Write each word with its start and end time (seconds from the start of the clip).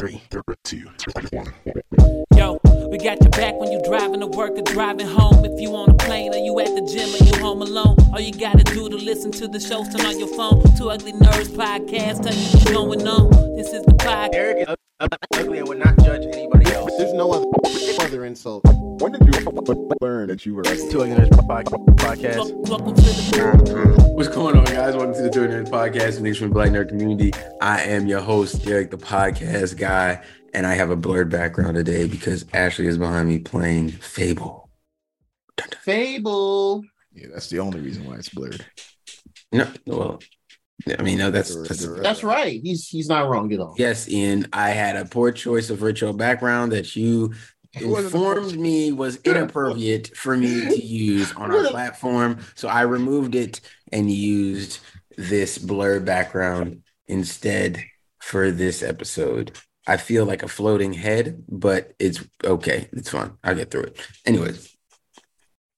Three, 0.00 0.22
two, 0.64 0.86
one. 1.30 1.52
Yo, 2.34 2.59
got 3.02 3.20
your 3.22 3.30
back 3.30 3.54
when 3.58 3.72
you 3.72 3.80
driving 3.82 4.20
to 4.20 4.26
work 4.26 4.52
or 4.52 4.62
driving 4.62 5.06
home. 5.06 5.44
If 5.44 5.58
you 5.58 5.74
on 5.74 5.90
a 5.90 5.94
plane 5.94 6.34
or 6.34 6.38
you 6.38 6.60
at 6.60 6.74
the 6.74 6.82
gym 6.82 7.08
or 7.08 7.24
you 7.24 7.42
home 7.42 7.62
alone, 7.62 7.96
all 8.12 8.20
you 8.20 8.32
gotta 8.32 8.62
do 8.62 8.90
to 8.90 8.96
listen 8.96 9.32
to 9.32 9.48
the 9.48 9.58
shows, 9.58 9.88
turn 9.88 10.04
on 10.04 10.18
your 10.18 10.28
phone. 10.28 10.62
Two 10.76 10.90
Ugly 10.90 11.12
Nerds 11.14 11.48
podcast, 11.48 12.22
tell 12.22 12.34
you 12.34 12.88
what's 12.88 13.02
going 13.02 13.08
on. 13.08 13.56
This 13.56 13.72
is 13.72 13.84
the 13.84 13.92
podcast. 13.92 14.34
Eric 14.34 14.68
is 14.68 14.76
ugly 15.34 15.58
and 15.58 15.68
would 15.68 15.78
not 15.78 15.98
judge 16.00 16.26
anybody 16.26 16.70
else. 16.72 16.92
There's 16.98 17.14
no 17.14 17.32
other, 17.32 17.46
other 18.04 18.26
insult. 18.26 18.64
When 19.00 19.12
did 19.12 19.22
you 19.22 19.50
learn 20.02 20.28
that 20.28 20.44
you 20.44 20.54
were 20.54 20.62
ugly? 20.66 20.90
Two 20.90 21.02
Ugly 21.02 21.16
Nerds 21.16 21.30
podcast. 21.30 22.68
Welcome 22.68 22.94
to 22.94 23.00
the 23.00 24.10
What's 24.14 24.28
going 24.28 24.58
on, 24.58 24.64
guys? 24.64 24.94
Welcome 24.94 25.14
to 25.14 25.22
the 25.22 25.30
Two 25.30 25.44
Ugly 25.44 25.56
Nerds 25.56 25.70
podcast. 25.70 26.20
Thanks 26.20 26.38
from 26.38 26.48
the 26.48 26.54
Black 26.54 26.68
Nerd 26.68 26.90
community. 26.90 27.32
I 27.62 27.80
am 27.82 28.06
your 28.06 28.20
host, 28.20 28.66
Eric, 28.66 28.90
the 28.90 28.98
podcast 28.98 29.78
guy, 29.78 30.22
and 30.54 30.66
I 30.66 30.74
have 30.74 30.90
a 30.90 30.96
blurred 30.96 31.30
background 31.30 31.76
today 31.76 32.06
because 32.06 32.44
Ashley 32.52 32.86
is 32.86 32.98
behind 32.98 33.28
me 33.28 33.38
playing 33.38 33.90
Fable. 33.90 34.68
Fable. 35.82 36.84
Yeah, 37.12 37.28
that's 37.32 37.48
the 37.48 37.58
only 37.58 37.80
reason 37.80 38.04
why 38.06 38.16
it's 38.16 38.28
blurred. 38.28 38.64
No, 39.52 39.68
well, 39.86 40.20
I 40.98 41.02
mean, 41.02 41.18
no, 41.18 41.30
that's, 41.30 41.54
that's 41.68 41.86
That's 42.00 42.22
right. 42.22 42.60
He's 42.62 42.88
he's 42.88 43.08
not 43.08 43.28
wrong 43.28 43.52
at 43.52 43.60
all. 43.60 43.74
Yes, 43.76 44.08
Ian, 44.08 44.46
I 44.52 44.70
had 44.70 44.96
a 44.96 45.04
poor 45.04 45.32
choice 45.32 45.70
of 45.70 45.78
virtual 45.78 46.12
background 46.12 46.72
that 46.72 46.96
you 46.96 47.34
informed 47.74 48.58
me 48.58 48.92
was 48.92 49.16
inappropriate 49.24 50.16
for 50.16 50.36
me 50.36 50.68
to 50.68 50.82
use 50.82 51.32
on 51.34 51.50
our 51.50 51.68
platform. 51.68 52.38
So 52.54 52.68
I 52.68 52.82
removed 52.82 53.34
it 53.34 53.60
and 53.92 54.10
used 54.10 54.80
this 55.16 55.58
blur 55.58 56.00
background 56.00 56.82
instead 57.08 57.84
for 58.20 58.50
this 58.50 58.82
episode. 58.82 59.58
I 59.86 59.96
feel 59.96 60.24
like 60.24 60.42
a 60.42 60.48
floating 60.48 60.92
head, 60.92 61.44
but 61.48 61.94
it's 61.98 62.22
okay. 62.44 62.88
It's 62.92 63.10
fine. 63.10 63.32
I'll 63.42 63.54
get 63.54 63.70
through 63.70 63.84
it. 63.84 64.00
Anyways, 64.26 64.76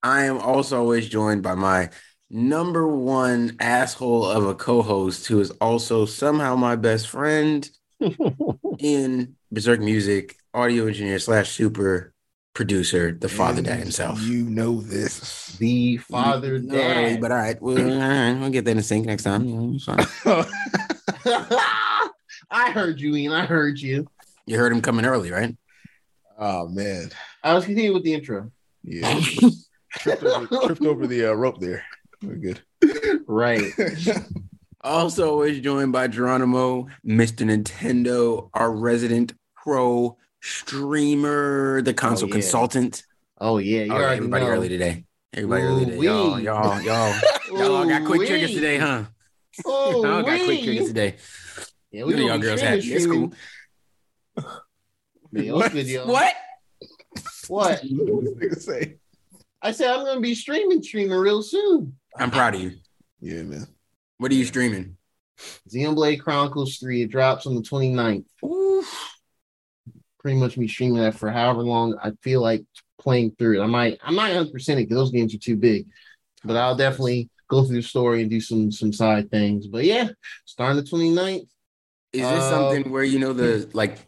I 0.02 0.24
am 0.24 0.38
also 0.38 0.78
always 0.78 1.08
joined 1.08 1.42
by 1.42 1.54
my 1.54 1.90
number 2.28 2.86
one 2.88 3.56
asshole 3.60 4.26
of 4.26 4.46
a 4.46 4.54
co-host 4.54 5.26
who 5.26 5.40
is 5.40 5.50
also 5.60 6.06
somehow 6.06 6.56
my 6.56 6.76
best 6.76 7.08
friend 7.08 7.68
in 8.78 9.36
Berserk 9.52 9.80
Music, 9.80 10.36
audio 10.52 10.86
engineer 10.86 11.18
slash 11.18 11.52
super 11.52 12.12
producer, 12.54 13.12
the 13.12 13.28
father 13.28 13.62
dad 13.62 13.78
himself. 13.78 14.20
You 14.22 14.44
know 14.44 14.80
this. 14.80 15.56
The 15.58 15.98
father 15.98 16.58
not 16.58 16.74
really, 16.74 17.12
dad. 17.12 17.20
but 17.20 17.32
all 17.32 17.38
right, 17.38 17.62
well, 17.62 17.78
all 17.78 17.98
right, 17.98 18.32
we'll 18.40 18.50
get 18.50 18.64
that 18.64 18.76
in 18.76 18.82
sync 18.82 19.06
next 19.06 19.22
time. 19.22 19.46
You, 19.46 19.56
know, 19.60 19.74
it's 19.74 19.84
fine. 19.84 19.98
I 22.52 22.70
heard 22.70 23.00
you, 23.00 23.16
Ian. 23.16 23.32
I 23.32 23.46
heard 23.46 23.78
you. 23.78 24.06
You 24.46 24.58
heard 24.58 24.72
him 24.72 24.82
coming 24.82 25.04
early, 25.06 25.30
right? 25.30 25.56
oh 26.38 26.68
man. 26.68 27.10
I 27.44 27.54
was 27.54 27.64
continuing 27.64 27.94
with 27.94 28.04
the 28.04 28.14
intro. 28.14 28.50
Yeah. 28.84 29.20
tripped, 29.92 30.22
over, 30.24 30.46
tripped 30.66 30.82
over 30.82 31.06
the 31.06 31.26
uh, 31.26 31.32
rope 31.34 31.60
there. 31.60 31.84
We're 32.22 32.36
good. 32.36 32.60
Right. 33.26 33.62
Also, 34.84 35.42
is 35.42 35.60
joined 35.60 35.92
by 35.92 36.08
Geronimo, 36.08 36.88
Mr. 37.06 37.46
Nintendo, 37.46 38.50
our 38.52 38.72
resident 38.72 39.32
pro 39.54 40.16
streamer, 40.40 41.82
the 41.82 41.94
console 41.94 42.28
yeah. 42.28 42.32
consultant. 42.32 43.04
Oh 43.38 43.58
yeah, 43.58 43.82
you 43.84 43.92
Oh, 43.92 43.96
yeah, 43.98 44.02
already 44.02 44.16
everybody 44.16 44.44
know. 44.44 44.50
early 44.50 44.68
today. 44.68 45.04
Everybody 45.32 45.62
early 45.62 45.84
today. 45.84 45.98
Y'all, 45.98 46.40
y'all, 46.40 46.80
y'all, 46.82 47.14
y'all 47.52 47.86
got 47.86 48.04
quick 48.06 48.26
triggers 48.26 48.52
today, 48.54 48.78
huh? 48.78 49.04
Oh, 49.64 50.02
Y'all 50.04 50.22
got 50.22 50.40
quick 50.40 50.48
wee. 50.48 50.64
triggers 50.64 50.88
today. 50.88 51.14
Yeah, 51.92 52.06
You 52.06 52.06
know 52.06 52.16
gonna 52.16 52.26
y'all 52.26 52.38
girls 52.38 52.60
streaming, 52.60 52.80
happy. 52.80 52.94
It's 52.94 53.06
cool. 53.06 53.32
Man, 55.30 55.52
what's 55.52 55.74
good. 55.74 56.08
What? 56.08 56.34
What? 57.48 57.82
What 57.84 58.60
say? 58.60 58.96
I 59.60 59.72
said 59.72 59.90
I'm 59.90 60.04
gonna 60.04 60.20
be 60.20 60.34
streaming, 60.34 60.82
streaming 60.82 61.16
real 61.16 61.42
soon. 61.42 61.96
I'm 62.18 62.30
proud 62.30 62.54
of 62.54 62.62
you. 62.62 62.72
Yeah, 63.20 63.42
man. 63.42 63.66
What 64.16 64.32
are 64.32 64.34
you 64.34 64.44
streaming? 64.46 64.96
Xenoblade 65.68 66.20
Chronicles 66.20 66.78
3. 66.78 67.02
It 67.02 67.10
drops 67.10 67.46
on 67.46 67.54
the 67.54 67.62
29th. 67.62 68.24
Oof. 68.44 69.18
Pretty 70.18 70.38
much 70.38 70.58
be 70.58 70.68
streaming 70.68 71.02
that 71.02 71.14
for 71.14 71.30
however 71.30 71.62
long 71.62 71.98
I 72.02 72.12
feel 72.22 72.40
like 72.40 72.64
playing 72.98 73.34
through 73.38 73.60
it. 73.60 73.64
I 73.64 73.66
might 73.66 73.98
I'm 74.02 74.14
not 74.14 74.30
100 74.30 74.50
percent 74.50 74.78
because 74.78 74.96
those 74.96 75.10
games 75.10 75.34
are 75.34 75.38
too 75.38 75.56
big, 75.56 75.88
but 76.42 76.56
I'll 76.56 76.76
definitely 76.76 77.28
go 77.48 77.64
through 77.64 77.76
the 77.76 77.82
story 77.82 78.22
and 78.22 78.30
do 78.30 78.40
some 78.40 78.72
some 78.72 78.92
side 78.92 79.30
things. 79.30 79.66
But 79.66 79.84
yeah, 79.84 80.08
starting 80.46 80.76
the 80.76 80.88
29th. 80.88 81.48
Is 82.12 82.20
this 82.20 82.30
Uh, 82.30 82.50
something 82.50 82.92
where 82.92 83.04
you 83.04 83.18
know 83.18 83.32
the 83.32 83.68
like 83.72 83.98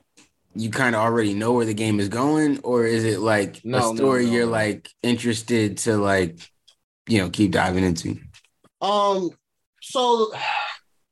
you 0.55 0.71
kind 0.71 0.95
of 0.95 1.01
already 1.01 1.35
know 1.35 1.53
where 1.53 1.67
the 1.67 1.75
game 1.75 2.01
is 2.01 2.09
going, 2.09 2.61
or 2.61 2.87
is 2.87 3.05
it 3.05 3.21
like 3.21 3.65
No, 3.65 3.79
a 3.79 3.97
story 3.97 4.27
no, 4.27 4.33
you're 4.33 4.47
like 4.47 4.91
interested 5.03 5.79
to 5.79 5.97
like 5.97 6.39
you 7.09 7.19
know 7.19 7.31
keep 7.31 7.51
diving 7.53 7.85
into? 7.85 8.19
Um, 8.81 9.31
so 9.83 10.33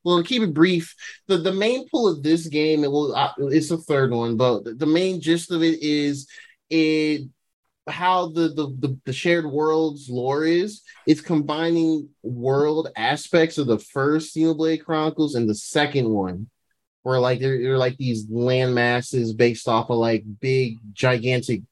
well, 0.05 0.19
to 0.23 0.29
keep 0.29 0.43
it 0.43 0.53
brief, 0.55 0.95
the 1.29 1.39
the 1.39 1.53
main 1.53 1.89
pull 1.89 2.09
of 2.09 2.23
this 2.23 2.47
game, 2.47 2.85
it 2.85 2.91
will 2.91 3.15
uh, 3.15 3.33
it's 3.39 3.71
the 3.71 3.79
third 3.79 4.11
one, 4.11 4.37
but 4.37 4.65
the- 4.65 4.75
the 4.75 4.87
main 4.87 5.21
gist 5.21 5.51
of 5.51 5.63
it 5.63 5.83
is 5.83 6.29
it 6.71 7.23
how 7.89 8.29
the, 8.29 8.49
the 8.49 8.69
the 8.79 8.99
the 9.07 9.13
shared 9.13 9.47
worlds 9.47 10.09
lore 10.09 10.45
is. 10.45 10.83
It's 11.07 11.21
combining 11.21 12.11
world 12.23 12.89
aspects 12.97 13.59
of 13.59 13.67
the 13.67 13.79
first 13.79 14.37
Xenoblade 14.37 14.85
Chronicles 14.85 15.35
and 15.35 15.49
the 15.49 15.55
second 15.55 16.09
one. 16.09 16.49
Where 17.03 17.19
like 17.19 17.41
they're, 17.41 17.61
they're 17.61 17.79
like 17.79 17.97
these 17.97 18.27
land 18.31 18.75
masses 18.75 19.33
based 19.33 19.69
off 19.69 19.91
of 19.91 19.99
like 19.99 20.25
big 20.41 20.79
gigantic 20.93 21.63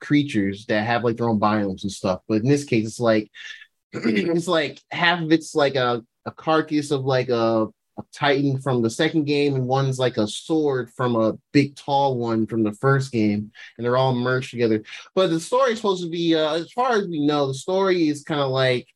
creatures 0.00 0.66
that 0.66 0.86
have 0.86 1.04
like 1.04 1.16
their 1.16 1.28
own 1.28 1.40
biomes 1.40 1.82
and 1.82 1.92
stuff. 1.92 2.20
But 2.28 2.42
in 2.42 2.48
this 2.48 2.64
case, 2.64 2.86
it's 2.86 3.00
like 3.00 3.30
it's 3.92 4.48
like 4.48 4.80
half 4.90 5.20
of 5.22 5.32
it's 5.32 5.54
like 5.54 5.74
a, 5.74 6.02
a 6.26 6.30
carcass 6.30 6.90
of 6.90 7.04
like 7.04 7.28
a, 7.28 7.66
a 7.98 8.02
titan 8.12 8.60
from 8.60 8.82
the 8.82 8.90
second 8.90 9.24
game, 9.24 9.54
and 9.54 9.66
one's 9.66 9.98
like 9.98 10.18
a 10.18 10.28
sword 10.28 10.90
from 10.90 11.16
a 11.16 11.34
big 11.52 11.74
tall 11.74 12.16
one 12.16 12.46
from 12.46 12.62
the 12.62 12.72
first 12.72 13.12
game, 13.12 13.50
and 13.76 13.84
they're 13.84 13.96
all 13.96 14.14
merged 14.14 14.50
together. 14.50 14.82
But 15.14 15.28
the 15.28 15.40
story 15.40 15.72
is 15.72 15.78
supposed 15.78 16.04
to 16.04 16.10
be, 16.10 16.34
uh, 16.34 16.54
as 16.54 16.70
far 16.72 16.92
as 16.92 17.08
we 17.08 17.26
know, 17.26 17.48
the 17.48 17.54
story 17.54 18.08
is 18.08 18.22
kind 18.22 18.40
of 18.40 18.50
like, 18.50 18.86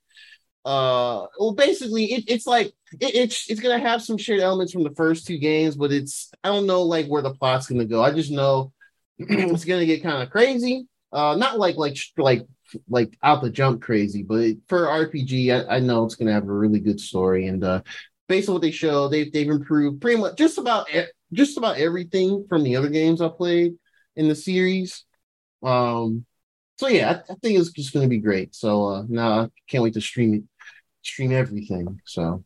uh, 0.65 1.27
well, 1.39 1.55
basically, 1.55 2.13
it, 2.13 2.25
it's 2.29 2.47
like 2.47 2.67
it, 3.01 3.15
it's 3.15 3.51
it's 3.51 3.61
gonna 3.61 3.81
have 3.81 4.03
some 4.03 4.17
shared 4.17 4.41
elements 4.41 4.73
from 4.73 4.85
the 4.85 4.95
first 4.95 5.27
two 5.27 5.39
games, 5.39 5.77
but 5.77 5.93
it's 5.93 6.31
I 6.45 6.49
don't 6.49 6.67
know 6.67 6.83
like 6.83 7.07
where 7.07 7.23
the 7.23 7.35
plot's 7.35 7.67
gonna 7.67 7.85
go. 7.85 8.03
I 8.03 8.13
just 8.13 8.31
know 8.31 8.73
it's 9.19 9.65
gonna 9.65 9.87
get 9.87 10.03
kind 10.03 10.23
of 10.23 10.31
crazy. 10.31 10.87
Uh, 11.13 11.37
not 11.37 11.59
like 11.59 11.77
like 11.77 11.97
like 12.17 12.47
like 12.89 13.17
out 13.23 13.43
the 13.43 13.51
jump 13.51 13.83
crazy, 13.83 14.23
but 14.23 14.55
for 14.69 14.87
RPG, 14.87 15.69
I, 15.69 15.77
I 15.77 15.81
know 15.81 16.05
it's 16.05 16.15
gonna 16.15 16.33
have 16.33 16.49
a 16.49 16.53
really 16.53 16.81
good 16.81 17.01
story. 17.01 17.49
And 17.49 17.63
uh, 17.65 17.83
based 18.29 18.49
on 18.49 18.55
what 18.55 18.63
they 18.63 18.71
show, 18.71 19.09
they've 19.09 19.33
they've 19.33 19.51
improved 19.51 20.01
pretty 20.01 20.21
much 20.21 20.37
just 20.37 20.59
about 20.59 20.87
just 21.33 21.57
about 21.59 21.79
everything 21.79 22.47
from 22.49 22.63
the 22.63 22.77
other 22.77 22.89
games 22.89 23.21
I 23.21 23.29
played 23.29 23.75
in 24.17 24.29
the 24.29 24.35
series. 24.35 25.05
Um, 25.63 26.25
so 26.79 26.89
yeah, 26.89 27.23
I, 27.29 27.33
I 27.33 27.37
think 27.43 27.59
it's 27.59 27.71
just 27.71 27.93
gonna 27.93 28.09
be 28.09 28.19
great. 28.19 28.55
So 28.55 28.87
uh, 28.87 29.05
now 29.09 29.43
I 29.43 29.49
can't 29.69 29.85
wait 29.85 29.95
to 29.95 30.01
stream 30.01 30.35
it, 30.35 30.43
stream 31.03 31.33
everything. 31.33 32.01
So 32.07 32.45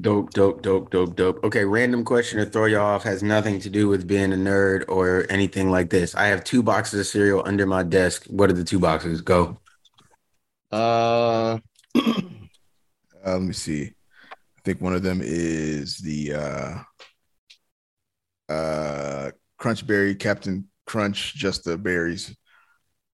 Dope, 0.00 0.30
dope, 0.32 0.60
dope, 0.62 0.90
dope, 0.90 1.16
dope. 1.16 1.42
Okay, 1.44 1.64
random 1.64 2.04
question 2.04 2.38
to 2.38 2.46
throw 2.46 2.66
you 2.66 2.76
off 2.78 3.02
has 3.04 3.22
nothing 3.22 3.58
to 3.60 3.70
do 3.70 3.88
with 3.88 4.06
being 4.06 4.32
a 4.32 4.36
nerd 4.36 4.84
or 4.88 5.26
anything 5.30 5.70
like 5.70 5.88
this. 5.90 6.14
I 6.14 6.26
have 6.26 6.44
two 6.44 6.62
boxes 6.62 7.00
of 7.00 7.06
cereal 7.06 7.42
under 7.46 7.66
my 7.66 7.82
desk. 7.82 8.24
What 8.26 8.50
are 8.50 8.54
the 8.54 8.64
two 8.64 8.78
boxes? 8.78 9.20
Go. 9.22 9.58
uh, 10.70 11.58
Uh, 13.24 13.32
let 13.32 13.42
me 13.42 13.52
see. 13.52 13.84
I 13.86 14.60
think 14.64 14.80
one 14.80 14.94
of 14.94 15.02
them 15.02 15.20
is 15.22 15.98
the 15.98 16.34
uh 16.34 16.78
uh 18.52 19.30
Crunch 19.58 19.86
Berry, 19.86 20.14
Captain 20.14 20.68
Crunch, 20.86 21.34
just 21.34 21.64
the 21.64 21.76
berries. 21.76 22.34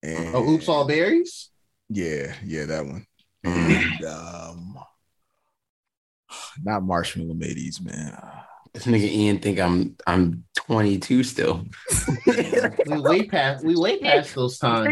And 0.03 0.35
oh, 0.35 0.49
oops, 0.51 0.69
all 0.69 0.87
berries. 0.87 1.51
yeah, 1.89 2.35
yeah, 2.45 2.67
that 2.67 2.85
one. 2.87 3.07
And 3.45 4.05
um 4.05 4.75
not 6.63 6.83
marshmallow 6.83 7.35
mateys, 7.35 7.81
man. 7.81 8.21
This 8.73 8.87
nigga 8.87 9.09
Ian 9.09 9.39
think 9.39 9.61
I'm 9.61 9.97
I'm 10.07 10.45
22 10.57 11.23
still. 11.23 11.65
we 12.27 12.99
way 13.01 13.23
past 13.27 13.65
we 13.65 13.77
way 13.77 13.99
past 14.01 14.35
those 14.35 14.59
times. 14.59 14.89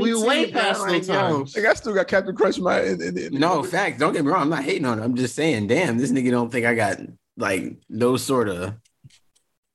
We 0.00 0.14
way 0.14 0.50
past 0.50 0.80
those 0.86 1.06
times. 1.06 1.56
Like 1.56 1.66
I 1.66 1.74
still 1.74 1.94
got 1.94 2.08
Captain 2.08 2.34
Crunch 2.34 2.58
in 2.58 2.64
my 2.64 2.80
in, 2.80 3.00
in, 3.00 3.18
in- 3.18 3.34
No, 3.38 3.62
fact. 3.62 4.00
Don't 4.00 4.12
get 4.12 4.24
me 4.24 4.32
wrong. 4.32 4.42
I'm 4.42 4.48
not 4.50 4.64
hating 4.64 4.84
on 4.84 4.98
it. 4.98 5.04
I'm 5.04 5.14
just 5.14 5.36
saying, 5.36 5.68
damn, 5.68 5.98
this 5.98 6.10
nigga 6.10 6.30
don't 6.32 6.50
think 6.50 6.66
I 6.66 6.74
got 6.74 6.98
like 7.36 7.76
those 7.88 8.24
sort 8.24 8.48
of 8.48 8.74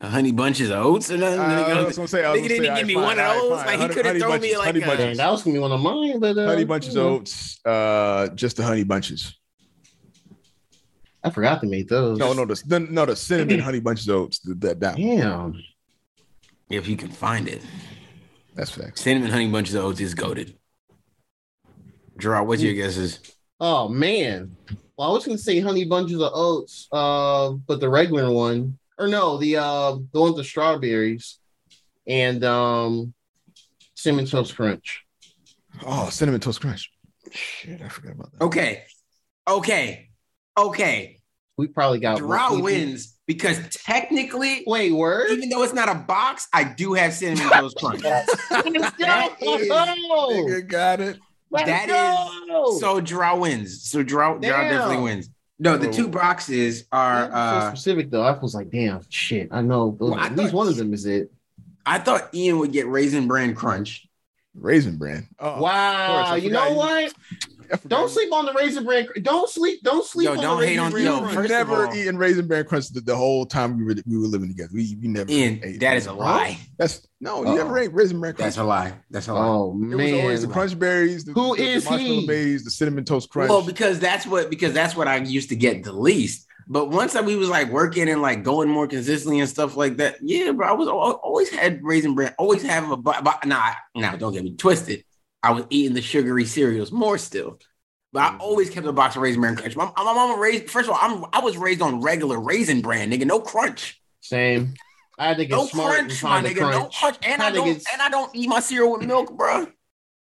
honey 0.01 0.31
bunches 0.31 0.69
of 0.69 0.77
oats 0.85 1.09
or 1.11 1.17
nothing. 1.17 1.39
Uh, 1.39 1.43
Nigga, 1.43 1.83
that's 1.85 1.97
what 1.97 2.03
I'm 2.03 2.07
saying. 2.07 2.25
I 2.25 2.31
was 2.31 2.39
nigga 2.39 2.43
gonna 2.43 2.49
didn't 2.61 2.75
say, 2.75 2.79
give 2.79 2.87
me 2.87 2.95
all 2.95 3.01
one 3.03 3.19
of 3.19 3.25
fine, 3.25 3.37
those. 3.37 3.49
fine. 3.63 3.65
Like 3.79 3.79
he 3.89 3.95
could 3.95 4.05
have 4.05 4.05
honey 4.05 4.19
thrown 4.19 4.41
me 4.41 4.57
like 4.57 4.65
honey 4.67 4.81
a, 4.81 4.85
bunches. 4.85 5.05
Dang, 5.05 5.17
that 5.17 5.31
was 5.31 5.43
gonna 5.43 5.53
be 5.53 5.59
one 5.59 5.71
of 5.71 5.81
mine, 5.81 6.19
but 6.19 6.37
uh, 6.37 6.47
honey 6.47 6.63
bunches 6.65 6.95
you 6.95 7.01
of 7.01 7.07
oats, 7.07 7.65
uh, 7.65 8.27
just 8.35 8.57
the 8.57 8.63
honey 8.63 8.83
bunches. 8.83 9.35
I 11.23 11.29
forgot 11.29 11.61
they 11.61 11.67
made 11.67 11.89
those. 11.89 12.17
No, 12.19 12.33
no, 12.33 12.45
the, 12.45 12.61
the 12.65 12.79
no 12.79 13.05
the 13.05 13.15
cinnamon 13.15 13.59
honey 13.59 13.79
bunches 13.79 14.07
of 14.07 14.15
oats. 14.15 14.39
The, 14.39 14.53
that 14.55 14.79
that 14.79 14.97
Damn. 14.97 15.61
If 16.69 16.87
you 16.87 16.97
can 16.97 17.09
find 17.09 17.47
it. 17.47 17.61
that's 18.53 18.71
facts. 18.71 19.01
Cinnamon 19.01 19.31
honey 19.31 19.49
bunches 19.49 19.73
of 19.75 19.83
oats 19.85 19.99
is 19.99 20.13
goaded. 20.13 20.57
Gerard, 22.19 22.47
what's 22.47 22.61
your 22.61 22.73
guesses? 22.73 23.19
Oh 23.59 23.87
man. 23.89 24.55
Well, 24.97 25.09
I 25.09 25.11
was 25.11 25.25
gonna 25.25 25.37
say 25.37 25.59
honey 25.59 25.85
bunches 25.85 26.21
of 26.21 26.31
oats, 26.33 26.87
uh, 26.91 27.51
but 27.51 27.79
the 27.79 27.89
regular 27.89 28.31
one, 28.31 28.77
or 28.97 29.07
no, 29.07 29.37
the 29.37 29.57
uh, 29.57 29.91
the 30.11 30.19
one 30.19 30.29
with 30.31 30.37
the 30.37 30.43
strawberries, 30.43 31.39
and 32.07 32.43
um, 32.43 33.13
cinnamon 33.95 34.25
toast 34.25 34.55
crunch. 34.55 35.03
Oh, 35.85 36.09
cinnamon 36.09 36.39
toast 36.41 36.61
crunch. 36.61 36.91
Shit, 37.31 37.81
I 37.81 37.89
forgot 37.89 38.13
about 38.13 38.31
that. 38.33 38.41
Okay. 38.45 38.83
Okay. 39.47 40.09
Okay. 40.57 41.19
We 41.57 41.67
probably 41.67 41.99
got 41.99 42.17
Gerard 42.19 42.53
we- 42.55 42.61
wins 42.61 43.15
because 43.25 43.59
technically, 43.69 44.63
Wait, 44.67 44.91
word? 44.91 45.29
even 45.31 45.49
though 45.49 45.63
it's 45.63 45.73
not 45.73 45.89
a 45.89 45.95
box, 45.95 46.47
I 46.53 46.63
do 46.63 46.93
have 46.93 47.13
cinnamon 47.13 47.49
toast 47.51 47.77
crunch. 47.79 48.03
Let's 48.03 48.35
That 48.51 49.35
is- 49.41 49.67
go! 49.67 50.29
Nigga 50.31 50.67
got 50.67 50.99
it. 51.01 51.19
Let's 51.49 51.67
That 51.67 51.87
go! 51.87 52.77
So 52.79 52.99
Gerard 53.01 53.39
wins. 53.39 53.83
So 53.89 54.03
Gerard, 54.03 54.41
Gerard 54.41 54.69
Damn. 54.69 54.71
definitely 54.71 55.03
wins. 55.03 55.29
No, 55.59 55.75
the 55.77 55.91
two 55.91 56.07
boxes 56.07 56.85
are 56.91 57.25
so 57.29 57.35
uh 57.35 57.69
specific 57.75 58.11
though. 58.11 58.21
I 58.23 58.31
was 58.37 58.53
like, 58.53 58.69
damn, 58.69 59.01
shit. 59.09 59.47
I 59.51 59.61
know. 59.61 59.95
those- 59.99 60.11
Well, 60.11 60.19
I 60.19 60.27
at 60.27 60.35
least 60.35 60.53
one 60.53 60.67
of 60.67 60.75
them 60.75 60.93
is 60.93 61.05
it. 61.05 61.31
I 61.85 61.99
thought 61.99 62.33
Ian 62.33 62.59
would 62.59 62.71
get 62.71 62.87
raisin 62.87 63.27
bran 63.27 63.55
crunch. 63.55 64.07
Raisin 64.53 64.97
bran. 64.97 65.27
Oh, 65.39 65.61
wow. 65.61 66.27
course, 66.29 66.43
You 66.43 66.49
know 66.51 66.73
what? 66.73 67.13
I 67.71 67.77
forgot 67.77 67.89
Don't 67.89 68.09
sleep 68.09 68.31
on 68.33 68.45
the 68.45 68.53
raisin 68.53 68.83
bran. 68.85 69.07
Don't 69.21 69.49
sleep. 69.49 69.81
Don't 69.83 70.05
sleep 70.05 70.25
Yo, 70.25 70.31
on 70.31 70.37
don't 70.37 70.59
the 70.61 70.67
hate 70.67 70.77
raisin 70.77 70.85
on- 70.85 70.91
bran. 70.91 71.05
yo, 71.05 71.19
crunch. 71.19 71.33
First 71.35 71.49
never 71.49 71.87
all- 71.87 71.95
eaten 71.95 72.17
raisin 72.17 72.47
bran 72.47 72.65
crunch 72.65 72.89
the, 72.89 73.01
the 73.01 73.15
whole 73.15 73.45
time 73.45 73.77
we 73.77 73.83
were 73.83 73.95
we 74.05 74.17
were 74.17 74.27
living 74.27 74.47
together. 74.49 74.69
We, 74.73 74.97
we 75.01 75.07
never 75.07 75.31
Ian, 75.31 75.59
ate 75.63 75.79
that 75.79 75.97
is 75.97 76.07
a 76.07 76.13
lie. 76.13 76.57
That's 76.77 77.07
no, 77.19 77.41
you 77.43 77.49
Uh-oh. 77.49 77.55
never 77.55 77.77
ate 77.79 77.93
raisin 77.93 78.19
bran 78.19 78.33
crunch. 78.33 78.45
That's 78.45 78.57
a 78.57 78.63
lie. 78.63 78.93
That's 79.09 79.27
a 79.27 79.33
lie. 79.33 79.45
Oh 79.47 79.79
it 79.91 79.95
was 79.95 80.13
always 80.13 80.41
the 80.41 80.47
crunch 80.53 80.77
berries. 80.77 81.25
The, 81.25 81.33
Who 81.33 81.55
the, 81.55 81.63
is 81.63 81.83
the 81.83 81.89
marshmallow 81.91 82.19
he? 82.21 82.27
maize, 82.27 82.63
the 82.63 82.71
cinnamon 82.71 83.05
toast 83.05 83.29
crunch. 83.29 83.49
Well, 83.49 83.63
because 83.65 83.99
that's 83.99 84.25
what 84.27 84.49
because 84.49 84.73
that's 84.73 84.95
what 84.95 85.07
I 85.07 85.17
used 85.17 85.49
to 85.49 85.55
get 85.55 85.83
the 85.83 85.93
least. 85.93 86.45
But 86.69 86.89
once 86.89 87.15
I, 87.15 87.21
we 87.21 87.37
was 87.37 87.47
like 87.47 87.69
working 87.71 88.09
and 88.09 88.21
like 88.21 88.43
going 88.43 88.67
more 88.67 88.87
consistently 88.87 89.39
and 89.39 89.47
stuff 89.47 89.77
like 89.77 89.95
that, 89.97 90.17
yeah, 90.21 90.51
bro, 90.51 90.67
I 90.67 90.73
was 90.73 90.89
al- 90.89 91.21
always 91.23 91.49
had 91.49 91.79
raisin 91.81 92.13
bran, 92.13 92.33
always 92.37 92.61
have 92.63 92.91
a 92.91 92.97
but 92.97 93.45
nah, 93.45 93.71
nah, 93.95 94.17
don't 94.17 94.33
get 94.33 94.43
me 94.43 94.53
twisted. 94.53 95.05
I 95.43 95.51
was 95.51 95.65
eating 95.69 95.93
the 95.93 96.01
sugary 96.01 96.45
cereals 96.45 96.91
more 96.91 97.17
still, 97.17 97.59
but 98.11 98.21
I 98.21 98.29
mm-hmm. 98.29 98.41
always 98.41 98.69
kept 98.69 98.85
a 98.87 98.91
box 98.91 99.15
of 99.15 99.21
raisin 99.21 99.41
bran 99.41 99.55
crunch. 99.55 99.75
My, 99.75 99.85
my 99.95 100.13
mama 100.13 100.39
raised. 100.39 100.69
First 100.69 100.89
of 100.89 100.95
all, 100.95 100.99
I'm 101.01 101.25
I 101.33 101.39
was 101.39 101.57
raised 101.57 101.81
on 101.81 102.01
regular 102.01 102.39
raisin 102.39 102.81
bran, 102.81 103.11
nigga, 103.11 103.25
no 103.25 103.39
crunch, 103.39 104.01
Same. 104.21 104.73
I 105.19 105.29
had 105.29 105.37
to 105.37 105.45
get 105.45 105.55
no 105.55 105.65
smart 105.65 105.95
crunch, 105.95 106.23
my 106.23 106.41
nigga, 106.41 106.61
no 106.61 106.69
crunch. 106.69 106.99
crunch, 106.99 107.17
and 107.23 107.41
I 107.41 107.49
to 107.49 107.55
don't 107.55 107.83
and 107.93 108.01
I 108.01 108.09
don't 108.09 108.35
eat 108.35 108.49
my 108.49 108.59
cereal 108.59 108.97
with 108.97 109.07
milk, 109.07 109.35
bro. 109.35 109.67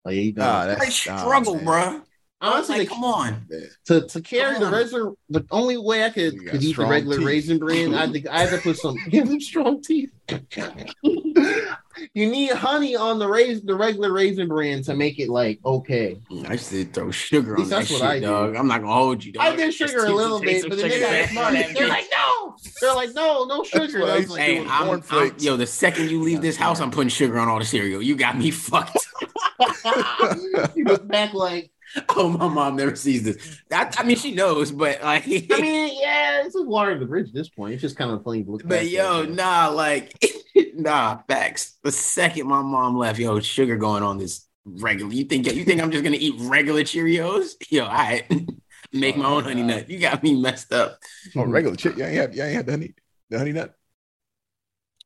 Oh, 0.05 0.09
yeah, 0.09 0.21
you 0.21 0.33
know. 0.33 0.43
Nah, 0.43 0.59
I 0.59 0.65
that's 0.67 1.07
nah, 1.07 1.17
struggle, 1.17 1.55
man. 1.55 1.65
bro. 1.65 2.01
Honestly, 2.43 2.77
like, 2.79 2.89
the- 2.89 2.93
come 2.93 3.03
on. 3.03 3.47
to, 3.85 4.01
to 4.07 4.21
carry 4.21 4.53
Come 4.53 4.61
the 4.61 4.67
on. 4.67 4.73
regular, 4.73 5.11
the 5.29 5.45
only 5.51 5.77
way 5.77 6.03
I 6.03 6.09
could, 6.09 6.33
You 6.33 6.41
could 6.41 6.63
eat 6.63 6.75
the 6.75 6.85
regular 6.85 7.17
teeth. 7.17 7.25
raisin 7.25 7.59
bran, 7.59 7.93
I 7.95 8.01
had 8.01 8.13
to, 8.13 8.35
I 8.35 8.39
had 8.41 8.49
to 8.51 8.57
put 8.57 8.77
some 8.77 8.95
give 9.09 9.27
them 9.29 9.39
strong 9.41 9.81
teeth. 9.81 10.09
you 12.13 12.29
need 12.29 12.51
honey 12.51 12.95
on 12.95 13.19
the 13.19 13.27
raisin, 13.27 13.65
the 13.65 13.75
regular 13.75 14.11
raisin 14.11 14.47
bran 14.47 14.81
to 14.83 14.95
make 14.95 15.19
it 15.19 15.29
like 15.29 15.59
okay. 15.65 16.19
I 16.47 16.53
used 16.53 16.69
to 16.69 16.85
throw 16.85 17.11
sugar 17.11 17.53
on 17.55 17.59
least 17.59 17.69
that 17.71 17.75
that's 17.77 17.87
shit, 17.89 17.99
what 18.01 18.09
I 18.09 18.19
do. 18.19 18.25
dog. 18.27 18.55
I'm 18.55 18.67
not 18.67 18.81
gonna 18.81 18.93
hold 18.93 19.23
you, 19.23 19.33
dog. 19.33 19.43
I 19.43 19.55
did 19.55 19.71
Just 19.73 19.91
sugar 19.93 20.05
a 20.05 20.11
little 20.11 20.39
bit, 20.39 20.63
but 20.67 20.77
then 20.77 20.89
they 20.89 20.99
got 20.99 21.29
smart. 21.29 21.53
They're 21.73 21.87
like, 21.87 22.05
no. 22.11 22.55
They're 22.81 22.95
like, 22.95 23.13
no, 23.13 23.45
no 23.45 23.63
sugar. 23.63 23.99
what 23.99 24.09
I 24.09 24.13
I 24.13 24.15
was 24.15 24.21
used 24.23 24.31
like, 24.31 24.41
Hey, 24.41 24.55
doing 24.57 24.69
I'm, 24.69 25.03
I'm, 25.09 25.35
yo, 25.39 25.57
the 25.57 25.67
second 25.67 26.09
you 26.09 26.21
leave 26.21 26.41
this 26.41 26.55
house, 26.55 26.79
I'm 26.79 26.91
putting 26.91 27.09
sugar 27.09 27.37
on 27.39 27.47
all 27.49 27.59
the 27.59 27.65
cereal. 27.65 28.01
You 28.01 28.15
got 28.15 28.37
me 28.37 28.49
fucked. 28.51 28.97
you 30.75 30.85
look 30.85 31.07
back 31.07 31.33
like, 31.33 31.71
oh, 32.09 32.29
my 32.29 32.47
mom 32.47 32.75
never 32.75 32.95
sees 32.95 33.23
this. 33.23 33.37
I, 33.71 33.89
I 33.97 34.03
mean, 34.03 34.17
she 34.17 34.33
knows, 34.33 34.71
but 34.71 35.01
like, 35.03 35.25
I 35.51 35.57
mean, 35.57 35.91
yeah, 36.01 36.41
it's 36.43 36.53
just 36.53 36.65
water 36.67 36.91
in 36.91 36.99
the 36.99 37.05
bridge 37.05 37.27
at 37.29 37.33
this 37.33 37.49
point. 37.49 37.73
It's 37.73 37.81
just 37.81 37.95
kind 37.97 38.11
of 38.11 38.23
funny 38.23 38.43
to 38.43 38.51
look 38.51 38.63
but 38.63 38.87
yo, 38.87 39.23
it. 39.23 39.25
nah, 39.25 39.67
like, 39.69 40.15
nah, 40.75 41.19
facts. 41.27 41.77
The 41.83 41.91
second 41.91 42.47
my 42.47 42.61
mom 42.61 42.97
left, 42.97 43.19
yo, 43.19 43.39
sugar 43.39 43.75
going 43.77 44.03
on 44.03 44.17
this 44.17 44.47
regular. 44.65 45.11
You 45.13 45.25
think 45.25 45.51
you 45.51 45.65
think 45.65 45.81
I'm 45.81 45.91
just 45.91 46.03
gonna 46.03 46.17
eat 46.19 46.35
regular 46.39 46.81
Cheerios? 46.83 47.55
Yo, 47.69 47.85
I 47.85 48.23
make 48.93 49.17
my 49.17 49.25
Oh, 49.25 49.29
own 49.29 49.43
honey 49.43 49.63
nut. 49.63 49.89
You 49.89 49.99
got 49.99 50.23
me 50.23 50.39
messed 50.39 50.71
up. 50.71 50.99
oh, 51.35 51.45
regular 51.45 51.75
chip. 51.75 51.97
You 51.97 52.05
ain't 52.05 52.15
had, 52.15 52.35
you 52.35 52.43
ain't 52.43 52.55
had 52.55 52.65
the 52.65 52.71
honey, 52.73 52.93
the 53.29 53.37
honey 53.37 53.53
nut. 53.53 53.75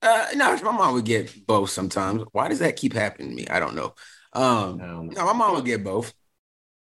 Uh, 0.02 0.28
no, 0.36 0.56
my 0.58 0.72
mom 0.72 0.94
would 0.94 1.06
get 1.06 1.46
both 1.48 1.70
sometimes. 1.70 2.24
Why 2.32 2.48
does 2.50 2.60
that 2.60 2.76
keep 2.76 2.94
happening 2.94 3.30
to 3.30 3.36
me? 3.36 3.48
I 3.48 3.60
don't 3.60 3.76
know. 3.76 3.96
Um, 4.34 4.84
I 4.84 4.88
don't 4.88 5.08
know. 5.08 5.16
no, 5.16 5.26
my 5.26 5.34
mom 5.34 5.56
would 5.56 5.66
get 5.66 5.84
both. 5.84 6.14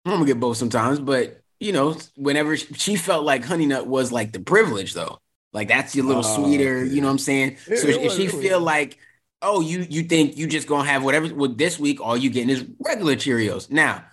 My 0.07 0.13
gonna 0.13 0.25
get 0.25 0.39
both 0.41 0.57
sometimes, 0.57 1.01
but 1.01 1.41
you 1.59 1.73
know, 1.73 1.97
whenever 2.17 2.57
she, 2.57 2.97
felt 2.97 3.25
like 3.25 3.45
honey 3.45 3.67
nut 3.67 3.87
was 3.87 4.13
like 4.13 4.33
the 4.33 4.39
privilege, 4.41 4.95
though, 4.95 5.19
like 5.53 5.69
that's 5.69 5.97
your 5.97 6.05
little 6.05 6.25
Oh, 6.25 6.45
sweeter. 6.45 6.79
okay. 6.79 6.95
You 6.95 7.01
know 7.01 7.09
what 7.09 7.13
I'm 7.13 7.19
saying? 7.19 7.57
It- 7.69 7.79
so 7.79 7.89
it 7.89 7.97
if 8.03 8.13
she 8.13 8.29
feel 8.29 8.61
like, 8.61 8.99
oh, 9.43 9.61
you 9.61 9.85
you 9.91 10.05
think 10.05 10.37
you 10.37 10.47
just 10.47 10.69
gonna 10.69 10.89
have 10.89 11.03
whatever? 11.03 11.35
Well, 11.35 11.51
this 11.53 11.79
week 11.79 12.01
all 12.01 12.17
you 12.17 12.31
getting 12.31 12.51
is 12.51 12.65
regular 12.79 13.17
Cheerios. 13.17 13.71
Now, 13.71 14.05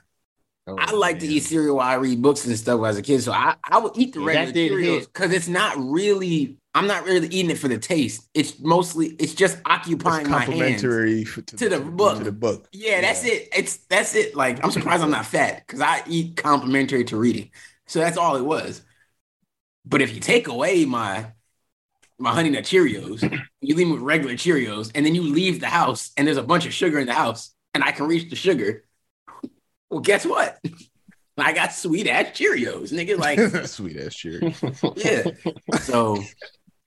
Oh, 0.65 0.77
I 0.79 0.93
like 0.93 1.19
to 1.19 1.27
eat 1.27 1.41
cereal 1.41 1.75
while 1.75 1.87
I 1.89 1.95
read 1.95 2.21
books 2.21 2.45
and 2.45 2.57
stuff 2.57 2.83
as 2.85 2.97
a 2.97 3.01
kid, 3.01 3.21
so 3.21 3.31
I 3.33 3.55
I 3.63 3.77
would 3.79 3.97
eat 3.97 4.13
the 4.13 4.21
regular 4.21 4.51
Cheerios 4.53 5.05
because 5.05 5.31
it's 5.31 5.47
not 5.49 5.75
really. 5.77 6.57
I'm 6.75 6.87
not 6.87 7.05
really 7.05 7.27
eating 7.27 7.51
it 7.51 7.59
for 7.59 7.67
the 7.67 7.77
taste. 7.77 8.27
It's 8.33 8.59
mostly 8.59 9.09
it's 9.19 9.33
just 9.35 9.57
It's 9.57 9.61
occupying 9.65 10.29
my 10.29 10.39
hands. 10.39 10.45
complimentary 10.81 11.23
to, 11.25 11.41
To 11.43 11.69
the 11.69 11.79
book. 11.79 12.17
To 12.17 12.23
the 12.23 12.31
book. 12.31 12.67
Yeah, 12.71 13.01
that's 13.01 13.23
it. 13.25 13.49
It's 13.55 13.77
that's 13.87 14.15
it. 14.15 14.35
Like 14.35 14.63
I'm 14.63 14.71
surprised 14.71 15.03
I'm 15.03 15.11
not 15.11 15.25
fat 15.25 15.63
because 15.67 15.81
I 15.81 16.01
eat 16.07 16.35
complimentary 16.37 17.03
to 17.05 17.17
reading. 17.17 17.51
So 17.85 17.99
that's 17.99 18.17
all 18.17 18.35
it 18.37 18.43
was. 18.43 18.81
But 19.85 20.01
if 20.01 20.13
you 20.15 20.19
take 20.19 20.47
away 20.47 20.85
my 20.85 21.27
my 22.17 22.31
honey 22.33 22.49
nut 22.49 22.63
Cheerios, 22.63 23.21
you 23.61 23.75
leave 23.75 23.87
me 23.87 23.93
with 23.93 24.01
regular 24.01 24.33
Cheerios, 24.33 24.91
and 24.95 25.05
then 25.05 25.13
you 25.13 25.21
leave 25.23 25.59
the 25.59 25.67
house 25.67 26.11
and 26.17 26.25
there's 26.25 26.37
a 26.37 26.43
bunch 26.43 26.65
of 26.65 26.73
sugar 26.73 26.97
in 26.99 27.05
the 27.07 27.13
house, 27.13 27.53
and 27.73 27.83
I 27.83 27.91
can 27.91 28.07
reach 28.07 28.29
the 28.29 28.35
sugar. 28.35 28.85
Well, 29.89 29.99
guess 29.99 30.25
what? 30.25 30.59
I 31.37 31.51
got 31.53 31.73
sweet 31.73 32.07
ass 32.07 32.27
Cheerios, 32.37 32.91
nigga. 32.93 33.17
Like, 33.17 33.39
Sweet 33.67 33.97
ass 33.97 34.15
Cheerios. 34.15 34.57
yeah. 35.73 35.77
So 35.79 36.23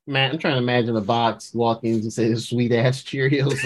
Matt, 0.09 0.33
I'm 0.33 0.39
trying 0.39 0.55
to 0.55 0.59
imagine 0.59 0.95
a 0.97 1.01
box 1.01 1.53
walking 1.53 1.95
and 1.95 2.13
say 2.13 2.33
sweet 2.37 2.71
ass 2.73 3.03
Cheerios. 3.03 3.57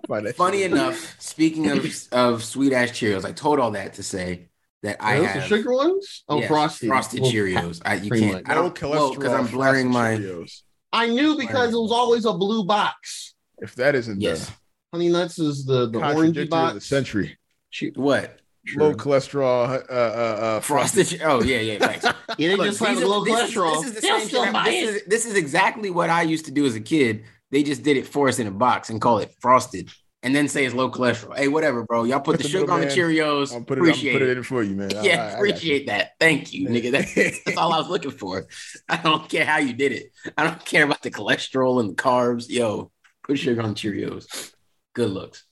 Funny 0.08 0.32
funny 0.32 0.62
enough, 0.64 1.14
speaking 1.20 1.70
of 1.70 1.86
of 2.12 2.42
sweet 2.44 2.72
ass 2.72 2.90
Cheerios, 2.90 3.24
I 3.24 3.32
told 3.32 3.60
all 3.60 3.70
that 3.72 3.94
to 3.94 4.02
say 4.02 4.48
that 4.82 4.96
I 5.00 5.16
Are 5.16 5.18
those 5.20 5.26
have 5.28 5.42
the 5.42 5.48
sugar 5.48 5.72
ones? 5.72 6.24
Oh, 6.28 6.38
Yes, 6.40 6.48
frosted. 6.48 6.88
frosted 6.88 7.20
Well, 7.22 7.30
Cheerios. 7.32 7.80
I 7.84 7.94
you 7.94 8.10
can't. 8.10 8.32
much. 8.34 8.42
I 8.46 8.54
don't 8.54 8.74
cholesterol. 8.74 8.90
well 8.90 9.14
because 9.14 9.32
I'm 9.32 9.46
blurring 9.46 9.88
my. 9.90 10.16
Cheerios. 10.16 10.62
I 10.92 11.08
knew 11.08 11.36
because 11.36 11.72
it 11.72 11.78
was 11.78 11.92
always 11.92 12.24
a 12.24 12.32
blue 12.32 12.64
box. 12.64 13.34
If 13.58 13.74
that 13.76 13.94
isn't 13.94 14.20
Yes. 14.20 14.46
the 14.48 14.52
Honey 14.92 15.08
Nuts 15.10 15.38
is 15.38 15.64
the 15.64 15.88
the 15.88 15.98
orangey 16.00 16.12
contradictory 16.50 16.58
of 16.68 16.74
the 16.74 16.80
century, 16.80 17.38
Che- 17.70 17.92
What 17.94 18.40
low 18.74 18.94
cholesterol, 18.94 19.68
uh, 19.68 19.92
uh, 19.92 19.94
uh, 19.94 20.60
frosted? 20.60 21.06
Che- 21.06 21.20
Oh 21.22 21.42
yeah, 21.42 21.60
yeah. 21.60 21.78
Thanks. 21.78 22.04
Yeah, 22.38 22.48
they 22.48 22.56
Look, 22.56 22.66
just 22.66 22.80
have 22.80 22.96
these 22.96 23.04
are- 23.04 23.06
low 23.08 23.24
this 23.24 23.48
is- 23.50 23.54
cholesterol. 23.56 23.74
This 23.82 23.84
is 23.86 23.94
the 23.94 24.00
same 24.02 24.26
still 24.26 24.44
shit. 24.44 24.52
buy 24.52 24.64
This 24.64 24.74
it. 24.90 24.94
is, 24.96 25.02
this 25.06 25.26
is 25.26 25.34
exactly 25.36 25.90
what 25.90 26.10
I 26.10 26.22
used 26.22 26.44
to 26.46 26.50
do 26.50 26.66
as 26.66 26.74
a 26.74 26.80
kid. 26.80 27.24
They 27.50 27.62
just 27.62 27.82
did 27.82 27.96
it 27.96 28.06
for 28.06 28.28
us 28.28 28.38
in 28.38 28.46
a 28.46 28.50
box 28.50 28.90
and 28.90 29.00
call 29.00 29.18
it 29.18 29.34
frosted, 29.40 29.88
and 30.22 30.34
then 30.34 30.48
say 30.48 30.64
it's 30.66 30.74
low 30.74 30.90
cholesterol. 30.90 31.36
Hey, 31.36 31.46
whatever, 31.48 31.84
bro. 31.84 32.02
Y'all 32.04 32.20
put 32.20 32.32
the 32.32 32.42
That's 32.42 32.48
a 32.54 32.58
sugar 32.58 32.72
on 32.72 32.80
the. 32.80 32.86
Cheerios. 32.88 33.54
I'm 33.54 33.64
put 33.64 33.78
it, 33.78 33.82
I'm 33.82 33.86
appreciate 33.88 34.12
put 34.14 34.22
it 34.22 34.28
it. 34.30 34.36
in 34.38 34.42
for 34.42 34.62
you, 34.64 34.74
man. 34.74 34.92
I- 34.94 34.96
I- 34.96 35.00
I 35.00 35.04
Yeah, 35.04 35.16
got 35.16 35.30
you. 35.30 35.36
appreciate 35.36 35.86
that. 35.86 36.10
Thank 36.18 36.52
you, 36.52 36.68
nigga. 36.74 36.90
That's, 36.90 37.14
that's 37.44 37.56
all 37.56 37.72
I 37.72 37.78
was 37.78 37.88
looking 37.88 38.10
for. 38.10 38.46
I 38.88 38.96
don't 38.96 39.28
care 39.28 39.44
how 39.46 39.58
you 39.58 39.72
did 39.72 39.92
it. 39.92 40.10
I 40.36 40.42
don't 40.44 40.62
care 40.64 40.84
about 40.84 41.02
the 41.02 41.10
cholesterol 41.12 41.78
and 41.80 41.90
the 41.90 41.94
carbs. 41.94 42.48
Yo, 42.50 42.90
put 43.22 43.38
sugar 43.38 43.62
on 43.62 43.74
Cheerios. 43.76 44.52
Good 44.94 45.10
looks. 45.10 45.44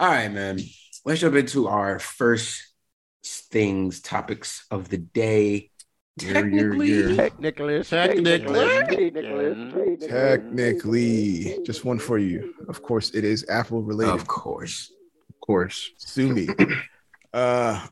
All 0.00 0.08
right, 0.08 0.32
man. 0.32 0.58
Let's 1.04 1.20
jump 1.20 1.34
into 1.36 1.68
our 1.68 1.98
first 1.98 2.62
things, 3.24 4.00
topics 4.00 4.66
of 4.70 4.88
the 4.88 4.98
day. 4.98 5.70
Yeah, 6.20 6.28
yeah, 6.28 6.32
Technically, 6.34 7.08
yeah. 7.08 7.16
Technically, 7.16 7.82
Technically. 7.82 9.96
Technically, 10.08 11.58
just 11.64 11.84
one 11.84 11.98
for 11.98 12.18
you. 12.18 12.54
Of 12.68 12.82
course, 12.82 13.10
it 13.10 13.24
is 13.24 13.44
Apple 13.48 13.82
related. 13.82 14.14
of 14.14 14.26
course. 14.26 14.92
Of 15.28 15.40
course. 15.40 15.90
Sue 15.98 16.32
me. 16.32 16.48
Uh, 17.34 17.84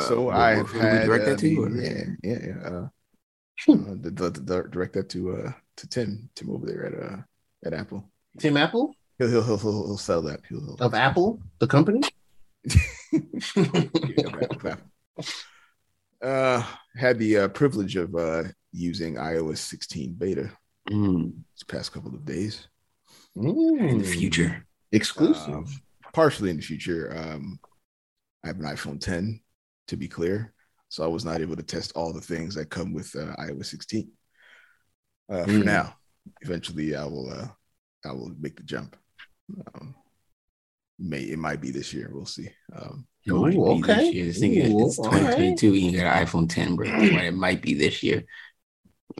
so 0.00 0.28
Uh, 0.28 0.32
I 0.34 0.56
who- 0.56 0.64
have 0.64 0.72
had 0.82 1.06
direct 1.06 1.24
that 1.26 1.34
uh, 1.34 1.36
to, 1.36 1.48
the- 1.48 1.56
or- 1.56 1.70
yeah, 1.70 2.04
yeah, 2.24 2.38
yeah. 2.48 2.68
Uh, 2.68 2.88
uh, 3.70 3.94
the, 4.02 4.10
the, 4.10 4.30
the, 4.30 4.68
direct 4.72 4.94
that 4.94 5.08
to 5.10 5.36
uh 5.36 5.52
to 5.76 5.86
Tim, 5.88 6.28
Tim 6.34 6.50
over 6.50 6.66
there 6.66 6.86
at 6.86 6.94
uh 7.12 7.16
at 7.64 7.74
Apple. 7.74 8.10
Tim 8.40 8.56
Apple 8.56 8.92
He'll 9.18 9.28
he'll 9.30 9.44
he'll, 9.44 9.56
he'll, 9.58 9.86
he'll 9.86 9.96
sell 9.98 10.20
that. 10.22 10.40
He'll, 10.48 10.58
he'll 10.66 10.74
of 10.80 10.94
Apple, 10.94 11.38
the 11.60 11.68
company. 11.68 12.00
Yeah, 13.54 14.26
of 14.26 14.34
Apple, 14.34 14.56
of 14.56 14.66
Apple. 14.66 14.90
Uh, 16.22 16.64
had 16.96 17.18
the 17.18 17.36
uh, 17.38 17.48
privilege 17.48 17.96
of 17.96 18.14
uh, 18.14 18.44
using 18.72 19.16
iOS 19.16 19.58
16 19.58 20.14
beta 20.14 20.50
Mm, 20.90 21.32
this 21.54 21.62
past 21.66 21.92
couple 21.92 22.14
of 22.14 22.24
days. 22.24 22.66
in 23.36 23.98
the 23.98 24.04
Mm. 24.04 24.18
future. 24.18 24.66
exclusive. 24.90 25.54
Um, 25.54 25.66
partially 26.12 26.50
in 26.50 26.56
the 26.56 26.62
future. 26.62 27.12
Um, 27.16 27.58
I 28.44 28.48
have 28.48 28.58
an 28.58 28.64
iPhone 28.66 29.00
10, 29.00 29.40
to 29.88 29.96
be 29.96 30.08
clear, 30.08 30.52
so 30.88 31.04
I 31.04 31.06
was 31.06 31.24
not 31.24 31.40
able 31.40 31.56
to 31.56 31.62
test 31.62 31.92
all 31.94 32.12
the 32.12 32.20
things 32.20 32.54
that 32.56 32.70
come 32.70 32.92
with 32.92 33.14
uh, 33.16 33.34
iOS 33.38 33.66
16. 33.66 34.10
Uh, 35.30 35.44
for 35.44 35.50
Mm. 35.50 35.64
now, 35.64 35.96
eventually, 36.42 36.94
I 36.94 37.04
will. 37.04 37.30
Uh, 37.30 37.48
I 38.04 38.12
will 38.12 38.32
make 38.40 38.56
the 38.56 38.64
jump. 38.64 38.96
Um, 39.74 39.94
may 41.02 41.20
it 41.22 41.38
might 41.38 41.60
be 41.60 41.70
this 41.70 41.92
year. 41.92 42.10
We'll 42.12 42.26
see. 42.26 42.48
Um, 42.74 43.06
It 43.26 43.32
might 43.32 43.54
Ooh, 43.54 43.74
be 43.76 43.80
this 43.82 43.90
okay. 43.90 44.10
year. 44.10 44.24
This 44.26 44.40
nigga, 44.42 44.70
Ooh, 44.70 44.86
it's 44.86 44.96
2022. 44.96 45.66
and 45.68 45.76
You 45.76 45.92
got 45.98 46.16
an 46.16 46.26
iPhone 46.26 46.48
10, 46.48 46.76
bro. 46.76 46.86
That's 46.88 47.02
it 47.24 47.34
might 47.34 47.62
be 47.62 47.74
this 47.74 48.02
year. 48.02 48.24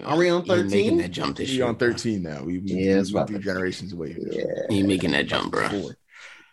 Are 0.04 0.16
we 0.16 0.28
on 0.30 0.44
You 0.46 0.52
ain't 0.54 0.70
13? 0.70 0.70
making 0.70 0.96
that 0.98 1.10
jump 1.10 1.36
this 1.36 1.50
we 1.50 1.56
year. 1.56 1.66
on 1.66 1.74
bro. 1.74 1.90
13 1.92 2.22
now. 2.22 2.42
We 2.42 2.58
we, 2.58 2.72
Yeah, 2.72 2.98
it's 2.98 3.10
we 3.12 3.16
about 3.18 3.28
few 3.28 3.38
generations 3.38 3.92
away. 3.92 4.16
Yeah. 4.18 4.44
You 4.70 4.78
ain't 4.78 4.88
making 4.88 5.10
that 5.12 5.26
jump, 5.26 5.52
bro. 5.52 5.68
Four. 5.68 5.96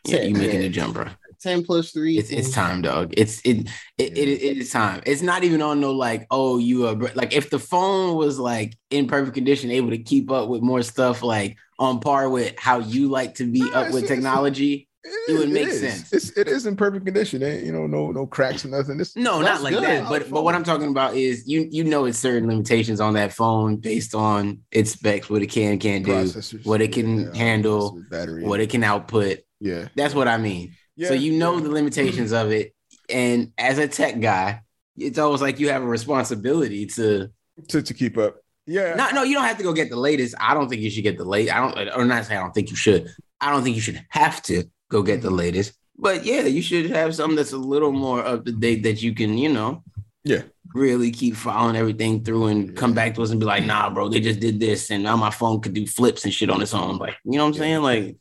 Yeah, 0.06 0.24
you 0.24 0.34
making 0.36 0.62
Yeah. 0.62 0.68
a 0.68 0.70
jump, 0.70 0.94
bro. 0.96 1.06
10 1.42 1.64
plus 1.64 1.92
3. 1.92 2.18
It's 2.18 2.32
it's 2.32 2.52
time, 2.52 2.82
dog. 2.82 3.14
It's 3.16 3.40
it 3.46 3.70
it, 3.98 4.18
it 4.18 4.28
it 4.28 4.58
is 4.58 4.72
time. 4.72 5.02
It's 5.06 5.22
not 5.22 5.46
even 5.46 5.62
on 5.62 5.80
no 5.80 5.94
like 5.94 6.28
oh 6.30 6.58
you 6.58 6.86
are 6.86 6.96
like 7.16 7.32
if 7.34 7.50
the 7.50 7.60
phone 7.60 8.16
was 8.18 8.38
like 8.38 8.76
in 8.90 9.08
perfect 9.08 9.36
condition, 9.36 9.72
able 9.72 9.92
to 9.92 9.98
keep 10.00 10.30
up 10.32 10.50
with 10.50 10.62
more 10.62 10.84
stuff 10.84 11.24
like 11.24 11.56
on 11.80 12.02
par 12.02 12.30
with 12.30 12.60
how 12.60 12.80
you 12.80 13.08
like 13.08 13.36
to 13.36 13.50
be 13.50 13.62
Nah, 13.62 13.68
up 13.68 13.74
it's- 13.88 13.94
with 13.94 14.04
it's- 14.04 14.18
technology. 14.18 14.89
It 15.04 15.38
would 15.40 15.50
make 15.50 15.68
is. 15.68 15.80
sense. 15.80 16.12
It's, 16.12 16.38
it 16.38 16.48
is 16.50 16.66
in 16.66 16.76
perfect 16.76 17.06
condition. 17.06 17.42
Eh? 17.42 17.62
You 17.62 17.72
know, 17.72 17.88
no 17.88 18.12
no 18.12 18.26
cracks 18.28 18.66
or 18.66 18.68
nothing. 18.68 19.00
It's, 19.00 19.16
No, 19.16 19.42
not 19.42 19.62
like 19.62 19.74
good. 19.74 19.84
that. 19.84 20.10
But 20.10 20.30
but 20.30 20.44
what 20.44 20.56
I'm 20.56 20.64
talking 20.64 20.90
about 20.90 21.16
is 21.16 21.48
you 21.48 21.68
you 21.72 21.86
know 21.86 22.06
it's 22.06 22.18
certain 22.18 22.50
limitations 22.50 23.00
on 23.00 23.14
that 23.14 23.32
phone 23.32 23.78
based 23.78 24.14
on 24.14 24.60
its 24.72 24.92
specs, 24.92 25.30
what 25.30 25.42
it 25.42 25.48
can 25.48 25.80
can't 25.80 26.06
do, 26.06 26.28
what 26.64 26.82
it 26.82 26.92
can 26.92 27.20
yeah, 27.22 27.36
handle, 27.36 28.02
battery, 28.10 28.44
what 28.44 28.60
it 28.60 28.70
can 28.70 28.84
output. 28.84 29.40
yeah, 29.62 29.88
That's 29.96 30.14
what 30.14 30.28
I 30.28 30.38
mean. 30.38 30.76
yeah. 30.98 31.08
so 31.08 31.14
you 31.14 31.34
know 31.34 31.56
yeah. 31.56 31.64
the 31.64 31.70
limitations 31.70 32.34
of 32.34 32.52
it, 32.52 32.76
and 33.10 33.54
as 33.58 33.78
a 33.78 33.88
tech 33.88 34.20
guy, 34.20 34.62
it's 34.98 35.18
almost 35.18 35.42
like 35.42 35.60
you 35.62 35.70
have 35.70 35.82
a 35.82 35.88
responsibility 35.88 36.88
to 36.88 37.30
to, 37.70 37.82
to 37.82 37.94
keep 37.94 38.18
up. 38.18 38.36
Yeah, 38.66 38.96
not. 38.96 39.14
No, 39.16 39.24
you 39.24 39.34
don't 39.34 39.46
have 39.46 39.58
to 39.58 39.64
go 39.64 39.72
get 39.72 39.90
the 39.90 39.96
latest. 39.96 40.36
I 40.40 40.54
don't 40.54 40.68
think 40.68 40.82
you 40.82 40.90
should 40.90 41.04
get 41.04 41.18
the 41.18 41.24
late. 41.24 41.50
I 41.52 41.60
don't, 41.72 41.90
or 41.96 42.04
not 42.06 42.26
say 42.26 42.36
I 42.36 42.42
don't 42.42 42.54
think 42.54 42.70
you 42.70 42.76
should. 42.76 43.10
I 43.42 43.52
don't 43.52 43.64
think 43.64 43.78
you 43.78 43.82
should 43.82 44.06
have 44.10 44.42
to 44.44 44.66
go 44.90 45.02
get 45.04 45.22
the 45.22 45.30
latest. 45.30 45.74
But 45.98 46.26
yeah, 46.26 46.42
you 46.42 46.62
should 46.62 46.90
have 46.92 47.16
something 47.16 47.36
that's 47.36 47.52
a 47.54 47.58
little 47.58 47.92
more 47.92 48.24
up 48.26 48.46
to 48.46 48.52
date 48.52 48.84
that 48.84 49.02
you 49.02 49.14
can, 49.14 49.38
you 49.38 49.50
know, 49.50 49.84
Yeah. 50.24 50.44
really 50.74 51.12
keep 51.12 51.36
following 51.36 51.76
everything 51.76 52.24
through 52.24 52.48
and 52.48 52.76
come 52.76 52.94
back 52.94 53.16
to 53.16 53.22
us 53.24 53.32
and 53.32 53.40
be 53.40 53.46
like, 53.46 53.66
nah, 53.66 53.90
bro, 53.90 54.08
they 54.10 54.20
just 54.22 54.40
did 54.40 54.60
this, 54.60 54.92
and 54.92 55.04
now 55.04 55.18
my 55.18 55.30
phone 55.30 55.60
could 55.62 55.74
do 55.74 55.86
flips 55.86 56.24
and 56.24 56.34
shit 56.34 56.50
on 56.50 56.62
its 56.62 56.74
own. 56.74 56.98
Like, 56.98 57.16
you 57.26 57.34
know 57.38 57.44
what 57.46 57.50
I'm 57.50 57.54
saying? 57.56 57.82
Like, 57.82 58.18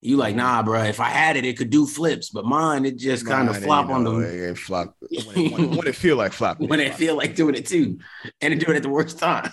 you 0.00 0.16
like, 0.16 0.34
nah, 0.36 0.62
bro, 0.62 0.82
if 0.84 0.98
I 1.00 1.08
had 1.10 1.36
it, 1.36 1.44
it 1.44 1.56
could 1.56 1.70
do 1.70 1.86
flips, 1.86 2.30
but 2.30 2.44
mine, 2.44 2.84
it 2.84 2.96
just 2.98 3.26
kind 3.26 3.48
of 3.48 3.56
flop 3.62 3.88
on 3.88 4.02
them 4.04 4.22
It, 4.22 4.34
it 4.34 4.58
flop 4.58 4.96
when 5.26 5.36
it, 5.46 5.52
when, 5.52 5.70
when 5.76 5.86
it 5.86 5.94
feel 5.96 6.16
like 6.16 6.32
flopping. 6.32 6.68
when 6.68 6.80
it 6.80 6.88
flop. 6.88 6.98
feel 6.98 7.16
like 7.16 7.34
doing 7.36 7.54
it 7.54 7.66
too, 7.66 7.98
and 8.40 8.52
to 8.58 8.64
do 8.64 8.70
it 8.72 8.76
at 8.76 8.82
the 8.82 8.88
worst 8.88 9.18
time. 9.18 9.50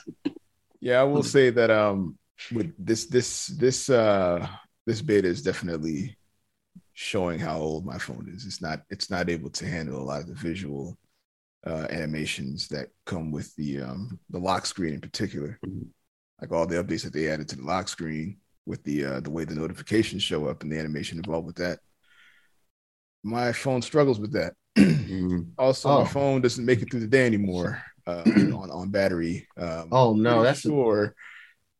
Yeah, 0.81 1.01
I 1.01 1.03
will 1.03 1.23
say 1.23 1.49
that 1.49 1.69
um 1.71 2.17
with 2.53 2.73
this 2.77 3.05
this 3.07 3.47
this 3.47 3.89
uh 3.89 4.47
this 4.87 5.01
beta 5.01 5.27
is 5.27 5.41
definitely 5.43 6.17
showing 7.01 7.39
how 7.39 7.57
old 7.57 7.85
my 7.85 7.97
phone 7.97 8.29
is. 8.35 8.45
It's 8.45 8.61
not 8.61 8.81
it's 8.89 9.09
not 9.09 9.29
able 9.29 9.49
to 9.51 9.65
handle 9.65 10.01
a 10.01 10.03
lot 10.03 10.19
of 10.21 10.27
the 10.27 10.33
visual 10.35 10.97
uh 11.65 11.87
animations 11.89 12.67
that 12.67 12.87
come 13.05 13.31
with 13.31 13.55
the 13.55 13.79
um 13.81 14.19
the 14.29 14.37
lock 14.39 14.65
screen 14.65 14.93
in 14.95 14.99
particular. 15.01 15.57
Mhm. 15.65 15.87
Like 16.41 16.51
all 16.51 16.67
the 16.67 16.75
updates 16.83 17.03
that 17.05 17.13
they 17.13 17.29
added 17.29 17.47
to 17.49 17.55
the 17.55 17.63
lock 17.63 17.87
screen 17.87 18.39
with 18.65 18.83
the 18.83 19.05
uh 19.05 19.19
the 19.21 19.29
way 19.31 19.45
the 19.45 19.55
notifications 19.55 20.23
show 20.23 20.45
up 20.47 20.61
and 20.63 20.69
the 20.71 20.77
animation 20.77 21.17
involved 21.17 21.47
with 21.47 21.55
that. 21.55 21.79
My 23.23 23.53
phone 23.53 23.81
struggles 23.81 24.19
with 24.19 24.33
that. 24.33 24.53
Mm. 24.77 25.51
Also, 25.57 25.89
Oh. 25.89 26.03
my 26.03 26.07
phone 26.09 26.41
doesn't 26.41 26.65
make 26.65 26.81
it 26.81 26.91
through 26.91 26.99
the 27.01 27.07
day 27.07 27.25
anymore 27.25 27.81
uh, 28.07 28.23
on 28.25 28.69
on 28.71 28.89
battery. 28.89 29.47
Um, 29.57 29.87
Oh, 29.91 30.13
no, 30.15 30.41
that's- 30.43 30.61
sure. 30.61 31.15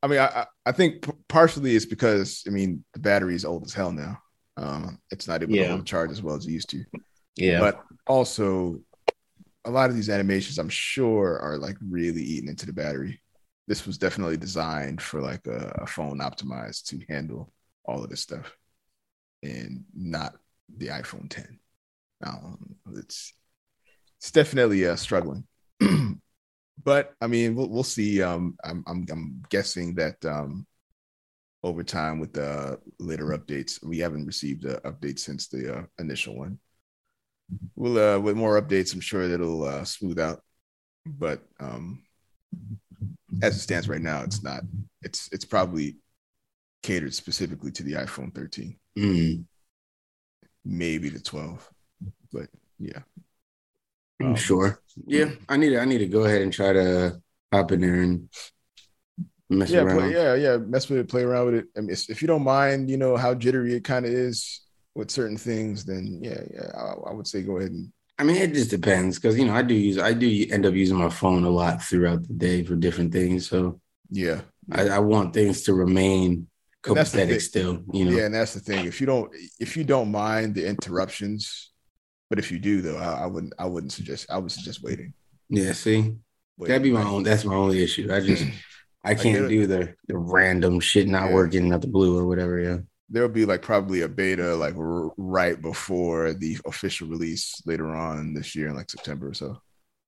I 0.02 0.08
mean, 0.08 0.20
I- 0.20 0.48
I 0.66 0.72
think 0.72 1.06
partially 1.28 1.76
it's 1.76 1.86
because 1.86 2.44
I 2.48 2.52
mean 2.52 2.86
the 2.94 3.00
battery 3.00 3.36
is 3.36 3.44
old 3.44 3.66
as 3.66 3.74
hell 3.74 3.92
now. 3.92 4.14
Um, 4.60 5.00
it's 5.12 5.28
not 5.28 5.44
able 5.44 5.56
Yeah. 5.56 5.64
to 5.64 5.70
hold 5.72 5.88
charge 5.88 6.12
as 6.12 6.24
well 6.24 6.36
as 6.36 6.46
it 6.46 6.52
used 6.52 6.70
to. 6.72 6.86
Yeah. 7.36 7.60
But 7.60 7.84
also, 8.08 8.82
a 9.66 9.72
lot 9.72 9.90
of 9.90 9.96
these 9.96 10.10
animations, 10.10 10.58
I'm 10.60 10.70
sure, 10.70 11.40
are 11.40 11.58
like 11.58 11.78
really 11.82 12.22
eating 12.24 12.50
into 12.50 12.66
the 12.66 12.74
battery. 12.74 13.22
This 13.68 13.86
was 13.86 13.98
definitely 13.98 14.38
designed 14.38 15.02
for 15.02 15.22
like 15.22 15.48
a, 15.48 15.74
a 15.84 15.88
phone 15.88 16.20
optimized 16.20 16.86
to 16.88 17.00
handle 17.14 17.54
all 17.86 18.04
of 18.04 18.10
this 18.10 18.22
stuff, 18.22 18.56
and 19.44 19.86
not 19.96 20.36
the 20.78 20.88
iPhone 20.88 21.30
10. 21.30 21.60
Um, 22.26 22.76
it's 22.96 23.34
it's 24.20 24.32
definitely 24.32 24.88
uh, 24.88 24.96
struggling. 24.96 25.46
but 26.84 27.14
I 27.22 27.28
mean, 27.28 27.56
we'll 27.56 27.70
we'll 27.70 27.84
see. 27.84 28.22
Um, 28.22 28.58
I'm 28.64 28.84
I'm 28.88 29.06
I'm 29.12 29.44
guessing 29.50 29.96
that 29.96 30.24
um, 30.26 30.66
over 31.64 31.84
time 31.84 32.20
with 32.20 32.34
the 32.34 32.80
later 33.00 33.26
updates, 33.38 33.84
we 33.84 34.00
haven't 34.00 34.26
received 34.26 34.66
an 34.66 34.78
update 34.86 35.20
since 35.20 35.48
the 35.48 35.80
uh, 35.80 35.82
initial 36.00 36.38
one. 36.38 36.60
We'll 37.76 37.98
uh, 38.16 38.20
with 38.20 38.38
more 38.38 38.62
updates, 38.62 38.94
I'm 38.94 39.02
sure 39.02 39.28
that'll 39.28 39.64
uh, 39.64 39.84
smooth 39.84 40.20
out. 40.20 40.42
But 41.06 41.42
um, 41.60 42.04
as 43.42 43.56
it 43.56 43.60
stands 43.60 43.90
right 43.90 44.02
now, 44.02 44.22
it's 44.24 44.44
not. 44.44 44.62
It's 45.02 45.30
it's 45.32 45.46
probably 45.46 45.98
catered 46.84 47.14
specifically 47.14 47.72
to 47.72 47.84
the 47.84 47.94
iPhone 47.94 48.34
13, 48.34 48.78
Mm. 48.98 49.44
maybe 50.64 51.10
the 51.10 51.20
12. 51.20 51.70
But 52.32 52.48
yeah, 52.78 53.00
I'm 54.22 54.28
Um, 54.28 54.36
sure. 54.36 54.82
Yeah, 55.08 55.32
I 55.48 55.58
need 55.58 55.70
to. 55.72 55.80
I 55.80 55.86
need 55.86 56.00
to 56.00 56.08
go 56.08 56.24
ahead 56.26 56.42
and 56.42 56.54
try 56.54 56.74
to 56.74 57.22
hop 57.52 57.72
in 57.72 57.82
there 57.82 58.02
and 58.02 58.30
mess 59.50 59.72
yeah, 59.72 59.84
play, 59.84 60.12
yeah, 60.12 60.36
yeah. 60.36 60.58
Mess 60.58 60.90
with 60.90 61.00
it, 61.00 61.10
play 61.10 61.24
around 61.24 61.46
with 61.48 61.56
it. 61.56 61.66
I 61.78 61.82
mean, 61.82 61.92
if 61.92 62.22
you 62.22 62.28
don't 62.28 62.44
mind, 62.44 62.90
you 62.90 62.98
know 62.98 63.18
how 63.18 63.34
jittery 63.34 63.74
it 63.76 63.84
kind 63.84 64.06
of 64.06 64.12
is 64.12 64.62
with 64.96 65.12
certain 65.12 65.38
things, 65.38 65.86
then 65.86 66.20
yeah, 66.22 66.42
yeah, 66.54 66.72
I, 66.76 67.10
I 67.10 67.14
would 67.14 67.28
say 67.28 67.42
go 67.42 67.58
ahead 67.58 67.72
and 67.72 67.92
I 68.20 68.24
mean, 68.24 68.36
it 68.36 68.54
just 68.54 68.70
depends 68.70 69.18
because 69.18 69.38
you 69.40 69.46
know 69.46 69.56
I 69.56 69.62
do 69.62 69.74
use 69.74 69.98
I 69.98 70.12
do 70.12 70.46
end 70.52 70.66
up 70.66 70.74
using 70.74 70.98
my 70.98 71.10
phone 71.10 71.46
a 71.46 71.50
lot 71.50 71.82
throughout 71.82 72.28
the 72.28 72.34
day 72.34 72.64
for 72.64 72.76
different 72.76 73.14
things. 73.14 73.48
So 73.48 73.80
yeah, 74.10 74.42
I, 74.70 74.90
I 74.90 75.00
want 75.00 75.34
things 75.34 75.64
to 75.64 75.74
remain 75.74 76.48
copacetic 76.84 77.42
still. 77.42 77.82
You 77.94 78.06
know. 78.06 78.12
yeah, 78.12 78.26
and 78.26 78.36
that's 78.36 78.54
the 78.54 78.60
thing. 78.60 78.86
If 78.86 79.00
you 79.00 79.08
don't, 79.08 79.34
if 79.58 79.78
you 79.78 79.86
don't 79.86 80.12
mind 80.12 80.56
the 80.56 80.68
interruptions, 80.68 81.72
but 82.30 82.40
if 82.40 82.52
you 82.52 82.60
do, 82.60 82.82
though, 82.82 82.98
I, 82.98 83.24
I 83.24 83.26
wouldn't. 83.26 83.54
I 83.58 83.66
wouldn't 83.66 83.94
suggest. 83.94 84.30
I 84.30 84.38
would 84.38 84.52
suggest 84.52 84.84
waiting. 84.84 85.14
Yeah. 85.48 85.72
See, 85.72 86.14
Wait, 86.58 86.68
that'd 86.68 86.84
be 86.84 86.92
my 86.92 87.04
own. 87.04 87.24
That's 87.24 87.46
my 87.46 87.56
only 87.56 87.82
issue. 87.82 88.14
I 88.14 88.20
just 88.20 88.44
I 89.04 89.16
can't 89.16 89.46
it. 89.46 89.50
do 89.50 89.66
the 89.68 89.96
the 90.08 90.18
random 90.18 90.80
shit 90.80 91.08
not 91.08 91.30
Yeah. 91.30 91.34
working 91.36 91.74
out 91.74 91.82
the 91.82 91.88
blue 91.88 92.18
or 92.18 92.28
whatever. 92.28 92.60
Yeah. 92.60 92.78
There'll 93.10 93.30
be 93.30 93.46
like 93.46 93.62
probably 93.62 94.02
a 94.02 94.08
beta 94.08 94.56
like 94.56 94.76
r- 94.76 95.12
right 95.18 95.60
before 95.62 96.34
the 96.34 96.58
official 96.66 97.08
release 97.08 97.62
later 97.66 97.96
on 97.96 98.34
this 98.34 98.56
year 98.56 98.68
in 98.68 98.76
like 98.76 98.90
September 98.92 99.30
or 99.30 99.34
so. 99.34 99.62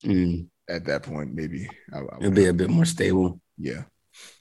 Mm, 0.06 0.48
At 0.70 0.86
that 0.86 1.04
point, 1.04 1.34
maybe 1.34 1.68
I, 1.94 2.00
I 2.00 2.18
it'll 2.20 2.32
be 2.32 2.46
a 2.46 2.54
bit 2.54 2.70
more 2.70 2.86
stable. 2.86 3.40
yeah. 3.58 3.84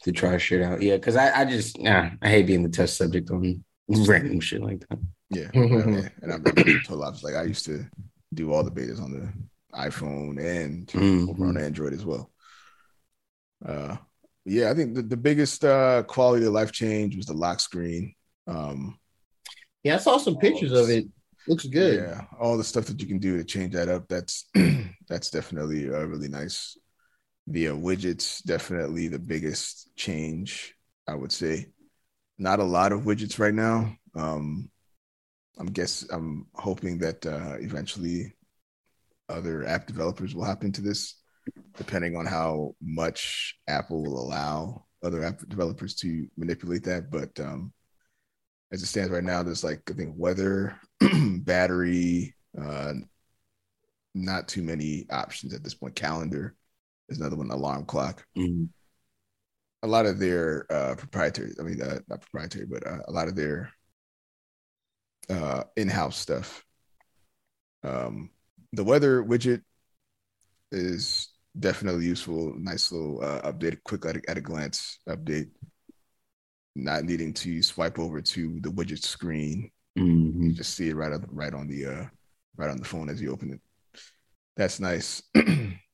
to 0.02 0.11
try 0.12 0.37
shit 0.37 0.62
out. 0.62 0.83
Yeah, 0.83 0.97
because 0.97 1.16
I, 1.16 1.40
I 1.40 1.45
just 1.45 1.78
yeah, 1.78 2.12
I 2.21 2.28
hate 2.28 2.47
being 2.47 2.62
the 2.64 2.69
test 2.69 2.97
subject 2.97 3.30
on 3.30 3.64
random 3.88 4.40
shit 4.40 4.61
like 4.62 4.80
that. 4.88 4.99
Yeah, 5.30 5.49
and 5.54 6.11
and 6.23 6.33
I'm 6.33 6.42
told 6.83 7.04
I 7.04 7.09
was 7.11 7.23
like 7.23 7.37
I 7.37 7.45
used 7.45 7.64
to 7.66 7.87
do 8.35 8.52
all 8.52 8.64
the 8.64 8.71
betas 8.73 9.00
on 9.00 9.12
the 9.12 9.33
iPhone 9.78 10.38
and 10.45 10.87
Mhm. 10.88 11.30
over 11.30 11.47
on 11.47 11.57
Android 11.57 11.92
as 11.95 12.04
well. 12.04 12.30
Uh, 13.64 13.97
yeah, 14.50 14.69
I 14.69 14.75
think 14.75 14.97
the, 14.97 15.02
the 15.02 15.16
biggest 15.16 15.64
uh, 15.64 16.02
quality 16.02 16.45
of 16.45 16.52
life 16.52 16.73
change 16.73 17.16
was 17.16 17.26
the 17.26 17.35
lock 17.35 17.61
screen. 17.61 18.16
Um, 18.49 18.99
yeah, 19.85 19.95
I 19.95 19.99
saw 19.99 20.19
some 20.19 20.38
pictures 20.38 20.73
of 20.73 20.90
it. 20.90 21.07
Looks 21.47 21.66
good. 21.66 22.00
Yeah, 22.00 22.23
all 22.40 22.59
the 22.59 22.64
stuff 22.64 22.87
that 22.87 23.00
you 23.00 23.07
can 23.07 23.19
do 23.21 23.37
to 23.37 23.45
change 23.45 23.75
that 23.75 23.88
up. 23.88 24.09
That's 24.09 24.50
that's 25.09 25.30
definitely 25.30 25.88
uh, 25.88 26.02
really 26.02 26.26
nice. 26.26 26.76
The 27.47 27.69
uh, 27.69 27.75
widgets 27.75 28.42
definitely 28.42 29.07
the 29.07 29.21
biggest 29.21 29.95
change. 29.95 30.75
I 31.07 31.14
would 31.14 31.33
say, 31.33 31.66
not 32.37 32.59
a 32.59 32.64
lot 32.64 32.90
of 32.90 33.02
widgets 33.02 33.38
right 33.38 33.54
now. 33.54 33.95
Um, 34.16 34.69
I'm 35.61 35.69
guess 35.69 36.04
I'm 36.11 36.49
hoping 36.54 36.99
that 36.99 37.25
uh, 37.25 37.54
eventually 37.61 38.35
other 39.28 39.64
app 39.64 39.87
developers 39.87 40.35
will 40.35 40.45
hop 40.45 40.64
into 40.64 40.80
this, 40.80 41.20
depending 41.77 42.17
on 42.17 42.27
how 42.27 42.75
much 42.83 43.57
Apple 43.69 44.03
will 44.03 44.21
allow 44.21 44.87
other 45.03 45.25
app 45.25 45.39
developers 45.49 45.95
to 45.97 46.27
manipulate 46.37 46.85
that. 46.85 47.11
But 47.11 47.39
um, 47.41 47.73
as 48.73 48.83
it 48.83 48.87
stands 48.87 49.11
right 49.11 49.25
now, 49.25 49.43
there's 49.43 49.65
like 49.65 49.83
I 49.91 49.95
think 49.95 50.15
weather, 50.17 50.79
battery, 51.00 52.35
uh, 52.61 52.93
not 54.15 54.49
too 54.49 54.62
many 54.62 55.07
options 55.11 55.55
at 55.55 55.62
this 55.62 55.75
point. 55.75 55.95
Calendar 55.95 56.55
is 57.09 57.19
another 57.19 57.37
one. 57.37 57.50
Alarm 57.50 57.85
clock. 57.87 58.25
Mhm. 58.37 58.69
A 59.83 59.87
lot 59.87 60.05
of 60.05 60.19
their 60.19 60.67
uh, 60.71 60.95
proprietary. 60.95 61.53
I 61.59 61.62
mean, 61.62 61.81
uh, 61.81 62.00
not 62.09 62.21
proprietary, 62.21 62.67
but 62.67 62.87
uh, 62.87 62.99
a 63.09 63.12
lot 63.12 63.29
of 63.29 63.37
their 63.37 63.73
uh, 65.31 65.65
in-house 65.77 66.19
stuff. 66.19 66.65
Um, 67.83 68.31
the 68.73 68.85
weather 68.85 69.23
widget 69.23 69.62
is 70.71 71.29
definitely 71.59 72.07
useful. 72.07 72.54
Nice 72.59 72.92
little 72.92 73.23
uh, 73.23 73.40
update, 73.50 73.78
quick 73.85 74.07
at 74.07 74.16
a, 74.16 74.23
at 74.28 74.38
a 74.38 74.40
glance 74.40 74.99
update. 75.09 75.50
Not 76.76 77.04
needing 77.04 77.35
to 77.35 77.62
swipe 77.62 77.99
over 77.99 78.21
to 78.21 78.61
the 78.61 78.71
widget 78.71 79.02
screen 79.02 79.71
Mhm. 79.99 80.45
you 80.45 80.52
just 80.52 80.75
see 80.76 80.88
it 80.88 80.95
right 80.95 81.12
on 81.12 81.26
right 81.33 81.52
on 81.52 81.66
the 81.66 81.85
uh 81.85 82.04
right 82.57 82.71
on 82.71 82.76
the 82.76 82.85
phone 82.85 83.11
as 83.11 83.21
you 83.21 83.33
open 83.33 83.52
it 83.52 83.61
that's 84.57 84.78
nice 84.78 85.21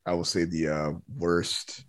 i 0.07 0.13
will 0.13 0.23
say 0.23 0.45
the 0.45 0.69
uh 0.69 0.93
worst 1.17 1.87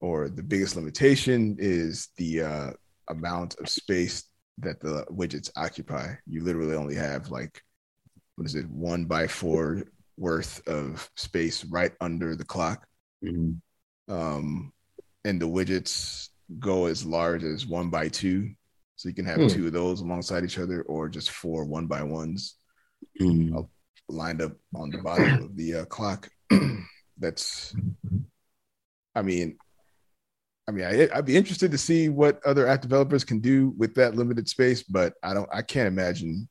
or 0.00 0.30
the 0.30 0.42
biggest 0.42 0.76
limitation 0.76 1.56
is 1.58 2.08
the 2.16 2.40
uh 2.40 2.70
amount 3.10 3.54
of 3.60 3.68
space 3.68 4.24
that 4.56 4.80
the 4.80 5.04
widgets 5.10 5.50
occupy 5.56 6.14
you 6.26 6.42
literally 6.42 6.74
only 6.74 6.94
have 6.94 7.30
like 7.30 7.60
what 8.36 8.46
is 8.46 8.54
it 8.54 8.66
one 8.70 9.04
by 9.04 9.26
four 9.26 9.82
worth 10.20 10.60
of 10.68 11.10
space 11.16 11.64
right 11.64 11.92
under 12.00 12.36
the 12.36 12.44
clock 12.44 12.86
Mhm. 13.24 13.60
um 14.08 14.72
and 15.24 15.40
the 15.40 15.48
widgets 15.48 16.28
go 16.58 16.86
as 16.86 17.04
large 17.04 17.42
as 17.42 17.66
one 17.66 17.88
by 17.90 18.08
two 18.08 18.54
so 18.96 19.08
you 19.08 19.14
can 19.14 19.24
have 19.24 19.40
Hmm. 19.40 19.48
two 19.48 19.66
of 19.66 19.72
those 19.72 20.00
alongside 20.00 20.44
each 20.44 20.58
other 20.58 20.82
or 20.82 21.08
just 21.08 21.30
four 21.30 21.64
one 21.64 21.86
by 21.86 22.02
ones 22.02 22.56
Mhm. 23.20 23.68
lined 24.08 24.42
up 24.42 24.52
on 24.74 24.90
the 24.90 24.98
bottom 24.98 25.40
of 25.42 25.56
the 25.56 25.74
uh, 25.74 25.84
clock 25.86 26.28
that's 27.18 27.74
i 29.14 29.22
mean 29.22 29.58
i 30.68 30.72
mean 30.72 30.84
I, 30.84 31.08
i'd 31.14 31.24
be 31.24 31.36
interested 31.36 31.70
to 31.70 31.78
see 31.78 32.08
what 32.08 32.44
other 32.44 32.66
app 32.66 32.82
developers 32.82 33.24
can 33.24 33.40
do 33.40 33.70
with 33.76 33.94
that 33.94 34.16
limited 34.16 34.48
space 34.48 34.82
but 34.82 35.14
i 35.22 35.32
don't 35.34 35.48
i 35.52 35.62
can't 35.62 35.88
imagine 35.88 36.48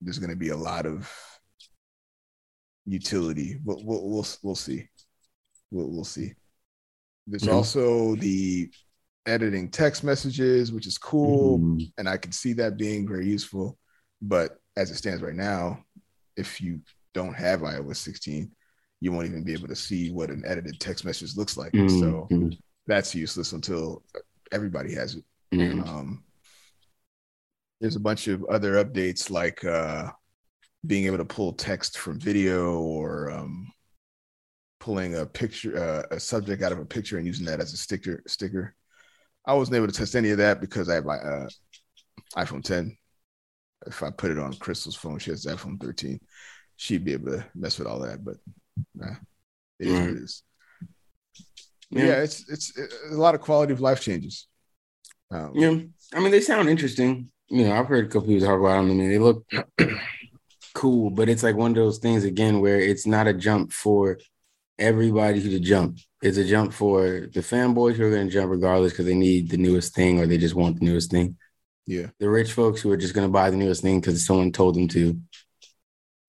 there's 0.00 0.18
going 0.18 0.30
to 0.30 0.36
be 0.36 0.50
a 0.50 0.56
lot 0.56 0.86
of 0.86 1.10
utility 2.90 3.58
we'll 3.64 3.80
we'll 3.84 4.02
we'll, 4.10 4.26
we'll 4.42 4.54
see 4.56 4.88
we'll, 5.70 5.88
we'll 5.90 6.04
see 6.04 6.34
there's 7.26 7.44
Mhm. 7.44 7.52
also 7.52 8.16
the 8.16 8.68
editing 9.26 9.70
text 9.70 10.02
messages 10.02 10.72
which 10.72 10.86
is 10.86 10.98
cool 10.98 11.58
Mhm. 11.60 11.92
and 11.98 12.08
I 12.08 12.16
can 12.16 12.32
see 12.32 12.52
that 12.54 12.76
being 12.76 13.06
very 13.06 13.26
useful. 13.28 13.78
But 14.20 14.58
as 14.76 14.90
it 14.90 14.96
stands 14.96 15.22
right 15.22 15.34
now, 15.34 15.84
if 16.36 16.60
you 16.60 16.80
don't 17.14 17.34
have 17.34 17.60
iOS 17.60 17.96
16, 17.96 18.50
you 19.00 19.12
won't 19.12 19.26
even 19.28 19.44
be 19.44 19.52
able 19.52 19.68
to 19.68 19.76
see 19.76 20.10
what 20.10 20.30
an 20.30 20.42
edited 20.46 20.80
text 20.80 21.04
message 21.04 21.36
looks 21.36 21.56
like. 21.56 21.72
So 21.74 22.28
Mhm. 22.30 22.58
that's 22.86 23.14
useless 23.14 23.52
until 23.52 24.02
everybody 24.52 24.92
has 24.94 25.14
it. 25.16 25.24
Mhm. 25.52 25.86
Um, 25.86 26.24
there's 27.80 27.96
a 27.96 28.00
bunch 28.00 28.26
of 28.28 28.44
other 28.46 28.82
updates 28.84 29.30
like 29.30 29.64
uh, 29.64 30.10
being 30.86 31.06
able 31.06 31.18
to 31.18 31.24
pull 31.24 31.52
text 31.52 31.98
from 31.98 32.18
video 32.18 32.78
or 32.78 33.30
um, 33.30 33.70
pulling 34.78 35.16
a 35.16 35.26
picture, 35.26 35.76
uh, 35.76 36.14
a 36.14 36.20
subject 36.20 36.62
out 36.62 36.72
of 36.72 36.78
a 36.78 36.84
picture 36.84 37.18
and 37.18 37.26
using 37.26 37.46
that 37.46 37.60
as 37.60 37.72
a 37.72 37.76
sticker. 37.76 38.22
Sticker. 38.26 38.74
I 39.46 39.54
wasn't 39.54 39.76
able 39.76 39.86
to 39.86 39.92
test 39.92 40.16
any 40.16 40.30
of 40.30 40.38
that 40.38 40.60
because 40.60 40.88
I 40.88 40.94
have 40.94 41.04
my 41.04 41.16
uh, 41.16 41.48
iPhone 42.36 42.62
10. 42.62 42.96
If 43.86 44.02
I 44.02 44.10
put 44.10 44.30
it 44.30 44.38
on 44.38 44.52
Crystal's 44.54 44.96
phone, 44.96 45.18
she 45.18 45.30
has 45.30 45.42
the 45.42 45.54
iPhone 45.54 45.80
13. 45.80 46.20
She'd 46.76 47.04
be 47.04 47.12
able 47.12 47.32
to 47.32 47.44
mess 47.54 47.78
with 47.78 47.88
all 47.88 48.00
that, 48.00 48.24
but 48.24 48.36
nah, 48.94 49.14
it 49.78 49.88
is 49.88 49.92
what 49.92 50.10
it 50.10 50.16
is. 50.16 50.42
Yeah. 51.90 52.04
Yeah, 52.04 52.22
it's, 52.22 52.48
it's 52.48 52.78
it's 52.78 52.94
a 53.10 53.16
lot 53.16 53.34
of 53.34 53.40
quality 53.40 53.72
of 53.72 53.80
life 53.80 54.00
changes. 54.00 54.46
Um, 55.30 55.52
Yeah, 55.54 55.78
I 56.14 56.20
mean, 56.20 56.30
they 56.30 56.40
sound 56.40 56.68
interesting. 56.68 57.30
You 57.48 57.64
know, 57.64 57.74
I've 57.74 57.86
heard 57.86 58.06
a 58.06 58.08
couple 58.08 58.28
people 58.28 58.46
talk 58.46 58.60
about 58.60 58.76
them. 58.76 58.90
I 58.90 58.94
mean, 58.94 59.08
they 59.10 59.18
look 59.18 59.44
cool, 60.74 61.10
but 61.10 61.28
it's 61.28 61.42
like 61.42 61.56
one 61.56 61.70
of 61.70 61.76
those 61.76 61.98
things 61.98 62.24
again 62.24 62.60
where 62.60 62.78
it's 62.80 63.06
not 63.06 63.26
a 63.26 63.34
jump 63.34 63.72
for 63.72 64.18
everybody 64.78 65.42
to 65.42 65.60
jump. 65.60 65.98
It's 66.22 66.38
a 66.38 66.44
jump 66.44 66.72
for 66.72 67.28
the 67.32 67.40
fanboys 67.40 67.94
who 67.94 68.04
are 68.06 68.10
going 68.10 68.26
to 68.28 68.32
jump 68.32 68.50
regardless 68.50 68.92
because 68.92 69.06
they 69.06 69.14
need 69.14 69.50
the 69.50 69.56
newest 69.56 69.94
thing 69.94 70.20
or 70.20 70.26
they 70.26 70.38
just 70.38 70.54
want 70.54 70.78
the 70.78 70.84
newest 70.84 71.10
thing. 71.10 71.36
yeah. 71.86 72.06
The 72.18 72.28
rich 72.28 72.52
folks 72.52 72.80
who 72.80 72.90
are 72.90 72.96
just 72.96 73.14
going 73.14 73.26
to 73.26 73.32
buy 73.32 73.50
the 73.50 73.56
newest 73.56 73.82
thing 73.82 74.00
because 74.00 74.24
someone 74.26 74.52
told 74.52 74.74
them 74.76 74.88
to. 74.88 75.18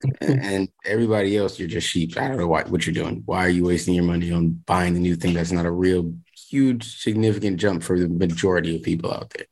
And- 0.21 0.69
everybody 0.83 1.37
else, 1.37 1.59
you're 1.59 1.67
just 1.67 1.87
sheep. 1.87 2.17
I 2.17 2.27
don't 2.27 2.37
know 2.37 2.47
why, 2.47 2.63
what 2.63 2.85
you're 2.87 2.93
doing. 2.93 3.21
Why 3.25 3.45
are 3.45 3.49
you 3.49 3.65
wasting 3.65 3.93
your 3.93 4.03
money 4.03 4.31
on 4.31 4.61
buying 4.65 4.95
the 4.95 4.99
new 4.99 5.15
thing 5.15 5.33
that's 5.35 5.51
not 5.51 5.67
a 5.67 5.71
real 5.71 6.15
huge, 6.49 6.97
significant 7.01 7.57
jump 7.59 7.83
for 7.83 7.99
the 7.99 8.09
majority 8.09 8.75
of 8.75 8.81
people 8.81 9.13
out 9.13 9.29
there? 9.29 9.45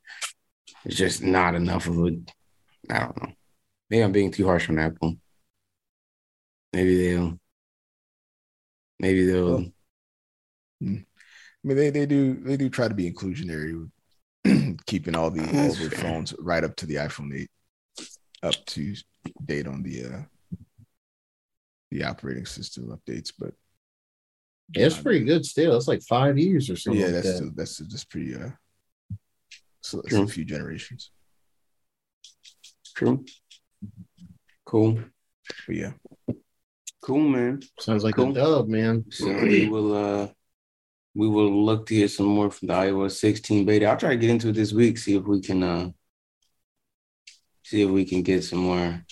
It's 0.85 0.95
just 0.95 1.21
not 1.21 1.53
enough 1.53 1.85
of 1.87 1.99
a. 1.99 2.17
I 2.89 2.99
don't 2.99 3.21
know. 3.21 3.31
Maybe 3.89 4.03
I'm 4.03 4.11
being 4.11 4.31
too 4.31 4.45
harsh 4.45 4.69
on 4.69 4.79
Apple. 4.79 5.15
Maybe 6.73 6.97
they'll. 6.97 7.39
Maybe 8.99 9.25
they'll. 9.25 9.65
I 10.81 10.85
mean, 11.63 11.77
they, 11.77 11.89
they 11.89 12.05
do 12.05 12.35
they 12.35 12.55
do 12.57 12.69
try 12.69 12.87
to 12.87 12.93
be 12.93 13.11
inclusionary, 13.11 13.89
keeping 14.85 15.15
all 15.15 15.29
the 15.29 15.41
all 15.41 15.47
That's 15.47 15.79
the 15.79 15.89
phones 15.89 16.33
right 16.39 16.63
up 16.63 16.75
to 16.77 16.85
the 16.85 16.95
iPhone 16.95 17.35
8, 17.35 17.49
up 18.43 18.65
to 18.67 18.95
date 19.45 19.67
on 19.67 19.83
the 19.83 20.05
uh 20.05 20.21
the 21.91 22.03
operating 22.03 22.45
system 22.45 22.87
updates. 22.87 23.33
But 23.37 23.53
Yeah, 24.73 24.85
it's 24.85 24.97
pretty 24.97 25.25
good 25.25 25.45
still. 25.45 25.75
It's 25.75 25.87
like 25.87 26.03
five 26.03 26.37
years 26.37 26.69
or 26.69 26.77
something. 26.77 26.99
yeah, 26.99 27.07
like 27.07 27.15
that's 27.15 27.27
that. 27.27 27.35
still, 27.37 27.51
that's 27.55 27.77
just 27.79 28.09
pretty 28.09 28.35
uh, 28.35 28.49
so 29.81 29.99
it's 29.99 30.09
True. 30.09 30.23
a 30.23 30.27
few 30.27 30.45
generations. 30.45 31.11
True. 32.95 33.25
Cool. 34.69 34.99
But 35.65 35.75
yeah, 35.75 35.93
Cool, 37.01 37.27
man. 37.27 37.59
Sounds 37.79 38.03
like 38.03 38.13
Cool. 38.15 38.29
a 38.31 38.33
dub, 38.35 38.67
man. 38.67 39.05
So 39.09 39.25
we 39.25 39.67
will 39.67 39.91
uh 39.95 40.27
we 41.15 41.27
will 41.27 41.65
look 41.65 41.87
to 41.87 41.95
hear 41.95 42.07
some 42.07 42.27
more 42.27 42.51
from 42.51 42.67
the 42.67 42.73
iOS 42.75 43.13
16 43.17 43.65
beta. 43.65 43.87
I'll 43.87 43.97
try 43.97 44.11
to 44.11 44.15
get 44.17 44.29
into 44.29 44.49
it 44.49 44.55
this 44.55 44.71
week, 44.71 44.99
see 44.99 45.15
if 45.15 45.23
we 45.23 45.41
can 45.41 45.63
uh 45.63 45.89
see 47.63 47.81
if 47.81 47.89
we 47.89 48.05
can 48.05 48.21
get 48.21 48.43
some 48.43 48.59
more 48.59 49.03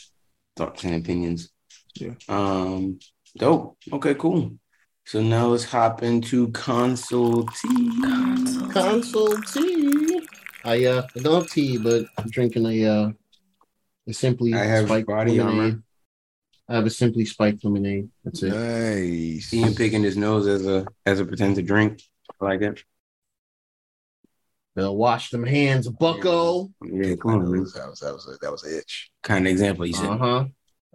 thoughts 0.56 0.84
and 0.84 0.94
opinions. 0.94 1.50
Yeah. 1.96 2.14
Um 2.30 3.00
dope. 3.36 3.78
Okay, 3.92 4.14
cool. 4.14 4.60
So 5.08 5.24
now 5.24 5.48
let's 5.48 5.64
hop 5.66 6.04
into 6.04 6.50
console 6.52 7.48
tea. 7.48 8.02
Console 8.74 9.38
tea. 9.54 10.22
I 10.64 10.86
uh 10.86 11.02
I 11.16 11.20
don't 11.20 11.42
have 11.42 11.50
tea, 11.52 11.80
but 11.80 12.06
I'm 12.20 12.30
drinking 12.30 12.66
a 12.68 12.86
uh 12.86 13.12
a 14.08 14.14
simply 14.14 14.54
I 14.54 14.64
have 14.66 14.86
spiked 14.86 15.08
body 15.08 15.38
lemonade. 15.38 15.60
armor. 15.74 15.84
I 16.70 16.76
have 16.76 16.86
a 16.86 16.90
simply 16.90 17.26
spiked 17.26 17.64
lemonade. 17.64 18.10
That's 18.24 18.44
it. 18.44 18.50
nice. 18.50 19.54
Ian 19.54 19.74
picking 19.76 20.04
his 20.04 20.18
nose 20.18 20.48
as 20.48 20.66
a 20.66 20.86
as 21.06 21.20
a 21.20 21.26
pretend 21.26 21.56
to 21.56 21.62
drink. 21.62 22.02
I 22.42 22.46
like 22.46 22.62
it. 22.62 22.84
Uh, 24.80 24.92
wash 24.92 25.32
them 25.32 25.44
hands, 25.44 25.88
Bucko. 25.88 26.70
Yeah, 26.84 27.10
That 27.10 27.22
come 27.22 27.32
on, 27.32 27.60
was 27.60 27.74
that 27.74 27.90
was 27.90 28.00
that 28.00 28.14
was 28.14 28.28
a, 28.28 28.38
that 28.42 28.52
was 28.52 28.64
an 28.64 28.78
itch. 28.78 29.10
Kind 29.24 29.48
of 29.48 29.52
example 29.52 29.86
you 29.88 29.94
said. 29.94 30.10
Uh 30.10 30.18
huh. 30.18 30.46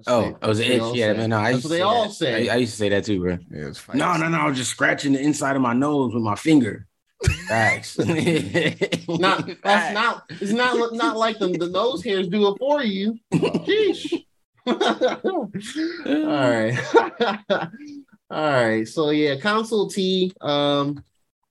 Oh, 0.07 0.37
I 0.41 0.49
was 0.49 0.61
an 0.61 0.67
itch. 0.67 0.95
Yeah, 0.95 1.13
man. 1.15 1.31
No, 1.31 1.39
I 1.39 1.53
That's 1.53 1.65
used 1.65 1.65
what 1.65 1.69
to 1.69 1.69
they 1.69 1.79
say 1.79 1.83
all 1.83 2.03
that. 2.05 2.13
say. 2.13 2.49
I, 2.49 2.55
I 2.55 2.57
used 2.59 2.73
to 2.75 2.79
say 2.79 2.89
that 2.91 3.05
too, 3.05 3.21
bro. 3.21 3.39
Yeah, 3.51 3.63
it 3.63 3.69
was 3.69 3.83
No, 3.95 4.17
no, 4.17 4.29
no. 4.29 4.39
I 4.39 4.49
was 4.49 4.57
just 4.57 4.71
scratching 4.71 5.15
the 5.15 5.21
inside 5.21 5.57
of 5.57 5.63
my 5.63 5.73
nose 5.73 6.15
with 6.15 6.23
my 6.23 6.37
finger. 6.37 6.87
Facts. 7.49 7.99
not 9.09 9.49
that's 9.63 9.95
not 9.95 10.25
it's 10.31 10.53
not 10.53 10.93
not 10.95 11.17
like 11.17 11.39
the, 11.39 11.49
the 11.49 11.69
nose 11.69 12.03
hairs 12.03 12.29
do 12.29 12.49
it 12.49 12.59
for 12.59 12.83
you. 12.83 13.19
Sheesh. 13.33 14.25
All 14.67 15.51
right. 16.07 16.79
All 18.31 18.53
right. 18.53 18.89
So 18.89 19.11
yeah, 19.11 19.37
console 19.37 19.89
T. 19.89 20.33
Um 20.41 21.03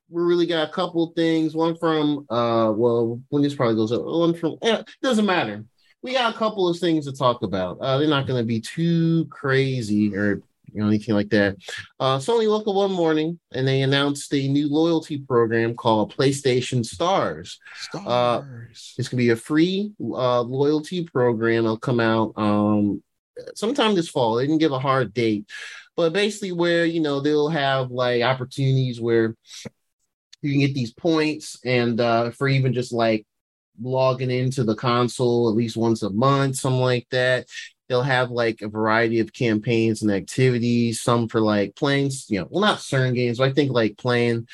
we 0.09 0.21
really 0.21 0.45
got 0.45 0.67
a 0.67 0.71
couple 0.71 1.13
things. 1.15 1.55
One 1.55 1.77
from 1.77 2.25
uh 2.29 2.71
well 2.75 3.21
when 3.29 3.43
this 3.43 3.55
probably 3.55 3.75
goes 3.75 3.91
up, 3.91 4.03
one 4.03 4.33
from 4.33 4.57
eh, 4.61 4.83
doesn't 5.01 5.25
matter. 5.25 5.65
We 6.01 6.13
got 6.13 6.33
a 6.33 6.37
couple 6.37 6.67
of 6.67 6.79
things 6.79 7.05
to 7.05 7.13
talk 7.13 7.43
about. 7.43 7.77
Uh 7.79 7.97
they're 7.97 8.07
not 8.07 8.27
gonna 8.27 8.43
be 8.43 8.59
too 8.59 9.25
crazy 9.25 10.15
or 10.15 10.41
you 10.73 10.81
know 10.81 10.87
anything 10.87 11.15
like 11.15 11.29
that. 11.29 11.55
Uh 11.99 12.17
Sony 12.17 12.49
woke 12.49 12.67
up 12.67 12.75
one 12.75 12.91
morning 12.91 13.39
and 13.53 13.67
they 13.67 13.81
announced 13.81 14.33
a 14.33 14.47
new 14.47 14.71
loyalty 14.71 15.19
program 15.19 15.75
called 15.75 16.15
PlayStation 16.15 16.85
Stars. 16.85 17.59
Stars. 17.75 18.93
It's 18.97 19.09
gonna 19.09 19.19
be 19.19 19.29
a 19.29 19.35
free 19.35 19.91
uh, 19.99 20.41
loyalty 20.41 21.03
program. 21.03 21.65
It'll 21.65 21.77
come 21.77 21.99
out 21.99 22.33
um, 22.35 23.03
sometime 23.55 23.95
this 23.95 24.09
fall. 24.09 24.35
They 24.35 24.45
didn't 24.45 24.59
give 24.59 24.71
a 24.71 24.79
hard 24.79 25.13
date, 25.13 25.49
but 25.95 26.13
basically, 26.13 26.51
where 26.51 26.85
you 26.85 27.01
know 27.01 27.19
they'll 27.19 27.49
have 27.49 27.91
like 27.91 28.23
opportunities 28.23 28.99
where 28.99 29.35
you 30.41 30.51
can 30.51 30.59
get 30.59 30.73
these 30.73 30.93
points, 30.93 31.59
and 31.65 31.99
uh, 31.99 32.31
for 32.31 32.47
even 32.47 32.73
just 32.73 32.91
like 32.91 33.25
logging 33.81 34.31
into 34.31 34.63
the 34.63 34.75
console 34.75 35.49
at 35.49 35.55
least 35.55 35.77
once 35.77 36.03
a 36.03 36.09
month, 36.09 36.57
something 36.57 36.81
like 36.81 37.07
that. 37.11 37.47
They'll 37.91 38.03
have 38.03 38.31
like 38.31 38.63
a 38.63 38.69
variety 38.69 39.19
of 39.19 39.33
campaigns 39.33 40.01
and 40.03 40.11
activities. 40.11 41.01
Some 41.03 41.29
for 41.29 41.41
like 41.41 41.75
playing, 41.75 42.11
you 42.29 42.41
know, 42.41 42.47
well, 42.49 42.61
not 42.61 42.81
certain 42.81 43.15
games, 43.15 43.39
but 43.39 43.49
I 43.49 43.53
think 43.53 43.73
like 43.73 43.97
playing 43.99 44.47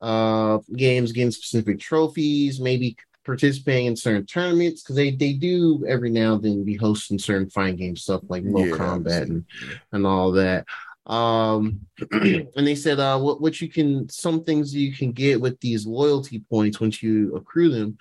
uh 0.00 0.58
games, 0.76 1.12
getting 1.12 1.30
specific 1.30 1.78
trophies, 1.80 2.60
maybe 2.60 2.96
participating 3.24 3.86
in 3.86 3.96
certain 3.96 4.26
tournaments 4.26 4.82
because 4.82 4.96
they 4.96 5.10
they 5.10 5.34
do 5.34 5.84
every 5.88 6.10
now 6.10 6.34
and 6.34 6.42
then 6.42 6.64
be 6.64 6.76
hosting 6.76 7.18
certain 7.18 7.50
fine 7.50 7.76
game 7.76 7.96
stuff 7.96 8.22
like 8.28 8.42
low 8.46 8.66
Yeah, 8.66 8.68
combat 8.68 9.28
and 9.28 9.44
and 9.92 10.06
all 10.06 10.32
that. 10.32 10.66
Um, 11.06 11.80
and 12.12 12.66
they 12.66 12.74
said, 12.74 13.00
uh, 13.00 13.18
what, 13.18 13.40
what 13.40 13.60
you 13.60 13.68
can, 13.68 14.08
some 14.08 14.44
things 14.44 14.74
you 14.74 14.92
can 14.94 15.12
get 15.12 15.40
with 15.40 15.58
these 15.60 15.86
loyalty 15.86 16.40
points 16.50 16.80
once 16.80 17.02
you 17.02 17.34
accrue 17.34 17.70
them. 17.70 17.98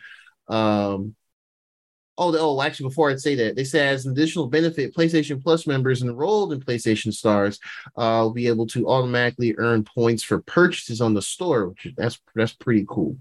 Um, 0.47 1.15
oh, 2.19 2.35
oh, 2.37 2.61
actually, 2.61 2.89
before 2.89 3.09
I'd 3.09 3.19
say 3.19 3.33
that, 3.35 3.55
they 3.55 3.63
said 3.63 3.93
as 3.93 4.05
an 4.05 4.11
additional 4.11 4.47
benefit, 4.47 4.93
PlayStation 4.93 5.41
Plus 5.41 5.65
members 5.65 6.03
enrolled 6.03 6.53
in 6.53 6.59
PlayStation 6.59 7.13
Stars 7.13 7.59
uh, 7.95 8.21
will 8.21 8.33
be 8.33 8.47
able 8.47 8.67
to 8.67 8.87
automatically 8.87 9.55
earn 9.57 9.83
points 9.83 10.21
for 10.21 10.41
purchases 10.41 11.01
on 11.01 11.13
the 11.13 11.21
store, 11.21 11.69
which 11.69 11.87
that's 11.95 12.19
that's 12.35 12.53
pretty 12.53 12.85
cool. 12.87 13.17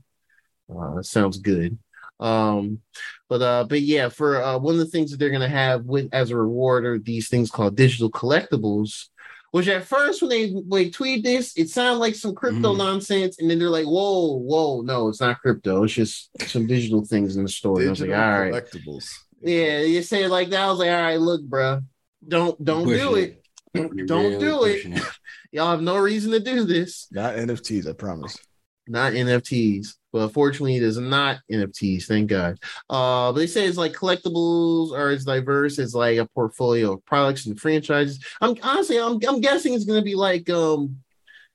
Uh, 0.71 0.97
that 0.97 1.05
sounds 1.05 1.39
good. 1.39 1.79
Um, 2.21 2.81
but 3.29 3.43
uh, 3.43 3.65
but 3.65 3.81
yeah, 3.81 4.09
for 4.09 4.43
uh, 4.43 4.59
one 4.59 4.75
of 4.75 4.81
the 4.81 4.87
things 4.87 5.11
that 5.11 5.19
they're 5.19 5.31
gonna 5.31 5.49
have 5.49 5.85
with 5.85 6.09
as 6.13 6.31
a 6.31 6.37
reward 6.37 6.85
are 6.85 6.99
these 6.99 7.29
things 7.29 7.51
called 7.51 7.77
digital 7.77 8.11
collectibles. 8.11 9.07
Which 9.51 9.67
at 9.69 9.85
first, 9.85 10.21
when 10.21 10.29
they 10.29 10.51
like 10.69 10.89
tweeted 10.89 11.23
this, 11.23 11.57
it 11.57 11.71
sounded 11.71 11.99
like 12.01 12.15
some 12.15 12.35
crypto 12.35 12.75
Mhm. 12.75 12.79
nonsense, 12.79 13.39
and 13.39 13.49
then 13.51 13.59
they're 13.59 13.71
like, 13.71 13.87
"Whoa, 13.87 14.37
whoa, 14.39 14.83
no, 14.83 15.09
it's 15.09 15.21
not 15.21 15.41
crypto. 15.41 15.85
It's 15.85 15.95
just 15.95 16.31
some 16.49 16.67
digital 16.67 17.05
things 17.05 17.37
in 17.37 17.45
the 17.45 17.49
store." 17.49 17.75
Was 17.77 17.87
like, 17.87 18.11
Digital 18.11 18.15
"All 18.23 18.41
right, 18.41 18.53
collectibles. 18.53 19.07
yeah." 19.43 19.81
You 19.81 20.03
say 20.03 20.25
it 20.25 20.29
like 20.31 20.51
that. 20.51 20.61
I 20.61 20.71
was 20.71 20.79
like, 20.79 20.91
"All 20.91 21.01
right, 21.01 21.21
look, 21.21 21.43
bro, 21.43 21.81
don't 22.27 22.63
don't 22.63 22.85
Pushing 22.85 23.07
do 23.09 23.15
it. 23.15 23.43
You're 23.75 23.89
Don't 24.07 24.25
really 24.33 24.39
do 24.39 24.65
it. 24.65 24.83
pushing 24.85 24.93
Y'all 25.53 25.71
have 25.71 25.81
no 25.83 25.97
reason 25.97 26.31
to 26.33 26.41
do 26.41 26.65
this." 26.65 27.07
Not 27.11 27.37
NFTs, 27.37 27.87
I 27.89 27.93
promise. 27.95 28.37
not 28.87 29.13
NFTs. 29.15 29.95
But 30.13 30.29
fortunately, 30.29 30.77
it 30.77 30.83
is 30.83 30.99
not 30.99 31.41
NFTs. 31.51 32.05
Thank 32.05 32.31
God. 32.31 32.59
Uh, 32.89 33.33
but 33.33 33.41
they 33.41 33.47
say 33.47 33.67
it's 33.67 33.77
like 33.77 33.93
collectibles 33.93 34.93
are 34.93 35.11
as 35.11 35.25
diverse 35.25 35.79
as 35.79 35.95
like 35.95 36.19
a 36.19 36.27
portfolio 36.27 36.95
of 36.95 37.05
products 37.05 37.47
and 37.47 37.61
franchises. 37.61 38.25
I'm 38.41 38.57
honestly, 38.63 38.99
I'm 38.99 39.19
I'm 39.29 39.41
guessing 39.41 39.75
it's 39.75 39.85
gonna 39.85 40.03
be 40.03 40.15
like 40.15 40.49
um, 40.51 40.99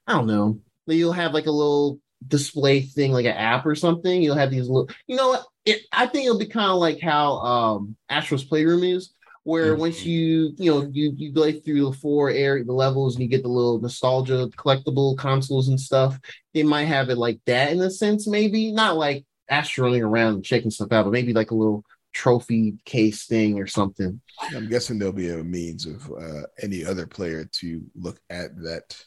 I 0.07 0.13
don't 0.13 0.27
know. 0.27 0.59
You'll 0.85 1.13
have 1.13 1.33
like 1.33 1.47
a 1.47 1.51
little 1.51 1.99
display 2.27 2.81
thing, 2.81 3.11
like 3.11 3.25
an 3.25 3.31
app 3.31 3.65
or 3.65 3.75
something. 3.75 4.21
You'll 4.21 4.35
have 4.35 4.51
these 4.51 4.67
little. 4.67 4.89
You 5.07 5.15
know? 5.15 5.39
It, 5.65 5.81
I 5.93 6.07
think 6.07 6.25
it'll 6.25 6.39
be 6.39 6.47
kind 6.47 6.71
of 6.71 6.77
like 6.77 6.99
how 6.99 7.37
um 7.37 7.95
Astro's 8.09 8.43
Playroom 8.43 8.83
is. 8.83 9.13
Where 9.43 9.75
Mhm. 9.75 9.79
once 9.79 10.05
you 10.05 10.53
you 10.57 10.71
know 10.71 10.89
you 10.91 11.13
you 11.17 11.31
go 11.31 11.51
through 11.51 11.85
the 11.91 11.97
four 11.97 12.29
area 12.29 12.63
the 12.63 12.71
levels 12.73 13.15
and 13.15 13.23
you 13.23 13.27
get 13.27 13.43
the 13.43 13.49
little 13.49 13.79
nostalgia 13.81 14.49
collectible 14.57 15.17
consoles 15.17 15.67
and 15.67 15.79
stuff, 15.79 16.17
they 16.53 16.63
might 16.63 16.85
have 16.85 17.09
it 17.09 17.17
like 17.17 17.39
that 17.45 17.71
in 17.71 17.81
a 17.81 17.91
sense, 17.91 18.27
maybe 18.27 18.71
not 18.71 18.95
like 18.95 19.25
Astro 19.49 19.93
around 19.93 20.35
and 20.35 20.45
checking 20.45 20.71
stuff 20.71 20.91
out, 20.91 21.03
but 21.03 21.11
maybe 21.11 21.33
like 21.33 21.51
a 21.51 21.55
little 21.55 21.83
trophy 22.13 22.77
case 22.85 23.25
thing 23.25 23.59
or 23.59 23.67
something. 23.67 24.21
I'm 24.55 24.69
guessing 24.69 24.97
there'll 24.99 25.13
be 25.13 25.29
a 25.29 25.43
means 25.43 25.85
of 25.85 26.09
uh, 26.11 26.43
any 26.61 26.85
other 26.85 27.05
player 27.05 27.45
to 27.45 27.81
look 27.95 28.19
at 28.29 28.55
that 28.63 29.05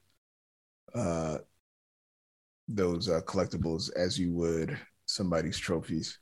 uh, 0.95 1.39
those 2.69 3.09
uh, 3.09 3.21
collectibles 3.23 3.91
as 3.95 4.19
you 4.19 4.33
would 4.35 4.77
somebody's 5.07 5.59
trophies. 5.59 6.19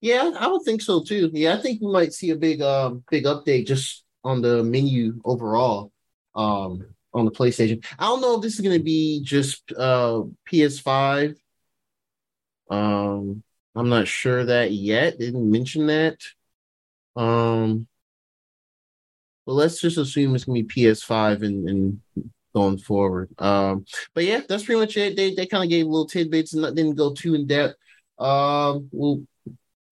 Yeah, 0.00 0.32
I 0.38 0.46
would 0.46 0.62
think 0.62 0.80
so 0.82 1.02
too. 1.02 1.30
Yeah, 1.32 1.54
I 1.54 1.60
think 1.60 1.80
we 1.80 1.92
might 1.92 2.12
see 2.12 2.30
a 2.30 2.36
big 2.36 2.62
um 2.62 3.04
big 3.10 3.24
update 3.24 3.66
just 3.66 4.04
on 4.24 4.40
the 4.40 4.62
menu 4.62 5.20
overall 5.24 5.92
um 6.34 6.86
on 7.12 7.24
the 7.24 7.30
PlayStation. 7.30 7.84
I 7.98 8.04
don't 8.06 8.20
know 8.20 8.36
if 8.36 8.42
this 8.42 8.54
is 8.54 8.60
gonna 8.60 8.78
be 8.78 9.22
just 9.22 9.72
uh 9.72 10.22
PS5. 10.46 11.36
Um 12.70 13.42
I'm 13.76 13.88
not 13.88 14.08
sure 14.08 14.44
that 14.44 14.72
yet. 14.72 15.18
Didn't 15.18 15.50
mention 15.50 15.86
that. 15.88 16.18
Um 17.16 17.86
but 19.46 19.54
let's 19.54 19.80
just 19.80 19.98
assume 19.98 20.34
it's 20.34 20.44
gonna 20.44 20.60
be 20.62 20.64
PS5 20.64 21.42
and, 21.42 21.68
and 21.68 22.00
going 22.54 22.78
forward. 22.78 23.30
Um 23.38 23.84
but 24.14 24.24
yeah, 24.24 24.40
that's 24.48 24.64
pretty 24.64 24.80
much 24.80 24.96
it. 24.96 25.16
They 25.16 25.34
they 25.34 25.46
kind 25.46 25.64
of 25.64 25.70
gave 25.70 25.86
little 25.86 26.06
tidbits 26.06 26.54
and 26.54 26.64
didn't 26.76 26.96
go 26.96 27.12
too 27.14 27.34
in 27.34 27.46
depth. 27.46 27.76
Um 28.18 28.88
we'll 28.92 29.22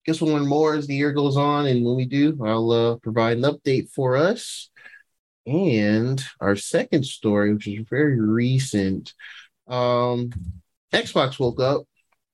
guess 0.05 0.21
we'll 0.21 0.33
learn 0.33 0.47
more 0.47 0.75
as 0.75 0.87
the 0.87 0.95
year 0.95 1.11
goes 1.11 1.37
on, 1.37 1.67
and 1.67 1.85
when 1.85 1.95
we 1.95 2.05
do, 2.05 2.37
I'll 2.45 2.71
uh, 2.71 2.95
provide 2.97 3.37
an 3.37 3.43
update 3.43 3.91
for 3.91 4.15
us. 4.15 4.69
And 5.45 6.23
our 6.39 6.55
second 6.55 7.05
story, 7.05 7.53
which 7.53 7.67
is 7.67 7.85
very 7.89 8.19
recent, 8.19 9.13
um, 9.67 10.31
Xbox 10.93 11.39
woke 11.39 11.59
up, 11.59 11.83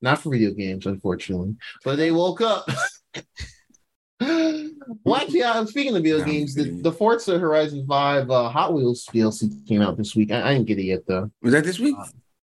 not 0.02 0.20
for 0.20 0.30
video 0.30 0.52
games, 0.52 0.86
unfortunately, 0.86 1.56
but 1.84 1.96
they 1.96 2.10
woke 2.10 2.40
up. 2.40 2.68
well, 4.20 5.16
actually, 5.16 5.44
I'm 5.44 5.66
speaking 5.66 5.96
of 5.96 6.02
video 6.02 6.24
games. 6.24 6.54
The, 6.54 6.70
the 6.82 6.92
Forza 6.92 7.38
Horizon 7.38 7.86
5 7.86 8.30
uh, 8.30 8.48
Hot 8.48 8.72
Wheels 8.74 9.06
DLC 9.12 9.66
came 9.66 9.82
out 9.82 9.96
this 9.96 10.14
week. 10.14 10.30
I, 10.32 10.50
I 10.50 10.54
didn't 10.54 10.66
get 10.68 10.78
it 10.78 10.84
yet, 10.84 11.06
though. 11.06 11.30
Was 11.42 11.52
that 11.52 11.64
this 11.64 11.78
week? 11.78 11.96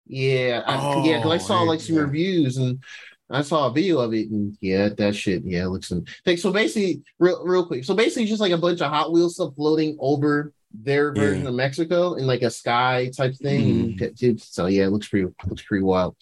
Yeah, 0.08 0.64
I, 0.66 1.06
yeah, 1.06 1.18
because 1.18 1.32
I 1.32 1.36
Oh, 1.44 1.48
saw 1.48 1.62
like 1.62 1.80
some 1.80 1.96
yeah. 1.96 2.02
reviews 2.02 2.58
and 2.58 2.84
I 3.32 3.42
saw 3.42 3.68
a 3.68 3.74
video 3.74 4.00
of 4.00 4.14
it, 4.14 4.30
and 4.30 4.58
yeah, 4.62 4.90
that 4.90 5.16
shit, 5.16 5.44
yeah, 5.46 5.64
it 5.64 5.68
looks. 5.70 5.92
Like, 6.26 6.38
so 6.40 6.52
basically, 6.52 7.02
real, 7.20 7.44
real 7.46 7.66
quick, 7.66 7.84
so 7.86 7.94
basically, 7.96 8.26
just 8.26 8.42
like 8.42 8.52
a 8.52 8.58
bunch 8.58 8.82
of 8.82 8.92
Hot 8.92 9.12
Wheels 9.12 9.36
stuff 9.36 9.56
floating 9.56 9.98
over 10.00 10.52
their 10.74 11.10
Yeah. 11.16 11.22
version 11.22 11.48
of 11.48 11.54
Mexico 11.56 12.14
in 12.14 12.26
like 12.28 12.44
a 12.44 12.50
sky 12.50 13.12
type 13.16 13.36
thing. 13.36 13.98
Mhm. 13.98 14.40
So 14.42 14.68
yeah, 14.68 14.86
it 14.86 14.90
looks 14.92 15.08
pretty 15.08 15.28
looks 15.48 15.64
pretty 15.64 15.84
wild. 15.84 16.16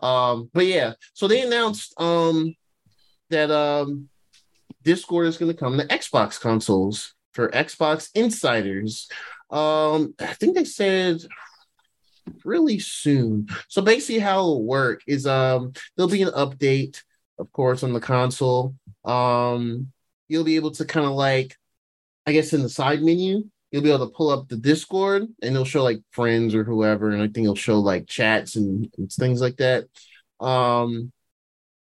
Um, 0.00 0.50
but 0.52 0.66
yeah, 0.66 0.94
so 1.14 1.28
they 1.28 1.42
announced 1.42 1.94
um 2.00 2.56
that 3.30 3.50
um 3.52 4.08
Discord 4.82 5.28
is 5.28 5.38
going 5.38 5.52
to 5.52 5.56
come 5.56 5.78
to 5.78 5.86
Xbox 5.86 6.40
consoles 6.40 7.14
for 7.32 7.48
Xbox 7.50 8.10
insiders. 8.16 9.08
Um, 9.50 10.14
I 10.18 10.34
think 10.34 10.56
they 10.56 10.64
said 10.64 11.20
really 12.44 12.78
soon. 12.78 13.48
So 13.68 13.82
basically, 13.82 14.20
how 14.20 14.38
it'll 14.38 14.64
work 14.64 15.02
is 15.06 15.26
um 15.26 15.72
there'll 15.96 16.10
be 16.10 16.22
an 16.22 16.30
update, 16.30 17.02
of 17.38 17.52
course, 17.52 17.82
on 17.82 17.92
the 17.92 18.00
console. 18.00 18.74
Um, 19.04 19.92
you'll 20.28 20.44
be 20.44 20.56
able 20.56 20.70
to 20.72 20.84
kind 20.84 21.06
of 21.06 21.12
like, 21.12 21.56
I 22.26 22.32
guess, 22.32 22.52
in 22.52 22.62
the 22.62 22.68
side 22.68 23.02
menu, 23.02 23.44
you'll 23.70 23.82
be 23.82 23.90
able 23.90 24.06
to 24.06 24.14
pull 24.14 24.30
up 24.30 24.48
the 24.48 24.56
Discord, 24.56 25.22
and 25.22 25.54
it'll 25.54 25.64
show 25.64 25.82
like 25.82 26.00
friends 26.10 26.54
or 26.54 26.64
whoever, 26.64 27.10
and 27.10 27.22
I 27.22 27.26
think 27.26 27.44
it'll 27.44 27.54
show 27.54 27.80
like 27.80 28.06
chats 28.06 28.56
and, 28.56 28.88
and 28.96 29.10
things 29.10 29.40
like 29.40 29.56
that. 29.56 29.86
Um, 30.40 31.12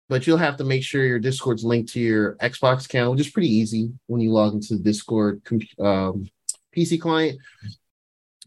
but 0.10 0.26
you'll 0.26 0.38
have 0.38 0.58
to 0.58 0.64
make 0.64 0.84
sure 0.84 1.04
your 1.04 1.20
Discord's 1.20 1.64
linked 1.64 1.92
to 1.94 2.00
your 2.00 2.36
Xbox 2.36 2.86
account, 2.86 3.12
which 3.12 3.22
is 3.22 3.30
pretty 3.30 3.54
easy 3.54 3.92
when 4.08 4.22
you 4.22 4.32
log 4.32 4.54
into 4.54 4.76
the 4.76 4.84
Discord 4.84 5.42
um, 5.80 6.28
PC 6.76 7.00
client. 7.00 7.40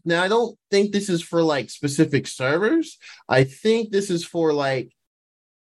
Now, 0.05 0.23
I 0.23 0.27
don't 0.27 0.57
think 0.69 0.91
this 0.91 1.09
is 1.09 1.21
for 1.21 1.41
like 1.41 1.69
specific 1.69 2.27
servers. 2.27 2.97
I 3.27 3.43
think 3.43 3.91
this 3.91 4.09
is 4.09 4.25
for 4.25 4.53
like 4.53 4.91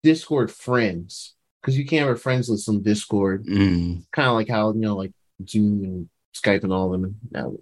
Discord 0.04 0.52
friends 0.52 1.36
because 1.62 1.78
you 1.78 1.86
can't 1.86 2.08
have 2.08 2.16
a 2.16 2.20
friends 2.20 2.50
list 2.50 2.70
on 2.70 2.82
Discord. 2.82 3.46
Mm. 3.46 4.04
Kind 4.12 4.28
of 4.28 4.36
like 4.36 4.50
how 4.50 4.74
you 4.74 4.80
know, 4.80 4.96
like 4.96 5.12
Zoom 5.48 5.84
and 5.84 6.10
Skype 6.36 6.64
and 6.64 6.74
all 6.74 6.94
of 6.94 7.02
them. 7.02 7.16
Now, 7.32 7.56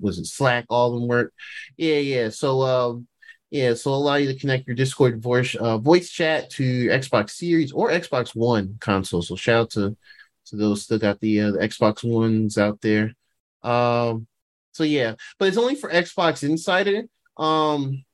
was 0.00 0.18
it 0.18 0.26
Slack? 0.26 0.66
All 0.68 0.94
of 0.94 1.00
them 1.00 1.08
work. 1.08 1.32
Yeah, 1.76 1.96
yeah. 1.96 2.28
So, 2.30 2.62
um, 2.62 3.06
yeah, 3.50 3.74
so 3.74 3.92
allow 3.92 4.14
you 4.14 4.32
to 4.32 4.38
connect 4.38 4.66
your 4.66 4.76
Discord 4.76 5.22
voice 5.22 5.54
uh, 5.54 5.76
voice 5.76 6.08
chat 6.08 6.48
to 6.50 6.64
your 6.64 6.94
Xbox 6.94 7.30
Series 7.30 7.72
or 7.72 7.90
Xbox 7.90 8.34
One 8.34 8.78
console. 8.80 9.22
So 9.22 9.36
shout 9.36 9.60
out 9.60 9.70
to 9.70 9.96
to 10.46 10.56
those 10.56 10.86
that 10.86 11.02
got 11.02 11.20
the, 11.20 11.40
uh, 11.40 11.50
the 11.52 11.58
Xbox 11.58 12.02
Ones 12.02 12.58
out 12.58 12.80
there. 12.80 13.14
Um, 13.62 14.26
so 14.72 14.84
yeah, 14.84 15.14
but 15.38 15.48
it's 15.48 15.58
only 15.58 15.74
for 15.74 15.90
Xbox 15.90 16.42
Insider. 16.42 17.04
Um, 17.36 18.04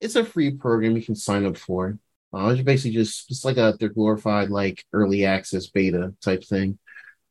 it's 0.00 0.16
a 0.16 0.24
free 0.24 0.52
program 0.52 0.96
you 0.96 1.02
can 1.02 1.14
sign 1.14 1.46
up 1.46 1.56
for. 1.56 1.98
Uh, 2.34 2.48
it's 2.48 2.62
basically 2.62 2.96
just 2.96 3.30
it's 3.30 3.44
like 3.44 3.56
a 3.56 3.74
their 3.78 3.88
glorified 3.88 4.50
like 4.50 4.84
early 4.92 5.24
access 5.24 5.68
beta 5.68 6.12
type 6.22 6.44
thing. 6.44 6.78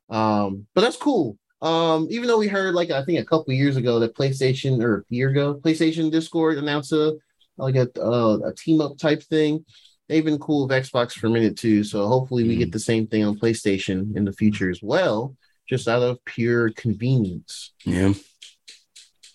Um, 0.08 0.66
but 0.74 0.80
that's 0.80 0.96
cool. 0.96 1.38
Um, 1.62 2.08
even 2.10 2.28
though 2.28 2.38
we 2.38 2.48
heard 2.48 2.74
like 2.74 2.90
I 2.90 3.04
think 3.04 3.20
a 3.20 3.24
couple 3.24 3.52
years 3.52 3.76
ago 3.76 3.98
that 4.00 4.16
PlayStation 4.16 4.82
or 4.82 4.98
a 4.98 5.02
year 5.14 5.30
ago 5.30 5.60
PlayStation 5.62 6.10
Discord 6.10 6.58
announced 6.58 6.92
a 6.92 7.16
like 7.56 7.76
a 7.76 7.88
uh, 8.00 8.38
a 8.44 8.54
team 8.54 8.80
up 8.80 8.98
type 8.98 9.22
thing. 9.22 9.64
They've 10.08 10.24
been 10.24 10.38
cool 10.38 10.66
with 10.66 10.76
Xbox 10.76 11.12
for 11.12 11.26
a 11.26 11.30
minute 11.30 11.56
too, 11.56 11.82
so 11.82 12.06
hopefully 12.06 12.44
we 12.44 12.56
get 12.56 12.70
the 12.70 12.78
same 12.78 13.06
thing 13.06 13.24
on 13.24 13.38
PlayStation 13.38 14.16
in 14.16 14.24
the 14.24 14.32
future 14.32 14.70
as 14.70 14.80
well, 14.80 15.36
just 15.68 15.88
out 15.88 16.02
of 16.02 16.24
pure 16.24 16.70
convenience. 16.70 17.72
Yeah. 17.84 18.12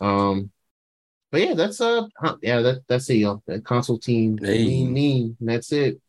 Um, 0.02 0.52
but 1.32 1.42
yeah, 1.42 1.54
that's 1.54 1.80
uh, 1.80 2.08
huh, 2.18 2.36
yeah, 2.42 2.62
that 2.62 2.82
that's 2.88 3.10
it, 3.10 3.16
y'all. 3.16 3.42
That 3.48 3.64
console 3.64 4.00
team, 4.00 4.38
Hey. 4.38 4.66
mean, 4.66 4.94
mean. 4.94 5.38
That's 5.40 5.72
it. 5.72 6.02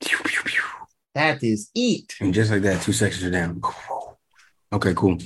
Pew, 0.00 0.18
pew, 0.24 0.42
pew. 0.44 0.62
That 1.14 1.42
is 1.42 1.70
it. 1.74 2.12
And 2.20 2.32
just 2.32 2.50
like 2.52 2.62
that, 2.62 2.82
two 2.82 2.92
sections 2.92 3.24
are 3.24 3.30
down. 3.30 3.60
Okay, 4.72 4.92
cool. 4.94 5.18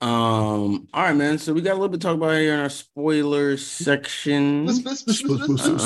Um, 0.00 0.88
all 0.92 1.04
right, 1.04 1.16
man. 1.16 1.38
So 1.38 1.52
we 1.52 1.62
got 1.62 1.72
a 1.72 1.74
little 1.74 1.88
bit 1.88 2.00
to 2.00 2.06
talk 2.06 2.16
about 2.16 2.36
here 2.36 2.54
in 2.54 2.60
our 2.60 2.68
spoilers 2.68 3.66
section. 3.66 4.68
Spoilers. 4.68 5.78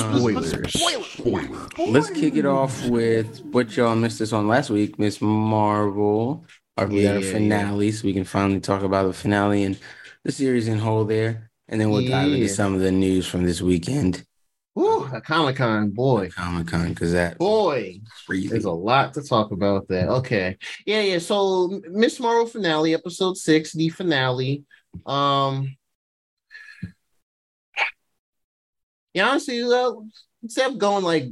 Let's 1.79 2.11
kick 2.11 2.35
it 2.37 2.47
off 2.47 2.85
with 2.87 3.45
what 3.53 3.77
y'all 3.77 3.95
missed 3.95 4.21
us 4.21 4.33
on 4.33 4.49
last 4.49 4.71
week, 4.71 4.99
Miss 4.99 5.21
Marvel. 5.21 6.45
Or 6.77 6.87
we 6.87 7.03
got 7.03 7.17
a 7.17 7.21
Yeah, 7.21 7.33
finale, 7.33 7.93
so 7.93 8.05
we 8.07 8.13
can 8.15 8.25
finally 8.25 8.59
talk 8.59 8.83
about 8.83 9.07
the 9.07 9.13
finale 9.13 9.63
and 9.63 9.79
the 10.25 10.33
series 10.33 10.69
in 10.69 10.79
whole 10.79 11.05
there. 11.05 11.51
And 11.69 11.81
then 11.81 11.91
we'll 11.91 12.07
dive 12.07 12.33
into 12.33 12.49
some 12.49 12.75
of 12.75 12.81
the 12.81 12.93
news 12.93 13.27
from 13.27 13.45
this 13.45 13.63
weekend, 13.63 14.25
Woo, 14.75 15.05
a 15.05 15.21
Comic 15.21 15.57
Con, 15.57 15.91
boy, 15.91 16.29
Comic 16.31 16.67
Con, 16.67 16.89
because 16.89 17.13
that 17.13 17.39
boy. 17.39 18.01
crazy. 18.27 18.49
There's 18.49 18.65
a 18.65 18.71
lot 18.71 19.15
to 19.15 19.23
talk 19.23 19.53
about 19.53 19.89
that. 19.89 20.09
Okay. 20.09 20.59
Yeah, 20.85 21.01
yeah. 21.01 21.19
So 21.19 21.81
Miss 21.89 22.19
Marvel 22.21 22.47
finale, 22.47 22.93
episode 22.93 23.37
six, 23.37 23.73
the 23.73 23.89
finale. 23.89 24.65
Um 25.07 25.77
yeah, 29.15 29.29
honestly, 29.29 29.63
uh, 29.63 29.93
instead 30.43 30.73
of 30.73 30.79
going 30.79 31.05
like 31.05 31.29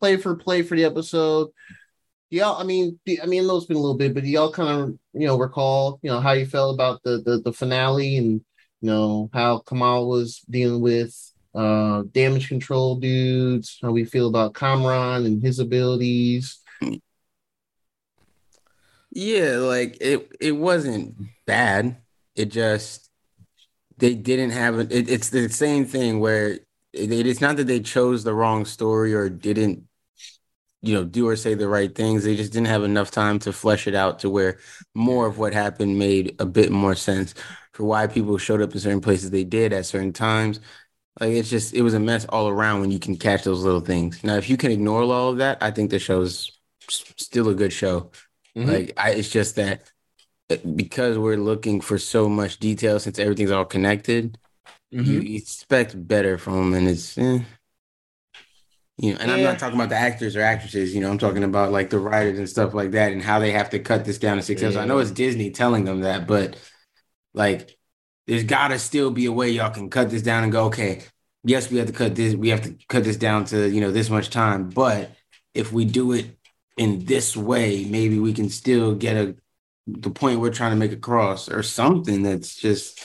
play 0.00 0.16
for 0.16 0.34
play 0.36 0.62
for 0.62 0.74
the 0.74 0.84
episode, 0.84 1.50
y'all, 2.30 2.60
I 2.60 2.64
mean, 2.64 2.98
I 3.22 3.26
mean, 3.26 3.44
I 3.44 3.46
know 3.46 3.56
it's 3.56 3.66
been 3.66 3.76
a 3.76 3.80
little 3.80 3.96
bit, 3.96 4.14
but 4.14 4.24
y'all 4.24 4.50
kind 4.50 4.80
of, 4.80 4.98
you 5.18 5.26
know, 5.26 5.38
recall, 5.38 5.98
you 6.02 6.10
know, 6.10 6.20
how 6.20 6.32
you 6.32 6.46
felt 6.46 6.74
about 6.74 7.02
the 7.02 7.22
the, 7.24 7.38
the 7.38 7.52
finale 7.52 8.16
and 8.16 8.40
you 8.80 8.90
know 8.90 9.30
how 9.32 9.58
Kamal 9.60 10.08
was 10.08 10.40
dealing 10.50 10.80
with 10.80 11.14
uh 11.54 12.02
damage 12.12 12.48
control 12.48 12.96
dudes, 12.96 13.78
how 13.82 13.90
we 13.90 14.04
feel 14.04 14.28
about 14.28 14.54
Kamran 14.54 15.24
and 15.26 15.42
his 15.42 15.58
abilities. 15.58 16.58
Yeah, 19.10 19.56
like 19.58 19.96
it 20.00 20.30
it 20.40 20.52
wasn't 20.52 21.16
bad. 21.46 21.96
It 22.34 22.46
just 22.46 23.08
they 23.96 24.14
didn't 24.14 24.50
have 24.50 24.78
it. 24.78 24.92
it 24.92 25.08
it's 25.08 25.30
the 25.30 25.48
same 25.48 25.86
thing 25.86 26.20
where 26.20 26.58
it, 26.92 27.10
it's 27.12 27.40
not 27.40 27.56
that 27.56 27.66
they 27.66 27.80
chose 27.80 28.24
the 28.24 28.34
wrong 28.34 28.66
story 28.66 29.14
or 29.14 29.30
didn't, 29.30 29.85
you 30.82 30.94
know, 30.94 31.04
do 31.04 31.28
or 31.28 31.36
say 31.36 31.54
the 31.54 31.68
right 31.68 31.94
things. 31.94 32.24
They 32.24 32.36
just 32.36 32.52
didn't 32.52 32.68
have 32.68 32.84
enough 32.84 33.10
time 33.10 33.38
to 33.40 33.52
flesh 33.52 33.86
it 33.86 33.94
out 33.94 34.20
to 34.20 34.30
where 34.30 34.58
more 34.94 35.26
of 35.26 35.38
what 35.38 35.52
happened 35.54 35.98
made 35.98 36.36
a 36.40 36.46
bit 36.46 36.70
more 36.70 36.94
sense 36.94 37.34
for 37.72 37.84
why 37.84 38.06
people 38.06 38.38
showed 38.38 38.62
up 38.62 38.72
in 38.72 38.80
certain 38.80 39.00
places 39.00 39.30
they 39.30 39.44
did 39.44 39.72
at 39.72 39.86
certain 39.86 40.12
times. 40.12 40.60
Like 41.20 41.30
it's 41.32 41.50
just 41.50 41.74
it 41.74 41.82
was 41.82 41.94
a 41.94 42.00
mess 42.00 42.26
all 42.26 42.48
around 42.48 42.80
when 42.80 42.90
you 42.90 42.98
can 42.98 43.16
catch 43.16 43.44
those 43.44 43.62
little 43.64 43.80
things. 43.80 44.22
Now, 44.22 44.36
if 44.36 44.50
you 44.50 44.56
can 44.56 44.70
ignore 44.70 45.02
all 45.02 45.30
of 45.30 45.38
that, 45.38 45.62
I 45.62 45.70
think 45.70 45.90
the 45.90 45.98
show's 45.98 46.52
still 46.88 47.48
a 47.48 47.54
good 47.54 47.72
show. 47.72 48.10
Mhm. 48.56 48.66
Like 48.66 48.92
I, 48.96 49.10
it's 49.12 49.30
just 49.30 49.56
that 49.56 49.90
uh, 50.50 50.56
because 50.76 51.18
we're 51.18 51.36
looking 51.36 51.80
for 51.80 51.98
so 51.98 52.28
much 52.28 52.58
detail 52.58 53.00
since 53.00 53.18
everything's 53.18 53.50
all 53.50 53.64
connected, 53.64 54.38
you 54.98 55.20
expect 55.36 56.08
better 56.08 56.38
from 56.38 56.72
them, 56.72 56.74
and 56.74 56.88
it's 56.88 57.18
eh. 57.18 57.40
You 58.98 59.12
know. 59.12 59.18
And 59.20 59.30
I'm 59.30 59.42
not 59.42 59.58
talking 59.58 59.76
about 59.76 59.88
the 59.88 59.96
actors 59.96 60.36
or 60.36 60.40
actresses. 60.40 60.94
You 60.94 61.00
know, 61.00 61.10
I'm 61.10 61.18
talking 61.18 61.44
about 61.44 61.72
like 61.72 61.90
the 61.90 61.98
writers 61.98 62.38
and 62.38 62.48
stuff 62.48 62.74
like 62.74 62.92
that, 62.92 63.12
and 63.12 63.22
how 63.22 63.38
they 63.38 63.52
have 63.52 63.70
to 63.70 63.78
cut 63.78 64.04
this 64.04 64.18
down 64.18 64.36
to 64.36 64.42
six 64.42 64.62
episodes. 64.62 64.82
I 64.82 64.86
know 64.86 64.98
it's 64.98 65.10
Disney 65.10 65.50
telling 65.50 65.84
them 65.84 66.00
that, 66.00 66.26
but 66.26 66.56
like, 67.34 67.76
there's 68.26 68.44
got 68.44 68.68
to 68.68 68.78
still 68.78 69.10
be 69.10 69.26
a 69.26 69.32
way 69.32 69.50
y'all 69.50 69.70
can 69.70 69.90
cut 69.90 70.10
this 70.10 70.22
down 70.22 70.42
and 70.42 70.52
go, 70.52 70.66
okay, 70.66 71.02
yes, 71.44 71.70
we 71.70 71.78
have 71.78 71.86
to 71.86 71.92
cut 71.92 72.14
this. 72.14 72.34
We 72.34 72.48
have 72.48 72.62
to 72.62 72.76
cut 72.88 73.04
this 73.04 73.16
down 73.16 73.44
to 73.46 73.68
you 73.68 73.80
know 73.80 73.92
this 73.92 74.10
much 74.10 74.30
time, 74.30 74.70
but 74.70 75.12
if 75.54 75.72
we 75.72 75.84
do 75.84 76.12
it 76.12 76.36
in 76.76 77.04
this 77.04 77.36
way, 77.36 77.84
maybe 77.84 78.18
we 78.18 78.32
can 78.32 78.50
still 78.50 78.94
get 78.94 79.16
a 79.16 79.36
the 79.86 80.10
point 80.10 80.40
we're 80.40 80.52
trying 80.52 80.72
to 80.72 80.76
make 80.76 80.92
across 80.92 81.48
or 81.48 81.62
something 81.62 82.22
that's 82.22 82.56
just 82.56 83.00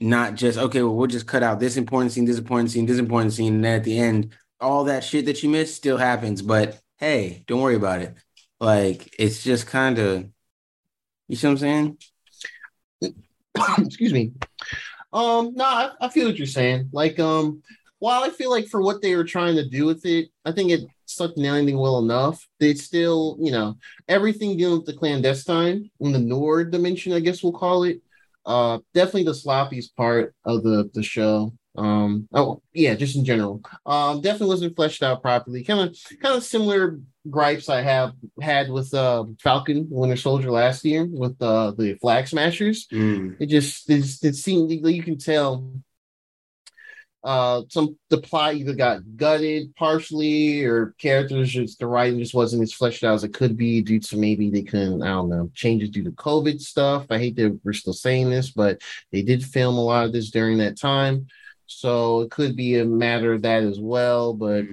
not 0.00 0.34
just 0.34 0.58
okay, 0.58 0.82
well, 0.82 0.94
we'll 0.94 1.06
just 1.06 1.26
cut 1.26 1.42
out 1.42 1.58
this 1.58 1.76
important 1.76 2.12
scene, 2.12 2.26
this 2.26 2.38
important 2.38 2.70
scene, 2.70 2.86
this 2.86 2.98
important 2.98 3.32
scene, 3.32 3.54
and 3.54 3.64
then 3.64 3.76
at 3.76 3.84
the 3.84 3.98
end, 3.98 4.34
all 4.60 4.84
that 4.84 5.04
shit 5.04 5.26
that 5.26 5.42
you 5.42 5.48
missed 5.48 5.76
still 5.76 5.96
happens. 5.96 6.42
But 6.42 6.80
hey, 6.98 7.44
don't 7.46 7.60
worry 7.60 7.76
about 7.76 8.02
it. 8.02 8.14
Like 8.60 9.14
it's 9.18 9.42
just 9.42 9.66
kind 9.66 9.98
of 9.98 10.28
you 11.28 11.36
see 11.36 11.46
what 11.46 11.52
I'm 11.52 11.58
saying? 11.58 11.98
excuse 13.78 14.12
me. 14.12 14.32
Um, 15.12 15.54
no, 15.54 15.64
I, 15.64 15.90
I 16.00 16.08
feel 16.08 16.26
what 16.26 16.38
you're 16.38 16.46
saying. 16.46 16.90
Like, 16.92 17.18
um, 17.18 17.62
while 17.98 18.22
I 18.22 18.30
feel 18.30 18.50
like 18.50 18.66
for 18.66 18.82
what 18.82 19.02
they 19.02 19.16
were 19.16 19.24
trying 19.24 19.56
to 19.56 19.68
do 19.68 19.86
with 19.86 20.04
it, 20.04 20.28
I 20.44 20.52
think 20.52 20.70
it 20.70 20.82
stuck 21.06 21.34
the 21.34 21.42
landing 21.42 21.78
well 21.78 21.98
enough. 21.98 22.46
They 22.60 22.74
still, 22.74 23.36
you 23.40 23.50
know, 23.50 23.76
everything 24.08 24.56
dealing 24.56 24.78
with 24.78 24.86
the 24.86 24.92
clandestine 24.92 25.90
in 26.00 26.12
the 26.12 26.18
Noor 26.18 26.64
dimension, 26.64 27.12
I 27.12 27.20
guess 27.20 27.42
we'll 27.42 27.52
call 27.52 27.84
it. 27.84 28.00
Uh, 28.44 28.78
definitely 28.94 29.24
the 29.24 29.32
sloppiest 29.32 29.96
part 29.96 30.34
of 30.44 30.62
the 30.62 30.88
the 30.94 31.02
show. 31.02 31.52
Um, 31.76 32.28
oh 32.32 32.62
yeah, 32.72 32.94
just 32.94 33.16
in 33.16 33.24
general. 33.24 33.60
Um, 33.84 34.20
definitely 34.20 34.48
wasn't 34.48 34.76
fleshed 34.76 35.02
out 35.02 35.22
properly. 35.22 35.64
Kind 35.64 35.80
of, 35.80 35.96
kind 36.22 36.36
of 36.36 36.42
similar 36.44 37.00
gripes 37.30 37.68
I 37.68 37.82
have 37.82 38.12
had 38.40 38.70
with 38.70 38.94
uh 38.94 39.24
Falcon 39.42 39.88
Winter 39.90 40.16
Soldier 40.16 40.50
last 40.50 40.84
year 40.84 41.04
with 41.04 41.40
uh 41.42 41.72
the 41.72 41.94
Flag 42.00 42.28
Smashers 42.28 42.86
Mm. 42.92 43.36
it 43.40 43.46
just 43.46 43.90
it, 43.90 44.04
it 44.22 44.36
seemed 44.36 44.70
you 44.70 45.02
can 45.02 45.18
tell 45.18 45.72
uh 47.24 47.62
some 47.68 47.98
the 48.10 48.18
plot 48.18 48.54
either 48.54 48.74
got 48.74 49.00
gutted 49.16 49.74
partially 49.74 50.64
or 50.64 50.94
characters 51.00 51.50
just 51.50 51.80
the 51.80 51.86
writing 51.86 52.20
just 52.20 52.34
wasn't 52.34 52.62
as 52.62 52.72
fleshed 52.72 53.02
out 53.02 53.14
as 53.14 53.24
it 53.24 53.34
could 53.34 53.56
be 53.56 53.82
due 53.82 53.98
to 53.98 54.16
maybe 54.16 54.48
they 54.48 54.62
couldn't 54.62 55.02
i 55.02 55.08
don't 55.08 55.28
know 55.28 55.50
changes 55.52 55.90
due 55.90 56.04
to 56.04 56.12
covid 56.12 56.60
stuff 56.60 57.06
i 57.10 57.18
hate 57.18 57.34
that 57.34 57.58
we're 57.64 57.72
still 57.72 57.92
saying 57.92 58.30
this 58.30 58.50
but 58.52 58.80
they 59.10 59.22
did 59.22 59.44
film 59.44 59.76
a 59.76 59.80
lot 59.84 60.04
of 60.04 60.12
this 60.12 60.30
during 60.30 60.58
that 60.58 60.78
time 60.78 61.26
so 61.66 62.20
it 62.20 62.30
could 62.30 62.56
be 62.56 62.78
a 62.78 62.84
matter 62.84 63.32
of 63.32 63.42
that 63.42 63.62
as 63.62 63.78
well 63.78 64.32
but 64.34 64.64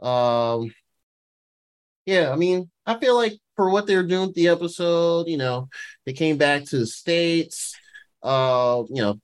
um, 0.00 0.72
yeah, 2.06 2.32
I 2.32 2.36
mean, 2.36 2.70
I 2.86 2.98
feel 2.98 3.14
like 3.14 3.38
for 3.56 3.70
what 3.70 3.86
they 3.86 3.96
were 3.96 4.02
doing 4.02 4.28
with 4.28 4.34
the 4.34 4.48
episode, 4.48 5.28
you 5.28 5.36
know, 5.36 5.68
they 6.06 6.12
came 6.12 6.38
back 6.38 6.64
to 6.66 6.78
the 6.78 6.86
states. 6.86 7.76
Uh, 8.22 8.82
you 8.88 9.02
know, 9.02 9.20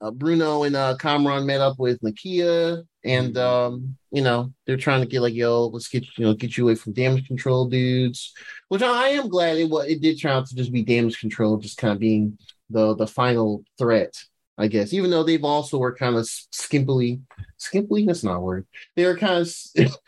uh, 0.00 0.10
Bruno 0.10 0.64
and 0.64 0.74
uh, 0.74 0.96
Kamran 0.98 1.46
met 1.46 1.60
up 1.60 1.78
with 1.78 2.00
Nakia, 2.00 2.82
and 3.04 3.38
um, 3.38 3.96
you 4.10 4.22
know, 4.22 4.52
they're 4.66 4.76
trying 4.76 5.00
to 5.02 5.06
get 5.06 5.20
like, 5.20 5.34
yo, 5.34 5.66
let's 5.66 5.88
get 5.88 6.04
you 6.18 6.24
know, 6.24 6.34
get 6.34 6.56
you 6.56 6.64
away 6.64 6.74
from 6.74 6.92
damage 6.92 7.28
control 7.28 7.68
dudes. 7.68 8.32
Which 8.68 8.82
I, 8.82 8.88
I 8.88 9.08
am 9.10 9.28
glad 9.28 9.58
it 9.58 9.70
was. 9.70 9.86
It 9.86 10.00
did 10.00 10.20
turn 10.20 10.32
out 10.32 10.46
to 10.48 10.56
just 10.56 10.72
be 10.72 10.82
damage 10.82 11.20
control, 11.20 11.58
just 11.58 11.78
kind 11.78 11.92
of 11.92 12.00
being 12.00 12.38
the 12.72 12.94
the 12.96 13.06
final 13.06 13.64
threat. 13.78 14.14
I 14.58 14.66
guess, 14.66 14.92
even 14.92 15.10
though 15.10 15.22
they've 15.22 15.42
also 15.44 15.78
were 15.78 15.94
kind 15.94 16.14
of 16.14 16.24
skimpily, 16.24 17.22
skimpily, 17.58 18.06
that's 18.06 18.22
not 18.22 18.36
a 18.36 18.40
word. 18.40 18.66
They 18.96 19.06
were 19.06 19.16
kind 19.16 19.40
of 19.40 19.48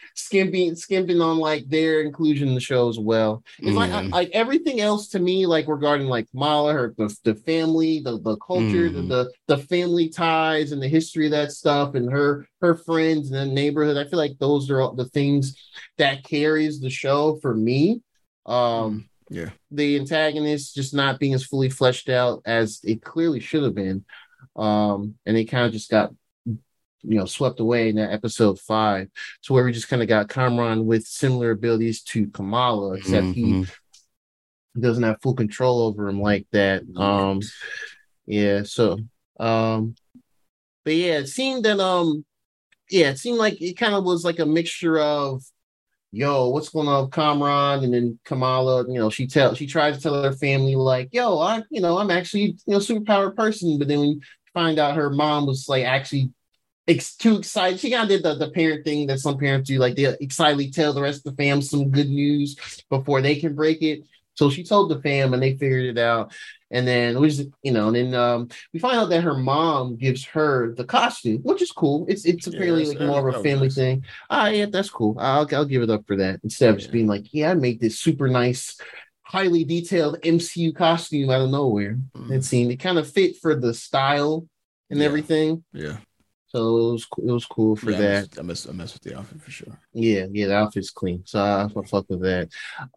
skimping, 0.14 0.76
skimping 0.76 1.20
on 1.22 1.38
like 1.38 1.66
their 1.68 2.02
inclusion 2.02 2.48
in 2.48 2.54
the 2.54 2.60
show 2.60 2.90
as 2.90 2.98
well. 2.98 3.42
It's 3.58 3.74
like 3.76 3.90
Mm. 3.90 4.12
like 4.12 4.30
everything 4.32 4.80
else 4.82 5.08
to 5.08 5.18
me, 5.18 5.46
like 5.46 5.66
regarding 5.66 6.08
like 6.08 6.28
Mala, 6.34 6.74
her 6.74 6.94
the, 6.98 7.14
the 7.24 7.34
family, 7.34 8.00
the 8.04 8.20
the 8.20 8.36
culture, 8.36 8.90
Mm. 8.90 8.92
the, 8.94 9.02
the 9.02 9.56
the 9.56 9.58
family 9.64 10.10
ties, 10.10 10.72
and 10.72 10.82
the 10.82 10.88
history 10.88 11.24
of 11.24 11.32
that 11.32 11.50
stuff, 11.52 11.94
and 11.94 12.12
her 12.12 12.46
her 12.60 12.74
friends 12.76 13.30
and 13.30 13.50
the 13.50 13.54
neighborhood. 13.54 13.96
I 13.96 14.08
feel 14.08 14.18
like 14.18 14.38
those 14.38 14.70
are 14.70 14.80
all 14.82 14.94
the 14.94 15.06
things 15.08 15.56
that 15.96 16.22
carries 16.22 16.80
the 16.80 16.90
show 16.90 17.38
for 17.40 17.54
me. 17.54 18.02
Um, 18.46 19.08
Yeah. 19.30 19.50
the 19.70 19.96
antagonist 19.96 20.74
just 20.74 20.92
not 20.94 21.18
being 21.18 21.34
as 21.34 21.44
fully 21.44 21.70
fleshed 21.70 22.08
out 22.08 22.42
as 22.44 22.80
it 22.84 23.02
clearly 23.02 23.40
should 23.40 23.62
have 23.62 23.74
been. 23.74 24.04
Um, 24.54 25.14
and 25.24 25.36
they 25.36 25.44
kind 25.44 25.66
of 25.66 25.72
just 25.72 25.90
got 25.90 26.12
you 26.46 26.58
know 27.18 27.24
swept 27.26 27.60
away 27.60 27.88
in 27.88 27.96
that 27.96 28.12
episode 28.12 28.58
five 28.60 29.08
to 29.42 29.52
where 29.52 29.64
we 29.64 29.72
just 29.72 29.88
kind 29.88 30.02
of 30.02 30.08
got 30.08 30.28
Kamran 30.28 30.86
with 30.86 31.04
similar 31.06 31.50
abilities 31.50 32.02
to 32.04 32.28
Kamala, 32.28 32.94
except 32.94 33.26
he 33.28 33.42
Mhm. 33.44 33.70
doesn't 34.78 35.02
have 35.02 35.20
full 35.22 35.34
control 35.34 35.82
over 35.82 36.08
him 36.08 36.20
like 36.20 36.46
that. 36.52 36.82
Um, 36.96 37.40
yeah, 38.26 38.62
so 38.64 38.98
um, 39.38 39.94
but 40.84 40.94
yeah, 40.94 41.18
it 41.18 41.26
seemed 41.28 41.64
that 41.64 41.80
um, 41.80 42.24
yeah, 42.90 43.10
it 43.10 43.18
seemed 43.18 43.38
like 43.38 43.60
it 43.60 43.76
kind 43.76 43.94
of 43.94 44.04
was 44.04 44.24
like 44.24 44.38
a 44.38 44.46
mixture 44.46 44.98
of 44.98 45.42
yo, 46.14 46.48
what's 46.48 46.68
going 46.68 46.88
on 46.88 47.10
Kamran? 47.10 47.84
And 47.84 47.94
then 47.94 48.18
Kamala, 48.24 48.84
you 48.88 48.98
know, 48.98 49.10
she 49.10 49.26
tell 49.26 49.54
she 49.54 49.66
tries 49.66 49.96
to 49.96 50.02
tell 50.02 50.22
her 50.22 50.32
family, 50.32 50.76
like, 50.76 51.08
yo, 51.12 51.38
I, 51.38 51.62
you 51.70 51.80
know, 51.80 51.98
I'm 51.98 52.10
actually, 52.10 52.56
you 52.66 52.74
know, 52.74 52.78
superpowered 52.78 53.36
person. 53.36 53.78
But 53.78 53.88
then 53.88 54.00
we 54.00 54.20
find 54.52 54.78
out 54.78 54.96
her 54.96 55.10
mom 55.10 55.46
was 55.46 55.68
like 55.68 55.84
actually 55.84 56.30
ex- 56.88 57.16
too 57.16 57.36
excited. 57.36 57.80
She 57.80 57.90
kind 57.90 58.04
of 58.04 58.08
did 58.08 58.22
the, 58.22 58.34
the 58.34 58.50
parent 58.50 58.84
thing 58.84 59.06
that 59.08 59.20
some 59.20 59.38
parents 59.38 59.68
do, 59.68 59.78
like 59.78 59.96
they 59.96 60.06
excitedly 60.20 60.70
tell 60.70 60.92
the 60.92 61.02
rest 61.02 61.26
of 61.26 61.36
the 61.36 61.42
fam 61.42 61.60
some 61.62 61.90
good 61.90 62.08
news 62.08 62.56
before 62.90 63.20
they 63.20 63.36
can 63.36 63.54
break 63.54 63.82
it. 63.82 64.04
So 64.34 64.50
she 64.50 64.64
told 64.64 64.90
the 64.90 65.00
fam 65.00 65.32
and 65.32 65.42
they 65.42 65.56
figured 65.56 65.84
it 65.84 65.98
out. 65.98 66.32
And 66.74 66.86
then 66.86 67.20
we 67.20 67.28
just, 67.30 67.48
you 67.62 67.72
know, 67.72 67.86
and 67.88 67.96
then 67.96 68.14
um, 68.14 68.48
we 68.72 68.80
find 68.80 68.98
out 68.98 69.08
that 69.10 69.22
her 69.22 69.34
mom 69.38 69.96
gives 69.96 70.24
her 70.26 70.74
the 70.74 70.84
costume, 70.84 71.38
which 71.42 71.62
is 71.62 71.70
cool. 71.72 72.04
It's 72.08 72.24
it's 72.26 72.46
apparently 72.48 72.84
that's- 72.84 73.00
like 73.00 73.08
more 73.08 73.28
of 73.28 73.34
a 73.36 73.42
family 73.42 73.68
nice. 73.68 73.76
thing. 73.76 74.04
Ah, 74.28 74.48
yeah, 74.48 74.66
that's 74.66 74.90
cool. 74.90 75.16
I'll 75.18 75.46
I'll 75.54 75.64
give 75.64 75.82
it 75.82 75.90
up 75.90 76.04
for 76.06 76.16
that 76.16 76.40
instead 76.42 76.70
of 76.70 76.78
just 76.78 76.90
being 76.92 77.06
like, 77.06 77.32
yeah, 77.32 77.52
I 77.52 77.54
made 77.54 77.80
this 77.80 77.98
super 78.00 78.28
nice 78.28 78.76
highly 79.22 79.64
detailed 79.64 80.20
MCU 80.22 80.74
costume 80.74 81.30
out 81.30 81.40
of 81.42 81.50
nowhere. 81.50 81.98
It 82.30 82.44
seemed 82.44 82.70
it 82.72 82.76
kind 82.80 82.98
of 82.98 83.10
fit 83.10 83.36
for 83.40 83.54
the 83.54 83.72
style 83.72 84.46
and 84.90 84.98
Yeah. 85.00 85.06
everything. 85.06 85.64
Yeah. 85.72 85.96
So 86.48 86.58
it 86.76 86.92
was 86.92 87.06
it 87.18 87.32
was 87.32 87.46
cool 87.46 87.74
for 87.76 87.90
Yeah, 87.92 87.98
that. 87.98 88.38
I 88.38 88.42
mess 88.42 88.68
I 88.68 88.72
mess 88.72 88.92
with 88.94 89.02
the 89.02 89.16
outfit 89.18 89.40
for 89.42 89.50
sure. 89.50 89.78
Yeah, 89.92 90.26
yeah, 90.30 90.46
the 90.48 90.56
outfit's 90.56 90.90
clean. 90.90 91.22
So 91.24 91.40
I, 91.40 91.64
I 91.64 91.84
fuck 91.84 92.06
with 92.08 92.22
that. 92.22 92.48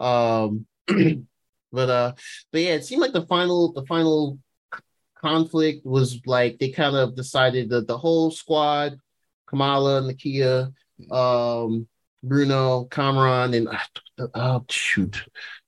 Um 0.03 0.65
but 1.71 1.89
uh 1.89 2.13
but 2.51 2.61
yeah, 2.61 2.73
it 2.75 2.85
seemed 2.85 3.01
like 3.01 3.13
the 3.13 3.25
final 3.25 3.73
the 3.73 3.85
final 3.85 4.39
conflict 5.15 5.85
was 5.85 6.21
like 6.25 6.57
they 6.59 6.69
kind 6.69 6.95
of 6.95 7.15
decided 7.15 7.69
that 7.69 7.87
the 7.87 7.97
whole 7.97 8.31
squad, 8.31 8.97
Kamala, 9.47 10.01
Nakia, 10.01 10.71
um, 11.11 11.87
Bruno, 12.23 12.85
Cameron, 12.85 13.53
and 13.53 13.67
uh, 13.67 14.27
oh 14.35 14.65
shoot, 14.69 15.23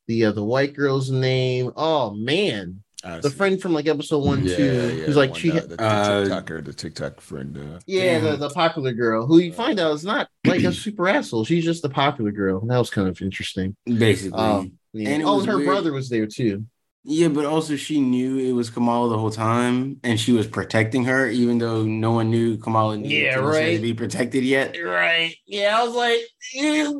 the 0.07 0.25
uh, 0.25 0.31
the 0.31 0.43
white 0.43 0.73
girl's 0.73 1.09
name. 1.09 1.71
Oh 1.75 2.11
man, 2.11 2.83
I 3.03 3.19
the 3.19 3.29
see. 3.29 3.35
friend 3.35 3.61
from 3.61 3.73
like 3.73 3.87
episode 3.87 4.19
one, 4.25 4.45
Yeah, 4.45 4.55
two, 4.57 4.63
yeah, 4.65 5.05
who's 5.05 5.15
the 5.15 5.19
like 5.19 5.35
she. 5.35 5.49
that- 5.51 5.69
the 5.69 5.81
Uh, 5.81 6.25
TikToker, 6.25 6.65
the 6.65 6.73
TikTok 6.73 7.21
friend. 7.21 7.57
Uh, 7.57 7.79
Yeah, 7.85 8.19
the, 8.19 8.35
the 8.35 8.49
popular 8.49 8.91
girl 8.93 9.25
who 9.25 9.39
you 9.39 9.53
find 9.53 9.79
out 9.79 9.93
is 9.93 10.03
not 10.03 10.27
like 10.45 10.63
a 10.63 10.73
super 10.85 11.07
asshole. 11.07 11.45
She's 11.45 11.63
just 11.63 11.81
the 11.81 11.89
popular 11.89 12.31
girl. 12.31 12.59
That 12.65 12.77
was 12.77 12.89
kind 12.89 13.07
of 13.07 13.21
interesting. 13.21 13.75
Basically. 13.85 14.37
Um, 14.37 14.73
yeah. 14.93 15.09
And 15.09 15.23
oh, 15.23 15.39
her 15.45 15.57
weird. 15.57 15.67
brother 15.67 15.93
was 15.93 16.09
there 16.09 16.25
too. 16.27 16.65
Yeah, 17.05 17.29
but 17.29 17.45
also 17.45 17.75
she 17.77 18.01
knew 18.01 18.37
it 18.37 18.51
was 18.51 18.69
Kamala 18.69 19.09
the 19.09 19.17
whole 19.17 19.31
time, 19.31 19.99
and 20.03 20.19
she 20.19 20.31
was 20.33 20.47
protecting 20.47 21.05
her, 21.05 21.27
even 21.27 21.57
though 21.57 21.83
no 21.83 22.11
one 22.11 22.29
knew 22.29 22.57
Kamala 22.57 22.97
needed 22.97 23.23
Yeah, 23.23 23.35
to, 23.37 23.41
right. 23.41 23.81
be 23.81 23.93
protected 23.93 24.43
yet. 24.43 24.75
Right. 24.83 25.33
Yeah, 25.47 25.79
I 25.79 25.83
was 25.85 25.95
like, 25.95 26.19
yeah, 26.53 26.91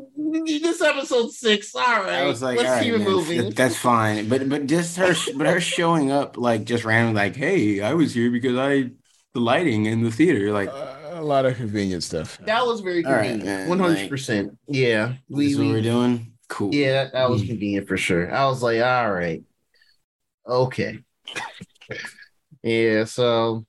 this 0.61 0.81
episode 0.81 1.31
six. 1.31 1.75
All 1.75 1.81
right, 1.81 2.23
I 2.23 2.25
was 2.25 2.41
like, 2.41 2.57
let's 2.57 2.69
all 2.69 2.75
right, 2.75 2.83
keep 2.83 2.93
it 2.93 2.99
man, 2.99 3.07
moving. 3.09 3.41
that- 3.43 3.55
that's 3.57 3.75
fine. 3.75 4.29
But 4.29 4.47
but 4.47 4.67
just 4.67 4.95
her, 4.97 5.13
but 5.35 5.47
her 5.47 5.59
showing 5.59 6.11
up 6.11 6.37
like 6.37 6.63
just 6.63 6.85
randomly, 6.85 7.19
like, 7.21 7.35
hey, 7.35 7.81
I 7.81 7.93
was 7.93 8.13
here 8.13 8.31
because 8.31 8.57
I 8.57 8.91
the 9.33 9.41
lighting 9.41 9.85
in 9.85 10.01
the 10.03 10.11
theater, 10.11 10.51
like. 10.51 10.69
uh, 10.69 10.95
a 11.11 11.19
lot 11.19 11.45
of 11.45 11.57
convenient 11.57 12.01
stuff. 12.01 12.37
that 12.45 12.65
was 12.65 12.79
very 12.79 13.03
convenient. 13.03 13.67
One 13.67 13.79
hundred 13.79 14.09
percent. 14.09 14.57
Yeah, 14.69 15.15
this 15.27 15.37
we, 15.37 15.47
is 15.47 15.57
what 15.57 15.67
we're 15.67 15.81
doing. 15.81 16.31
Cool. 16.47 16.73
yeah, 16.73 16.93
that, 17.03 17.13
that 17.13 17.29
was 17.29 17.43
Mm. 17.43 17.47
convenient 17.49 17.87
for 17.89 17.97
sure. 17.97 18.33
I 18.33 18.45
was 18.45 18.63
like, 18.63 18.81
all 18.81 19.11
right, 19.11 19.43
okay. 20.49 20.99
yeah, 22.63 23.05
so 23.05 23.65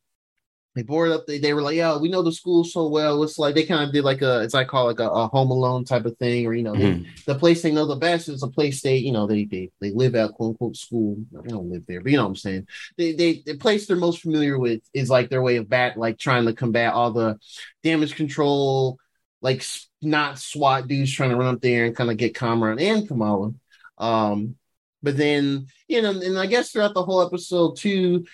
they 0.76 0.82
boarded 0.82 1.14
up. 1.14 1.26
They, 1.26 1.38
they 1.38 1.52
were 1.52 1.62
like, 1.62 1.74
"Yeah, 1.76 1.98
we 1.98 2.08
know 2.08 2.22
the 2.22 2.32
school 2.32 2.62
so 2.64 2.88
well." 2.88 3.22
It's 3.24 3.38
like 3.38 3.54
they 3.54 3.64
kind 3.64 3.84
of 3.84 3.92
did 3.92 4.04
like 4.04 4.22
a, 4.22 4.40
it's 4.42 4.54
I 4.54 4.64
call 4.64 4.88
it 4.88 4.98
like 4.98 5.08
a, 5.08 5.10
a 5.10 5.26
Home 5.28 5.50
Alone 5.50 5.84
type 5.84 6.04
of 6.04 6.16
thing, 6.18 6.46
or 6.46 6.54
you 6.54 6.62
know, 6.62 6.74
they, 6.76 6.92
Mhm. 6.92 7.24
the 7.26 7.34
place 7.34 7.62
they 7.62 7.72
know 7.72 7.86
the 7.86 7.96
best 7.96 8.28
is 8.28 8.42
a 8.42 8.48
place 8.48 8.80
they, 8.80 8.96
you 8.96 9.10
know, 9.12 9.26
they 9.26 9.44
they 9.44 9.70
they 9.80 9.90
live 9.90 10.14
at 10.14 10.32
quote 10.32 10.50
unquote 10.50 10.76
school. 10.76 11.16
They 11.32 11.48
don't 11.50 11.70
live 11.70 11.84
there, 11.86 12.00
but 12.00 12.10
you 12.12 12.16
know 12.18 12.22
what 12.24 12.30
I'm 12.30 12.36
saying. 12.36 12.68
They 12.96 13.12
they 13.12 13.42
the 13.44 13.56
place 13.56 13.86
they're 13.86 13.96
most 13.96 14.22
familiar 14.22 14.58
with 14.58 14.80
is 14.94 15.10
like 15.10 15.28
their 15.28 15.42
way 15.42 15.56
of 15.56 15.68
bat, 15.68 15.96
like 15.96 16.18
trying 16.18 16.46
to 16.46 16.52
combat 16.52 16.94
all 16.94 17.10
the 17.12 17.38
damage 17.82 18.14
control, 18.14 18.98
like 19.42 19.64
not 20.00 20.38
SWAT 20.38 20.86
dudes 20.86 21.12
trying 21.12 21.30
to 21.30 21.36
run 21.36 21.54
up 21.56 21.60
there 21.60 21.84
and 21.86 21.96
kind 21.96 22.10
of 22.10 22.16
get 22.16 22.34
Kamran 22.34 22.78
and 22.78 23.08
Kamala. 23.08 23.52
Um, 23.98 24.56
but 25.02 25.16
then 25.16 25.66
you 25.88 26.02
know, 26.02 26.10
and 26.10 26.38
I 26.38 26.46
guess 26.46 26.70
throughout 26.70 26.94
the 26.94 27.04
whole 27.04 27.22
episode 27.26 27.76
too, 27.76 28.24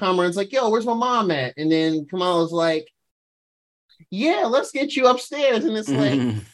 Kamran's 0.00 0.36
like, 0.36 0.52
"Yo, 0.52 0.68
where's 0.70 0.86
my 0.86 0.94
mom 0.94 1.30
at?" 1.30 1.54
And 1.56 1.70
then 1.70 2.06
Kamala's 2.06 2.52
like, 2.52 2.86
"Yeah, 4.10 4.44
let's 4.46 4.70
get 4.72 4.94
you 4.96 5.06
upstairs." 5.06 5.64
And 5.64 5.76
it's 5.76 5.88
like 5.88 6.18
Mhm. 6.20 6.44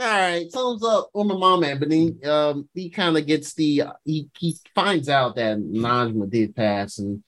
all 0.00 0.06
right, 0.08 0.50
thumbs 0.52 0.82
up 0.84 1.10
on 1.14 1.28
my 1.28 1.36
mom 1.36 1.64
at, 1.64 1.78
but 1.80 1.90
then 1.90 2.18
um 2.24 2.68
he 2.74 2.90
kind 2.90 3.16
of 3.16 3.26
gets 3.26 3.54
the 3.54 3.84
he 4.04 4.28
he 4.38 4.56
finds 4.74 5.08
out 5.08 5.36
that 5.36 5.58
Najma 5.58 6.30
did 6.30 6.56
pass, 6.56 6.98
and 6.98 7.22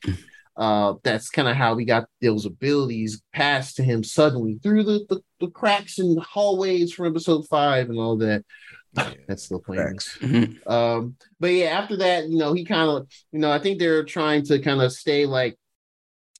uh 0.57 0.94
that's 1.03 1.31
kind 1.31 1.49
of 1.49 1.57
how 1.57 1.75
we 1.75 1.85
got 1.85 2.09
those 2.23 2.47
abilities 2.47 3.23
passed 3.33 3.77
to 3.77 3.85
him 3.85 4.05
suddenly 4.05 4.59
through 4.62 4.85
the, 4.85 5.07
the 5.09 5.20
the 5.40 5.51
cracks 5.51 5.99
and 5.99 6.18
hallways 6.23 6.92
from 6.92 7.07
episode 7.07 7.47
five 7.49 7.90
and 7.90 7.99
all 7.99 8.16
that. 8.18 8.44
That's 9.28 9.44
still 9.44 9.61
playing. 9.61 9.88
Facts. 9.88 10.18
Mhm. 10.20 10.66
Um, 10.70 11.16
but 11.40 11.48
yeah, 11.48 11.66
after 11.66 11.96
that, 11.98 12.28
you 12.28 12.37
know, 12.38 12.52
he 12.52 12.64
kind 12.64 12.88
of, 12.90 13.09
you 13.33 13.38
know, 13.40 13.50
I 13.50 13.59
think 13.59 13.78
they're 13.78 14.04
trying 14.04 14.44
to 14.46 14.59
kind 14.61 14.80
of 14.80 14.92
stay 14.92 15.26
like 15.26 15.57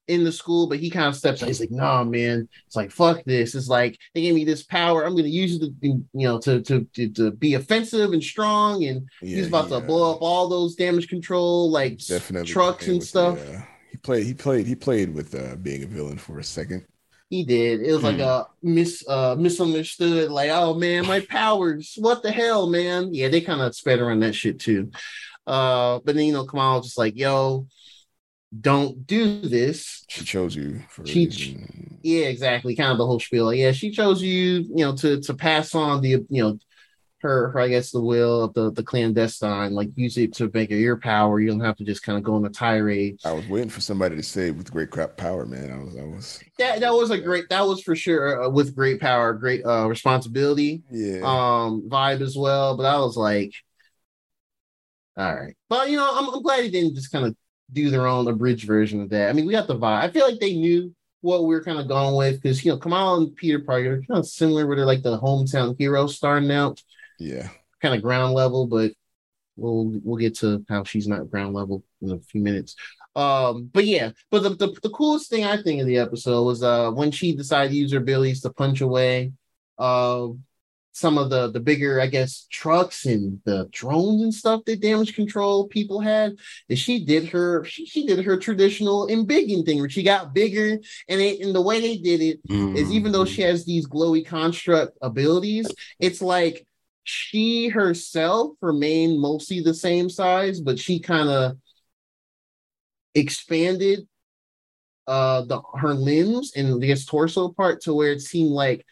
in 0.07 0.23
the 0.23 0.33
school, 0.33 0.67
but 0.69 0.79
he 0.79 0.91
kind 0.91 1.07
of 1.09 1.17
steps 1.17 1.43
out. 1.43 1.47
He's 1.47 1.61
like, 1.61 1.71
"Nah, 1.71 2.05
man, 2.05 2.47
it's 2.67 2.77
like 2.77 2.91
fuck 2.91 3.25
this. 3.25 3.55
It's 3.55 3.69
like 3.69 3.99
they 4.15 4.21
gave 4.21 4.35
me 4.35 4.45
this 4.45 4.63
power. 4.63 5.05
I'm 5.05 5.17
gonna 5.17 5.29
use 5.29 5.55
it, 5.57 5.61
to, 5.61 5.73
you 5.83 6.05
know, 6.13 6.39
to 6.41 6.61
to 6.63 6.87
to, 6.95 7.09
to 7.11 7.31
be 7.31 7.55
offensive 7.55 8.13
and 8.13 8.23
strong, 8.23 8.85
and 8.85 9.09
Yeah, 9.23 9.37
he's 9.37 9.47
about 9.47 9.69
he, 9.69 9.71
to 9.71 9.81
blow 9.81 10.13
up 10.13 10.19
all 10.21 10.49
those 10.49 10.75
damage 10.75 11.09
control 11.09 11.71
like 11.71 11.99
Definitely 12.07 12.53
trucks 12.53 12.87
and 12.87 12.99
with 12.99 13.09
stuff. 13.09 13.39
the, 13.39 13.55
uh, 13.57 13.63
he 13.91 13.97
played. 13.97 14.27
He 14.27 14.35
played. 14.35 14.67
He 14.67 14.75
played 14.75 15.15
with 15.15 15.35
uh, 15.35 15.57
being 15.57 15.83
a 15.85 15.87
villain 15.87 16.19
for 16.19 16.39
a 16.39 16.45
second. 16.45 16.85
He 17.35 17.43
did. 17.43 17.81
It 17.83 17.93
was 17.93 18.05
like 18.05 18.17
Hmm. 18.17 18.21
a 18.23 18.47
mis 18.63 19.03
uh 19.09 19.35
misunderstood, 19.37 20.31
like, 20.31 20.51
oh 20.53 20.75
man, 20.75 21.05
my 21.05 21.19
powers. 21.19 21.95
What 21.99 22.23
the 22.23 22.31
hell, 22.31 22.69
man? 22.69 23.13
Yeah, 23.13 23.27
they 23.29 23.41
kind 23.41 23.61
of 23.61 23.75
spread 23.75 23.99
around 23.99 24.21
that 24.21 24.37
shit 24.37 24.61
too. 24.61 24.93
Uh, 25.45 25.99
but 26.05 26.15
then 26.15 26.27
you 26.27 26.33
know, 26.33 26.47
Kamal 26.47 26.81
just 26.83 26.97
like, 26.97 27.17
yo, 27.17 27.67
don't 28.59 29.05
do 29.05 29.41
this. 29.41 30.05
She 30.09 30.25
chose 30.25 30.55
you 30.55 30.83
for 30.89 31.03
a 31.03 31.07
She- 31.09 31.27
reason. 31.27 31.99
Yeah, 32.05 32.27
exactly. 32.27 32.77
Kind 32.77 32.93
of 32.93 32.99
the 32.99 33.07
whole 33.07 33.19
spiel. 33.19 33.47
Like, 33.47 33.59
yeah, 33.59 33.73
she 33.73 33.91
chose 33.91 34.23
you, 34.23 34.61
you 34.61 34.85
know, 34.85 34.95
to 34.95 35.21
to 35.23 35.35
pass 35.35 35.75
on 35.75 36.03
the 36.03 36.11
you 36.11 36.43
know 36.43 36.57
her, 37.25 37.51
her 37.51 37.61
I 37.61 37.69
guess 37.69 37.91
the 37.91 38.01
will 38.01 38.45
of 38.45 38.55
the 38.55 38.71
the 38.71 38.83
clandestine, 38.83 39.73
like 39.73 39.91
use 39.97 40.17
it 40.17 40.33
to 40.35 40.51
make 40.55 40.71
it 40.71 40.79
your 40.79 40.97
power. 40.97 41.41
You 41.41 41.49
don't 41.49 41.61
have 41.61 41.77
to 41.77 41.85
just 41.85 42.03
kind 42.05 42.17
of 42.17 42.23
go 42.23 42.35
on 42.37 42.45
a 42.45 42.51
tirade. 42.51 43.19
I 43.25 43.33
was 43.33 43.49
waiting 43.49 43.71
for 43.71 43.81
somebody 43.81 44.15
to 44.17 44.23
say 44.23 44.53
with 44.53 44.71
great 44.71 44.91
crap 44.91 45.17
power, 45.17 45.45
man. 45.47 45.73
I 45.73 45.83
was. 45.83 45.97
I 45.97 46.05
was. 46.05 46.41
That 46.59 46.81
that 46.81 46.93
was 46.93 47.11
a 47.11 47.19
great. 47.19 47.49
That 47.49 47.67
was 47.67 47.83
for 47.83 47.97
sure 47.97 48.45
uh, 48.45 48.49
with 48.49 48.77
great 48.77 49.01
power, 49.01 49.33
great 49.33 49.65
uh 49.67 49.89
responsibility. 49.89 50.83
Yeah. 50.91 51.23
um 51.25 51.89
vibe 51.89 52.21
as 52.21 52.37
well. 52.37 52.77
But 52.77 52.87
I 52.87 52.99
was 52.99 53.17
like, 53.17 53.53
all 55.17 55.35
right. 55.35 55.55
But 55.69 55.91
you 55.91 55.97
know, 55.97 56.11
I'm, 56.15 56.29
I'm 56.35 56.43
glad 56.43 56.63
he 56.63 56.71
didn't 56.71 56.95
just 56.95 57.11
kind 57.11 57.27
of 57.27 57.35
do 57.73 57.91
their 57.91 58.07
own 58.07 58.29
abridged 58.29 58.67
version 58.67 59.01
of 59.01 59.11
that. 59.11 59.31
I 59.31 59.33
mean, 59.33 59.47
we 59.47 59.53
got 59.53 59.67
the 59.67 59.77
vibe. 59.79 60.03
I 60.03 60.11
feel 60.11 60.29
like 60.29 60.41
they 60.41 60.55
knew 60.55 60.95
what 61.25 61.45
we 61.47 61.55
are 61.55 61.63
kind 61.65 61.79
of 61.79 61.89
going 61.89 62.15
with 62.15 62.35
because 62.41 62.63
you 62.65 62.71
know, 62.71 62.79
Kamal 62.79 63.17
and 63.17 63.35
Peter 63.35 63.59
Parker 63.59 63.95
are 63.95 64.03
kind 64.03 64.19
of 64.19 64.27
similar 64.27 64.67
where 64.67 64.77
they're 64.77 64.85
like 64.85 65.03
the 65.03 65.19
hometown 65.19 65.75
hero 65.79 66.07
starting 66.07 66.51
out, 66.51 66.83
yeah. 67.25 67.49
kind 67.81 67.95
of 67.95 68.03
ground 68.03 68.35
level, 68.35 68.67
but 68.67 68.93
we'll 69.57 70.01
we'll 70.03 70.19
get 70.19 70.37
to 70.37 70.65
how 70.69 70.85
she's 70.85 71.09
not 71.09 71.31
ground 71.31 71.55
level 71.55 71.85
in 72.03 72.13
a 72.13 72.19
few 72.19 72.41
minutes. 72.41 72.75
Um, 73.17 73.71
but 73.73 73.85
yeah, 73.85 74.11
but 74.31 74.43
the, 74.43 74.51
the 74.51 74.79
the 74.83 74.91
coolest 74.91 75.31
thing 75.31 75.45
I 75.45 75.63
think 75.63 75.81
of 75.81 75.87
the 75.87 75.99
episode 75.99 76.43
was 76.45 76.63
uh 76.63 76.91
when 76.91 77.11
she 77.11 77.37
decided 77.37 77.71
to 77.71 77.77
use 77.77 77.93
her 77.93 77.99
abilities 77.99 78.41
to 78.43 78.51
punch 78.51 78.81
away 78.81 79.33
uh 79.79 80.29
some 80.95 81.19
of 81.19 81.29
the 81.29 81.51
the 81.51 81.61
bigger, 81.61 82.01
I 82.01 82.07
guess, 82.07 82.47
trucks 82.51 83.05
and 83.05 83.41
the 83.45 83.69
drones 83.73 84.23
and 84.23 84.33
stuff 84.33 84.63
that 84.67 84.81
damage 84.81 85.15
control 85.15 85.69
people 85.69 86.01
had. 86.01 86.37
That 86.69 86.77
she 86.77 87.05
did 87.05 87.29
her 87.29 87.65
she, 87.65 87.87
she 87.87 88.07
did 88.07 88.25
her 88.25 88.37
traditional 88.37 89.09
embiggen 89.09 89.65
thing 89.65 89.79
where 89.79 89.89
she 89.89 90.03
got 90.03 90.35
bigger 90.35 90.79
and 91.09 91.21
it 91.21 91.41
and 91.41 91.55
the 91.55 91.63
way 91.63 91.81
they 91.81 91.99
did 91.99 92.21
it 92.21 92.41
is 92.49 92.91
even 92.91 93.13
though 93.13 93.25
she 93.25 93.43
has 93.43 93.65
these 93.65 93.89
glowy 93.89 94.25
construct 94.25 94.97
abilities, 95.03 95.71
it's 96.01 96.23
like 96.23 96.67
she 97.05 97.69
herself 97.69 98.53
remained 98.61 99.21
mostly 99.21 99.61
the 99.61 99.75
same 99.75 100.11
size, 100.11 100.61
but 100.61 100.79
she 100.79 101.01
kind 101.01 101.29
of 101.29 101.57
expanded 103.15 104.07
uh 105.07 105.43
the 105.43 105.61
her 105.77 105.93
limbs 105.95 106.53
and 106.57 106.81
guess 106.81 107.05
torso 107.05 107.51
part 107.51 107.83
to 107.83 107.93
where 107.95 108.13
it 108.13 108.23
seemed 108.23 108.51
like 108.51 108.85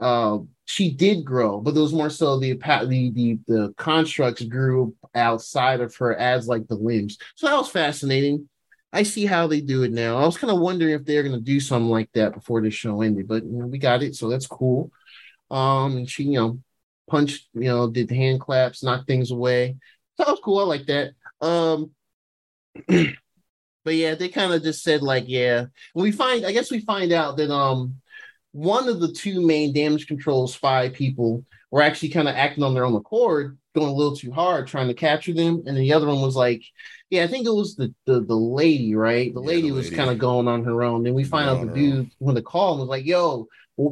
uh 0.00 0.38
she 0.66 0.92
did 0.92 1.24
grow, 1.24 1.60
but 1.60 1.76
it 1.76 1.80
was 1.80 1.92
more 1.94 2.10
so 2.10 2.38
the 2.40 2.52
the 2.54 3.12
the 3.14 3.38
the 3.48 3.74
constructs 3.78 4.42
grew 4.44 4.94
outside 5.14 5.80
of 5.80 5.94
her 5.96 6.14
as 6.16 6.48
like 6.48 6.68
the 6.68 6.76
limbs. 6.76 7.18
So 7.36 7.48
that 7.48 7.56
was 7.56 7.70
fascinating. 7.70 8.48
I 8.92 9.04
see 9.04 9.26
how 9.26 9.46
they 9.48 9.60
do 9.60 9.82
it 9.84 9.92
now. 9.92 10.18
I 10.18 10.26
was 10.26 10.38
kind 10.38 10.52
of 10.52 10.60
wondering 10.60 10.94
if 10.94 11.04
they're 11.04 11.22
gonna 11.24 11.40
do 11.40 11.60
something 11.60 11.90
like 11.90 12.10
that 12.14 12.34
before 12.34 12.62
the 12.62 12.70
show 12.70 13.02
ended, 13.02 13.28
but 13.28 13.44
you 13.44 13.52
know, 13.52 13.66
we 13.66 13.78
got 13.78 14.02
it, 14.02 14.16
so 14.16 14.28
that's 14.28 14.46
cool. 14.46 14.92
Um, 15.50 15.98
and 15.98 16.10
she, 16.10 16.24
you 16.24 16.38
know, 16.38 16.60
punched, 17.10 17.48
you 17.54 17.64
know, 17.64 17.90
did 17.90 18.10
hand 18.10 18.40
claps, 18.40 18.82
knocked 18.84 19.08
things 19.08 19.32
away. 19.32 19.76
That 20.18 20.28
was 20.28 20.40
cool. 20.44 20.60
I 20.60 20.64
like 20.64 20.86
that. 20.86 21.12
Um, 21.40 21.92
but 22.88 23.94
yeah, 23.94 24.14
they 24.14 24.28
kind 24.28 24.52
of 24.52 24.62
just 24.62 24.82
said 24.82 25.02
like, 25.02 25.24
yeah. 25.26 25.66
We 25.94 26.12
find, 26.12 26.44
I 26.44 26.52
guess 26.52 26.70
we 26.70 26.80
find 26.80 27.12
out 27.12 27.36
that 27.38 27.50
um, 27.52 27.96
one 28.52 28.88
of 28.88 29.00
the 29.00 29.12
two 29.12 29.46
main 29.46 29.72
damage 29.72 30.06
control 30.06 30.48
spy 30.48 30.88
people 30.90 31.44
were 31.70 31.82
actually 31.82 32.10
kind 32.10 32.28
of 32.28 32.36
acting 32.36 32.64
on 32.64 32.74
their 32.74 32.84
own 32.84 32.94
accord, 32.96 33.58
going 33.74 33.88
a 33.88 33.92
little 33.92 34.16
too 34.16 34.32
hard, 34.32 34.66
trying 34.66 34.88
to 34.88 34.94
capture 34.94 35.32
them, 35.32 35.62
and 35.66 35.76
the 35.76 35.92
other 35.92 36.06
one 36.08 36.20
was 36.20 36.36
like, 36.36 36.62
yeah, 37.10 37.24
I 37.24 37.28
think 37.28 37.46
it 37.46 37.50
was 37.52 37.76
the 37.76 37.94
the, 38.06 38.20
the 38.20 38.34
lady, 38.34 38.94
right? 38.94 39.32
The 39.32 39.40
Yeah, 39.40 39.46
lady 39.46 39.70
the 39.70 39.72
was 39.72 39.90
kind 39.90 40.10
of 40.10 40.18
going 40.18 40.48
on 40.48 40.64
her 40.64 40.82
own. 40.82 41.04
Then 41.04 41.14
we 41.14 41.24
find 41.24 41.48
out 41.48 41.60
the 41.60 41.68
dude 41.68 42.10
when 42.18 42.34
the 42.34 42.42
call 42.42 42.78
was 42.78 42.88
like, 42.88 43.04
yo, 43.06 43.46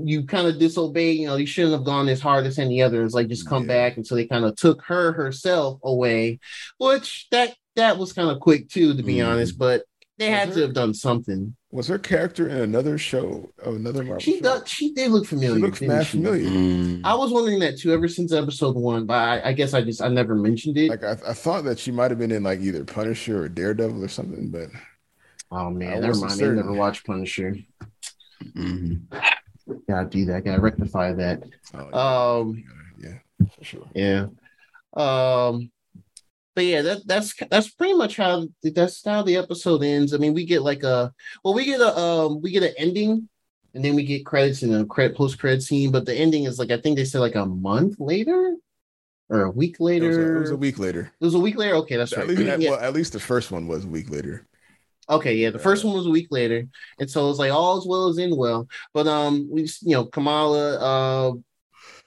you 0.04 0.24
kind 0.24 0.46
of 0.46 0.58
disobey. 0.58 1.12
You 1.12 1.26
know, 1.28 1.36
you 1.36 1.46
shouldn't 1.46 1.74
have 1.74 1.84
gone 1.84 2.08
as 2.08 2.20
hard 2.20 2.46
as 2.46 2.58
any 2.58 2.82
others. 2.82 3.14
Like 3.14 3.28
just 3.28 3.48
come 3.48 3.62
Yeah. 3.62 3.68
back, 3.88 3.96
and 3.96 4.06
so 4.06 4.14
they 4.14 4.26
kind 4.26 4.44
of 4.44 4.56
took 4.56 4.82
her 4.86 5.12
herself 5.12 5.80
away, 5.82 6.40
which 6.78 7.26
that 7.30 7.54
that 7.76 7.96
was 7.98 8.12
kind 8.12 8.28
of 8.30 8.40
quick 8.40 8.68
too, 8.68 8.94
to 8.96 9.02
be 9.02 9.16
Mhm. 9.16 9.28
honest. 9.28 9.58
But 9.58 9.84
they 10.18 10.28
Was 10.30 10.38
had 10.38 10.48
her- 10.48 10.54
to 10.54 10.60
have 10.62 10.74
done 10.74 10.94
something. 10.94 11.54
Was 11.70 11.86
her 11.88 11.98
character 11.98 12.48
in 12.48 12.56
another 12.56 12.96
show? 12.96 13.50
Oh, 13.64 13.74
another 13.74 14.02
Marvel 14.02 14.20
She 14.20 14.36
show? 14.38 14.42
does. 14.60 14.68
She 14.68 14.92
did 14.94 15.10
look 15.10 15.26
familiar. 15.26 15.56
She 15.56 15.62
looks 15.62 15.80
mad 15.82 16.06
she? 16.06 16.16
familiar. 16.16 16.48
Mm. 16.48 17.02
I 17.04 17.14
was 17.14 17.30
wondering 17.30 17.58
that 17.60 17.78
too 17.78 17.92
ever 17.92 18.08
since 18.08 18.32
episode 18.32 18.74
one, 18.74 19.04
but 19.04 19.14
I, 19.18 19.50
I 19.50 19.52
guess 19.52 19.74
I 19.74 19.82
just 19.82 20.00
I 20.02 20.08
never 20.08 20.34
mentioned 20.34 20.76
it. 20.78 20.88
Like 20.90 21.04
I, 21.04 21.12
I 21.26 21.34
thought 21.34 21.64
that 21.64 21.78
she 21.78 21.90
might 21.92 22.10
have 22.10 22.18
been 22.18 22.32
in 22.32 22.42
like 22.42 22.60
either 22.60 22.84
Punisher 22.84 23.42
or 23.44 23.48
Daredevil 23.48 24.02
or 24.02 24.08
something, 24.08 24.48
but 24.48 24.68
oh 25.52 25.66
I 25.66 25.70
man, 25.70 26.00
never 26.00 26.08
wasn't 26.18 26.40
mind. 26.40 26.52
I 26.52 26.54
never 26.62 26.72
watched 26.72 27.06
Punisher. 27.06 27.56
Mhm. 28.56 29.02
Gotta 29.88 30.08
do 30.08 30.24
that. 30.26 30.44
Gotta 30.44 30.60
rectify 30.60 31.12
that. 31.14 31.42
oh, 31.74 32.40
Um, 32.40 32.64
yeah, 32.98 33.18
for 33.56 33.64
sure. 33.64 33.86
yeah. 33.94 34.26
Um, 34.96 35.70
but 36.54 36.64
yeah, 36.64 36.82
that 36.82 37.06
that's 37.06 37.34
that's 37.50 37.68
pretty 37.70 37.94
much 37.94 38.16
how 38.16 38.48
that's 38.62 39.04
how 39.04 39.22
the 39.22 39.36
episode 39.36 39.82
ends. 39.84 40.12
I 40.12 40.16
mean, 40.18 40.34
we 40.34 40.44
get 40.44 40.62
like 40.62 40.82
a 40.82 41.12
well, 41.44 41.54
we 41.54 41.64
get 41.64 41.80
a 41.80 41.96
um, 41.96 42.40
we 42.40 42.50
get 42.50 42.64
an 42.64 42.74
ending, 42.76 43.28
and 43.74 43.84
then 43.84 43.94
we 43.94 44.02
get 44.04 44.26
credits 44.26 44.62
and 44.62 44.74
a 44.74 44.84
credit 44.84 45.16
post 45.16 45.38
credit 45.38 45.62
scene. 45.62 45.92
But 45.92 46.04
the 46.06 46.14
ending 46.14 46.44
is 46.44 46.58
like 46.58 46.70
I 46.72 46.78
think 46.78 46.96
they 46.96 47.04
said 47.04 47.20
like 47.20 47.36
a 47.36 47.46
month 47.46 48.00
later 48.00 48.56
or 49.28 49.42
a 49.42 49.50
week 49.50 49.74
It 49.74 49.80
was, 49.80 49.86
later. 49.86 50.34
a, 50.34 50.36
it 50.38 50.40
was 50.40 50.50
a 50.50 50.56
week 50.56 50.78
later. 50.80 51.12
It 51.20 51.24
was 51.24 51.34
a 51.34 51.38
week 51.38 51.56
later. 51.58 51.74
Okay, 51.76 51.96
that's 51.96 52.12
At 52.14 52.20
right. 52.26 52.28
least, 52.28 52.42
Yeah. 52.60 52.70
well, 52.70 52.80
at 52.80 52.94
least 52.94 53.12
the 53.12 53.20
first 53.20 53.52
one 53.52 53.68
was 53.68 53.84
a 53.84 53.88
week 53.88 54.10
later. 54.10 54.44
Okay, 55.10 55.34
yeah, 55.36 55.50
the 55.50 55.58
first 55.58 55.84
one 55.84 55.94
was 55.94 56.06
a 56.06 56.10
week 56.10 56.28
later, 56.30 56.66
and 56.98 57.10
so 57.10 57.30
it's 57.30 57.38
like 57.38 57.52
all 57.52 57.78
as 57.78 57.86
well 57.86 58.08
as 58.08 58.18
in 58.18 58.36
well. 58.36 58.68
But 58.92 59.06
um, 59.06 59.48
we 59.50 59.62
you 59.82 59.94
know 59.94 60.04
Kamala, 60.04 60.78
uh, 60.78 61.32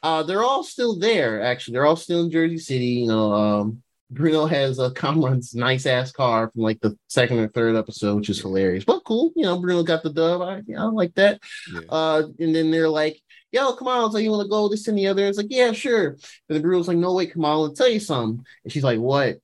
uh, 0.04 0.24
they're 0.24 0.44
all 0.44 0.64
still 0.64 1.00
there. 1.00 1.42
Actually, 1.42 1.74
they're 1.74 1.86
all 1.86 1.96
still 1.96 2.24
in 2.24 2.32
Jersey 2.32 2.60
City. 2.60 2.86
You 2.86 3.08
know, 3.08 3.34
um, 3.34 3.84
Bruno 4.12 4.46
has 4.46 4.78
a 4.78 4.92
Kamala's 4.96 5.56
nice 5.56 5.86
ass 5.86 6.12
car 6.12 6.52
from 6.52 6.62
like 6.62 6.80
the 6.82 6.96
second 7.08 7.40
or 7.40 7.48
third 7.48 7.76
episode, 7.76 8.18
which 8.18 8.30
is 8.30 8.42
hilarious. 8.42 8.84
But 8.84 9.04
cool, 9.06 9.32
you 9.36 9.44
know, 9.44 9.60
Bruno 9.60 9.82
got 9.82 10.04
the 10.04 10.14
dub. 10.14 10.42
I, 10.42 10.62
I 10.78 10.84
like 10.84 11.16
that. 11.16 11.42
Yeah. 11.74 11.82
Uh, 11.90 12.24
and 12.40 12.54
then 12.54 12.70
they're 12.70 12.90
like, 12.90 13.20
"Yo, 13.52 13.74
Kamala, 13.74 14.12
so 14.12 14.20
you 14.20 14.30
want 14.30 14.46
to 14.46 14.50
go 14.50 14.70
this 14.70 14.88
and 14.88 14.98
the 14.98 15.08
other?" 15.08 15.26
It's 15.26 15.38
like, 15.38 15.48
"Yeah, 15.50 15.72
sure." 15.72 16.10
And 16.10 16.20
then 16.50 16.62
Bruno's 16.62 16.88
like, 16.88 16.98
"No, 16.98 17.16
wait, 17.16 17.32
Kamala, 17.32 17.70
I'll 17.70 17.74
tell 17.74 17.90
you 17.90 18.00
something." 18.00 18.46
And 18.64 18.72
she's 18.72 18.84
like, 18.84 19.00
"What?" 19.00 19.38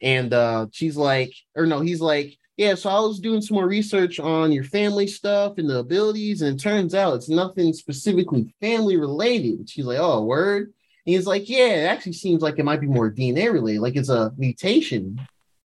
And 0.00 0.32
uh, 0.32 0.66
she's 0.72 0.96
like, 0.96 1.34
or 1.54 1.66
no, 1.66 1.80
he's 1.80 2.00
like, 2.00 2.38
"Yeah." 2.56 2.74
So 2.74 2.90
I 2.90 3.00
was 3.00 3.20
doing 3.20 3.40
some 3.42 3.54
more 3.56 3.68
research 3.68 4.18
on 4.20 4.52
your 4.52 4.64
family 4.64 5.06
stuff 5.06 5.58
and 5.58 5.68
the 5.68 5.78
abilities, 5.78 6.42
and 6.42 6.58
it 6.58 6.62
turns 6.62 6.94
out 6.94 7.14
it's 7.14 7.28
nothing 7.28 7.72
specifically 7.72 8.54
family 8.60 8.96
related. 8.96 9.68
She's 9.68 9.84
like, 9.84 9.98
"Oh, 10.00 10.24
word." 10.24 10.72
And 11.06 11.14
he's 11.14 11.26
like, 11.26 11.48
"Yeah, 11.48 11.66
it 11.82 11.86
actually 11.86 12.14
seems 12.14 12.42
like 12.42 12.58
it 12.58 12.64
might 12.64 12.80
be 12.80 12.86
more 12.86 13.10
DNA 13.10 13.52
related, 13.52 13.80
like 13.80 13.96
it's 13.96 14.08
a 14.08 14.32
mutation." 14.36 15.20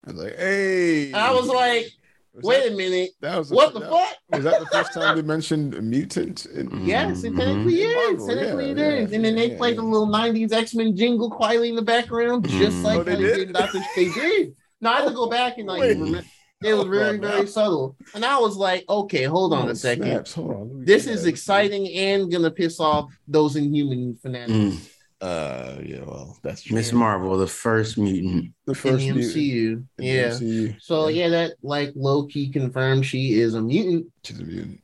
I 0.06 0.12
was 0.12 0.22
like, 0.24 0.36
hey. 0.38 1.12
I 1.14 1.32
was 1.32 1.48
like, 1.48 1.86
Was 2.34 2.44
Wait 2.46 2.64
that, 2.64 2.74
a 2.74 2.76
minute, 2.76 3.10
that 3.22 3.38
was 3.38 3.52
what 3.52 3.74
the 3.74 3.80
that- 3.82 3.90
fuck? 3.90 4.16
Was 4.32 4.44
that 4.46 4.60
the 4.62 4.66
first 4.68 4.94
time 4.94 5.16
they 5.18 5.22
mentioned 5.24 5.74
a 5.76 5.82
mutant? 5.82 6.46
In. 6.46 6.86
Yes, 6.86 7.24
it 7.26 7.36
technically 7.36 7.82
is. 7.82 7.96
Marvel, 8.20 8.28
technically 8.28 8.66
yeah, 8.68 8.72
it 8.72 8.78
yeah, 8.78 9.04
is. 9.06 9.12
And 9.12 9.26
then 9.26 9.36
they 9.36 9.52
yeah, 9.52 9.58
played 9.58 9.72
yeah. 9.76 9.82
the 9.82 9.88
little 9.88 10.08
'90s 10.08 10.54
X-Men 10.54 10.96
jingle 10.96 11.30
quietly 11.30 11.70
in 11.70 11.76
the 11.76 11.82
background, 11.82 12.48
just 12.48 12.78
Mm. 12.78 12.84
like 12.84 13.00
Oh, 13.00 13.04
they 13.04 13.16
they 13.16 13.22
did? 13.22 13.36
did 13.36 13.48
in 13.48 13.54
Doctor 13.54 13.80
They 13.96 14.10
did. 14.10 14.56
No, 14.80 14.90
I 14.92 15.02
had 15.02 15.08
to 15.10 15.14
go 15.14 15.28
back 15.30 15.58
and 15.58 15.68
like 15.68 15.82
Wait. 15.82 15.98
remember. 15.98 16.24
It 16.62 16.74
was 16.74 16.88
very, 16.88 17.18
very 17.18 17.48
subtle. 17.48 17.96
And 18.14 18.26
I 18.26 18.38
was 18.38 18.58
like, 18.58 18.84
okay, 18.90 19.24
hold 19.24 19.54
on 19.54 19.68
Oh, 19.68 19.72
a 19.72 19.76
second. 19.76 20.04
snaps. 20.04 20.34
Hold 20.34 20.52
on. 20.52 20.84
This 20.86 21.08
is 21.08 21.24
that. 21.24 21.30
exciting 21.30 21.88
and 21.90 22.30
gonna 22.32 22.52
piss 22.52 22.80
off 22.82 23.14
those 23.28 23.56
inhuman 23.56 24.18
fanatics 24.22 24.52
Mm. 24.54 24.90
Uh, 25.22 25.82
yeah, 25.84 26.00
well, 26.06 26.38
that's 26.44 26.62
true. 26.64 26.76
Miss 26.78 26.94
Marvel, 26.94 27.38
the 27.38 27.46
first 27.46 27.98
mutant. 27.98 28.54
the 28.66 28.72
in 28.72 28.76
first 28.76 28.98
the 29.00 29.12
mutant 29.12 29.36
MCU. 29.36 29.72
in 29.74 29.88
the 29.98 30.06
Yeah. 30.06 30.30
MCU. 30.30 30.76
So 30.82 31.08
yeah, 31.10 31.28
that 31.30 31.56
like 31.62 31.92
low 31.96 32.26
key 32.26 32.50
confirmed 32.50 33.06
she 33.06 33.34
is 33.40 33.54
a 33.54 33.62
mutant 33.62 34.08
she's 34.24 34.40
a 34.40 34.44
mutant. 34.46 34.82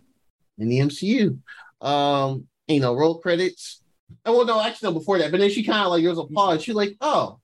in 0.58 0.68
the 0.70 0.80
MCU. 0.80 1.38
Um, 1.82 2.48
you 2.68 2.80
know, 2.82 2.96
roll 2.96 3.20
credits. 3.20 3.82
Oh 4.26 4.36
well, 4.38 4.46
no, 4.46 4.62
actually, 4.62 4.90
no, 4.92 5.00
before 5.00 5.20
that. 5.20 5.32
But 5.32 5.40
then 5.40 5.50
she 5.50 5.64
kind 5.64 5.86
of 5.86 5.92
like 5.92 6.02
there 6.04 6.10
was 6.10 6.20
a 6.20 6.26
pause. 6.26 6.62
She's 6.64 6.76
like, 6.76 6.96
oh, 7.00 7.40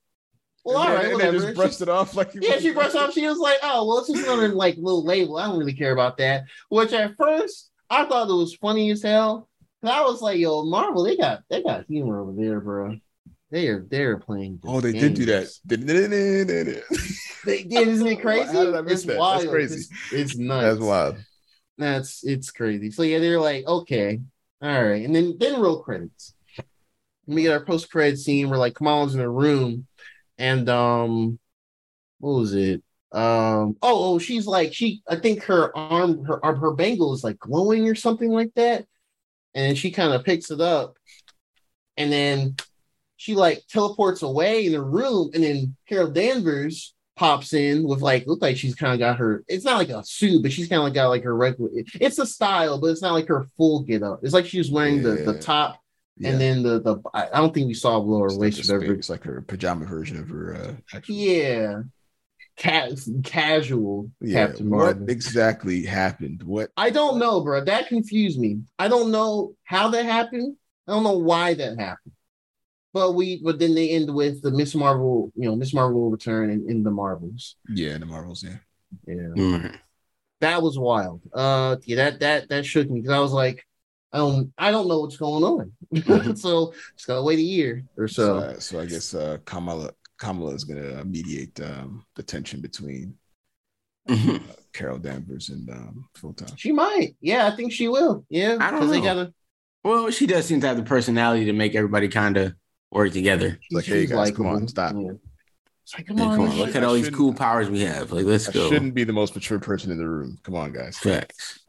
well, 0.64 0.78
all 0.78 0.94
right, 0.94 1.06
and 1.06 1.14
whatever. 1.14 1.40
just 1.40 1.56
brushed 1.56 1.82
it 1.82 1.90
off 1.90 2.16
like 2.16 2.32
yeah, 2.34 2.60
she 2.60 2.72
brushed 2.72 2.96
off. 2.96 3.14
She 3.14 3.26
was 3.26 3.40
like, 3.40 3.58
"Oh, 3.64 3.88
well, 3.88 4.00
it's 4.00 4.10
just 4.10 4.24
another 4.24 4.50
like 4.50 4.76
little 4.78 5.04
label. 5.04 5.38
I 5.38 5.48
don't 5.48 5.58
really 5.58 5.74
care 5.74 5.92
about 5.92 6.18
that." 6.18 6.44
Which 6.70 6.94
at 6.94 7.16
first 7.18 7.72
I 7.90 8.06
thought 8.06 8.30
it 8.30 8.34
was 8.34 8.56
funny 8.56 8.92
as 8.92 9.02
hell. 9.02 9.50
And 9.82 9.92
I 9.92 10.02
was 10.02 10.22
like, 10.22 10.40
"Yo, 10.40 10.64
Marvel, 10.64 11.04
they 11.04 11.18
got 11.18 11.44
they 11.50 11.64
got 11.64 11.86
humor 11.88 12.22
over 12.22 12.34
there, 12.34 12.60
bro. 12.62 12.98
They 13.50 13.68
are 13.68 13.86
they're 13.90 14.18
playing." 14.18 14.60
Oh, 14.64 14.80
they 14.82 14.92
did 14.92 15.16
do 15.16 15.26
that. 15.26 15.52
they 15.66 17.64
did. 17.64 17.88
Isn't 17.88 18.08
it 18.08 18.16
crazy? 18.22 18.54
How 18.54 18.66
did 18.66 18.76
I 18.76 18.82
miss 18.82 18.94
it's 18.94 19.06
that? 19.06 19.18
That's 19.18 19.46
crazy. 19.46 19.76
It's, 19.76 19.90
it's 20.14 20.38
nuts. 20.38 20.64
That's 20.64 20.80
wild. 20.80 21.18
That's 21.78 22.24
it's 22.24 22.52
crazy. 22.52 22.92
So 22.92 23.02
yeah, 23.02 23.18
they're 23.18 23.40
like, 23.40 23.66
okay, 23.66 24.20
all 24.62 24.84
right, 24.84 25.04
and 25.04 25.16
then 25.16 25.38
then 25.40 25.60
roll 25.60 25.82
credits. 25.82 26.36
And 27.28 27.36
we 27.36 27.44
get 27.44 27.54
our 27.54 27.66
post 27.66 27.92
credit 27.92 28.20
scene 28.20 28.50
where 28.50 28.60
like 28.60 28.76
Kamala's 28.76 29.16
in 29.16 29.22
a 29.22 29.30
room, 29.30 29.88
and 30.42 30.68
um, 30.70 31.40
what 32.20 32.32
was 32.32 32.54
it? 32.56 32.84
Um, 33.12 33.78
oh, 33.82 34.14
oh, 34.14 34.20
she's 34.20 34.48
like 34.48 34.74
she. 34.74 35.04
I 35.08 35.18
think 35.18 35.44
her 35.44 35.76
arm, 35.78 36.26
her 36.26 36.44
arm, 36.44 36.60
her 36.60 36.74
bangle 36.74 37.14
is 37.14 37.24
like 37.24 37.38
glowing 37.38 37.88
or 37.88 37.94
something 37.94 38.32
like 38.32 38.52
that, 38.56 38.86
and 39.54 39.66
then 39.66 39.76
she 39.76 39.92
kind 39.92 40.14
of 40.14 40.26
picks 40.26 40.50
it 40.50 40.60
up, 40.60 40.98
and 41.96 42.12
then 42.12 42.56
she 43.18 43.36
like 43.36 43.62
teleports 43.70 44.24
away 44.24 44.66
in 44.66 44.72
the 44.72 44.82
room, 44.82 45.30
and 45.36 45.44
then 45.44 45.76
Carol 45.88 46.10
Danvers 46.10 46.96
pops 47.18 47.54
in 47.54 47.84
with 47.84 48.02
like 48.02 48.26
look 48.26 48.42
like 48.42 48.58
she's 48.58 48.74
kind 48.74 48.94
of 48.94 49.00
got 49.00 49.18
her 49.18 49.44
it's 49.48 49.66
not 49.66 49.78
like 49.78 49.90
a 49.90 50.04
suit 50.04 50.42
but 50.42 50.52
she's 50.52 50.68
kind 50.68 50.80
of 50.80 50.86
like 50.86 50.94
got 50.94 51.10
like 51.10 51.24
her 51.24 51.36
regular 51.36 51.70
it's 52.00 52.18
a 52.18 52.26
style 52.26 52.80
but 52.80 52.88
it's 52.88 53.02
not 53.02 53.12
like 53.12 53.28
her 53.28 53.46
full 53.58 53.84
get 53.84 54.02
up 54.02 54.22
it's 54.24 54.34
like 54.34 54.46
she's 54.46 54.72
wearing 54.72 55.04
the 55.04 55.16
the 55.18 55.38
top 55.38 55.78
Yeah. 56.18 56.30
and 56.32 56.42
then 56.42 56.64
the 56.64 56.80
the 56.82 57.02
I 57.14 57.28
I 57.28 57.38
don't 57.40 57.54
think 57.54 57.68
we 57.68 57.74
saw 57.74 57.98
lower 57.98 58.28
It's 58.28 58.36
like, 58.36 58.42
waist 58.42 58.70
a 58.70 58.72
or 58.74 58.76
whatever 58.76 58.94
spa- 58.94 59.00
it's 59.00 59.10
like 59.10 59.24
her 59.24 59.42
pajama 59.42 59.86
version 59.86 60.18
of 60.18 60.30
her 60.30 60.56
uh 60.56 60.76
actual 60.96 61.16
yeah 61.16 61.82
Ca- 62.60 62.90
casual 63.24 64.12
yeah. 64.22 64.48
Captain 64.48 64.70
What 64.70 64.98
exactly 65.08 65.84
happened? 65.86 66.44
What 66.44 66.70
I 66.78 66.90
don't 66.90 67.18
know 67.18 67.42
bro 67.42 67.64
that 67.64 67.88
confused 67.88 68.40
me 68.40 68.62
I 68.78 68.88
don't 68.88 69.10
know 69.12 69.56
how 69.64 69.90
that 69.90 70.06
happened 70.06 70.58
I 70.88 70.92
don't 70.92 71.04
know 71.04 71.18
why 71.18 71.54
that 71.56 71.80
happened 71.80 72.14
but 72.94 73.14
we 73.14 73.42
but 73.42 73.58
then 73.58 73.74
they 73.74 73.90
end 73.92 74.14
with 74.14 74.42
the 74.42 74.52
Miss 74.52 74.76
Marvel 74.76 75.32
you 75.36 75.48
know 75.50 75.56
Miss 75.56 75.74
Marvel 75.74 76.02
will 76.02 76.12
return 76.12 76.50
in, 76.52 76.70
in 76.70 76.84
the 76.84 76.92
Marvels 76.92 77.56
yeah, 77.70 77.98
the 77.98 78.06
Marvels, 78.06 78.44
yeah. 78.44 78.58
yeah 79.08 79.16
Mm. 79.36 79.76
that 80.42 80.62
was 80.62 80.78
wild. 80.78 81.22
Uh, 81.34 81.78
yeah, 81.86 81.96
that 81.96 82.20
that 82.20 82.50
that 82.50 82.66
shook 82.66 82.90
me 82.90 83.00
because 83.00 83.16
I 83.16 83.20
was 83.20 83.32
like, 83.32 83.66
I 84.14 84.18
don't, 84.18 84.54
I 84.58 84.72
don't 84.72 84.88
know 84.88 85.00
what's 85.00 85.18
going 85.18 85.44
on. 85.44 85.72
Mhm. 85.94 86.38
so 86.38 86.74
just 86.96 87.08
gotta 87.08 87.24
wait 87.24 87.40
a 87.40 87.44
year 87.44 87.84
or 87.98 88.08
So, 88.08 88.24
so. 88.24 88.38
uh, 88.40 88.60
so 88.60 88.80
I 88.80 88.86
guess 88.86 89.14
uh 89.14 89.38
Kamala 89.46 89.92
Kamala 90.18 90.54
is 90.54 90.64
gonna 90.64 91.04
mediate 91.06 91.60
um 91.62 92.06
the 92.16 92.24
tension 92.24 92.62
between 92.62 93.16
Mhm. 94.10 94.50
uh, 94.50 94.54
Carol 94.74 94.98
Danvers 94.98 95.50
and 95.50 95.70
um 95.70 96.06
time. 96.36 96.58
She 96.58 96.72
might, 96.72 97.16
yeah, 97.22 97.48
I 97.48 97.56
think 97.56 97.72
she 97.72 97.88
will. 97.88 98.26
Yeah, 98.30 98.58
I 98.60 98.72
don't 98.72 98.82
'cause 98.82 98.92
They 98.92 98.98
know. 99.00 99.04
gotta. 99.04 99.34
Well, 99.84 100.12
she 100.12 100.28
does 100.28 100.46
seem 100.46 100.62
to 100.62 100.68
have 100.68 100.78
the 100.78 100.84
personality 100.84 101.46
to 101.46 101.54
make 101.54 101.74
everybody 101.74 102.08
kind 102.08 102.38
of 102.38 102.54
work 102.92 103.14
together. 103.14 103.60
Like, 103.72 103.86
hey, 103.86 104.06
guys, 104.06 104.32
come 104.32 104.46
on, 104.46 104.68
stop. 104.68 104.94
Yeah. 104.96 105.14
Like, 105.98 106.08
come 106.08 106.18
Hey, 106.18 106.24
on, 106.26 106.36
come 106.36 106.44
on, 106.44 106.50
man. 106.50 106.58
look 106.60 106.76
at 106.76 106.84
all 106.84 106.94
these 106.94 107.10
cool 107.10 107.34
powers 107.34 107.70
we 107.70 107.82
have. 107.82 108.12
Like, 108.12 108.26
let's 108.26 108.48
I 108.48 108.52
go. 108.52 108.70
shouldn't 108.70 108.94
be 108.94 109.04
the 109.04 109.14
most 109.14 109.34
mature 109.34 109.60
person 109.60 109.90
in 109.92 109.98
the 109.98 110.08
room. 110.08 110.38
Come 110.44 110.56
on, 110.56 110.72
guys. 110.72 110.98
Facts. 111.00 111.61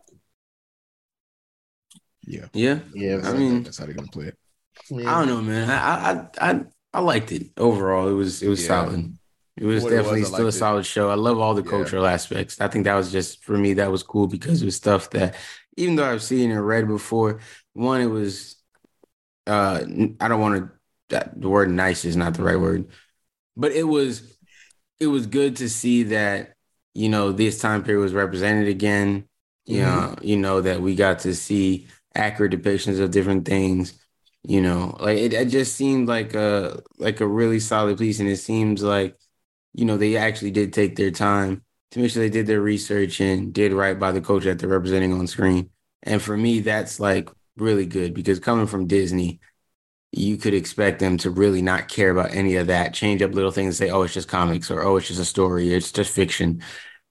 Yeah. 2.25 2.47
Yeah. 2.53 2.81
Yeah, 2.95 3.21
I 3.25 3.33
mean- 3.33 3.63
that's 3.63 3.79
how 3.79 3.85
they're 3.87 3.95
gonna 3.95 4.09
play 4.09 4.27
it. 4.27 4.39
yeah. 4.91 5.15
I 5.15 5.19
don't 5.19 5.29
know, 5.29 5.43
man. 5.43 5.69
I 5.71 6.13
I 6.41 6.51
I 6.53 6.65
I 6.95 7.01
liked 7.01 7.33
it 7.33 7.51
overall. 7.57 8.09
It 8.09 8.13
was 8.15 8.43
it 8.43 8.49
was 8.49 8.61
Yeah. 8.63 8.69
solid. 8.69 9.19
It 9.57 9.65
was 9.67 9.83
What 9.83 9.93
it 9.93 9.97
was, 9.97 10.05
definitely 10.05 10.25
still 10.25 10.41
a 10.41 10.45
liked 10.45 10.55
it. 10.55 10.59
solid 10.59 10.87
show. 10.87 11.11
I 11.11 11.15
love 11.15 11.39
all 11.39 11.55
the 11.55 11.63
Yeah. 11.63 11.71
cultural 11.71 12.07
aspects. 12.07 12.61
I 12.61 12.69
think 12.69 12.85
that 12.85 12.95
was 12.95 13.13
just 13.13 13.45
for 13.45 13.57
me. 13.59 13.75
That 13.75 13.91
was 13.93 14.03
cool 14.03 14.27
because 14.27 14.63
it 14.63 14.65
was 14.65 14.77
stuff 14.77 15.11
that 15.11 15.35
even 15.77 15.97
though 15.97 16.05
I've 16.11 16.23
seen 16.23 16.51
and 16.51 16.67
read 16.67 16.87
before, 16.89 17.41
one 17.75 18.01
it 18.01 18.07
was 18.07 18.57
uh 19.47 19.81
I 20.21 20.29
don't 20.29 20.41
want 20.41 20.71
to 21.11 21.31
the 21.37 21.49
word 21.49 21.71
nice 21.71 22.05
is 22.07 22.17
not 22.17 22.35
the 22.35 22.43
right 22.43 22.59
word, 22.59 22.87
but 23.57 23.73
it 23.73 23.83
was 23.85 24.39
it 25.01 25.09
was 25.09 25.27
good 25.27 25.57
to 25.57 25.69
see 25.69 26.05
that 26.05 26.55
you 26.95 27.09
know 27.11 27.33
this 27.33 27.59
time 27.59 27.83
period 27.83 28.01
was 28.01 28.15
represented 28.15 28.69
again. 28.69 29.25
You 29.67 29.83
know, 29.83 30.17
you 30.23 30.37
know 30.39 30.61
that 30.63 30.81
we 30.81 30.95
got 30.97 31.21
to 31.21 31.35
see 31.35 31.87
accurate 32.15 32.53
depictions 32.53 33.01
of 33.01 33.11
different 33.11 33.47
things 33.47 33.95
you 34.43 34.61
know 34.61 34.97
like 35.01 35.19
it, 35.19 35.33
it 35.33 35.49
just 35.49 35.77
seemed 35.77 36.09
like 36.09 36.35
a 36.35 36.83
like 36.99 37.21
a 37.21 37.27
really 37.27 37.61
solid 37.61 37.99
piece 37.99 38.21
and 38.21 38.29
it 38.29 38.37
seems 38.37 38.83
like 38.83 39.17
you 39.75 39.85
know 39.85 39.97
they 39.97 40.17
actually 40.17 40.51
did 40.51 40.73
take 40.73 40.97
their 40.97 41.11
time 41.11 41.63
to 41.91 42.01
make 42.01 42.11
sure 42.11 42.23
they 42.23 42.31
did 42.31 42.47
their 42.47 42.61
research 42.61 43.21
and 43.21 43.53
did 43.53 43.73
right 43.73 43.99
by 43.99 44.13
the 44.13 44.21
coach 44.21 44.45
that 44.45 44.59
they're 44.59 44.69
representing 44.69 45.13
on 45.13 45.27
screen 45.27 45.71
and 46.03 46.21
for 46.21 46.37
me 46.37 46.61
that's 46.61 46.99
like 46.99 47.29
really 47.57 47.87
good 47.87 48.15
because 48.15 48.41
coming 48.41 48.67
from 48.67 48.87
Disney, 48.87 49.41
you 50.13 50.37
could 50.37 50.55
expect 50.55 50.99
them 51.01 51.17
to 51.19 51.31
really 51.31 51.63
not 51.63 51.89
care 51.89 52.11
about 52.11 52.33
any 52.35 52.57
of 52.57 52.67
that. 52.69 52.95
Change 52.95 53.23
up 53.23 53.35
little 53.35 53.51
things 53.51 53.81
and 53.81 53.89
say, 53.89 53.91
"Oh, 53.91 54.03
it's 54.03 54.15
just 54.15 54.29
comics," 54.29 54.71
or 54.71 54.83
"Oh, 54.83 54.97
it's 54.97 55.09
just 55.09 55.21
a 55.21 55.25
story," 55.25 55.73
it's 55.73 55.93
just 55.93 56.15
fiction. 56.15 56.63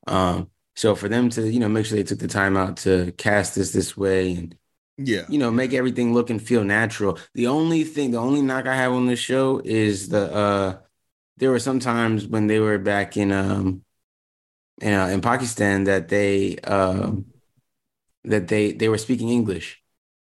Um, 0.08 0.52
so 0.76 0.95
for 0.95 1.10
them 1.10 1.30
to, 1.32 1.49
you 1.52 1.60
know, 1.60 1.70
make 1.70 1.86
sure 1.86 1.97
they 1.97 2.04
took 2.04 2.20
the 2.20 2.28
time 2.28 2.58
out 2.58 2.78
to 2.78 3.12
cast 3.14 3.56
this 3.56 3.72
this 3.74 3.97
way 3.97 4.34
and 4.36 4.56
Yeah. 4.98 5.26
you 5.30 5.39
know, 5.39 5.52
make 5.52 5.74
everything 5.74 6.14
look 6.14 6.30
and 6.30 6.42
feel 6.42 6.64
natural. 6.64 7.18
The 7.34 7.48
only 7.48 7.84
thing, 7.84 8.12
the 8.12 8.18
only 8.18 8.42
knock 8.42 8.68
I 8.68 8.76
have 8.76 8.92
on 8.92 9.06
this 9.08 9.20
show 9.20 9.62
is 9.64 10.10
the 10.10 10.34
uh 10.34 10.78
there 11.38 11.52
were 11.52 11.60
some 11.60 11.80
times 11.80 12.28
when 12.28 12.48
they 12.48 12.60
were 12.60 12.78
back 12.78 13.18
in 13.18 13.32
um 13.32 13.84
in, 14.82 14.94
uh, 14.94 15.08
in 15.08 15.22
Pakistan 15.22 15.86
that 15.86 16.10
they 16.10 16.58
um 16.60 17.26
that 18.24 18.48
they 18.48 18.72
they 18.74 18.89
were 18.89 18.98
speaking 18.98 19.30
English. 19.30 19.82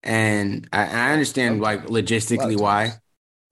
And 0.02 0.68
I, 0.72 0.86
I 0.86 1.12
understand 1.12 1.60
like 1.60 1.80
Sometimes. 1.80 1.90
A 1.90 1.92
lot 1.92 2.04
logistically 2.04 2.58
why, 2.58 3.00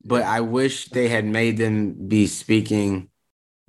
but 0.05 0.23
I 0.23 0.41
wish 0.41 0.89
they 0.91 1.09
had 1.09 1.25
made 1.25 1.59
them 1.59 2.09
be 2.09 2.27
speaking 2.27 3.11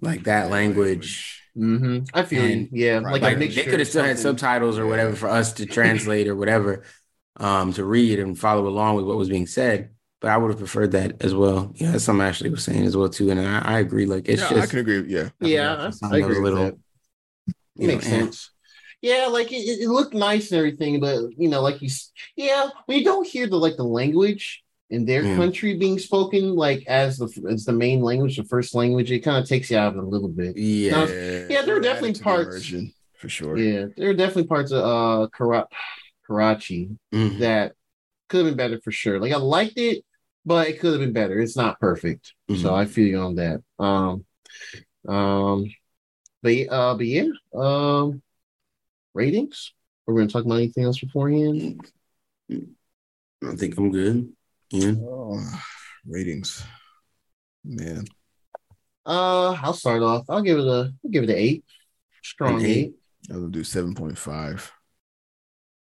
like 0.01 0.23
that 0.25 0.49
language. 0.51 1.43
hmm 1.55 1.99
I 2.13 2.23
feel. 2.23 2.43
And, 2.43 2.69
Yeah, 2.71 2.99
right, 2.99 3.21
like, 3.21 3.21
Like 3.39 3.55
they 3.55 3.63
could 3.65 3.79
have 3.79 3.87
still 3.87 4.03
had 4.03 4.19
subtitles 4.19 4.77
or 4.79 4.87
whatever 4.87 5.15
for 5.15 5.29
us 5.29 5.53
to 5.53 5.65
translate 5.65 6.27
or 6.27 6.35
whatever, 6.35 6.83
um, 7.37 7.73
to 7.73 7.83
read 7.85 8.19
and 8.19 8.37
follow 8.37 8.67
along 8.67 8.95
with 8.95 9.05
what 9.05 9.17
was 9.17 9.29
being 9.29 9.47
said. 9.47 9.89
But 10.21 10.31
I 10.31 10.37
would 10.37 10.51
have 10.51 10.59
preferred 10.59 10.91
that 10.93 11.21
as 11.21 11.33
well. 11.35 11.71
Yeah, 11.75 11.91
that's 11.91 12.05
something 12.05 12.25
Ashley 12.25 12.49
was 12.49 12.63
saying 12.63 12.85
as 12.85 12.95
well 12.95 13.09
too, 13.09 13.29
and 13.29 13.39
I, 13.41 13.59
I 13.59 13.79
agree. 13.79 14.05
Like 14.05 14.29
it's 14.29 14.41
yeah, 14.41 14.49
just 14.49 14.61
I 14.61 14.65
can 14.67 14.79
agree. 14.79 15.03
Yeah. 15.07 15.29
Yeah, 15.41 15.87
I, 15.87 15.89
something 15.89 16.23
I 16.23 16.25
agree 16.25 16.37
a 16.37 16.41
with 16.41 16.53
little, 16.53 16.65
that. 16.65 16.77
you 17.75 17.87
know, 17.87 17.93
Makes 17.95 18.05
eh. 18.07 18.09
sense. 18.09 18.49
Yeah, 19.01 19.27
like 19.29 19.51
it, 19.51 19.57
it 19.57 19.89
looked 19.89 20.13
nice 20.13 20.51
and 20.51 20.59
everything, 20.59 21.01
but 21.01 21.37
you 21.37 21.49
know, 21.49 21.61
like 21.61 21.81
you, 21.81 21.89
yeah, 22.37 22.69
when 22.85 22.99
you 22.99 23.03
don't 23.03 23.27
hear 23.27 23.47
the 23.47 23.57
like 23.57 23.75
the 23.75 23.83
language 23.83 24.63
in 24.89 25.03
their 25.03 25.23
Yeah. 25.23 25.35
country 25.35 25.75
being 25.77 25.99
spoken 25.99 26.55
like 26.55 26.85
as 26.87 27.17
the 27.17 27.27
as 27.51 27.65
the 27.65 27.73
main 27.73 28.01
language, 28.01 28.37
the 28.37 28.45
first 28.45 28.73
language, 28.73 29.11
it 29.11 29.19
kind 29.19 29.43
of 29.43 29.49
takes 29.49 29.69
you 29.71 29.77
out 29.77 29.91
of 29.91 29.97
it 29.97 30.03
a 30.05 30.07
little 30.07 30.29
bit. 30.29 30.55
Yeah, 30.55 31.05
yeah, 31.49 31.63
there 31.63 31.75
are 31.75 31.81
definitely 31.81 32.13
parts- 32.13 32.47
immersion, 32.47 32.93
for 33.17 33.27
sure. 33.27 33.57
Yeah, 33.57 33.87
there 33.97 34.09
are 34.11 34.13
definitely 34.13 34.47
parts 34.47 34.71
of 34.71 34.85
uh 34.85 35.27
Kara- 35.35 35.67
Karachi 36.33 36.89
Mhm. 37.13 37.39
that 37.39 37.73
could 38.27 38.45
have 38.45 38.47
been 38.47 38.57
better 38.57 38.81
for 38.81 38.91
sure. 38.91 39.19
Like 39.19 39.31
I 39.31 39.37
liked 39.37 39.77
it, 39.77 40.03
but 40.45 40.67
it 40.67 40.79
could 40.79 40.91
have 40.93 40.99
been 41.01 41.13
better. 41.13 41.39
It's 41.39 41.55
not 41.55 41.79
perfect, 41.79 42.33
so 42.49 42.55
Mhm. 42.71 42.73
I 42.73 42.85
feel 42.85 43.07
you 43.07 43.19
on 43.19 43.35
that. 43.35 43.61
Um, 43.77 44.25
um, 45.07 45.65
but 46.41 46.51
uh, 46.69 46.95
but 46.95 47.05
yeah, 47.05 47.29
um, 47.53 48.21
ratings. 49.13 49.73
We're 50.05 50.15
gonna 50.15 50.27
talk 50.27 50.43
about 50.45 50.55
anything 50.55 50.83
else 50.83 50.99
beforehand. 50.99 51.79
I 52.51 53.55
think 53.55 53.77
I'm 53.77 53.91
good. 53.91 54.33
Yeah, 54.71 54.93
Oh, 54.99 55.39
ratings. 56.05 56.63
Man. 57.63 58.05
Uh, 59.05 59.51
I'll 59.61 59.73
start 59.73 60.01
off. 60.01 60.25
I'll 60.29 60.41
give 60.41 60.57
it 60.57 60.65
a. 60.65 60.93
I'll 61.03 61.11
give 61.11 61.23
it 61.23 61.29
an 61.29 61.37
eight. 61.37 61.63
Strong 62.23 62.59
An 62.61 62.65
eight. 62.65 62.69
eight? 62.69 62.93
I'll 63.31 63.47
do 63.47 63.63
7.5. 63.63 64.71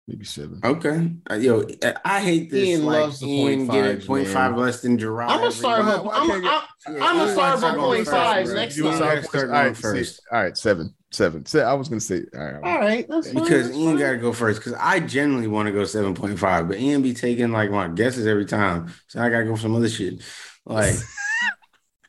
Maybe 0.09 0.25
seven. 0.25 0.59
okay. 0.65 1.11
Uh, 1.31 1.35
yo, 1.35 1.65
I- 1.85 1.95
I 2.03 2.21
hate 2.21 2.51
this. 2.51 2.67
Ian 2.67 2.87
like 2.87 3.01
loves 3.03 3.21
the 3.21 3.27
Ian 3.29 3.67
point 3.69 3.73
give 3.73 3.85
it 3.85 4.01
0.5 4.07 4.57
less 4.57 4.81
than 4.81 4.97
Gerard. 4.97 5.31
I'm 5.31 5.39
gonna 5.41 5.53
start. 5.53 5.85
Why- 5.85 5.95
with- 5.97 6.05
why 6.07 6.15
I'm, 6.17 6.31
I'm, 6.33 6.43
Yeah, 6.43 6.61
I'm 6.87 7.17
gonna 7.19 7.33
start 7.35 7.61
gotta 7.61 7.67
with 7.67 7.75
go 7.77 7.87
point 7.89 7.99
first, 8.07 8.11
fives 8.11 8.51
bro. 8.51 8.59
next 8.61 8.77
You 8.79 8.85
Ian 8.87 8.99
time. 8.99 9.19
on 9.19 9.25
start 9.25 9.45
All 9.45 9.51
right, 9.53 9.63
going 9.65 9.75
see- 9.75 9.83
first. 9.83 10.21
all 10.33 10.43
right, 10.43 10.57
seven. 10.57 10.95
Seven. 11.11 11.45
Se- 11.47 11.63
I 11.63 11.73
was 11.75 11.89
gonna 11.89 12.01
say 12.01 12.23
all 12.35 12.41
right. 12.43 12.55
all 12.63 12.79
right. 12.79 13.07
That's 13.09 13.33
fine, 13.33 13.43
Because 13.43 13.67
that's 13.69 13.79
Ian 13.79 13.97
got 13.99 14.11
to 14.13 14.17
go 14.19 14.33
first. 14.33 14.61
Because 14.61 14.75
I 14.81 15.01
generally 15.01 15.47
want 15.47 15.67
to 15.67 15.73
go 15.73 15.83
7.5, 15.85 16.69
but 16.69 16.79
Ian 16.79 17.03
be 17.03 17.13
taking 17.15 17.51
like 17.53 17.71
my 17.71 17.89
guesses 17.89 18.27
every 18.27 18.45
time. 18.47 18.93
So 19.09 19.21
I 19.21 19.29
got 19.29 19.39
to 19.41 19.45
go 19.45 19.57
for 19.57 19.63
some 19.63 19.75
other 19.77 19.89
shit. 19.89 20.23
Like, 20.67 20.95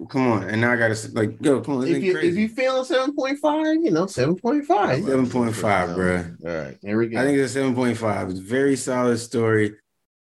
come 0.07 0.31
on. 0.31 0.43
And 0.43 0.61
now 0.61 0.71
I 0.71 0.77
got 0.77 0.95
to, 0.95 1.11
like, 1.11 1.37
yo, 1.41 1.61
come 1.61 1.77
on. 1.77 1.87
If 1.87 2.01
you 2.01 2.17
if 2.17 2.35
you 2.35 2.47
feeling 2.47 2.85
seven 2.85 3.15
point 3.15 3.39
five, 3.39 3.75
you 3.81 3.91
know 3.91 4.05
seven 4.07 4.35
point 4.35 4.65
five. 4.65 5.03
7.5, 5.03 5.95
bro. 5.95 6.25
All 6.45 6.63
right. 6.63 6.77
There 6.81 6.97
we 6.97 7.07
go. 7.07 7.19
I 7.19 7.23
think 7.25 7.37
it's 7.37 7.55
a 7.55 7.59
7.5. 7.59 8.29
It's 8.31 8.39
a 8.39 8.43
very 8.43 8.75
solid 8.75 9.17
story. 9.17 9.75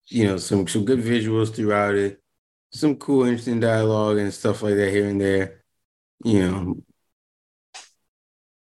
You 0.09 0.25
know, 0.27 0.37
some, 0.37 0.69
some 0.69 0.85
good 0.85 1.01
visuals 1.01 1.53
throughout 1.53 1.97
it, 1.97 2.23
some 2.73 2.95
cool, 2.97 3.25
interesting 3.25 3.59
dialogue 3.59 4.19
and 4.19 4.33
stuff 4.33 4.63
like 4.63 4.77
that 4.77 4.91
here 4.91 5.09
and 5.09 5.21
there. 5.21 5.65
You 6.25 6.49
know, 6.49 6.77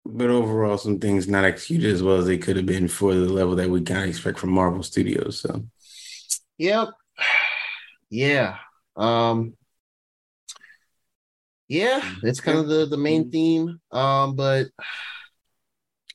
but 0.04 0.30
overall, 0.30 0.78
some 0.78 0.98
things 0.98 1.28
not 1.28 1.44
executed 1.44 1.92
as 1.92 2.02
well 2.02 2.16
as 2.16 2.26
they 2.26 2.38
could 2.38 2.56
have 2.56 2.66
been 2.66 2.88
for 2.88 3.14
the 3.14 3.20
level 3.20 3.56
that 3.56 3.70
we 3.70 3.82
kind 3.82 4.02
of 4.02 4.08
expect 4.08 4.38
from 4.38 4.50
Marvel 4.50 4.82
Studios. 4.82 5.40
So, 5.40 5.64
Yep. 6.58 6.88
Yeah. 8.14 8.56
Um 8.94 9.54
yeah, 11.72 12.02
it's 12.22 12.40
kind 12.40 12.58
of 12.58 12.68
the 12.68 12.86
the 12.86 12.96
main 12.98 13.30
theme. 13.30 13.80
Um, 13.90 14.36
but 14.36 14.66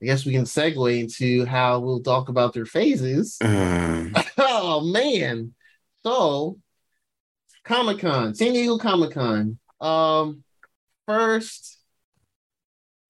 I 0.02 0.06
guess 0.06 0.26
we 0.26 0.32
can 0.32 0.44
segue 0.44 1.00
into 1.00 1.46
how 1.46 1.80
we'll 1.80 2.02
talk 2.04 2.30
about 2.30 2.54
their 2.54 2.66
phases. 2.66 3.38
um, 3.42 4.14
oh 4.38 4.82
man. 4.82 5.54
So 6.06 6.60
Comic 7.66 8.00
Con, 8.00 8.36
San 8.36 8.54
Diego 8.54 8.78
Comic 8.78 9.12
Con. 9.12 9.58
Um 9.82 10.44
first 11.08 11.80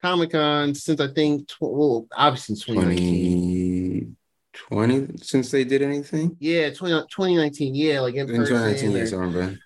Comic 0.01 0.31
Con 0.31 0.73
since 0.75 0.99
I 1.01 1.07
think 1.13 1.47
tw- 1.49 1.61
well, 1.61 2.07
obviously 2.15 2.55
2019. 2.55 4.15
2020 4.53 5.17
since 5.23 5.51
they 5.51 5.63
did 5.63 5.81
anything? 5.81 6.35
Yeah, 6.39 6.71
20, 6.73 7.01
2019. 7.09 7.75
Yeah, 7.75 7.99
like 7.99 8.15
in 8.15 8.21
In 8.21 8.35
person. 8.37 8.55
2019, 8.55 8.95
or- 8.95 8.97
yes, 8.97 9.13
I 9.13 9.15
remember. 9.17 9.59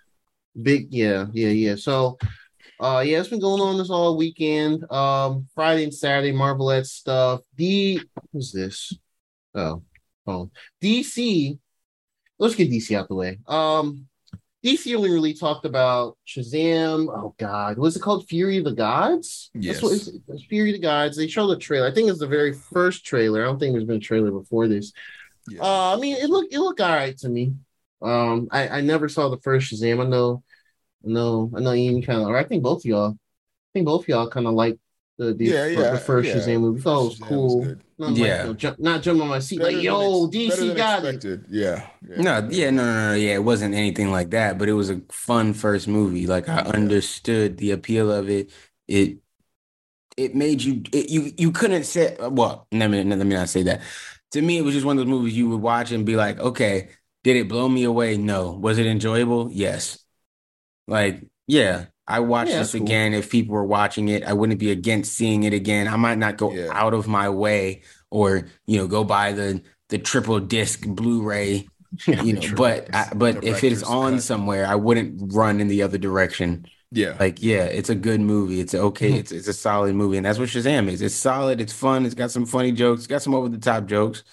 Big, 0.62 0.88
yeah, 0.94 1.28
yeah, 1.32 1.48
yeah. 1.48 1.76
So, 1.76 2.18
uh, 2.82 3.00
yeah, 3.06 3.20
it's 3.20 3.30
been 3.30 3.40
going 3.40 3.62
on 3.62 3.78
this 3.78 3.90
all 3.90 4.18
weekend. 4.18 4.90
Um, 4.92 5.48
Friday 5.54 5.84
and 5.84 5.94
Saturday, 5.94 6.32
Marvelette 6.32 6.88
stuff. 6.88 7.42
D, 7.56 8.02
who's 8.34 8.52
this? 8.52 8.94
Oh, 9.54 9.84
phone. 10.26 10.52
DC. 10.82 11.58
Let's 12.40 12.56
get 12.56 12.72
DC 12.72 12.98
out 12.98 13.08
the 13.08 13.16
way. 13.16 13.40
Um, 13.48 14.08
DC 14.66 14.96
only 14.96 15.12
really 15.12 15.34
talked 15.34 15.66
about 15.66 16.18
Shazam. 16.28 17.08
Oh 17.10 17.36
God, 17.38 17.78
what's 17.78 17.96
it 17.96 18.02
called? 18.02 18.28
Fury 18.28 18.58
of 18.58 18.64
the 18.64 18.74
Gods. 18.74 19.50
That's 19.54 19.82
what 19.82 19.92
Yes. 19.94 20.08
it's, 20.08 20.18
it's 20.28 20.44
Fury 20.46 20.70
of 20.72 20.76
the 20.76 20.82
Gods. 20.82 21.18
They 21.18 21.28
showed 21.28 21.48
the 21.48 21.58
trailer. 21.58 21.88
I 21.88 21.94
think 21.94 22.10
it's 22.10 22.20
the 22.20 22.28
very 22.28 22.54
first 22.54 23.06
trailer. 23.06 23.42
I 23.42 23.46
don't 23.46 23.60
think 23.60 23.74
there's 23.74 23.86
been 23.86 23.98
a 23.98 24.00
trailer 24.00 24.32
before 24.32 24.68
this. 24.68 24.92
Yeah. 25.48 25.62
Uh, 25.62 25.96
I 25.96 26.00
mean, 26.00 26.18
it 26.18 26.30
looked 26.30 26.54
it 26.54 26.60
looked 26.60 26.82
all 26.82 26.90
right 26.96 27.18
to 27.20 27.30
me. 27.30 27.54
Um, 28.02 28.48
I, 28.52 28.68
I 28.68 28.82
never 28.82 29.08
saw 29.10 29.30
the 29.30 29.40
first 29.42 29.72
Shazam. 29.72 30.04
I 30.04 30.08
know, 30.08 30.44
I 31.06 31.10
know, 31.10 31.52
I 31.56 31.60
know. 31.60 31.74
Ian 31.74 32.02
kind 32.02 32.22
of, 32.22 32.28
or 32.28 32.38
I 32.38 32.44
think 32.44 32.64
both 32.64 32.80
of 32.82 32.86
y'all, 32.86 33.12
I 33.12 33.16
think 33.74 33.86
both 33.86 34.04
of 34.04 34.08
y'all 34.10 34.30
kind 34.30 34.48
of 34.48 34.54
like 34.54 34.78
the 35.18 35.34
the, 35.34 35.46
Yeah, 35.46 35.66
yeah, 35.68 35.92
the 35.92 35.98
first 36.00 36.30
yeah. 36.30 36.36
Shazam 36.36 36.62
movie. 36.62 36.82
Thought 36.82 37.02
it 37.02 37.06
was 37.06 37.20
Shazam 37.20 37.44
was 37.44 37.56
cool. 37.56 37.64
good. 37.66 37.82
Not 37.98 38.16
Yeah. 38.16 38.28
like, 38.28 38.42
you 38.42 38.48
know, 38.48 38.54
jump, 38.54 38.80
not 38.80 39.02
jump 39.04 39.22
on 39.22 39.28
my 39.28 39.40
seat 39.40 39.60
Better 39.60 39.72
like, 39.76 39.84
yo, 39.84 40.26
ex- 40.26 40.30
DC 40.32 40.68
than 40.68 40.78
got 40.78 41.06
it. 41.06 41.42
Yeah. 41.50 41.88
yeah. 42.08 42.22
No, 42.22 42.48
yeah, 42.50 42.70
no, 42.72 42.84
no, 42.86 43.10
no, 43.10 43.16
yeah, 43.16 43.34
it 43.36 43.44
wasn't 43.44 43.76
anything 43.76 44.12
like 44.12 44.32
that, 44.32 44.58
but 44.58 44.70
it 44.70 44.74
was 44.74 44.90
a 44.90 45.02
fun 45.12 45.54
first 45.54 45.88
movie. 45.88 46.28
Like 46.28 46.50
I 46.50 46.58
Yeah. 46.58 46.72
understood 46.74 47.58
the 47.58 47.72
appeal 47.72 48.12
of 48.12 48.30
it. 48.30 48.52
It 48.88 49.20
it 50.18 50.36
made 50.36 50.62
you 50.62 50.84
it, 50.92 51.10
you 51.10 51.32
you 51.38 51.52
couldn't 51.52 51.84
say 51.86 52.18
well, 52.20 52.68
let 52.72 52.90
me 52.90 53.04
let 53.04 53.18
me 53.20 53.36
not 53.36 53.50
say 53.50 53.64
that. 53.64 53.82
To 54.32 54.42
me, 54.42 54.58
it 54.58 54.62
was 54.62 54.74
just 54.74 54.86
one 54.86 54.98
of 54.98 55.06
those 55.06 55.12
movies 55.12 55.36
you 55.36 55.50
would 55.50 55.62
watch 55.62 55.92
and 55.92 56.06
be 56.06 56.16
like, 56.16 56.40
okay, 56.40 56.90
did 57.24 57.36
it 57.36 57.50
blow 57.50 57.68
me 57.68 57.84
away? 57.84 58.18
No. 58.18 58.52
Was 58.54 58.78
it 58.78 58.86
enjoyable? 58.86 59.50
Yes. 59.52 60.00
Like, 60.92 61.26
yeah, 61.48 61.86
I 62.08 62.20
watched 62.20 62.50
Yeah, 62.52 62.60
this 62.60 62.76
cool. 62.76 62.84
again. 62.84 63.14
If 63.14 63.30
people 63.30 63.56
were 63.56 63.66
watching 63.66 64.10
it, 64.10 64.24
I 64.24 64.34
wouldn't 64.34 64.60
be 64.60 64.72
against 64.72 65.14
seeing 65.14 65.44
it 65.44 65.54
again. 65.54 65.88
I 65.88 65.96
might 65.96 66.18
not 66.18 66.38
go 66.38 66.52
Yeah. 66.52 66.70
out 66.72 66.94
of 66.94 67.08
my 67.08 67.30
way 67.30 67.84
or 68.12 68.48
you 68.68 68.78
know 68.78 68.88
go 68.88 69.04
buy 69.04 69.32
the 69.34 69.64
the 69.90 69.98
triple 69.98 70.40
disc 70.40 70.86
Blu-ray 70.86 71.72
you 72.20 72.34
know 72.34 72.42
True. 72.42 72.56
but 72.56 72.90
I, 72.94 73.10
but 73.16 73.44
if 73.44 73.64
it's 73.64 73.84
on 73.84 74.14
cut. 74.16 74.24
somewhere 74.24 74.66
i 74.66 74.76
wouldn't 74.76 75.34
run 75.34 75.60
in 75.62 75.68
the 75.68 75.84
other 75.84 75.98
direction 75.98 76.66
Yeah. 76.92 77.18
like 77.20 77.42
yeah 77.42 77.66
it's 77.66 77.90
a 77.90 77.96
good 77.96 78.22
movie 78.22 78.60
it's 78.62 78.74
okay 78.74 79.12
mm-hmm. 79.12 79.20
it's 79.20 79.32
it's 79.32 79.48
a 79.48 79.54
solid 79.54 79.96
movie 79.96 80.18
and 80.18 80.26
that's 80.26 80.40
what 80.40 80.50
shazam 80.50 80.88
is 80.90 81.02
it's 81.02 81.16
solid 81.16 81.62
it's 81.62 81.74
fun 81.74 82.06
it's 82.06 82.16
got 82.16 82.32
some 82.32 82.46
funny 82.46 82.72
jokes 82.72 83.02
it's 83.02 83.08
got 83.08 83.22
some 83.22 83.36
over 83.36 83.50
the 83.50 83.58
top 83.58 83.86
jokes 83.86 84.24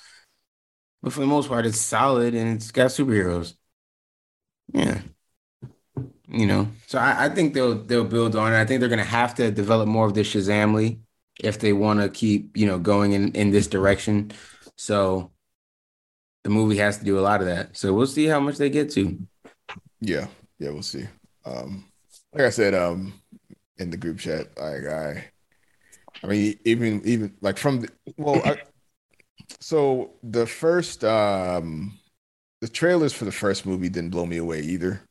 but 1.02 1.12
for 1.12 1.20
the 1.20 1.26
most 1.26 1.48
part 1.48 1.66
it's 1.66 1.80
solid 1.80 2.34
and 2.34 2.56
it's 2.56 2.70
got 2.70 2.88
superheroes 2.90 3.54
yeah 4.72 5.00
you 6.30 6.46
know 6.46 6.68
so 6.86 6.98
i, 6.98 7.26
I 7.26 7.28
think 7.28 7.54
they'll 7.54 7.82
they'll 7.84 8.04
build 8.04 8.36
on 8.36 8.52
it 8.52 8.60
i 8.60 8.64
think 8.64 8.80
they're 8.80 8.88
gonna 8.88 9.04
have 9.04 9.34
to 9.36 9.50
develop 9.50 9.88
more 9.88 10.06
of 10.06 10.14
this 10.14 10.32
shazamly 10.32 11.00
if 11.40 11.58
they 11.58 11.72
want 11.72 12.00
to 12.00 12.08
keep 12.08 12.56
you 12.56 12.66
know 12.66 12.78
going 12.78 13.12
in 13.12 13.32
in 13.32 13.50
this 13.50 13.66
direction 13.66 14.32
so 14.76 15.30
the 16.44 16.50
movie 16.50 16.78
has 16.78 16.98
to 16.98 17.04
do 17.04 17.18
a 17.18 17.20
lot 17.20 17.40
of 17.40 17.46
that. 17.46 17.76
So 17.76 17.92
we'll 17.92 18.06
see 18.06 18.26
how 18.26 18.40
much 18.40 18.56
they 18.56 18.70
get 18.70 18.90
to. 18.92 19.18
Yeah, 20.00 20.28
yeah, 20.58 20.70
we'll 20.70 20.82
see. 20.82 21.06
Um, 21.44 21.84
like 22.32 22.44
I 22.44 22.50
said, 22.50 22.74
um, 22.74 23.12
in 23.76 23.90
the 23.90 23.96
group 23.96 24.18
chat, 24.18 24.46
like 24.58 24.86
I, 24.86 25.24
I 26.22 26.26
mean, 26.26 26.58
even 26.64 27.02
even 27.04 27.34
like 27.40 27.58
from 27.58 27.80
the 27.80 27.90
well, 28.16 28.40
I, 28.44 28.56
so 29.60 30.14
the 30.22 30.46
first 30.46 31.04
um 31.04 31.98
the 32.60 32.68
trailers 32.68 33.12
for 33.12 33.24
the 33.24 33.32
first 33.32 33.66
movie 33.66 33.88
didn't 33.88 34.10
blow 34.10 34.26
me 34.26 34.38
away 34.38 34.60
either. 34.60 35.02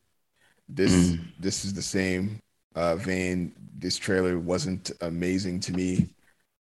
This 0.68 0.92
Mm. 0.92 1.32
this 1.40 1.64
is 1.64 1.72
the 1.74 1.82
same 1.82 2.40
uh, 2.74 2.96
vein. 2.96 3.52
This 3.76 3.96
trailer 3.96 4.38
wasn't 4.38 4.90
amazing 5.00 5.60
to 5.60 5.72
me, 5.72 6.08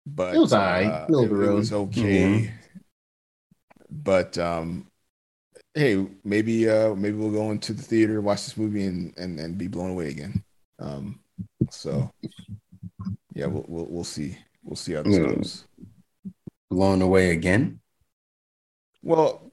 but 0.06 0.34
It 0.34 0.38
was 0.38 0.52
alright. 0.52 0.86
uh, 0.86 1.06
it, 1.08 1.30
it 1.30 1.52
was 1.52 1.72
okay. 1.72 2.52
But 3.90 4.38
um, 4.38 4.86
hey, 5.74 6.06
maybe 6.24 6.68
uh, 6.68 6.94
maybe 6.94 7.16
we'll 7.16 7.32
go 7.32 7.50
into 7.50 7.72
the 7.72 7.82
theater, 7.82 8.20
watch 8.20 8.44
this 8.44 8.56
movie, 8.56 8.86
and 8.86 9.12
and, 9.18 9.38
and 9.38 9.58
be 9.58 9.66
blown 9.68 9.90
away 9.90 10.08
again. 10.08 10.44
Um, 10.78 11.20
so 11.70 12.10
yeah, 13.34 13.46
we'll 13.46 13.64
we'll, 13.68 13.86
we'll 13.86 14.04
see. 14.04 14.36
We'll 14.64 14.76
see 14.76 14.92
how 14.94 15.02
this 15.02 15.16
Yeah. 15.16 15.34
goes. 15.34 15.64
Blown 16.70 17.02
away 17.02 17.30
again. 17.30 17.80
Well, 19.02 19.50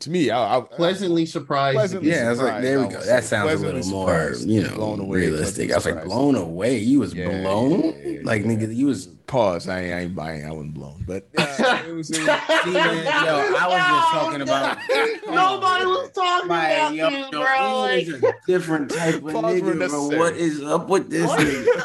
to 0.00 0.10
me, 0.10 0.30
I, 0.30 0.56
I 0.56 0.60
Pleasantly 0.62 1.26
surprised. 1.26 1.76
Pleasantly 1.76 2.10
Yeah, 2.10 2.28
I 2.28 2.30
was 2.30 2.40
like, 2.40 2.62
there 2.62 2.80
we 2.80 2.88
go. 2.88 2.98
That 3.00 3.24
sounds 3.24 3.52
a 3.52 3.66
little 3.66 3.86
more, 3.90 4.32
you 4.38 4.62
know, 4.62 4.74
blown 4.74 5.00
away, 5.00 5.18
realistic. 5.18 5.70
I 5.70 5.74
was 5.74 5.84
like, 5.84 6.04
blown 6.04 6.34
away. 6.34 6.78
You 6.78 7.00
was 7.00 7.12
Yeah, 7.14 7.28
blown. 7.42 7.80
yeah, 7.80 7.86
yeah, 7.86 8.08
yeah, 8.12 8.20
like 8.24 8.42
yeah. 8.42 8.48
nigga, 8.48 8.74
you 8.74 8.86
was. 8.86 9.06
pause. 9.26 9.68
I 9.68 9.80
ain't, 9.82 9.94
I 9.94 9.98
ain't 10.00 10.14
buying. 10.14 10.46
I 10.46 10.50
wasn't 10.50 10.74
blown, 10.74 11.04
but 11.06 11.28
uh, 11.38 11.82
it 11.86 11.92
was. 11.92 12.10
It 12.10 12.20
was 12.20 12.26
See, 12.64 12.72
man, 12.72 13.04
yo, 13.26 13.56
I 13.58 13.66
was 13.68 13.84
just 13.92 14.08
talking 14.12 14.40
about. 14.40 14.78
Nobody 15.28 15.84
was 15.92 16.10
talking 16.12 16.48
My, 16.48 16.70
about 16.70 16.94
yo, 16.94 17.08
you, 17.10 17.16
yo, 17.18 17.30
bro. 17.30 17.88
he 17.88 18.00
is 18.02 18.22
a 18.22 18.32
different 18.46 18.90
type 18.92 19.16
of 19.16 19.22
nigga, 19.22 19.88
bro. 19.90 20.18
What 20.18 20.34
is 20.36 20.62
up 20.62 20.88
with 20.88 21.10
this 21.10 21.30
nigga? 21.30 21.82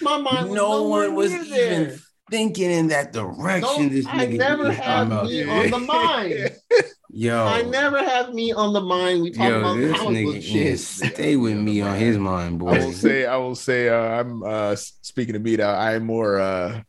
My 0.00 0.16
mind 0.16 0.48
No 0.48 0.54
nowhere 0.84 1.08
one 1.10 1.16
was 1.16 1.34
even 1.34 1.50
there. 1.50 1.96
Thinking 2.30 2.70
in 2.70 2.88
that 2.88 3.12
direction. 3.12 3.82
No, 3.82 3.88
this 3.88 4.06
I 4.06 4.26
nigga 4.26 4.38
never 4.38 4.64
was 4.64 4.76
had 4.76 5.08
talking 5.08 5.12
about. 5.12 5.26
me 5.26 5.48
on 5.48 5.70
the 5.70 5.78
mind. 5.78 6.56
Yo, 7.12 7.44
I 7.44 7.62
never 7.62 7.98
have 7.98 8.32
me 8.32 8.52
on 8.52 8.72
the 8.72 8.80
mind. 8.80 9.22
We 9.22 9.32
talk 9.32 9.48
yo, 9.48 9.58
about 9.58 9.76
this 9.76 9.98
nigga 9.98 10.42
shit. 10.42 10.78
stay 10.78 11.34
with 11.36 11.56
me 11.56 11.80
on 11.80 11.96
his 11.96 12.16
mind, 12.16 12.62
I 12.62 12.64
will 12.64 12.72
boy. 12.86 12.92
say. 12.92 13.26
I 13.26 13.36
will 13.36 13.56
say. 13.56 13.88
Uh, 13.88 13.96
I'm 14.20 14.42
uh, 14.44 14.76
speaking 14.76 15.32
to 15.32 15.40
me. 15.40 15.60
I, 15.60 15.96
I'm 15.96 16.04
more 16.06 16.38
uh, 16.38 16.82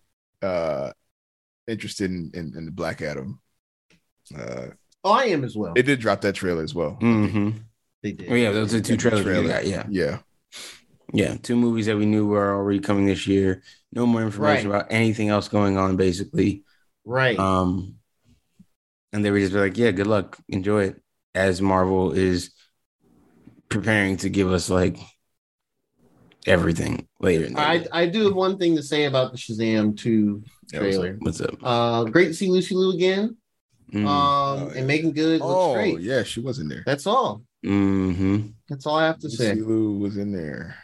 uh, 0.44 0.92
interested 1.68 2.12
in, 2.12 2.30
in, 2.36 2.54
in 2.56 2.66
the 2.66 2.72
Black 2.72 3.02
Adam. 3.02 3.40
Uh, 4.38 4.68
Oh, 5.04 5.14
I 5.14 5.24
am 5.26 5.44
as 5.44 5.58
well. 5.58 5.74
they 5.74 5.82
did 5.82 6.00
drop 6.00 6.22
that 6.22 6.36
trailer 6.36 6.62
as 6.62 6.76
well. 6.76 6.98
Mm-hmm. 7.02 7.58
They 8.04 8.12
did. 8.12 8.32
Oh 8.32 8.36
yeah, 8.36 8.52
those 8.52 8.74
are 8.76 8.82
two 8.82 8.98
trailers 8.98 9.24
trailer. 9.24 9.48
got. 9.48 9.66
Yeah, 9.66 9.86
Yeah. 9.90 10.20
Yeah, 11.14 11.36
two 11.38 11.56
movies 11.56 11.86
that 11.88 11.98
we 11.98 12.06
knew 12.06 12.26
were 12.28 12.54
already 12.56 12.80
coming 12.80 13.06
this 13.06 13.28
year. 13.28 13.62
No 13.94 14.06
more 14.06 14.22
information 14.22 14.70
Right. 14.70 14.78
about 14.82 14.92
anything 14.92 15.30
else 15.30 15.48
going 15.48 15.78
on, 15.78 15.96
basically. 15.98 16.64
Right. 17.06 17.38
Um, 17.38 17.96
and 19.14 19.24
they 19.26 19.32
were 19.32 19.40
just 19.40 19.54
like, 19.54 19.78
"Yeah, 19.78 19.92
good 19.92 20.08
luck, 20.08 20.38
enjoy 20.48 20.84
it." 20.86 21.02
As 21.36 21.62
Marvel 21.62 22.12
is 22.12 22.52
preparing 23.70 24.18
to 24.18 24.30
give 24.30 24.52
us 24.52 24.70
like 24.70 24.98
everything 26.48 27.08
later. 27.20 27.46
In 27.46 27.54
the 27.54 27.60
I 27.62 27.74
year. 27.76 27.88
I 27.92 28.06
do 28.08 28.26
have 28.26 28.34
one 28.36 28.58
thing 28.58 28.76
to 28.76 28.84
say 28.84 29.06
about 29.06 29.32
the 29.32 29.38
Shazam 29.38 29.96
2 29.98 30.44
That 30.72 30.82
was- 30.82 30.96
trailer. 30.96 31.16
What's 31.20 31.42
up? 31.42 31.56
Uh, 31.62 32.04
great 32.06 32.28
to 32.28 32.34
see 32.34 32.50
Lucy 32.50 32.76
Liu 32.76 32.92
again. 32.92 33.38
Mm. 33.94 34.06
Um, 34.06 34.08
Oh, 34.08 34.68
yeah. 34.72 34.78
and 34.80 34.88
making 34.88 35.12
good 35.12 35.42
looks 35.42 35.44
Oh 35.46 35.74
great. 35.74 36.00
yeah, 36.00 36.24
she 36.24 36.40
was 36.40 36.60
in 36.60 36.70
there. 36.70 36.84
That's 36.86 37.06
all. 37.06 37.44
hmm 37.64 38.48
That's 38.70 38.86
all 38.86 38.96
I 38.96 39.06
have 39.06 39.20
to 39.20 39.30
say. 39.30 39.54
Lucy 39.54 39.62
Liu 39.68 39.98
was 40.00 40.18
in 40.18 40.32
there. 40.32 40.76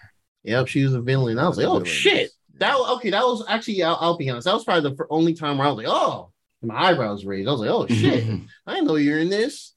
Yep, 0.48 0.68
she 0.68 0.84
was 0.84 0.94
a 0.94 1.02
villain. 1.02 1.32
and 1.38 1.42
I 1.42 1.48
was 1.48 1.58
like, 1.58 1.68
oh 1.68 1.80
Villain. 1.80 1.86
shit. 1.86 2.32
That 2.60 2.76
okay. 2.94 3.12
That 3.12 3.24
was 3.24 3.44
actually. 3.48 3.84
I'll, 3.84 3.98
I'll 4.00 4.18
be 4.18 4.30
honest. 4.30 4.46
That 4.46 4.54
was 4.54 4.64
probably 4.64 4.90
the 4.90 5.06
only 5.10 5.34
time 5.34 5.58
where 5.58 5.68
I 5.68 5.72
was 5.72 5.78
like, 5.78 5.94
oh, 5.94 6.32
my 6.62 6.76
eyebrows 6.76 7.26
raised. 7.26 7.48
I 7.48 7.52
was 7.52 7.62
like, 7.62 7.70
oh 7.70 7.86
shit. 7.88 8.40
I 8.66 8.80
know 8.80 8.96
you're 8.96 9.20
in 9.20 9.30
this. 9.30 9.74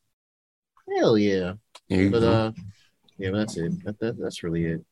Hell 0.97 1.19
yeah. 1.19 1.55
But 1.89 2.21
go. 2.21 2.33
uh, 2.33 2.53
yeah, 3.19 3.31
that's 3.33 3.57
it. 3.57 3.85
That, 3.85 3.99
that, 3.99 4.19
that's 4.19 4.43
really 4.43 4.65
it. 4.65 4.85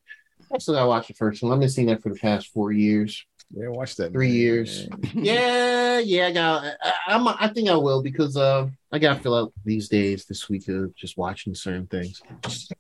I 0.53 0.59
still 0.59 0.75
gotta 0.75 0.89
watch 0.89 1.09
the 1.09 1.15
first 1.15 1.43
one. 1.43 1.53
I've 1.53 1.61
been 1.61 1.69
seeing 1.69 1.87
that 1.89 2.03
for 2.03 2.09
the 2.13 2.19
past 2.19 2.49
four 2.49 2.73
years. 2.73 3.25
Yeah, 3.51 3.69
watch 3.69 3.97
that. 3.97 4.13
Three 4.13 4.31
years. 4.33 4.89
Yeah, 5.15 5.99
yeah. 5.99 6.27
I 6.27 6.33
got. 6.33 6.65
I, 6.83 6.93
I'm. 7.09 7.27
I 7.29 7.49
think 7.49 7.69
I 7.69 7.77
will 7.77 8.03
because 8.03 8.37
uh, 8.37 8.69
I 8.93 8.99
gotta 8.99 9.21
fill 9.21 9.35
out 9.35 9.53
these 9.65 9.89
days 9.89 10.27
this 10.27 10.49
week 10.49 10.69
of 10.69 10.95
just 10.95 11.17
watching 11.17 11.55
certain 11.55 11.87
things. 11.87 12.21
Just 12.43 12.73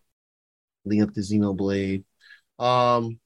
leading 0.84 1.04
up 1.04 1.14
to 1.14 1.20
Xenoblade. 1.20 2.04
Um, 2.58 3.20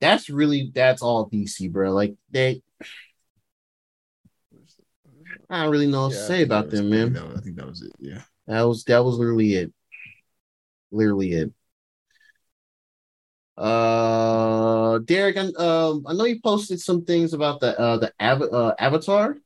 that's 0.00 0.30
really 0.30 0.70
that's 0.74 1.02
all 1.02 1.28
DC, 1.28 1.70
bro. 1.72 1.92
Like 1.92 2.14
they. 2.30 2.62
I 5.50 5.62
don't 5.62 5.72
really 5.72 5.86
know 5.86 6.02
what 6.04 6.12
Yeah, 6.12 6.18
to 6.18 6.26
say 6.26 6.42
about 6.42 6.70
them, 6.70 6.90
man. 6.90 7.00
I 7.00 7.04
think 7.04 7.14
that 7.16 7.26
was- 7.26 7.38
I 7.38 7.40
think 7.42 7.56
that 7.56 7.66
was 7.66 7.82
it. 7.82 7.92
Yeah. 7.98 8.22
That 8.46 8.62
was 8.62 8.84
that 8.84 9.04
was 9.04 9.16
literally 9.16 9.54
it. 9.54 9.72
Literally 10.90 11.32
it. 11.32 11.52
Uh, 13.56 14.98
Derek, 14.98 15.36
I, 15.36 15.46
um, 15.58 16.06
I 16.06 16.12
know 16.12 16.24
you 16.24 16.40
posted 16.40 16.80
some 16.80 17.04
things 17.04 17.32
about 17.32 17.60
the 17.60 17.78
uh 17.78 17.96
the 17.98 18.12
av- 18.20 18.42
uh, 18.42 18.74
Avatar. 18.78 19.36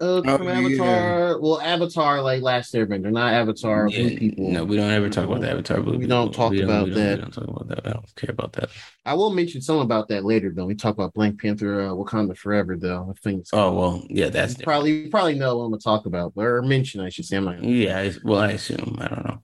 Uh, 0.00 0.22
Oh, 0.26 0.38
from 0.38 0.48
yeah. 0.48 0.58
Avatar. 0.58 1.40
Well, 1.40 1.60
Avatar 1.60 2.22
like 2.22 2.42
Last 2.42 2.74
Airbender, 2.74 3.12
not 3.12 3.32
Avatar 3.34 3.88
Yeah, 3.88 4.08
Blue 4.08 4.16
People. 4.16 4.50
No, 4.50 4.64
we 4.64 4.76
don't 4.76 4.90
ever 4.90 5.10
talk 5.10 5.26
about 5.26 5.40
the 5.42 5.50
Avatar. 5.50 5.80
Blue 5.82 5.98
We 5.98 6.06
don't 6.06 6.28
People. 6.30 6.32
talk 6.32 6.58
about 6.58 6.84
we 6.84 6.90
don't, 6.90 6.98
that. 7.04 7.16
We 7.16 7.22
don't 7.22 7.34
talk 7.34 7.44
about 7.48 7.68
that. 7.68 7.86
I 7.86 7.90
don't 7.92 8.14
care 8.16 8.30
about 8.30 8.52
that. 8.54 8.70
I 9.04 9.14
will 9.14 9.30
mention 9.30 9.60
some 9.60 9.78
about 9.78 10.08
that 10.08 10.24
later 10.24 10.52
though. 10.54 10.66
We 10.66 10.74
talk 10.74 10.94
about 10.94 11.12
Black 11.14 11.36
Panther, 11.38 11.82
uh, 11.82 11.88
Wakanda 11.90 12.36
Forever 12.36 12.76
though. 12.76 13.08
I 13.10 13.14
think. 13.22 13.46
Oh 13.52 13.72
well, 13.72 14.06
yeah, 14.08 14.30
that's 14.30 14.54
probably 14.54 14.92
you 15.02 15.10
probably 15.10 15.34
know 15.34 15.58
what 15.58 15.64
I'm 15.64 15.70
gonna 15.72 15.80
talk 15.80 16.06
about, 16.06 16.32
or 16.36 16.62
mention 16.62 17.00
I 17.00 17.10
should 17.10 17.26
say. 17.26 17.36
I'm 17.36 17.44
like, 17.44 17.58
Yeah, 17.60 17.98
I, 17.98 18.12
well, 18.24 18.40
I 18.40 18.52
assume. 18.52 18.96
I 19.00 19.08
don't 19.08 19.24
know. 19.26 19.42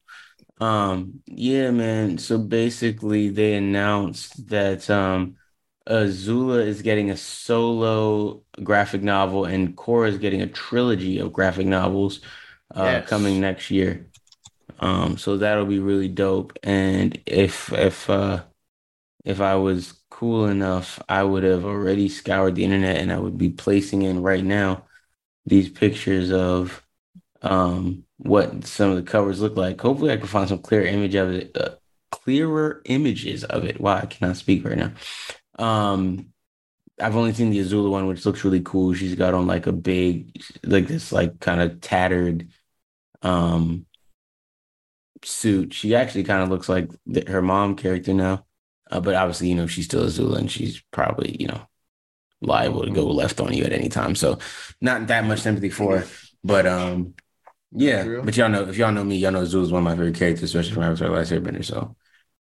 Um, 0.66 1.22
yeah, 1.26 1.70
man. 1.70 2.18
So 2.18 2.38
basically, 2.38 3.28
they 3.30 3.54
announced 3.54 4.48
that 4.48 4.88
um, 4.90 5.36
Azula 5.90 6.64
is 6.66 6.82
getting 6.82 7.10
a 7.10 7.16
solo 7.16 8.44
graphic 8.62 9.02
novel, 9.02 9.44
and 9.46 9.76
Korra 9.76 10.08
is 10.08 10.18
getting 10.18 10.42
a 10.42 10.46
trilogy 10.46 11.18
of 11.18 11.32
graphic 11.32 11.66
novels 11.66 12.20
uh, 12.74 13.00
Yes. 13.00 13.02
coming 13.02 13.40
next 13.40 13.70
year. 13.70 14.10
Um, 14.80 15.18
so 15.18 15.38
that'll 15.38 15.66
be 15.66 15.80
really 15.80 16.08
dope. 16.08 16.58
And 16.62 17.20
if 17.26 17.72
if 17.72 18.10
uh, 18.10 18.44
if 19.24 19.40
I 19.40 19.56
was 19.56 19.94
cool 20.10 20.46
enough, 20.46 21.00
I 21.08 21.24
would 21.24 21.42
have 21.44 21.64
already 21.64 22.08
scoured 22.08 22.54
the 22.54 22.64
internet, 22.64 22.96
and 22.96 23.12
I 23.12 23.18
would 23.18 23.38
be 23.38 23.50
placing 23.50 24.02
in 24.02 24.22
right 24.22 24.44
now 24.44 24.86
these 25.46 25.70
pictures 25.70 26.32
of 26.32 26.86
um 27.42 28.04
what 28.18 28.66
some 28.66 28.90
of 28.90 28.96
the 28.96 29.02
covers 29.10 29.40
look 29.40 29.56
like. 29.56 29.80
Hopefully, 29.80 30.12
I 30.12 30.18
can 30.18 30.26
find 30.28 30.48
some 30.48 30.60
clear 30.60 30.84
image 30.86 31.14
of 31.16 31.30
it, 31.32 31.56
uh, 31.56 31.76
clearer 32.12 32.82
images 32.86 33.44
of 33.44 33.64
it. 33.64 33.80
Wow, 33.80 33.96
I 33.98 34.06
cannot 34.06 34.36
speak 34.38 34.64
right 34.64 34.78
now. 34.78 34.92
Um, 35.60 36.32
I've 37.00 37.16
only 37.16 37.32
seen 37.32 37.50
the 37.50 37.60
Azula 37.60 37.90
one, 37.90 38.06
which 38.06 38.26
looks 38.26 38.44
really 38.44 38.60
cool. 38.62 38.94
She's 38.94 39.14
got 39.14 39.34
on 39.34 39.46
like 39.46 39.66
a 39.66 39.72
big, 39.72 40.42
like 40.64 40.86
this, 40.86 41.12
like 41.12 41.40
kind 41.40 41.60
of 41.60 41.80
tattered, 41.80 42.48
um, 43.22 43.86
suit. 45.24 45.74
She 45.74 45.94
actually 45.94 46.24
kind 46.24 46.42
of 46.42 46.48
looks 46.48 46.68
like 46.68 46.90
th- 47.12 47.28
her 47.28 47.42
mom 47.42 47.76
character 47.76 48.14
now, 48.14 48.44
uh, 48.90 49.00
but 49.00 49.14
obviously, 49.14 49.48
you 49.48 49.54
know, 49.54 49.66
she's 49.66 49.84
still 49.86 50.04
Azula, 50.04 50.38
and 50.38 50.50
she's 50.50 50.82
probably, 50.90 51.36
you 51.38 51.46
know, 51.46 51.66
liable 52.40 52.84
to 52.84 52.90
go 52.90 53.06
left 53.06 53.40
on 53.40 53.52
you 53.52 53.64
at 53.64 53.72
any 53.72 53.88
time. 53.88 54.14
So, 54.14 54.38
not 54.80 55.08
that 55.08 55.24
much 55.24 55.40
sympathy 55.40 55.70
for 55.70 56.00
her, 56.00 56.06
but 56.44 56.66
um. 56.66 57.14
Yeah, 57.72 58.22
but 58.24 58.36
y'all 58.36 58.48
know 58.48 58.68
if 58.68 58.76
y'all 58.76 58.90
know 58.90 59.04
me, 59.04 59.16
y'all 59.16 59.30
know 59.30 59.42
Zula's 59.42 59.70
one 59.70 59.80
of 59.80 59.84
my 59.84 59.92
favorite 59.94 60.16
characters, 60.16 60.42
especially 60.42 60.74
from 60.74 60.82
Avatar: 60.82 61.08
The 61.08 61.14
Last 61.14 61.30
Airbender. 61.30 61.64
So 61.64 61.94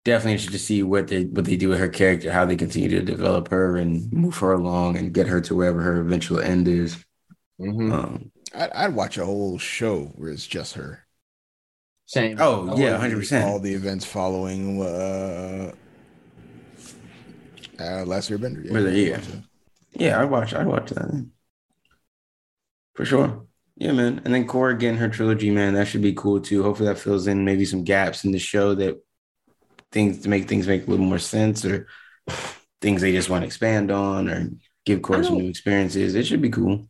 definitely 0.06 0.34
interested 0.34 0.54
to 0.54 0.60
see 0.60 0.84
what 0.84 1.08
they 1.10 1.26
what 1.26 1.44
they 1.46 1.58
do 1.58 1.68
with 1.68 1.80
her 1.80 1.90
character, 1.90 2.32
how 2.32 2.46
they 2.46 2.56
continue 2.56 2.90
to 2.90 3.02
develop 3.02 3.50
her 3.50 3.76
and 3.76 4.12
move 4.14 4.38
her 4.38 4.54
along 4.54 4.96
and 4.98 5.14
get 5.14 5.28
her 5.28 5.42
to 5.42 5.56
wherever 5.56 5.82
her 5.82 6.00
eventual 6.00 6.40
end 6.40 6.68
is. 6.70 7.04
Mhm. 7.60 7.92
Um, 7.92 8.32
I'd, 8.54 8.72
I'd 8.72 8.96
watch 8.96 9.18
a 9.18 9.26
whole 9.26 9.58
show 9.58 10.06
where 10.16 10.30
it's 10.30 10.48
just 10.48 10.76
her. 10.76 11.06
Same. 12.06 12.38
oh 12.40 12.70
I 12.76 12.80
yeah, 12.80 12.98
hundred 12.98 13.18
percent. 13.18 13.46
All 13.46 13.60
the 13.60 13.74
events 13.74 14.06
following 14.06 14.80
uh, 14.82 15.72
uh 17.80 18.06
Last 18.06 18.30
Airbender. 18.30 18.72
Whether- 18.72 18.90
I'd 18.90 18.96
yeah. 18.96 19.22
Yeah, 19.98 20.22
I 20.22 20.26
watch. 20.26 20.54
I 20.54 20.64
watch 20.66 20.92
that 20.92 21.30
for 22.94 23.06
sure. 23.06 23.46
Yeah, 23.78 23.92
man. 23.92 24.22
And 24.24 24.34
then 24.34 24.48
Korra 24.48 24.80
getting 24.80 24.98
her 25.00 25.10
trilogy, 25.10 25.52
man, 25.52 25.74
that 25.74 25.88
should 25.88 26.02
be 26.02 26.14
cool 26.14 26.40
too. 26.40 26.64
Hopefully, 26.64 26.90
that 26.90 27.00
fills 27.00 27.28
in 27.28 27.44
maybe 27.44 27.66
some 27.66 27.84
gaps 27.84 28.24
in 28.24 28.32
the 28.32 28.40
show 28.40 28.76
that 28.76 29.02
things 29.96 30.20
to 30.22 30.30
make 30.30 30.48
things 30.48 30.68
make 30.68 30.86
a 30.86 30.90
little 30.92 31.06
more 31.06 31.18
sense, 31.18 31.64
or 31.66 31.88
things 32.82 33.02
they 33.02 33.14
just 33.14 33.30
want 33.30 33.42
to 33.42 33.48
expand 33.48 33.90
on, 33.90 34.30
or 34.30 34.52
give 34.86 35.00
Korra 35.00 35.24
some 35.24 35.38
new 35.38 35.48
experiences. 35.50 36.14
It 36.14 36.28
should 36.28 36.42
be 36.42 36.50
cool. 36.50 36.88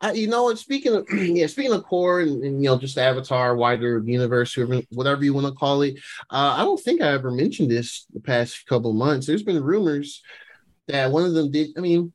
I, 0.00 0.12
you 0.12 0.28
know 0.28 0.44
what? 0.44 0.58
Speaking 0.58 0.94
of 0.94 1.06
yeah, 1.12 1.48
speaking 1.48 1.72
of 1.72 1.84
Korra 1.84 2.22
and, 2.22 2.44
and 2.44 2.62
you 2.62 2.70
know 2.70 2.78
just 2.78 2.96
Avatar, 2.96 3.56
wider 3.56 4.00
universe, 4.06 4.56
whatever, 4.56 4.82
whatever 4.90 5.24
you 5.24 5.34
want 5.34 5.46
to 5.48 5.52
call 5.52 5.82
it. 5.82 5.96
Uh, 6.30 6.54
I 6.56 6.58
don't 6.58 6.80
think 6.80 7.02
I 7.02 7.08
ever 7.08 7.32
mentioned 7.32 7.70
this 7.70 8.06
the 8.14 8.20
past 8.20 8.64
couple 8.66 8.92
of 8.92 8.96
months. 8.96 9.26
There's 9.26 9.42
been 9.42 9.62
rumors 9.62 10.22
that 10.86 11.10
one 11.10 11.24
of 11.24 11.34
them 11.34 11.50
did. 11.50 11.70
I 11.76 11.80
mean, 11.80 12.12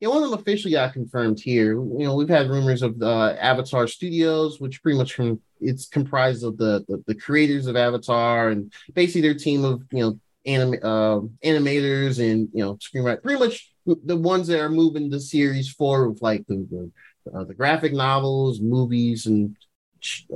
yeah, 0.00 0.08
one 0.08 0.22
of 0.22 0.30
them 0.30 0.38
officially 0.38 0.72
got 0.72 0.92
confirmed 0.92 1.40
here. 1.40 1.72
You 1.72 2.04
know, 2.04 2.14
we've 2.14 2.28
had 2.28 2.50
rumors 2.50 2.82
of 2.82 3.00
uh, 3.00 3.36
Avatar 3.40 3.86
Studios, 3.86 4.60
which 4.60 4.82
pretty 4.82 4.98
much 4.98 5.14
from 5.14 5.40
it's 5.62 5.86
comprised 5.86 6.44
of 6.44 6.56
the, 6.56 6.84
the 6.88 7.02
the 7.06 7.14
creators 7.14 7.66
of 7.66 7.76
Avatar 7.76 8.50
and 8.50 8.72
basically 8.94 9.22
their 9.22 9.34
team 9.34 9.64
of 9.64 9.82
you 9.90 10.00
know 10.00 10.18
anim 10.44 10.74
uh, 10.82 11.20
animators 11.46 12.18
and 12.18 12.48
you 12.52 12.64
know 12.64 12.76
screenwriters, 12.76 13.22
pretty 13.22 13.38
much 13.38 13.72
the 13.86 14.16
ones 14.16 14.46
that 14.46 14.60
are 14.60 14.68
moving 14.68 15.10
the 15.10 15.20
series 15.20 15.70
forward 15.70 16.10
with 16.10 16.22
like 16.22 16.46
the 16.46 16.66
the, 16.70 17.38
uh, 17.38 17.44
the 17.44 17.54
graphic 17.54 17.92
novels, 17.92 18.60
movies, 18.60 19.26
and 19.26 19.56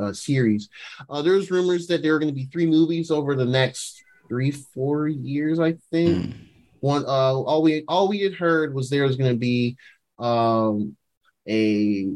uh, 0.00 0.12
series. 0.12 0.68
Uh, 1.08 1.22
there's 1.22 1.50
rumors 1.50 1.86
that 1.86 2.02
there 2.02 2.14
are 2.14 2.18
going 2.18 2.32
to 2.32 2.34
be 2.34 2.46
three 2.46 2.66
movies 2.66 3.10
over 3.10 3.34
the 3.34 3.44
next 3.44 4.02
three 4.28 4.50
four 4.50 5.08
years, 5.08 5.58
I 5.58 5.74
think. 5.90 6.26
Mm. 6.26 6.34
One, 6.80 7.04
uh, 7.04 7.08
all 7.08 7.62
we 7.62 7.84
all 7.88 8.08
we 8.08 8.20
had 8.20 8.34
heard 8.34 8.74
was 8.74 8.90
there 8.90 9.04
was 9.04 9.16
going 9.16 9.32
to 9.32 9.38
be 9.38 9.76
um, 10.18 10.96
a 11.48 12.12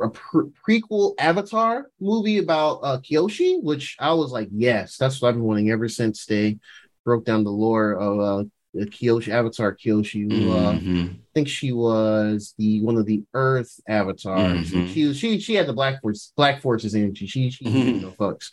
a 0.00 0.10
pre- 0.10 0.50
prequel 0.66 1.14
Avatar 1.18 1.90
movie 2.00 2.38
about 2.38 2.80
uh, 2.82 2.98
Kyoshi, 2.98 3.62
which 3.62 3.96
I 3.98 4.12
was 4.12 4.30
like, 4.30 4.48
yes, 4.52 4.96
that's 4.96 5.20
what 5.20 5.28
I've 5.28 5.34
been 5.34 5.44
wanting 5.44 5.70
ever 5.70 5.88
since 5.88 6.26
they 6.26 6.58
broke 7.04 7.24
down 7.24 7.44
the 7.44 7.50
lore 7.50 7.92
of 7.92 8.20
uh, 8.20 8.44
the 8.74 8.86
Kyoshi 8.86 9.28
Avatar 9.28 9.74
Kyoshi. 9.74 10.30
Who, 10.30 10.52
uh, 10.52 10.72
mm-hmm. 10.72 11.06
I 11.12 11.16
think 11.34 11.48
she 11.48 11.72
was 11.72 12.54
the 12.58 12.82
one 12.82 12.96
of 12.96 13.06
the 13.06 13.24
Earth 13.34 13.80
avatars. 13.88 14.70
Mm-hmm. 14.70 14.92
She 14.92 15.14
she 15.14 15.40
she 15.40 15.54
had 15.54 15.66
the 15.66 15.72
Black 15.72 16.00
Force 16.02 16.32
Black 16.36 16.60
Forces 16.60 16.94
energy. 16.94 17.26
She 17.26 17.50
she 17.50 17.64
mm-hmm. 17.64 18.02
no 18.02 18.10
fucks. 18.12 18.50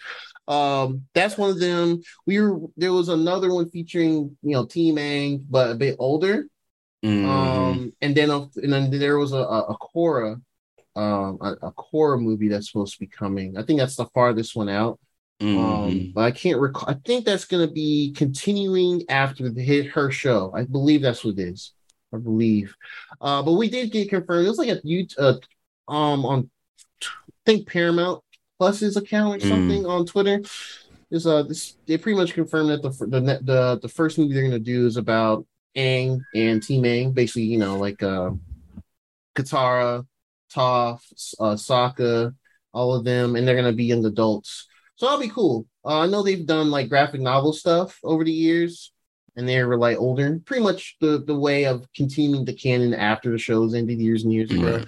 Um, 0.48 1.06
that's 1.14 1.38
one 1.38 1.50
of 1.50 1.60
them. 1.60 2.02
We 2.26 2.40
were 2.40 2.60
there 2.78 2.94
was 2.94 3.10
another 3.10 3.54
one 3.54 3.70
featuring 3.70 4.38
you 4.42 4.54
know 4.54 4.66
Team 4.66 4.96
Aang, 4.96 5.44
but 5.50 5.72
a 5.72 5.76
bit 5.76 5.96
older. 6.00 6.48
Mm-hmm. 7.04 7.30
Um, 7.30 7.94
and 8.02 8.16
then 8.16 8.30
and 8.32 8.74
then 8.74 8.90
there 8.92 9.18
was 9.20 9.34
a 9.34 9.38
a, 9.38 9.60
a 9.62 9.78
Korra, 9.78 10.42
um, 10.96 11.38
a, 11.42 11.68
a 11.68 11.72
Korra 11.72 12.22
movie 12.22 12.48
that's 12.48 12.72
supposed 12.72 12.94
to 12.94 13.00
be 13.00 13.08
coming. 13.08 13.58
I 13.58 13.64
think 13.64 13.80
that's 13.80 13.96
the 13.96 14.06
farthest 14.14 14.56
one 14.56 14.70
out. 14.70 15.00
Mm-hmm. 15.42 15.60
Um, 15.60 16.12
but 16.16 16.22
I 16.22 16.32
can't 16.32 16.60
recall. 16.60 16.90
I 16.90 16.96
think 17.06 17.26
that's 17.26 17.46
going 17.46 17.68
to 17.68 17.74
be 17.74 18.14
continuing 18.16 19.04
after 19.10 19.50
the 19.50 19.62
hit 19.62 19.88
her 19.88 20.10
show. 20.10 20.54
I 20.56 20.64
believe 20.64 21.02
that's 21.02 21.26
what 21.26 21.38
it 21.38 21.50
is. 21.50 21.74
I 22.14 22.18
believe. 22.18 22.74
Uh, 23.20 23.44
but 23.44 23.54
we 23.54 23.70
did 23.70 23.92
get 23.92 24.10
confirmed. 24.10 24.46
It 24.46 24.50
was 24.50 24.58
like 24.58 24.70
a 24.70 24.82
YouTube, 24.82 25.14
uh, 25.20 25.92
um, 25.92 26.26
on 26.26 26.50
I 27.04 27.08
think 27.46 27.68
Paramount 27.68 28.24
Plus's 28.58 28.96
account 28.96 29.44
or 29.44 29.48
something 29.48 29.84
mm. 29.84 29.90
on 29.90 30.06
Twitter. 30.06 30.42
Is 31.12 31.28
uh, 31.28 31.44
this 31.44 31.78
they 31.86 31.98
pretty 31.98 32.18
much 32.18 32.34
confirmed 32.34 32.70
that 32.70 32.82
the 32.82 32.90
the 32.90 33.40
the 33.42 33.80
the 33.82 33.90
first 33.90 34.18
movie 34.18 34.34
they're 34.34 34.42
going 34.42 34.52
to 34.52 34.60
do 34.60 34.88
is 34.88 34.98
about 34.98 35.46
Aang 35.76 36.22
and 36.34 36.64
Team 36.64 36.84
Aang, 36.84 37.14
basically, 37.14 37.44
you 37.44 37.60
know, 37.60 37.78
like 37.78 38.02
uh, 38.02 38.32
Katara, 39.36 40.06
Toph, 40.56 41.02
uh, 41.40 41.56
Sokka, 41.56 42.34
all 42.74 42.94
of 42.94 43.04
them, 43.04 43.36
and 43.36 43.48
they're 43.48 43.56
going 43.56 43.72
to 43.72 43.76
be 43.76 43.86
young 43.86 44.06
adults. 44.06 44.68
So 44.96 45.06
that'll 45.06 45.20
be 45.20 45.30
cool. 45.30 45.68
Uh, 45.84 46.00
I 46.00 46.08
know 46.08 46.24
they've 46.24 46.46
done 46.46 46.72
like 46.72 46.90
graphic 46.90 47.22
novel 47.22 47.52
stuff 47.54 48.00
over 48.04 48.24
the 48.24 48.32
years, 48.32 48.94
and 49.36 49.48
they 49.48 49.64
were 49.64 49.78
like 49.78 49.98
older, 49.98 50.40
pretty 50.46 50.64
much 50.64 50.96
the 51.02 51.24
the 51.26 51.36
way 51.36 51.66
of 51.66 51.86
continuing 51.94 52.46
the 52.46 52.54
canon 52.54 52.94
after 52.94 53.32
the 53.32 53.38
shows 53.38 53.74
ended 53.74 54.00
years 54.00 54.24
and 54.24 54.32
years 54.34 54.52
ago. 54.52 54.86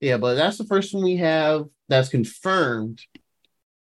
Yeah, 0.00 0.16
but 0.16 0.34
that's 0.34 0.56
the 0.56 0.64
first 0.64 0.94
one 0.94 1.04
we 1.04 1.16
have 1.16 1.66
that's 1.88 2.08
confirmed 2.08 3.02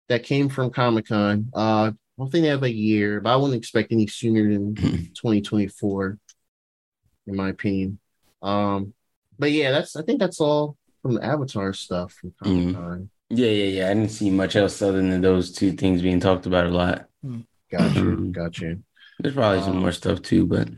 that 0.10 0.24
came 0.24 0.50
from 0.50 0.72
Comic 0.72 1.08
Con. 1.08 1.50
Uh, 1.56 1.92
I 1.92 1.94
don't 2.18 2.30
think 2.30 2.44
they 2.44 2.50
have 2.50 2.64
a 2.64 2.74
year, 2.74 3.22
but 3.22 3.32
I 3.32 3.38
wouldn't 3.38 3.58
expect 3.58 3.94
any 3.94 4.08
sooner 4.08 4.52
than 4.52 4.76
2024, 4.76 6.18
in 7.28 7.36
my 7.36 7.50
opinion. 7.50 8.00
Um, 8.42 8.94
but 9.38 9.52
yeah, 9.52 9.72
that's 9.72 9.96
I 9.96 10.02
think 10.02 10.20
that's 10.20 10.42
all 10.42 10.76
from 11.02 11.16
the 11.16 11.24
Avatar 11.24 11.74
stuff 11.74 12.14
from 12.14 12.34
Comic 12.44 12.76
Con. 12.76 12.84
Mm-hmm. 12.84 13.38
Yeah, 13.38 13.50
yeah, 13.50 13.66
yeah. 13.66 13.86
I 13.90 13.94
didn't 13.94 14.10
see 14.10 14.30
much 14.30 14.56
else 14.56 14.82
other 14.82 14.98
than 14.98 15.22
those 15.22 15.52
two 15.52 15.74
things 15.74 16.02
being 16.02 16.20
talked 16.20 16.46
about 16.46 16.66
a 16.66 16.70
lot. 16.70 17.06
Gotcha, 17.72 18.00
um, 18.00 18.32
gotcha. 18.32 18.78
There's 19.20 19.36
probably 19.36 19.62
some 19.62 19.78
um, 19.78 19.80
more 19.80 19.92
stuff 19.92 20.22
too, 20.22 20.48
but 20.48 20.70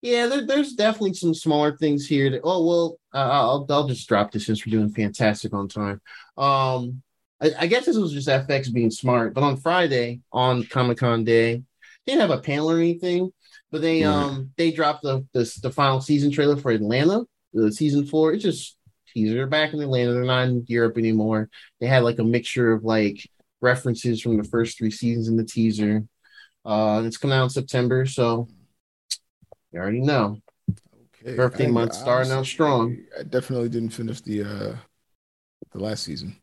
yeah, 0.00 0.26
there, 0.26 0.46
there's 0.46 0.74
definitely 0.74 1.14
some 1.14 1.34
smaller 1.34 1.76
things 1.76 2.06
here. 2.06 2.30
That, 2.30 2.40
oh 2.44 2.66
well, 2.66 2.98
uh, 3.12 3.28
I'll 3.30 3.66
I'll 3.68 3.88
just 3.88 4.08
drop 4.08 4.32
this 4.32 4.46
since 4.46 4.64
we're 4.64 4.78
doing 4.78 4.90
fantastic 4.90 5.52
on 5.52 5.68
time. 5.68 6.00
Um, 6.36 7.02
I, 7.40 7.52
I 7.60 7.66
guess 7.66 7.86
this 7.86 7.96
was 7.96 8.12
just 8.12 8.28
FX 8.28 8.72
being 8.72 8.90
smart, 8.90 9.34
but 9.34 9.44
on 9.44 9.56
Friday 9.56 10.20
on 10.32 10.64
Comic 10.64 10.98
Con 10.98 11.24
Day, 11.24 11.56
they 12.06 12.12
didn't 12.12 12.20
have 12.20 12.38
a 12.38 12.42
panel 12.42 12.70
or 12.70 12.78
anything, 12.78 13.30
but 13.70 13.82
they 13.82 14.00
mm. 14.00 14.06
um 14.06 14.50
they 14.56 14.70
dropped 14.72 15.02
the, 15.02 15.26
the 15.32 15.58
the 15.62 15.70
final 15.70 16.00
season 16.00 16.30
trailer 16.30 16.56
for 16.56 16.70
Atlanta, 16.70 17.24
the 17.52 17.72
season 17.72 18.06
four. 18.06 18.32
It's 18.32 18.44
just 18.44 18.76
teaser. 19.14 19.34
They're 19.34 19.46
back 19.46 19.72
in 19.72 19.80
Atlanta. 19.80 20.12
They're 20.12 20.24
not 20.24 20.48
in 20.48 20.64
Europe 20.68 20.98
anymore. 20.98 21.48
They 21.80 21.86
had 21.86 22.02
like 22.02 22.18
a 22.18 22.24
mixture 22.24 22.72
of 22.72 22.84
like 22.84 23.28
references 23.60 24.20
from 24.20 24.36
the 24.36 24.44
first 24.44 24.76
three 24.76 24.90
seasons 24.90 25.28
in 25.28 25.36
the 25.36 25.44
teaser. 25.44 26.04
Uh, 26.64 27.02
it's 27.04 27.16
coming 27.16 27.36
out 27.36 27.44
in 27.44 27.50
September, 27.50 28.06
so 28.06 28.48
you 29.72 29.80
already 29.80 30.00
know. 30.00 30.38
Okay. 31.22 31.36
Birthday 31.36 31.66
I, 31.66 31.70
month 31.70 31.94
starting 31.94 32.32
out 32.32 32.46
strong. 32.46 32.98
I 33.18 33.22
definitely 33.22 33.68
didn't 33.68 33.90
finish 33.90 34.20
the 34.20 34.42
uh 34.42 34.76
the 35.72 35.78
last 35.78 36.04
season. 36.04 36.36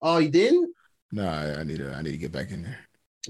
Oh, 0.00 0.18
you 0.18 0.30
didn't? 0.30 0.74
No, 1.12 1.26
I, 1.26 1.60
I 1.60 1.62
need 1.62 1.78
to 1.78 1.94
I 1.94 2.02
need 2.02 2.12
to 2.12 2.18
get 2.18 2.32
back 2.32 2.50
in 2.50 2.62
there. 2.62 2.78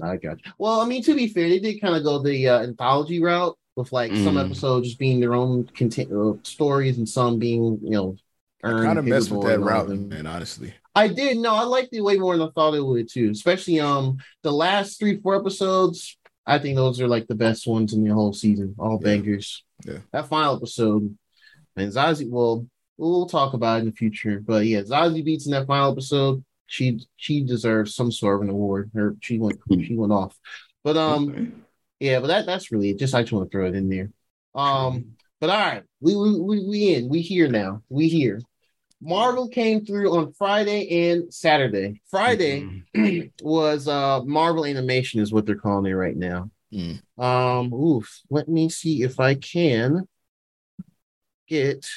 I 0.01 0.17
got 0.17 0.43
you. 0.45 0.51
Well, 0.57 0.79
I 0.79 0.85
mean, 0.85 1.03
to 1.03 1.15
be 1.15 1.27
fair, 1.27 1.49
they 1.49 1.59
did 1.59 1.81
kind 1.81 1.95
of 1.95 2.03
go 2.03 2.21
the 2.21 2.47
uh, 2.47 2.61
anthology 2.61 3.21
route 3.21 3.57
with 3.75 3.91
like 3.91 4.11
mm. 4.11 4.23
some 4.23 4.37
episodes 4.37 4.87
just 4.87 4.99
being 4.99 5.19
their 5.19 5.33
own 5.33 5.65
content 5.75 6.11
uh, 6.11 6.33
stories 6.43 6.97
and 6.97 7.07
some 7.07 7.39
being, 7.39 7.79
you 7.81 7.91
know, 7.91 8.15
I 8.63 8.71
kind 8.71 8.99
of 8.99 9.05
messed 9.05 9.31
with 9.31 9.47
that 9.47 9.59
route, 9.59 9.89
man. 9.89 10.27
Honestly, 10.27 10.73
I 10.93 11.07
did. 11.07 11.37
No, 11.37 11.55
I 11.55 11.63
liked 11.63 11.93
it 11.93 12.01
way 12.01 12.17
more 12.17 12.37
than 12.37 12.47
I 12.47 12.51
thought 12.51 12.73
it 12.73 12.85
would 12.85 13.09
too. 13.09 13.29
Especially 13.31 13.79
um 13.79 14.17
the 14.43 14.51
last 14.51 14.99
three 14.99 15.19
four 15.21 15.35
episodes. 15.35 16.17
I 16.45 16.59
think 16.59 16.75
those 16.75 16.99
are 16.99 17.07
like 17.07 17.27
the 17.27 17.35
best 17.35 17.67
ones 17.67 17.93
in 17.93 18.03
the 18.03 18.13
whole 18.13 18.33
season. 18.33 18.75
All 18.77 18.99
yeah. 19.01 19.05
bangers. 19.05 19.63
Yeah. 19.85 19.99
That 20.11 20.27
final 20.27 20.57
episode, 20.57 21.17
and 21.75 21.91
Zazie. 21.91 22.29
Well, 22.29 22.67
we'll 22.97 23.27
talk 23.27 23.53
about 23.53 23.77
it 23.77 23.81
in 23.81 23.85
the 23.87 23.91
future. 23.93 24.41
But 24.45 24.65
yeah, 24.65 24.81
Zazie 24.81 25.25
Beetz 25.25 25.45
in 25.45 25.51
that 25.53 25.67
final 25.67 25.91
episode. 25.91 26.43
She 26.67 26.99
she 27.15 27.43
deserves 27.43 27.95
some 27.95 28.11
sort 28.11 28.37
of 28.37 28.41
an 28.43 28.49
award. 28.49 28.91
Her 28.93 29.15
she 29.21 29.39
went 29.39 29.59
hmm. 29.67 29.81
she 29.81 29.95
went 29.95 30.11
off. 30.11 30.37
But 30.83 30.97
um, 30.97 31.29
okay. 31.29 31.47
yeah, 31.99 32.19
but 32.19 32.27
that 32.27 32.45
that's 32.45 32.71
really 32.71 32.89
it. 32.89 32.99
Just 32.99 33.15
I 33.15 33.21
just 33.21 33.31
want 33.31 33.49
to 33.49 33.57
throw 33.57 33.67
it 33.67 33.75
in 33.75 33.89
there. 33.89 34.11
Um, 34.53 35.15
but 35.39 35.49
all 35.49 35.59
right, 35.59 35.83
we 36.01 36.15
we 36.15 36.67
we 36.67 36.93
in. 36.95 37.09
We 37.09 37.21
here 37.21 37.47
now. 37.47 37.83
We 37.89 38.09
here. 38.09 38.41
Marvel 39.01 39.47
came 39.47 39.85
through 39.85 40.15
on 40.15 40.33
Friday 40.33 41.09
and 41.09 41.33
Saturday. 41.33 42.01
Friday 42.09 42.83
mm-hmm. 42.95 43.27
was 43.45 43.87
uh 43.87 44.21
Marvel 44.23 44.65
Animation 44.65 45.21
is 45.21 45.31
what 45.31 45.45
they're 45.45 45.55
calling 45.55 45.89
it 45.89 45.95
right 45.95 46.17
now. 46.17 46.49
Mm. 46.73 47.01
Um, 47.17 47.73
oof. 47.73 48.21
Let 48.29 48.47
me 48.47 48.69
see 48.69 49.03
if 49.03 49.19
I 49.19 49.35
can 49.35 50.07
get 51.47 51.87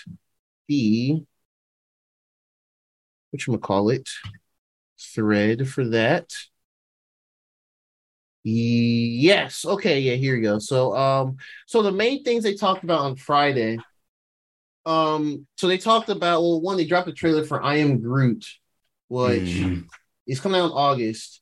the 0.68 1.22
which 3.30 3.48
I'm 3.48 3.54
gonna 3.54 3.60
call 3.60 3.90
it 3.90 4.08
thread 5.00 5.68
for 5.68 5.88
that. 5.88 6.32
Yes. 8.44 9.64
Okay. 9.64 10.00
Yeah. 10.00 10.14
Here 10.14 10.36
you 10.36 10.42
go. 10.42 10.58
So, 10.58 10.96
um, 10.96 11.36
so 11.66 11.82
the 11.82 11.92
main 11.92 12.24
things 12.24 12.44
they 12.44 12.54
talked 12.54 12.84
about 12.84 13.00
on 13.00 13.16
Friday 13.16 13.78
um 14.86 15.46
so 15.56 15.68
they 15.68 15.78
talked 15.78 16.08
about 16.08 16.42
well 16.42 16.60
one 16.60 16.76
they 16.76 16.84
dropped 16.84 17.08
a 17.08 17.12
trailer 17.12 17.44
for 17.44 17.62
i 17.62 17.76
am 17.76 18.00
groot 18.00 18.44
which 19.08 19.42
mm. 19.42 19.84
is 20.26 20.40
coming 20.40 20.60
out 20.60 20.66
in 20.66 20.72
august 20.72 21.40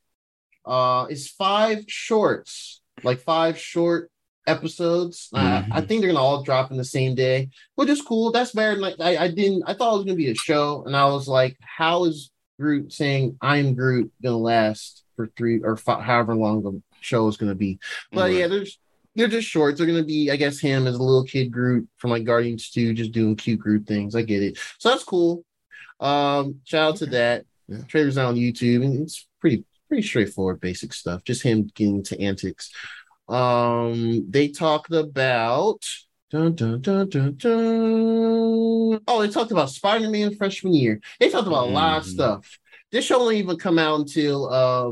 uh 0.67 1.07
it's 1.09 1.29
five 1.29 1.85
shorts 1.89 2.83
like 3.03 3.21
five 3.21 3.59
short 3.59 4.11
episodes 4.47 5.29
mm-hmm. 5.35 5.73
uh, 5.73 5.77
i 5.77 5.81
think 5.81 6.01
they're 6.01 6.11
gonna 6.11 6.23
all 6.23 6.43
drop 6.43 6.71
in 6.71 6.77
the 6.77 6.85
same 6.85 7.15
day 7.15 7.49
which 7.77 7.89
is 7.89 8.03
cool 8.03 8.31
that's 8.31 8.53
better 8.53 8.73
than 8.73 8.83
like 8.83 8.97
I, 9.01 9.25
I 9.25 9.29
didn't 9.29 9.63
i 9.67 9.75
thought 9.75 9.95
it 9.95 9.99
was 9.99 10.05
gonna 10.05 10.17
be 10.17 10.31
a 10.31 10.35
show 10.35 10.83
and 10.85 10.95
i 10.95 11.07
was 11.07 11.29
like 11.29 11.57
how 11.61 12.05
is 12.05 12.31
groot 12.59 12.93
saying 12.93 13.39
i'm 13.41 13.75
groot 13.75 14.13
gonna 14.23 14.37
last 14.37 15.05
for 15.17 15.31
three 15.37 15.61
or 15.63 15.77
five, 15.77 16.03
however 16.03 16.35
long 16.35 16.63
the 16.63 16.83
show 17.01 17.27
is 17.29 17.37
gonna 17.37 17.55
be 17.55 17.79
but 18.13 18.23
right. 18.23 18.35
yeah 18.35 18.47
there's 18.49 18.79
they're 19.21 19.29
just 19.29 19.49
shorts. 19.49 19.79
They're 19.79 19.87
gonna 19.87 20.03
be, 20.03 20.31
I 20.31 20.37
guess, 20.37 20.59
him 20.59 20.87
as 20.87 20.97
a 20.97 21.03
little 21.03 21.25
kid 21.25 21.51
Groot 21.51 21.89
from 21.99 22.11
like 22.11 22.25
Guardians 22.25 22.71
2, 22.71 22.95
just 22.95 23.13
doing 23.13 23.37
cute 23.37 23.61
Groot 23.61 23.87
things. 23.87 24.15
I 24.15 24.23
get 24.23 24.43
it. 24.43 24.59
So 24.79 24.91
that's 24.91 25.05
cool. 25.05 25.45
Um, 26.01 26.61
shout 26.65 26.93
out 26.93 26.97
to 26.97 27.07
that. 27.07 27.45
Yeah. 27.69 27.83
Trailers 27.87 28.19
on 28.19 28.35
YouTube, 28.35 28.85
and 28.85 29.03
it's 29.03 29.27
pretty 29.41 29.65
pretty 29.89 30.03
straightforward, 30.03 30.61
basic 30.61 30.93
stuff. 30.93 31.23
Just 31.25 31.43
him 31.43 31.71
getting 31.75 32.03
to 32.05 32.21
antics. 32.21 32.73
Um, 33.29 34.29
they 34.29 34.49
talked 34.49 34.93
about 34.93 35.85
Dun, 36.31 36.55
dun, 36.55 36.81
dun, 36.81 37.09
dun, 37.09 37.35
dun. 37.39 39.01
Oh, 39.09 39.21
they 39.21 39.29
talked 39.29 39.51
about 39.51 39.69
Spider 39.69 40.09
Man 40.09 40.33
freshman 40.37 40.73
year. 40.73 41.01
They 41.19 41.29
talked 41.29 41.49
about 41.49 41.67
a 41.67 41.71
lot 41.73 41.99
of 41.99 42.05
mm-hmm. 42.05 42.13
stuff. 42.13 42.59
This 42.93 43.05
show 43.05 43.19
won't 43.19 43.35
even 43.35 43.57
come 43.57 43.81
out 43.81 43.99
until 43.99 44.49
uh, 44.49 44.91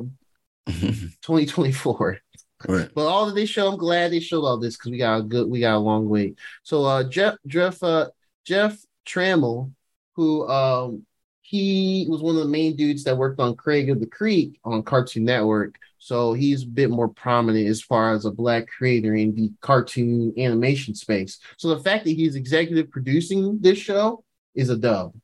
2024. 0.73 2.19
Right. 2.67 2.89
But 2.95 3.07
all 3.07 3.27
that 3.27 3.35
they 3.35 3.47
show, 3.47 3.69
I'm 3.69 3.79
glad 3.79 4.11
they 4.11 4.21
showed 4.21 4.45
all 4.45 4.59
this 4.59 4.77
because 4.77 4.91
we 4.91 4.99
got 4.99 5.21
a 5.21 5.23
good, 5.23 5.49
we 5.49 5.61
got 5.61 5.77
a 5.77 5.79
long 5.79 6.09
wait. 6.09 6.39
So 6.63 6.85
uh, 6.85 7.05
Jeff, 7.05 7.37
Jeff, 7.47 7.83
uh, 7.83 8.09
Jeff 8.45 8.79
Trammell, 9.07 9.73
who 10.17 10.49
um, 10.49 11.07
he 11.43 12.07
was 12.09 12.21
one 12.21 12.37
of 12.37 12.43
the 12.43 12.49
main 12.49 12.75
dudes 12.75 13.05
that 13.05 13.17
worked 13.17 13.41
on 13.41 13.57
Craig 13.57 13.91
of 13.91 14.01
the 14.01 14.07
Creek 14.07 14.59
on 14.65 14.83
Cartoon 14.83 15.25
Network. 15.25 15.77
So 15.99 16.33
he's 16.33 16.63
a 16.65 16.67
bit 16.67 16.91
more 16.91 17.09
prominent 17.09 17.69
as 17.69 17.81
far 17.83 18.13
as 18.13 18.25
a 18.25 18.31
black 18.31 18.67
creator 18.69 19.15
in 19.15 19.35
the 19.35 19.53
cartoon 19.61 20.33
animation 20.37 20.95
space. 20.95 21.39
So 21.57 21.69
the 21.69 21.83
fact 21.83 22.05
that 22.05 22.13
he's 22.13 22.35
executive 22.35 22.91
producing 22.91 23.59
this 23.61 23.79
show 23.79 24.25
is 24.55 24.71
a 24.71 24.77
dub 24.77 25.15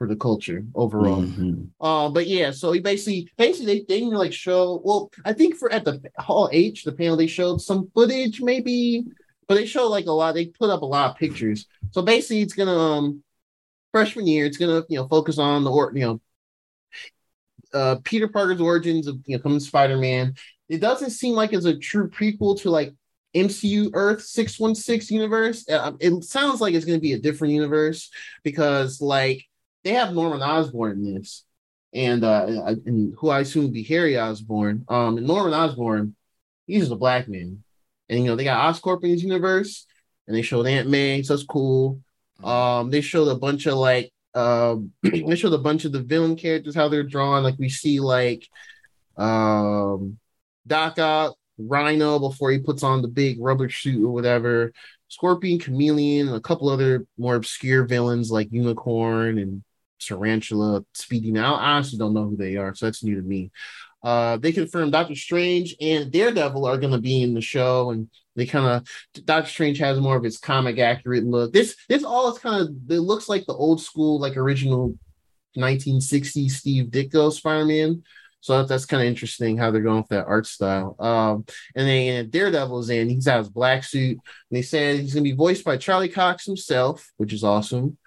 for 0.00 0.06
the 0.06 0.16
culture 0.16 0.64
overall. 0.74 1.20
Mhm. 1.20 1.68
Uh, 1.78 2.08
but 2.08 2.26
yeah, 2.26 2.52
so 2.52 2.72
he 2.72 2.80
basically 2.80 3.30
basically 3.36 3.66
they, 3.66 3.78
they 3.86 4.00
didn't 4.00 4.14
like 4.14 4.32
show. 4.32 4.80
Well, 4.82 5.10
I 5.26 5.34
think 5.34 5.56
for 5.56 5.70
at 5.70 5.84
the 5.84 6.00
Hall 6.16 6.48
H, 6.52 6.84
the 6.84 6.92
panel 6.92 7.18
they 7.18 7.26
showed 7.26 7.60
some 7.60 7.90
footage, 7.94 8.40
maybe, 8.40 9.04
but 9.46 9.56
they 9.56 9.66
showed 9.66 9.88
like 9.88 10.06
a 10.06 10.12
lot. 10.12 10.32
They 10.34 10.46
put 10.46 10.70
up 10.70 10.80
a 10.80 10.86
lot 10.86 11.10
of 11.10 11.18
pictures. 11.18 11.66
So 11.90 12.00
basically, 12.00 12.40
it's 12.40 12.54
gonna 12.54 12.78
um 12.78 13.22
freshman 13.92 14.26
year. 14.26 14.46
It's 14.46 14.56
gonna 14.56 14.84
you 14.88 14.96
know 14.98 15.06
focus 15.06 15.38
on 15.38 15.64
the 15.64 15.70
or 15.70 15.92
you 15.94 16.00
know 16.00 16.20
uh 17.74 17.96
Peter 18.02 18.26
Parker's 18.26 18.62
origins 18.62 19.06
of 19.06 19.18
you 19.26 19.36
know 19.36 19.42
coming 19.42 19.60
Spider 19.60 19.98
Man. 19.98 20.32
It 20.70 20.80
doesn't 20.80 21.10
seem 21.10 21.34
like 21.34 21.52
it's 21.52 21.66
a 21.66 21.76
true 21.76 22.08
prequel 22.08 22.58
to 22.62 22.70
like 22.70 22.94
MCU 23.34 23.90
Earth 23.92 24.22
616 24.22 25.14
universe. 25.14 25.68
Uh, 25.68 25.92
it 26.00 26.24
sounds 26.24 26.62
like 26.62 26.72
it's 26.72 26.86
going 26.86 26.98
to 26.98 27.02
be 27.02 27.12
a 27.12 27.18
different 27.18 27.52
universe 27.52 28.10
because 28.44 29.02
like 29.02 29.44
they 29.84 29.92
have 29.92 30.14
Norman 30.14 30.42
Osborn 30.42 30.92
in 30.92 31.14
this, 31.14 31.44
and 31.92 32.24
uh, 32.24 32.74
and 32.86 33.14
who 33.18 33.30
I 33.30 33.40
assume 33.40 33.72
be 33.72 33.82
Harry 33.84 34.18
Osborn. 34.18 34.84
Um, 34.88 35.18
and 35.18 35.26
Norman 35.26 35.54
Osborn, 35.54 36.14
he's 36.66 36.80
just 36.80 36.92
a 36.92 36.96
black 36.96 37.28
man, 37.28 37.62
and 38.08 38.18
you 38.20 38.26
know 38.26 38.36
they 38.36 38.44
got 38.44 38.74
Oscorp 38.74 39.04
in 39.04 39.10
his 39.10 39.22
universe, 39.22 39.86
and 40.26 40.36
they 40.36 40.42
showed 40.42 40.66
Aunt 40.66 40.88
May, 40.88 41.22
so 41.22 41.34
it's 41.34 41.44
cool. 41.44 42.00
Um, 42.42 42.90
they 42.90 43.00
showed 43.00 43.28
a 43.28 43.38
bunch 43.38 43.66
of 43.66 43.74
like 43.74 44.12
um, 44.34 44.92
they 45.02 45.36
showed 45.36 45.52
a 45.52 45.58
bunch 45.58 45.84
of 45.84 45.92
the 45.92 46.02
villain 46.02 46.36
characters 46.36 46.74
how 46.74 46.88
they're 46.88 47.02
drawn. 47.02 47.42
Like 47.42 47.56
we 47.58 47.68
see 47.68 48.00
like 48.00 48.46
um 49.16 50.18
Doc 50.66 50.98
Ock, 50.98 51.36
Rhino 51.58 52.18
before 52.18 52.50
he 52.50 52.58
puts 52.58 52.82
on 52.82 53.02
the 53.02 53.08
big 53.08 53.38
rubber 53.40 53.68
suit 53.68 54.04
or 54.04 54.12
whatever. 54.12 54.72
Scorpion, 55.08 55.58
Chameleon, 55.58 56.28
and 56.28 56.36
a 56.36 56.40
couple 56.40 56.68
other 56.68 57.04
more 57.18 57.34
obscure 57.34 57.84
villains 57.84 58.30
like 58.30 58.52
Unicorn 58.52 59.38
and 59.38 59.64
Tarantula, 60.00 60.84
Speedy. 60.94 61.30
Now, 61.30 61.54
I 61.54 61.72
honestly 61.72 61.98
don't 61.98 62.14
know 62.14 62.28
who 62.28 62.36
they 62.36 62.56
are, 62.56 62.74
so 62.74 62.86
that's 62.86 63.04
new 63.04 63.16
to 63.16 63.22
me. 63.22 63.50
Uh, 64.02 64.38
they 64.38 64.52
confirmed 64.52 64.92
Doctor 64.92 65.14
Strange 65.14 65.76
and 65.80 66.10
Daredevil 66.10 66.64
are 66.64 66.78
going 66.78 66.92
to 66.92 67.00
be 67.00 67.22
in 67.22 67.34
the 67.34 67.40
show, 67.40 67.90
and 67.90 68.08
they 68.34 68.46
kind 68.46 68.66
of 68.66 69.24
Doctor 69.24 69.50
Strange 69.50 69.78
has 69.78 70.00
more 70.00 70.16
of 70.16 70.24
his 70.24 70.38
comic 70.38 70.78
accurate 70.78 71.24
look. 71.24 71.52
This 71.52 71.76
this 71.88 72.04
all 72.04 72.32
is 72.32 72.38
kind 72.38 72.62
of 72.62 72.68
it 72.90 73.00
looks 73.00 73.28
like 73.28 73.44
the 73.46 73.54
old 73.54 73.80
school, 73.82 74.18
like 74.18 74.36
original 74.36 74.94
1960s 75.56 76.50
Steve 76.52 76.86
Ditko 76.86 77.32
Spider-Man. 77.32 78.02
So 78.42 78.56
that, 78.56 78.68
that's 78.68 78.86
kind 78.86 79.02
of 79.02 79.08
interesting 79.08 79.58
how 79.58 79.70
they're 79.70 79.82
going 79.82 79.98
with 79.98 80.08
that 80.08 80.26
art 80.26 80.46
style. 80.46 80.96
Um, 80.98 81.44
and 81.76 81.86
then 81.86 82.30
Daredevil's 82.30 82.88
in, 82.88 83.10
he's 83.10 83.26
got 83.26 83.38
his 83.38 83.50
black 83.50 83.84
suit. 83.84 84.12
And 84.12 84.20
they 84.50 84.62
said 84.62 85.00
he's 85.00 85.12
gonna 85.12 85.24
be 85.24 85.32
voiced 85.32 85.64
by 85.64 85.76
Charlie 85.76 86.08
Cox 86.08 86.46
himself, 86.46 87.12
which 87.18 87.34
is 87.34 87.44
awesome. 87.44 87.98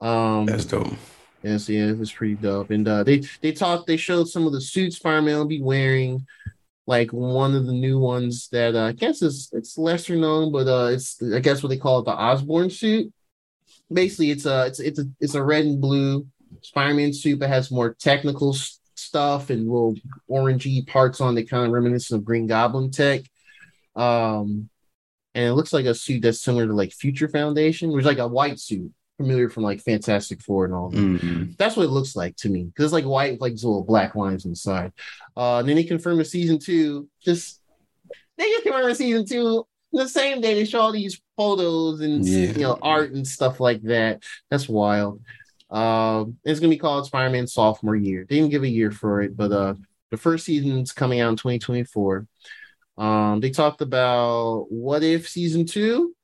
Um 0.00 0.44
That's 0.44 0.66
dope. 0.66 0.92
Yes, 1.42 1.68
yeah, 1.68 1.86
it 1.86 1.98
was 1.98 2.12
pretty 2.12 2.34
dope. 2.34 2.70
And 2.70 2.86
uh, 2.86 3.04
they 3.04 3.22
they 3.40 3.52
talked, 3.52 3.86
they 3.86 3.96
showed 3.96 4.28
some 4.28 4.46
of 4.46 4.52
the 4.52 4.60
suits 4.60 4.96
Spider-Man 4.96 5.36
will 5.36 5.46
be 5.46 5.62
wearing, 5.62 6.26
like 6.86 7.12
one 7.12 7.54
of 7.54 7.66
the 7.66 7.72
new 7.72 7.98
ones 7.98 8.48
that 8.50 8.74
uh, 8.74 8.86
I 8.86 8.92
guess 8.92 9.22
is 9.22 9.48
it's 9.52 9.78
lesser 9.78 10.16
known, 10.16 10.50
but 10.50 10.66
uh, 10.66 10.90
it's 10.92 11.22
I 11.22 11.38
guess 11.38 11.62
what 11.62 11.68
they 11.68 11.76
call 11.76 12.00
it 12.00 12.06
the 12.06 12.12
Osborn 12.12 12.70
suit. 12.70 13.12
Basically, 13.92 14.30
it's 14.30 14.46
a 14.46 14.66
it's 14.66 14.80
it's 14.80 14.98
a 14.98 15.04
it's 15.20 15.34
a 15.34 15.42
red 15.42 15.64
and 15.64 15.80
blue 15.80 16.26
Spider-Man 16.62 17.12
suit 17.12 17.38
that 17.38 17.48
has 17.48 17.70
more 17.70 17.94
technical 17.94 18.56
stuff 18.96 19.50
and 19.50 19.68
little 19.68 19.94
orangey 20.28 20.86
parts 20.86 21.20
on 21.20 21.38
it, 21.38 21.48
kind 21.48 21.66
of 21.66 21.72
reminiscent 21.72 22.18
of 22.18 22.24
Green 22.24 22.46
Goblin 22.46 22.90
tech. 22.90 23.22
Um, 23.94 24.68
and 25.34 25.46
it 25.46 25.52
looks 25.52 25.72
like 25.72 25.86
a 25.86 25.94
suit 25.94 26.22
that's 26.22 26.40
similar 26.40 26.66
to 26.66 26.72
like 26.72 26.92
Future 26.92 27.28
Foundation, 27.28 27.92
which 27.92 28.02
is 28.02 28.06
like 28.06 28.18
a 28.18 28.26
white 28.26 28.58
suit, 28.58 28.92
familiar 29.18 29.50
from 29.50 29.64
like 29.64 29.80
Fantastic 29.82 30.40
Four 30.40 30.64
and 30.64 30.72
all 30.72 30.88
that. 30.88 30.96
Mhm. 30.98 31.56
That's 31.58 31.76
what 31.76 31.84
it 31.84 31.90
looks 31.90 32.16
like 32.16 32.36
to 32.36 32.48
me 32.48 32.64
because 32.64 32.86
it's 32.86 32.92
like 32.94 33.04
white, 33.04 33.32
with, 33.32 33.40
like 33.42 33.52
little 33.54 33.84
black 33.84 34.14
lines 34.14 34.46
inside. 34.46 34.92
Uh, 35.36 35.58
and 35.58 35.68
then 35.68 35.76
they 35.76 35.84
confirmed 35.84 36.20
the 36.20 36.24
season 36.24 36.58
two. 36.58 37.08
Just 37.22 37.60
they 38.38 38.44
just 38.44 38.62
confirmed 38.62 38.90
the 38.90 38.94
season 38.94 39.26
two 39.26 39.66
the 39.92 40.08
same 40.08 40.40
day. 40.40 40.54
They 40.54 40.64
show 40.64 40.80
all 40.80 40.92
these 40.92 41.20
photos 41.36 42.00
and 42.00 42.24
Yeah. 42.26 42.52
you 42.52 42.60
know 42.60 42.78
art 42.80 43.12
and 43.12 43.26
stuff 43.26 43.60
like 43.60 43.82
that. 43.82 44.22
That's 44.50 44.68
wild. 44.68 45.20
Um, 45.70 46.38
it's 46.44 46.60
gonna 46.60 46.70
be 46.70 46.78
called 46.78 47.04
Spider-Man 47.06 47.46
sophomore 47.46 47.96
year. 47.96 48.24
They 48.28 48.36
didn't 48.36 48.50
give 48.52 48.62
a 48.62 48.68
year 48.68 48.90
for 48.90 49.20
it, 49.20 49.36
but 49.36 49.52
uh, 49.52 49.74
the 50.10 50.16
first 50.16 50.46
season's 50.46 50.92
coming 50.92 51.20
out 51.20 51.28
in 51.30 51.36
2024. 51.36 52.26
Um, 52.96 53.40
they 53.40 53.50
talked 53.50 53.80
about 53.82 54.66
what 54.70 55.02
if 55.02 55.28
season 55.28 55.66
two 55.66 56.14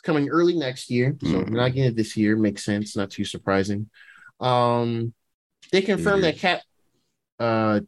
it's 0.00 0.06
coming 0.06 0.30
early 0.30 0.54
next 0.54 0.88
year, 0.90 1.14
so 1.22 1.28
Mhm. 1.28 1.50
we're 1.50 1.56
not 1.58 1.74
getting 1.74 1.90
it 1.90 1.96
this 1.96 2.16
year. 2.16 2.34
Makes 2.34 2.64
sense, 2.64 2.96
not 2.96 3.10
too 3.10 3.24
surprising. 3.24 3.90
Um, 4.40 5.12
they 5.72 5.82
confirmed 5.82 6.24
that 6.24 6.38
Cap, 6.38 6.62
uh, 7.38 7.80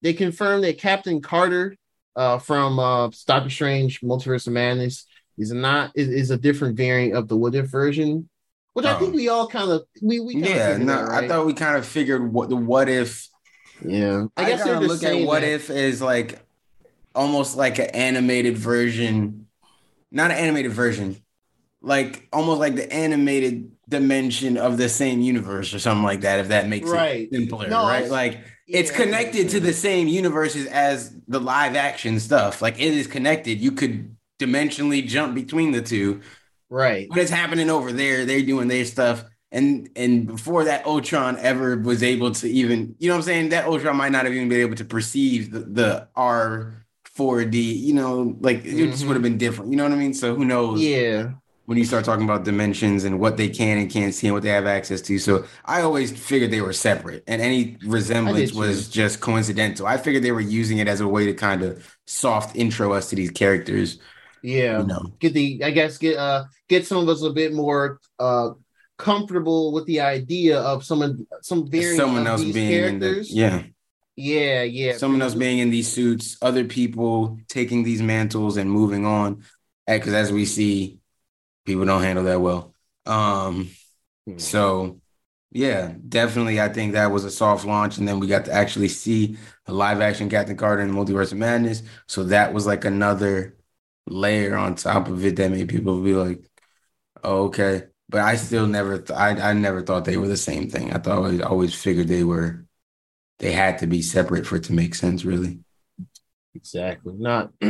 they 0.00 0.12
confirmed 0.12 0.62
that 0.62 0.78
Captain 0.78 1.20
Carter, 1.20 1.76
uh, 2.14 2.38
from 2.38 2.78
uh 2.78 3.10
Doctor 3.26 3.50
Strange 3.50 4.00
Multiverse 4.00 4.46
of 4.46 4.52
Madness 4.52 5.06
is 5.38 5.52
not 5.52 5.90
is, 5.96 6.08
is 6.08 6.30
a 6.30 6.36
different 6.36 6.76
variant 6.76 7.14
of 7.16 7.26
the 7.28 7.36
What 7.36 7.54
If 7.56 7.66
version, 7.66 8.28
which 8.74 8.86
I 8.86 8.94
Oh. 8.94 8.98
think 9.00 9.14
we 9.14 9.28
all 9.28 9.48
kind 9.48 9.70
of 9.72 9.82
we 10.00 10.20
we 10.20 10.36
Yeah, 10.36 10.76
no, 10.76 10.86
that, 10.86 11.08
right? 11.08 11.24
I 11.24 11.28
thought 11.28 11.46
we 11.46 11.54
kind 11.54 11.76
of 11.76 11.84
figured 11.84 12.32
what 12.32 12.48
the 12.48 12.56
what 12.56 12.88
if. 12.88 13.26
yeah. 13.84 14.26
I, 14.36 14.44
I 14.44 14.48
guess 14.48 14.62
they're 14.64 14.76
I 14.76 14.78
look 14.78 15.02
at 15.02 15.26
what 15.26 15.40
that- 15.40 15.50
if 15.50 15.68
is 15.70 16.00
like 16.00 16.38
almost 17.14 17.56
like 17.56 17.78
an 17.80 17.86
animated 17.90 18.56
version, 18.56 19.46
not 20.12 20.30
an 20.30 20.36
animated 20.38 20.72
version, 20.72 21.16
like 21.82 22.28
almost 22.32 22.60
like 22.60 22.76
the 22.76 22.92
animated 22.92 23.70
dimension 23.88 24.56
of 24.56 24.76
the 24.76 24.88
same 24.88 25.20
universe 25.20 25.72
or 25.74 25.78
something 25.78 26.04
like 26.04 26.20
that. 26.20 26.40
If 26.40 26.48
that 26.48 26.68
makes 26.68 26.88
Right. 26.88 27.28
it 27.30 27.34
simpler, 27.34 27.68
No, 27.68 27.82
right? 27.84 28.08
Like 28.08 28.40
it's 28.68 28.90
connected 28.90 29.48
to 29.50 29.60
the 29.60 29.72
same 29.72 30.06
universes 30.06 30.66
as 30.66 31.14
the 31.26 31.40
live 31.40 31.74
action 31.76 32.20
stuff. 32.20 32.62
Like 32.62 32.78
it 32.80 32.94
is 32.94 33.06
connected. 33.06 33.60
You 33.60 33.72
could 33.72 34.14
dimensionally 34.38 35.06
jump 35.06 35.34
between 35.34 35.72
the 35.72 35.82
two. 35.82 36.20
right. 36.68 37.08
But 37.08 37.18
it's 37.18 37.30
happening 37.30 37.68
over 37.70 37.92
there. 37.92 38.24
They're 38.24 38.42
doing 38.42 38.68
their 38.68 38.84
stuff. 38.84 39.24
And 39.52 39.88
and 39.96 40.26
before 40.28 40.64
that 40.64 40.86
Ultron 40.86 41.36
ever 41.40 41.76
was 41.78 42.02
able 42.04 42.30
to 42.32 42.48
even, 42.48 42.94
you 43.00 43.08
know 43.08 43.14
what 43.14 43.18
I'm 43.18 43.22
saying? 43.24 43.48
That 43.48 43.64
Ultron 43.66 43.96
might 43.96 44.12
not 44.12 44.24
have 44.24 44.32
even 44.34 44.48
been 44.48 44.60
able 44.60 44.76
to 44.76 44.84
perceive 44.84 45.50
the, 45.50 45.60
the 45.60 46.08
R4D, 46.16 47.54
you 47.80 47.94
know, 47.94 48.36
like 48.40 48.64
it 48.64 48.76
just 48.90 49.02
Mhm. 49.02 49.08
would 49.08 49.14
have 49.14 49.22
been 49.22 49.38
different. 49.38 49.70
You 49.72 49.76
know 49.76 49.82
what 49.84 49.92
I 49.92 49.96
mean? 49.96 50.14
So 50.14 50.34
who 50.36 50.44
knows 50.44 50.80
Yeah. 50.80 51.32
When 51.70 51.78
you 51.78 51.84
start 51.84 52.04
talking 52.04 52.24
about 52.24 52.42
dimensions 52.42 53.04
and 53.04 53.20
what 53.20 53.36
they 53.36 53.48
can 53.48 53.78
and 53.78 53.88
can't 53.88 54.12
see 54.12 54.26
and 54.26 54.34
what 54.34 54.42
they 54.42 54.48
have 54.48 54.66
access 54.66 55.00
to. 55.00 55.20
So 55.20 55.44
I 55.64 55.82
always 55.82 56.10
figured 56.10 56.50
they 56.50 56.62
were 56.62 56.72
separate 56.72 57.22
and 57.28 57.40
any 57.40 57.76
resemblance 57.86 58.52
was 58.52 58.88
just 58.88 59.20
coincidental. 59.20 59.86
I 59.86 59.96
figured 59.96 60.24
they 60.24 60.32
were 60.32 60.40
using 60.40 60.78
it 60.78 60.88
as 60.88 61.00
a 61.00 61.06
way 61.06 61.26
to 61.26 61.32
kind 61.32 61.62
of 61.62 61.96
soft 62.08 62.56
intro 62.56 62.92
us 62.92 63.08
to 63.10 63.14
these 63.14 63.30
characters. 63.30 64.00
Yeah. 64.42 64.80
You 64.80 64.86
know. 64.88 65.12
Get 65.20 65.32
the 65.32 65.62
I 65.62 65.70
guess 65.70 65.96
get 65.96 66.16
uh 66.16 66.46
get 66.68 66.88
some 66.88 66.98
of 67.04 67.08
us 67.08 67.22
a 67.22 67.30
bit 67.30 67.54
more 67.54 68.00
uh 68.18 68.50
comfortable 68.98 69.72
with 69.72 69.86
the 69.86 70.00
idea 70.00 70.58
of 70.58 70.82
some 70.82 71.24
some 71.40 71.70
variant 71.70 71.98
Someone 71.98 72.26
else 72.26 72.42
being 72.42 72.82
in 72.82 72.98
the 72.98 73.06
characters. 73.06 73.32
yeah. 73.32 73.62
yeah, 74.16 74.62
yeah. 74.64 74.96
someone 74.96 75.22
else 75.22 75.36
being 75.36 75.60
in 75.60 75.70
these 75.70 75.86
suits, 75.86 76.36
other 76.42 76.64
people 76.64 77.38
taking 77.46 77.84
these 77.84 78.02
mantles 78.02 78.56
and 78.56 78.68
moving 78.68 79.06
on. 79.06 79.44
Because 79.86 80.14
as 80.14 80.32
we 80.32 80.46
see, 80.46 80.99
people 81.70 81.86
don't 81.86 82.02
handle 82.02 82.24
that 82.24 82.40
well. 82.40 82.74
Um, 83.06 83.70
Hmm. 84.26 84.38
so 84.38 85.00
yeah, 85.52 85.94
definitely, 86.08 86.60
I 86.60 86.68
think 86.68 86.92
that 86.94 87.10
was 87.12 87.24
a 87.24 87.30
soft 87.30 87.64
launch, 87.66 87.98
and 87.98 88.06
then 88.08 88.20
we 88.20 88.26
got 88.28 88.46
to 88.46 88.52
actually 88.52 88.88
see 88.88 89.36
a 89.66 89.72
live 89.72 90.00
action 90.00 90.30
Captain 90.30 90.56
Carter 90.56 90.82
in 90.82 90.92
Multiverse 90.92 91.32
of 91.32 91.38
Madness. 91.38 91.82
So 92.08 92.24
that 92.24 92.54
was 92.54 92.66
like 92.66 92.84
another 92.84 93.56
layer 94.06 94.56
on 94.56 94.74
top 94.76 95.08
of 95.08 95.24
it 95.24 95.36
that 95.36 95.50
made 95.50 95.68
people 95.68 96.02
be 96.02 96.14
like, 96.14 96.44
oh, 97.24 97.44
"Okay," 97.46 97.84
but 98.08 98.20
I 98.22 98.36
still 98.36 98.66
never, 98.66 98.98
th- 98.98 99.18
I 99.18 99.50
I 99.50 99.52
never 99.54 99.82
thought 99.82 100.04
they 100.04 100.16
were 100.18 100.28
the 100.28 100.36
same 100.36 100.68
thing. 100.70 100.92
I 100.92 100.98
thought 100.98 101.30
I 101.32 101.40
always 101.42 101.74
figured 101.74 102.08
they 102.08 102.24
were, 102.24 102.66
they 103.40 103.52
had 103.52 103.78
to 103.80 103.86
be 103.88 104.02
separate 104.02 104.46
for 104.46 104.56
it 104.56 104.64
to 104.66 104.72
make 104.74 104.94
sense, 104.96 105.24
really. 105.24 105.60
Exactly. 106.54 107.14
Not 107.16 107.52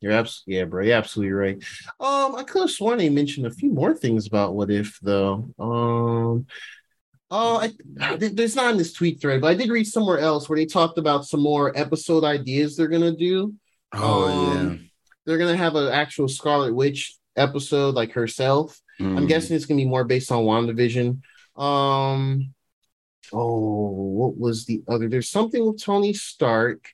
you're 0.00 0.12
absolutely 0.12 0.58
yeah, 0.58 0.64
bro. 0.64 0.84
You're 0.84 0.96
absolutely 0.96 1.32
right. 1.32 1.56
Um, 2.00 2.34
I 2.36 2.42
could 2.44 2.62
have 2.62 2.70
sworn 2.70 2.98
they 2.98 3.08
mentioned 3.10 3.46
a 3.46 3.50
few 3.50 3.70
more 3.72 3.94
things 3.94 4.26
about 4.26 4.54
what 4.54 4.70
if 4.70 4.98
though. 5.02 5.50
Um 5.58 6.46
oh 7.30 7.56
I 7.60 7.72
there- 8.16 8.30
there's 8.30 8.56
not 8.56 8.70
in 8.72 8.78
this 8.78 8.92
tweet 8.92 9.20
thread, 9.20 9.40
but 9.40 9.48
I 9.48 9.54
did 9.54 9.70
read 9.70 9.86
somewhere 9.86 10.18
else 10.18 10.48
where 10.48 10.58
they 10.58 10.66
talked 10.66 10.98
about 10.98 11.26
some 11.26 11.40
more 11.40 11.76
episode 11.78 12.24
ideas 12.24 12.76
they're 12.76 12.88
gonna 12.88 13.14
do. 13.16 13.54
Oh 13.92 14.24
Um, 14.24 14.90
They're 15.26 15.38
gonna 15.38 15.56
have 15.56 15.76
an 15.76 15.88
actual 15.92 16.28
Scarlet 16.28 16.74
Witch 16.74 17.14
episode 17.36 17.94
like 17.94 18.12
herself. 18.12 18.80
yeah. 18.98 19.06
I'm 19.08 19.26
Mm. 19.26 19.28
guessing 19.28 19.54
it's 19.56 19.66
gonna 19.66 19.76
be 19.82 19.84
more 19.86 20.04
based 20.04 20.32
on 20.32 20.44
WandaVision. 20.44 21.20
Um 21.56 22.54
oh, 23.32 23.90
what 24.20 24.36
was 24.38 24.64
the 24.64 24.82
other? 24.88 25.08
There's 25.08 25.28
something 25.28 25.64
with 25.64 25.80
Tony 25.82 26.12
Stark. 26.14 26.88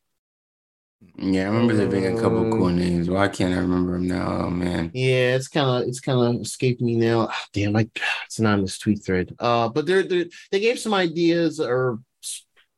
Yeah, 1.19 1.43
I 1.43 1.47
remember 1.47 1.75
there 1.75 1.89
being 1.89 2.19
a 2.19 2.21
couple 2.21 2.51
cool 2.51 2.69
names. 2.69 3.09
Why 3.09 3.29
can't 3.29 3.55
I 3.55 3.59
remember 3.59 3.93
them 3.93 4.09
now? 4.09 4.27
Oh 4.27 4.51
man. 4.51 4.91
Yeah, 4.95 5.35
it's 5.37 5.49
kind 5.49 5.83
of 5.83 5.89
it's 5.89 6.01
kind 6.01 6.19
of 6.37 6.43
escaped 6.43 6.81
me 6.81 6.97
now. 6.97 7.29
Ah, 7.31 7.45
damn, 7.53 7.73
like 7.73 7.89
it's 8.27 8.41
not 8.41 8.59
in 8.59 8.63
this 8.63 8.79
tweet 8.79 9.05
thread. 9.05 9.35
Uh, 9.39 9.69
but 9.69 9.87
they're, 9.87 10.03
they're 10.03 10.27
they 10.51 10.61
gave 10.61 10.79
some 10.79 10.95
ideas 10.95 11.61
or 11.61 12.01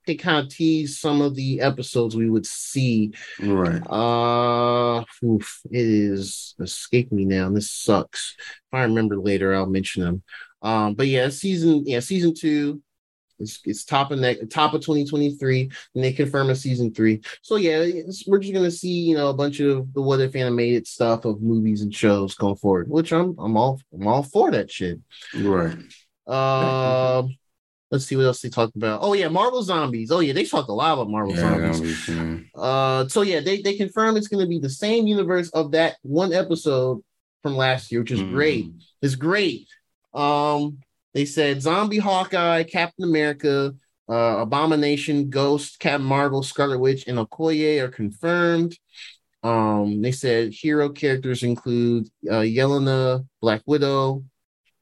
they 0.06 0.14
kind 0.14 0.44
of 0.44 0.52
teased 0.52 0.98
some 0.98 1.20
of 1.20 1.34
the 1.34 1.60
episodes 1.60 2.16
we 2.16 2.30
would 2.30 2.46
see. 2.46 3.12
Right. 3.40 3.82
Uh, 3.88 5.04
oof, 5.22 5.60
it 5.70 5.86
is 5.86 6.54
escaped 6.58 7.12
me 7.12 7.24
now. 7.24 7.50
This 7.50 7.70
sucks. 7.70 8.34
If 8.38 8.74
I 8.74 8.82
remember 8.82 9.18
later, 9.18 9.54
I'll 9.54 9.66
mention 9.66 10.02
them. 10.02 10.22
Um, 10.62 10.94
but 10.94 11.06
yeah, 11.06 11.28
season 11.28 11.84
yeah 11.86 12.00
season 12.00 12.34
two. 12.34 12.82
It's, 13.40 13.60
it's 13.64 13.84
top 13.84 14.10
of 14.10 14.18
neck 14.18 14.38
top 14.50 14.74
of 14.74 14.80
2023 14.80 15.70
and 15.94 16.04
they 16.04 16.12
confirm 16.12 16.50
a 16.50 16.54
season 16.56 16.92
three 16.92 17.20
so 17.42 17.56
yeah 17.56 17.78
it's, 17.78 18.26
we're 18.26 18.38
just 18.40 18.52
gonna 18.54 18.70
see 18.70 18.88
you 19.08 19.16
know 19.16 19.28
a 19.28 19.34
bunch 19.34 19.60
of 19.60 19.92
the 19.94 20.02
what 20.02 20.20
if 20.20 20.34
animated 20.36 20.86
stuff 20.86 21.24
of 21.24 21.40
movies 21.40 21.82
and 21.82 21.94
shows 21.94 22.34
going 22.34 22.56
forward 22.56 22.88
which 22.88 23.12
i'm 23.12 23.34
i'm 23.38 23.56
all 23.56 23.80
i'm 23.94 24.06
all 24.06 24.22
for 24.22 24.50
that 24.50 24.70
shit 24.70 24.98
Right. 25.34 25.76
um 26.26 27.36
let's 27.90 28.04
see 28.04 28.16
what 28.16 28.26
else 28.26 28.40
they 28.42 28.48
talked 28.50 28.76
about 28.76 29.00
oh 29.02 29.14
yeah 29.14 29.28
marvel 29.28 29.62
zombies 29.62 30.10
oh 30.10 30.20
yeah 30.20 30.32
they 30.32 30.44
talked 30.44 30.68
a 30.68 30.72
lot 30.72 30.92
about 30.94 31.10
marvel 31.10 31.34
Yeah, 31.34 31.40
zombies 31.40 31.78
gonna 31.78 31.88
be 31.90 31.94
soon. 31.94 32.50
uh, 32.54 33.08
so 33.08 33.22
yeah, 33.22 33.40
they 33.40 33.62
they 33.62 33.74
confirm 33.76 34.16
it's 34.16 34.28
going 34.28 34.44
to 34.44 34.48
be 34.48 34.58
the 34.58 34.68
same 34.70 35.06
universe 35.06 35.48
of 35.50 35.70
that 35.72 35.96
one 36.02 36.32
episode 36.32 37.02
from 37.42 37.56
last 37.56 37.92
year, 37.92 38.00
which 38.00 38.10
is 38.10 38.20
Mm. 38.20 38.30
great. 38.30 38.66
It's 39.00 39.14
great. 39.14 39.68
Um, 40.12 40.78
they 41.18 41.24
said 41.24 41.60
Zombie 41.60 41.98
Hawkeye, 41.98 42.62
Captain 42.62 43.02
America, 43.02 43.74
uh, 44.08 44.36
Abomination, 44.38 45.30
Ghost, 45.30 45.80
Captain 45.80 46.06
Marvel, 46.06 46.44
Scarlet 46.44 46.78
Witch, 46.78 47.08
and 47.08 47.18
Okoye 47.18 47.82
are 47.82 47.88
confirmed. 47.88 48.78
Um, 49.42 50.00
they 50.00 50.12
said 50.12 50.52
hero 50.52 50.90
characters 50.90 51.42
include 51.42 52.06
uh, 52.30 52.42
Yelena, 52.42 53.26
Black 53.42 53.62
Widow, 53.66 54.26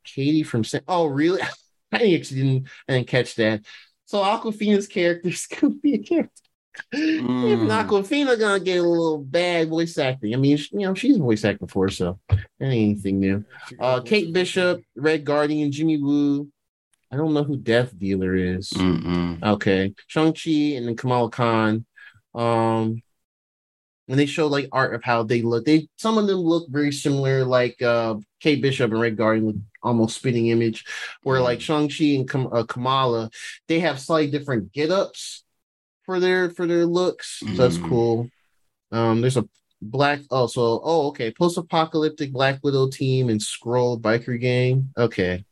Katie 0.04 0.42
from. 0.42 0.62
Oh, 0.86 1.06
really? 1.06 1.40
I 1.92 2.12
actually 2.12 2.42
didn't. 2.42 2.68
I 2.86 2.92
didn't 2.92 3.08
catch 3.08 3.34
that. 3.36 3.64
So 4.04 4.18
Awkwafina's 4.22 4.88
character 4.88 5.30
is 5.30 5.46
going 5.46 5.72
to 5.76 5.80
be 5.80 5.94
a 5.94 5.98
character. 6.00 6.42
If 6.92 7.00
Mm. 7.00 7.68
Awkwafina 7.68 8.38
gonna 8.38 8.60
get 8.60 8.78
a 8.78 8.82
little 8.82 9.18
bad 9.18 9.68
voice 9.68 9.98
acting, 9.98 10.34
I 10.34 10.36
mean, 10.36 10.58
you 10.72 10.80
know, 10.80 10.94
she's 10.94 11.16
voice 11.16 11.44
acting 11.44 11.66
before, 11.66 11.88
so 11.88 12.18
that 12.28 12.38
ain't 12.60 12.96
anything 12.96 13.20
new. 13.20 13.44
Uh, 13.78 14.00
Kate 14.00 14.32
Bishop, 14.32 14.82
Red 14.96 15.24
Guardian, 15.24 15.72
Jimmy 15.72 15.98
Woo. 15.98 16.48
I 17.10 17.16
don't 17.16 17.34
know 17.34 17.44
who 17.44 17.56
Death 17.56 17.96
Dealer 17.96 18.34
is. 18.34 18.70
Mm-mm. 18.70 19.42
Okay, 19.42 19.94
Shang 20.06 20.32
Chi 20.32 20.76
and 20.76 20.88
then 20.88 20.96
Kamala 20.96 21.30
Khan. 21.30 21.86
Um, 22.34 23.02
and 24.08 24.18
they 24.18 24.26
show 24.26 24.46
like 24.46 24.68
art 24.72 24.94
of 24.94 25.02
how 25.02 25.22
they 25.22 25.42
look. 25.42 25.64
They 25.64 25.88
some 25.96 26.18
of 26.18 26.26
them 26.26 26.38
look 26.38 26.68
very 26.68 26.92
similar, 26.92 27.44
like 27.44 27.80
uh 27.82 28.16
Kate 28.40 28.62
Bishop 28.62 28.92
and 28.92 29.00
Red 29.00 29.16
Guardian 29.16 29.46
look 29.46 29.56
almost 29.82 30.16
spitting 30.16 30.48
image. 30.48 30.84
Where 31.22 31.40
like 31.40 31.60
Shang 31.60 31.88
Chi 31.88 32.04
and 32.16 32.28
Kam- 32.28 32.52
uh, 32.52 32.64
Kamala, 32.64 33.30
they 33.68 33.80
have 33.80 34.00
slightly 34.00 34.30
different 34.30 34.72
get 34.72 34.90
ups 34.90 35.44
for 36.06 36.18
their 36.20 36.50
for 36.50 36.66
their 36.66 36.86
looks. 36.86 37.40
So 37.40 37.46
that's 37.54 37.76
Mhm. 37.78 37.88
cool. 37.88 38.30
Um, 38.92 39.20
there's 39.20 39.36
a 39.36 39.46
black 39.82 40.20
oh 40.30 40.46
so 40.46 40.80
oh 40.82 41.08
okay 41.08 41.30
post 41.32 41.58
apocalyptic 41.58 42.32
Black 42.32 42.60
Widow 42.64 42.88
team 42.88 43.28
and 43.28 43.40
Skrull 43.40 44.00
biker 44.00 44.40
gang. 44.40 44.90
Okay, 44.96 45.44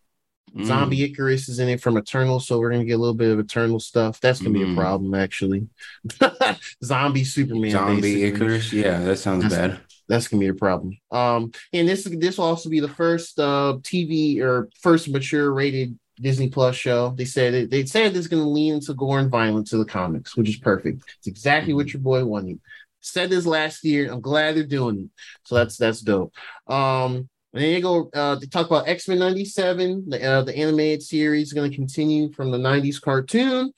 Mm. 0.57 0.65
Zombie 0.67 1.13
Ikaris 1.13 1.49
is 1.49 1.59
in 1.59 1.69
it 1.69 1.81
from 1.81 1.97
Eternal, 1.97 2.39
so 2.41 2.59
we're 2.61 2.71
gonna 2.71 2.85
get 2.85 2.93
a 2.95 2.99
little 2.99 3.13
bit 3.15 3.33
of 3.33 3.39
Eternal 3.41 3.81
stuff. 3.81 4.21
That's 4.21 4.41
gonna 4.41 4.55
be 4.55 4.63
a 4.63 4.67
Mm. 4.67 4.77
problem, 4.77 5.13
actually. 5.15 5.67
Zombie 6.85 7.25
Superman, 7.25 7.71
Zombie 7.73 8.01
basically. 8.01 8.47
Ikaris. 8.49 8.73
Yeah, 8.73 9.01
that 9.05 9.19
sounds 9.19 9.43
That's- 9.43 9.71
bad. 9.79 9.81
That's 10.09 10.29
gonna 10.29 10.41
be 10.41 10.49
a 10.49 10.55
problem. 10.55 10.99
Um, 11.11 11.51
and 11.73 11.89
this 11.89 12.05
this 12.05 12.37
will 12.39 12.45
also 12.45 12.69
be 12.69 12.81
the 12.81 12.89
first 12.89 13.41
uh 13.41 13.79
TV 13.83 14.41
or 14.41 14.69
first 14.83 15.09
mature 15.09 15.51
rated 15.53 15.99
Disney 16.21 16.49
Plus 16.49 16.77
show. 16.77 17.11
They 17.17 17.25
said 17.25 17.55
it, 17.55 17.71
they 17.71 17.85
said 17.87 18.17
it's 18.17 18.27
gonna 18.27 18.49
lean 18.49 18.75
into 18.75 18.95
gore 18.95 19.19
and 19.19 19.31
violence 19.31 19.71
to 19.71 19.79
the 19.79 19.85
comics, 19.85 20.37
which 20.37 20.49
is 20.49 20.57
perfect. 20.57 21.03
It's 21.19 21.27
exactly 21.27 21.75
what 21.75 21.93
your 21.93 22.01
boy 22.03 22.25
wanted. 22.25 22.61
Said 23.01 23.31
this 23.31 23.45
last 23.47 23.85
year. 23.85 24.11
I'm 24.11 24.21
glad 24.21 24.57
they're 24.57 24.65
doing 24.65 24.99
it. 24.99 25.11
So 25.45 25.57
that's 25.57 25.77
that's 25.77 26.01
dope. 26.01 26.33
Um, 26.67 27.29
and 27.53 27.63
then 27.63 27.73
they 27.75 27.81
go. 27.81 28.09
Uh, 28.15 28.37
they 28.37 28.47
talk 28.47 28.67
about 28.67 28.89
X 28.89 29.09
Men 29.09 29.19
'97. 29.19 30.09
The 30.09 30.25
uh, 30.25 30.43
the 30.43 30.57
animated 30.57 31.03
series 31.03 31.49
is 31.49 31.53
going 31.53 31.71
to 31.71 31.77
continue 31.77 32.33
from 32.33 32.51
the 32.51 32.59
'90s 32.59 33.01
cartoon. 33.01 33.73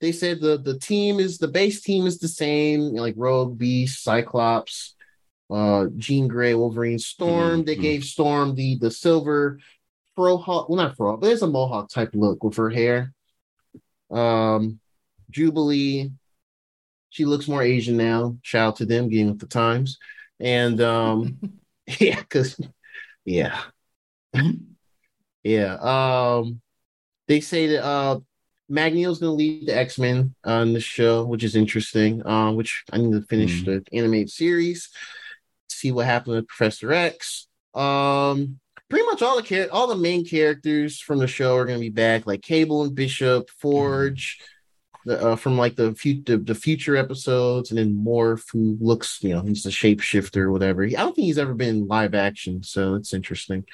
They 0.00 0.12
said 0.12 0.40
the 0.40 0.56
the 0.56 0.78
team 0.78 1.20
is 1.20 1.36
the 1.38 1.48
base 1.48 1.82
team 1.82 2.06
is 2.06 2.18
the 2.18 2.28
same, 2.28 2.80
you 2.80 2.92
know, 2.92 3.02
like 3.02 3.14
Rogue, 3.18 3.58
Beast, 3.58 4.02
Cyclops, 4.02 4.94
uh, 5.50 5.86
Jean 5.98 6.26
Grey, 6.26 6.54
Wolverine, 6.54 6.98
Storm. 6.98 7.64
They 7.64 7.76
Mhm. 7.76 7.82
gave 7.82 8.04
Storm 8.04 8.54
the 8.54 8.78
the 8.78 8.90
silver 8.90 9.58
frohawk. 10.20 10.68
Well, 10.68 10.76
not 10.76 10.96
frohawk, 10.96 11.20
but 11.20 11.28
there's 11.28 11.42
a 11.42 11.46
mohawk 11.46 11.88
type 11.88 12.10
look 12.14 12.44
with 12.44 12.56
her 12.56 12.70
hair. 12.70 13.12
Um, 14.10 14.80
Jubilee. 15.30 16.10
She 17.12 17.24
looks 17.24 17.48
more 17.48 17.62
Asian 17.62 17.96
now. 17.96 18.36
Shout 18.42 18.68
out 18.68 18.76
to 18.76 18.86
them 18.86 19.08
getting 19.08 19.30
with 19.30 19.40
the 19.40 19.46
times. 19.46 19.98
And 20.38 20.80
um, 20.80 21.38
yeah, 21.98 22.20
because 22.20 22.60
yeah. 23.24 23.60
yeah. 25.42 25.74
Um 25.80 26.60
they 27.26 27.40
say 27.40 27.66
that 27.68 27.84
uh 27.84 28.20
Magneto's 28.68 29.18
gonna 29.18 29.32
lead 29.32 29.66
the 29.66 29.76
X-Men 29.76 30.34
on 30.44 30.72
the 30.72 30.80
show, 30.80 31.24
which 31.24 31.42
is 31.42 31.56
interesting. 31.56 32.24
Um, 32.24 32.54
which 32.54 32.84
I 32.92 32.98
need 32.98 33.12
to 33.12 33.22
finish 33.22 33.62
Mhm. 33.62 33.64
the 33.64 33.96
animated 33.96 34.30
series, 34.30 34.88
see 35.68 35.90
what 35.90 36.06
happened 36.06 36.36
with 36.36 36.46
Professor 36.48 36.92
X. 36.92 37.48
Um 37.74 38.60
pretty 38.90 39.06
much 39.06 39.22
all 39.22 39.36
the 39.36 39.42
char- 39.42 39.70
all 39.72 39.86
the 39.86 39.96
main 39.96 40.26
characters 40.26 41.00
from 41.00 41.18
the 41.18 41.26
show 41.26 41.56
are 41.56 41.64
gonna 41.64 41.78
be 41.78 41.88
back, 41.88 42.26
like 42.26 42.42
Cable 42.42 42.82
and 42.82 42.94
Bishop, 42.94 43.48
Forge, 43.58 44.38
the, 45.06 45.28
uh, 45.28 45.36
from 45.36 45.56
like 45.56 45.76
the, 45.76 45.94
fu- 45.94 46.22
the 46.22 46.36
the 46.36 46.54
future 46.54 46.96
episodes, 46.96 47.70
and 47.70 47.78
then 47.78 48.04
Morph, 48.04 48.44
who 48.52 48.76
looks, 48.80 49.18
you 49.22 49.30
know, 49.30 49.42
he's 49.42 49.62
the 49.62 49.70
shapeshifter 49.70 50.42
or 50.42 50.52
whatever. 50.52 50.84
I 50.84 50.88
don't 50.90 51.14
think 51.16 51.26
he's 51.26 51.38
ever 51.38 51.54
been 51.54 51.86
live 51.86 52.14
action, 52.14 52.62
so 52.62 52.96
it's 52.96 53.14
interesting. 53.14 53.64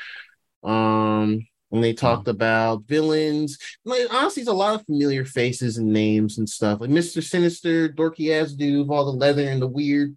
Um, 0.62 1.46
when 1.70 1.82
they 1.82 1.94
talked 1.94 2.28
about 2.28 2.84
villains, 2.84 3.58
like 3.84 4.06
honestly, 4.14 4.42
it's 4.42 4.50
a 4.50 4.54
lot 4.54 4.78
of 4.78 4.86
familiar 4.86 5.24
faces 5.24 5.78
and 5.78 5.92
names 5.92 6.38
and 6.38 6.48
stuff, 6.48 6.80
like 6.80 6.90
Mister 6.90 7.20
Sinister, 7.20 7.88
dorky 7.88 8.30
ass 8.30 8.52
dude, 8.52 8.88
all 8.88 9.04
the 9.04 9.18
leather 9.18 9.48
and 9.48 9.60
the 9.60 9.66
weird 9.66 10.16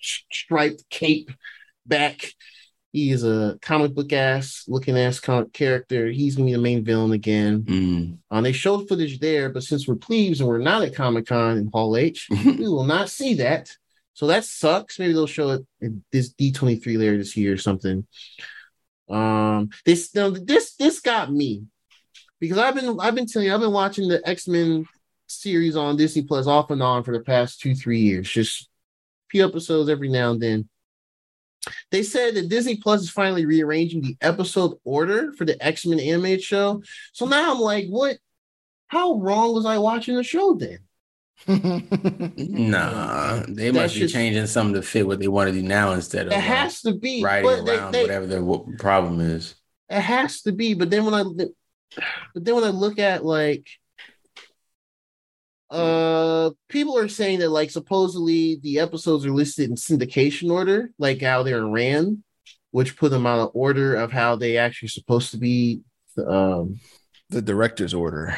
striped 0.00 0.84
cape 0.90 1.30
back. 1.86 2.32
He 2.92 3.10
is 3.10 3.24
a 3.24 3.58
comic 3.62 3.94
book 3.94 4.12
ass 4.12 4.64
looking 4.68 4.98
ass 4.98 5.18
comic 5.18 5.54
character. 5.54 6.08
He's 6.08 6.36
gonna 6.36 6.46
be 6.46 6.52
the 6.52 6.58
main 6.58 6.84
villain 6.84 7.12
again. 7.12 7.62
Mm. 7.62 8.18
Uh, 8.30 8.40
they 8.42 8.52
showed 8.52 8.86
footage 8.86 9.18
there, 9.18 9.48
but 9.48 9.62
since 9.62 9.88
we're 9.88 9.94
plebes 9.94 10.40
and 10.40 10.48
we're 10.48 10.58
not 10.58 10.82
at 10.82 10.94
Comic 10.94 11.26
Con 11.26 11.56
in 11.56 11.70
Hall 11.72 11.96
H, 11.96 12.28
we 12.30 12.68
will 12.68 12.84
not 12.84 13.08
see 13.08 13.34
that. 13.34 13.70
So 14.12 14.26
that 14.26 14.44
sucks. 14.44 14.98
Maybe 14.98 15.14
they'll 15.14 15.26
show 15.26 15.50
it 15.80 15.92
this 16.12 16.34
D23 16.34 16.98
later 16.98 17.16
this 17.16 17.34
year 17.34 17.54
or 17.54 17.56
something. 17.56 18.06
Um, 19.08 19.70
this 19.86 20.14
no, 20.14 20.30
this 20.30 20.74
this 20.76 21.00
got 21.00 21.32
me 21.32 21.64
because 22.40 22.58
I've 22.58 22.74
been 22.74 23.00
I've 23.00 23.14
been 23.14 23.26
telling 23.26 23.48
you 23.48 23.54
I've 23.54 23.60
been 23.60 23.72
watching 23.72 24.08
the 24.08 24.26
X 24.28 24.46
Men 24.46 24.86
series 25.28 25.76
on 25.76 25.96
Disney 25.96 26.22
Plus 26.22 26.46
off 26.46 26.70
and 26.70 26.82
on 26.82 27.04
for 27.04 27.16
the 27.16 27.24
past 27.24 27.60
two 27.60 27.74
three 27.74 28.00
years, 28.00 28.28
just 28.28 28.64
a 28.64 28.66
few 29.30 29.46
episodes 29.46 29.88
every 29.88 30.10
now 30.10 30.32
and 30.32 30.42
then. 30.42 30.68
They 31.90 32.02
said 32.02 32.34
that 32.34 32.48
Disney 32.48 32.76
Plus 32.76 33.02
is 33.02 33.10
finally 33.10 33.46
rearranging 33.46 34.02
the 34.02 34.16
episode 34.20 34.78
order 34.84 35.32
for 35.32 35.44
the 35.44 35.62
X 35.64 35.86
Men 35.86 36.00
animated 36.00 36.42
show. 36.42 36.82
So 37.12 37.26
now 37.26 37.52
I'm 37.52 37.60
like, 37.60 37.86
what? 37.88 38.18
How 38.88 39.14
wrong 39.14 39.54
was 39.54 39.64
I 39.64 39.78
watching 39.78 40.16
the 40.16 40.22
show 40.22 40.54
then? 40.54 40.78
Nah, 42.36 43.42
they 43.48 43.70
That 43.70 43.74
must 43.74 43.94
be 43.94 44.06
changing 44.06 44.46
something 44.46 44.74
to 44.74 44.82
fit 44.82 45.06
what 45.06 45.18
they 45.18 45.28
want 45.28 45.48
to 45.48 45.54
do 45.54 45.66
now 45.66 45.92
instead 45.92 46.26
of 46.26 46.32
It 46.32 46.36
uh, 46.36 46.40
has 46.40 46.82
to 46.82 46.94
be, 46.94 47.22
they, 47.22 47.28
around 47.28 47.92
they, 47.92 48.02
whatever 48.02 48.26
their 48.26 48.42
problem 48.78 49.20
is. 49.20 49.54
it 49.88 50.00
has 50.00 50.42
to 50.42 50.52
be. 50.52 50.74
But 50.74 50.90
then 50.90 51.04
when 51.04 51.14
I, 51.14 51.24
but 51.24 52.44
then 52.44 52.54
when 52.54 52.64
I 52.64 52.68
look 52.68 52.98
at 52.98 53.24
like, 53.24 53.66
uh, 55.72 56.50
people 56.68 56.98
are 56.98 57.08
saying 57.08 57.38
that 57.38 57.48
like 57.48 57.70
supposedly 57.70 58.60
the 58.62 58.78
episodes 58.78 59.24
are 59.24 59.32
listed 59.32 59.70
in 59.70 59.76
syndication 59.76 60.50
order, 60.50 60.90
like 60.98 61.22
how 61.22 61.42
they're 61.42 61.66
ran, 61.66 62.22
which 62.72 62.96
put 62.96 63.10
them 63.10 63.26
out 63.26 63.38
of 63.38 63.50
order 63.54 63.96
of 63.96 64.12
how 64.12 64.36
they 64.36 64.58
actually 64.58 64.88
supposed 64.88 65.30
to 65.30 65.38
be. 65.38 65.80
Um, 66.24 66.78
the 67.30 67.40
director's 67.40 67.94
order. 67.94 68.36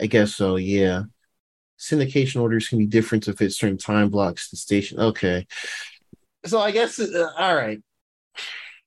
I 0.00 0.06
guess 0.06 0.34
so. 0.34 0.56
Yeah. 0.56 1.02
Syndication 1.78 2.40
orders 2.40 2.68
can 2.68 2.78
be 2.78 2.86
different 2.86 3.24
to 3.24 3.34
fit 3.34 3.52
certain 3.52 3.78
time 3.78 4.08
blocks. 4.08 4.50
The 4.50 4.56
station. 4.56 4.98
Okay. 4.98 5.46
So 6.44 6.60
I 6.60 6.72
guess. 6.72 6.98
Uh, 6.98 7.30
all 7.38 7.54
right. 7.54 7.80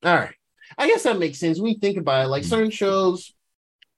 All 0.03 0.15
right. 0.15 0.35
I 0.77 0.87
guess 0.87 1.03
that 1.03 1.19
makes 1.19 1.39
sense 1.39 1.57
when 1.59 1.71
you 1.71 1.79
think 1.79 1.97
about 1.97 2.25
it. 2.25 2.29
Like 2.29 2.43
certain 2.43 2.71
shows, 2.71 3.33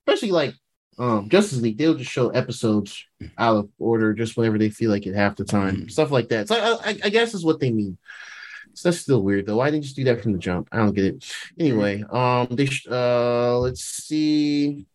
especially 0.05 0.31
like 0.31 0.53
Um, 0.99 1.29
Justice 1.29 1.59
League, 1.61 1.77
they'll 1.77 1.95
just 1.95 2.11
show 2.11 2.29
episodes 2.29 3.05
out 3.37 3.57
of 3.57 3.69
order, 3.79 4.13
just 4.13 4.37
whenever 4.37 4.57
they 4.57 4.69
feel 4.69 4.91
like 4.91 5.05
it 5.07 5.15
half 5.15 5.35
the 5.35 5.43
time, 5.45 5.77
Mhm. 5.77 5.91
stuff 5.91 6.11
like 6.11 6.29
that. 6.29 6.47
So 6.47 6.55
I, 6.55 6.89
I, 6.91 6.99
I 7.05 7.09
guess 7.09 7.33
is 7.33 7.43
what 7.45 7.59
they 7.59 7.71
mean. 7.71 7.97
So 8.75 8.89
that's 8.89 9.01
still 9.01 9.21
weird 9.21 9.45
though. 9.45 9.57
Why 9.57 9.67
didn't 9.69 9.83
you 9.83 9.87
just 9.87 9.95
do 9.95 10.03
that 10.05 10.21
from 10.23 10.33
the 10.33 10.39
jump? 10.39 10.67
I 10.71 10.77
don't 10.77 10.93
get 10.95 11.05
it. 11.05 11.25
Anyway, 11.59 12.03
um, 12.09 12.47
they 12.51 12.65
sh- 12.65 12.87
uh, 12.89 13.59
let's 13.59 13.81
see. 13.81 14.85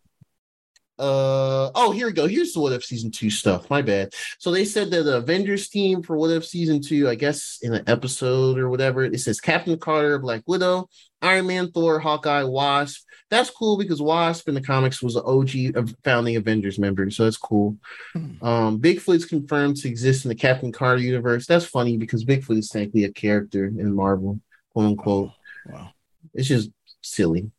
Uh 0.99 1.71
oh, 1.77 1.93
here 1.93 2.09
we 2.09 2.13
go. 2.13 2.27
Here's 2.27 2.53
the 2.55 2.61
What 2.61 2.73
If 2.73 2.85
season 2.85 3.13
two 3.13 3.31
stuff. 3.31 3.71
My 3.71 3.83
bad. 3.83 4.13
So 4.41 4.51
they 4.51 4.65
said 4.65 4.91
that 4.91 5.05
the 5.05 5.19
Avengers 5.19 5.69
team 5.69 6.03
for 6.03 6.17
What 6.17 6.33
If 6.33 6.45
season 6.45 6.81
two, 6.83 7.09
I 7.09 7.15
guess 7.15 7.59
in 7.63 7.73
an 7.73 7.85
episode 7.87 8.59
or 8.59 8.69
whatever, 8.69 9.05
it 9.05 9.17
says 9.21 9.41
Captain 9.41 9.79
Carter, 9.79 10.19
Black 10.19 10.43
Widow, 10.49 10.89
Iron 11.23 11.47
Man, 11.47 11.71
Thor, 11.71 11.99
Hawkeye, 11.99 12.45
Wasp. 12.45 13.05
That's 13.31 13.51
cool 13.51 13.77
because 13.77 14.01
Wasp 14.01 14.49
in 14.49 14.55
the 14.55 14.63
comics 14.63 15.03
was 15.03 15.17
an 15.17 15.23
OG 15.27 15.77
of 15.77 15.95
founding 16.03 16.37
Avengers 16.37 16.79
member, 16.79 17.11
so 17.11 17.25
that's 17.25 17.37
cool. 17.37 17.77
Hmm. 18.13 18.45
Um, 18.45 18.81
Bigfoot's 18.81 19.27
confirmed 19.27 19.77
to 19.79 19.89
exist 19.89 20.25
in 20.25 20.31
the 20.31 20.35
Captain 20.35 20.73
Carter 20.73 21.03
universe. 21.03 21.47
That's 21.47 21.67
funny 21.67 21.97
because 21.97 22.25
Bigfoot 22.25 22.59
is 22.59 22.69
technically 22.69 23.05
a 23.05 23.13
character 23.13 23.67
in 23.67 23.93
Marvel, 23.93 24.41
quote 24.73 24.87
unquote. 24.87 25.31
Wow. 25.67 25.91
It's 26.35 26.49
just 26.49 26.71
silly. 27.03 27.51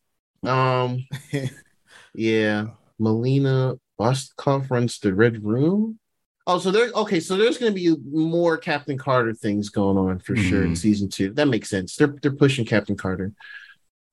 Um, 0.42 1.06
yeah, 2.14 2.66
Melina 2.98 3.78
Vostokoff 4.00 4.70
runs 4.70 4.98
the 4.98 5.14
Red 5.14 5.44
Room. 5.44 5.98
Oh, 6.46 6.58
so 6.58 6.70
there. 6.70 6.90
Okay, 6.94 7.20
so 7.20 7.36
there's 7.36 7.58
going 7.58 7.72
to 7.72 7.78
be 7.78 7.94
more 8.10 8.56
Captain 8.56 8.96
Carter 8.98 9.34
things 9.34 9.68
going 9.68 9.96
on 9.98 10.18
for 10.18 10.34
sure 10.36 10.62
in 10.64 10.72
Mhm. 10.72 10.76
season 10.78 11.08
two. 11.08 11.32
That 11.32 11.48
makes 11.48 11.68
sense. 11.68 11.96
They're 11.96 12.14
they're 12.22 12.32
pushing 12.32 12.64
Captain 12.64 12.96
Carter. 12.96 13.32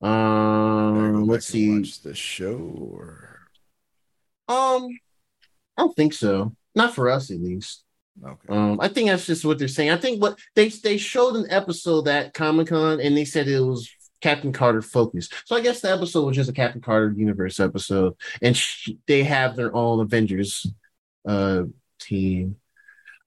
Um, 0.00 1.26
let's 1.26 1.46
see. 1.46 1.80
The 2.02 2.14
show 2.14 2.56
or 2.56 3.40
Um, 4.48 4.88
I 5.76 5.82
don't 5.82 5.96
think 5.96 6.12
so. 6.14 6.54
Not 6.74 6.94
for 6.94 7.08
us, 7.10 7.30
at 7.30 7.40
least. 7.40 7.82
okay. 8.24 8.48
Um, 8.48 8.78
I 8.80 8.88
think 8.88 9.08
that's 9.08 9.26
just 9.26 9.44
what 9.44 9.58
they're 9.58 9.68
saying. 9.68 9.90
I 9.90 9.96
think 9.96 10.22
what 10.22 10.38
they 10.54 10.68
they 10.68 10.96
showed 10.98 11.34
an 11.36 11.46
episode 11.50 12.06
at 12.08 12.34
Comic 12.34 12.68
Con 12.68 13.00
and 13.00 13.16
they 13.16 13.24
said 13.24 13.48
it 13.48 13.60
was 13.60 13.88
Captain 14.20 14.52
Carter 14.52 14.82
focused. 14.82 15.32
So 15.46 15.56
I 15.56 15.60
guess 15.60 15.80
the 15.80 15.90
episode 15.92 16.24
was 16.26 16.36
just 16.36 16.50
a 16.50 16.54
Captain 16.54 16.80
Carter 16.80 17.12
universe 17.16 17.58
episode, 17.60 18.14
and 18.42 18.56
sh- 18.56 18.90
they 19.06 19.24
have 19.24 19.56
their 19.56 19.74
own 19.74 20.00
Avengers 20.00 20.66
uh 21.26 21.64
team. 22.08 22.56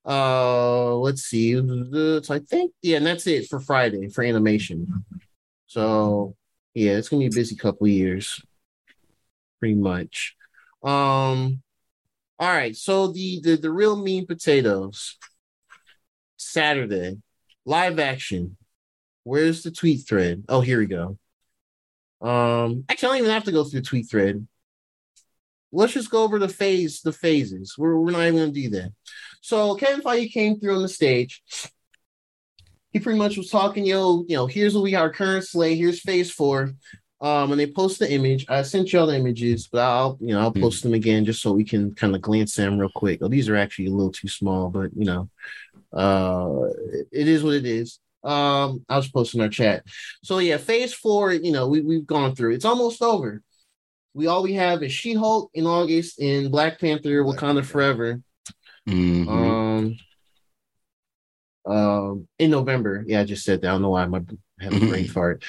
Uh, 0.06 0.96
let's 0.96 1.24
see. 1.24 1.54
So 1.54 2.22
I 2.30 2.40
think 2.40 2.74
yeah, 2.82 2.98
and 2.98 3.06
that's 3.06 3.28
it 3.28 3.48
for 3.48 3.60
Friday 3.60 4.10
for 4.10 4.24
animation. 4.24 5.06
So 5.68 6.36
yeah, 6.74 6.94
it's 6.94 7.10
gonna 7.10 7.22
be 7.22 7.28
a 7.28 7.32
busy 7.32 7.56
couple 7.56 7.88
years, 7.88 8.42
pretty 9.60 9.76
much. 9.76 10.36
Um, 10.84 11.62
all 12.40 12.50
right. 12.50 12.76
So 12.76 13.08
the 13.08 13.40
the 13.42 13.56
the 13.58 13.72
real 13.72 13.96
mean 13.96 14.26
potatoes. 14.26 15.18
Saturday, 16.38 17.18
live 17.66 18.00
action. 18.00 18.58
Where's 19.24 19.62
the 19.62 19.70
tweet 19.70 20.08
thread? 20.08 20.44
Oh, 20.50 20.62
here 20.62 20.80
we 20.80 20.88
go. 20.88 21.20
Um, 22.20 22.86
actually, 22.90 23.08
I 23.08 23.12
don't 23.12 23.18
even 23.20 23.32
have 23.32 23.44
to 23.44 23.52
go 23.52 23.64
through 23.64 23.82
the 23.82 23.86
tweet 23.86 24.10
thread. 24.10 24.48
Let's 25.72 25.94
just 25.94 26.10
go 26.12 26.24
over 26.24 26.38
the 26.40 26.50
phase, 26.50 27.02
the 27.02 27.14
phases. 27.14 27.76
We're, 27.78 27.98
we're 27.98 28.12
not 28.12 28.24
even 28.24 28.36
gonna 28.36 28.52
do 28.52 28.70
that. 28.72 28.92
So 29.42 29.76
Kevin 29.76 30.02
Feige 30.02 30.32
came 30.32 30.60
through 30.60 30.76
on 30.76 30.82
the 30.82 30.90
stage. 30.90 31.42
He 32.92 33.00
pretty 33.00 33.18
much 33.18 33.38
was 33.38 33.50
talking, 33.50 33.86
yo, 33.86 34.26
you 34.28 34.36
know, 34.36 34.48
here's 34.48 34.74
what 34.76 34.84
we 34.84 34.96
our 34.96 35.10
current 35.10 35.46
slate. 35.48 35.78
Here's 35.78 36.02
phase 36.02 36.32
four. 36.32 36.74
Um, 37.22 37.52
and 37.52 37.60
they 37.60 37.68
post 37.68 38.00
the 38.00 38.12
image. 38.12 38.48
I 38.50 38.64
sent 38.64 38.92
y'all 38.92 39.06
the 39.06 39.16
images, 39.16 39.70
but 39.72 39.82
I'll, 39.82 40.18
you 40.20 40.34
know, 40.34 40.40
I'll 40.40 40.52
post 40.52 40.82
them 40.84 40.96
again 40.96 41.24
just 41.24 41.42
so 41.42 41.52
we 41.54 41.64
can 41.64 41.94
kind 41.94 42.16
of 42.16 42.22
glance 42.22 42.58
at 42.58 42.66
them 42.66 42.80
real 42.80 42.90
quick. 42.94 43.20
Oh, 43.22 43.28
these 43.28 43.48
are 43.48 43.56
actually 43.56 43.86
a 43.86 43.92
little 43.92 44.12
too 44.12 44.28
small, 44.28 44.70
but 44.70 44.90
you 44.96 45.06
know, 45.06 45.30
uh, 45.94 46.66
it- 46.92 47.08
it 47.12 47.28
is 47.28 47.44
what 47.44 47.54
it 47.54 47.66
is. 47.66 48.00
Um, 48.24 48.84
I 48.90 48.98
was 48.98 49.08
posting 49.10 49.40
our 49.42 49.50
chat. 49.50 49.84
So 50.24 50.40
yeah, 50.40 50.58
phase 50.58 50.94
four, 50.94 51.32
you 51.32 51.52
know, 51.52 51.68
we 51.68 51.82
we've 51.82 52.06
gone 52.06 52.36
through. 52.36 52.54
It's 52.56 52.66
almost 52.66 53.02
over. 53.02 53.42
We 54.14 54.28
all 54.28 54.44
we 54.44 54.54
have 54.54 54.84
is 54.84 54.92
She-Hulk 54.92 55.52
in 55.54 55.66
August 55.66 56.20
and 56.20 56.52
Black 56.52 56.80
Panther, 56.80 57.24
Black 57.24 57.38
Wakanda 57.38 57.54
Panther. 57.56 57.64
Forever. 57.64 58.22
Mhm. 58.90 59.98
Um, 61.66 61.74
um, 61.74 62.28
in 62.40 62.52
November. 62.52 63.04
Yeah, 63.08 63.22
I 63.22 63.24
just 63.24 63.46
said 63.46 63.62
that. 63.62 63.68
I 63.70 63.72
don't 63.72 63.82
know 63.82 63.92
why 63.92 64.06
my 64.06 64.22
I 64.60 64.64
had 64.66 64.74
a 64.74 64.80
brain 64.80 65.08
fart. 65.08 65.44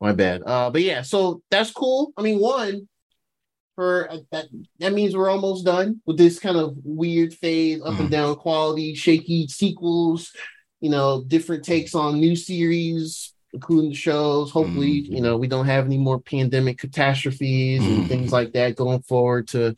My 0.00 0.12
bad. 0.12 0.42
Uh, 0.44 0.70
but 0.70 0.82
yeah, 0.82 1.02
so 1.02 1.42
that's 1.50 1.70
cool. 1.70 2.12
I 2.16 2.22
mean, 2.22 2.38
one 2.38 2.88
for 3.74 4.10
uh, 4.10 4.18
that 4.32 4.46
that 4.78 4.92
means 4.92 5.16
we're 5.16 5.30
almost 5.30 5.64
done 5.64 6.00
with 6.06 6.16
this 6.16 6.38
kind 6.38 6.56
of 6.56 6.76
weird 6.84 7.34
phase, 7.34 7.80
up 7.82 7.98
and 7.98 8.08
Mhm. 8.08 8.12
down 8.12 8.36
quality, 8.36 8.94
shaky 8.94 9.46
sequels. 9.48 10.32
You 10.80 10.90
know, 10.90 11.24
different 11.26 11.64
takes 11.64 11.94
on 11.94 12.20
new 12.20 12.36
series, 12.36 13.32
including 13.52 13.90
the 13.90 13.96
shows. 13.96 14.50
Hopefully, 14.50 15.02
Mhm. 15.02 15.14
you 15.14 15.20
know, 15.20 15.36
we 15.36 15.46
don't 15.46 15.66
have 15.66 15.86
any 15.86 15.98
more 15.98 16.20
pandemic 16.20 16.78
catastrophes 16.78 17.86
and 17.86 18.04
Mhm. 18.04 18.08
things 18.08 18.32
like 18.32 18.52
that 18.52 18.76
going 18.76 19.02
forward 19.02 19.48
to 19.48 19.74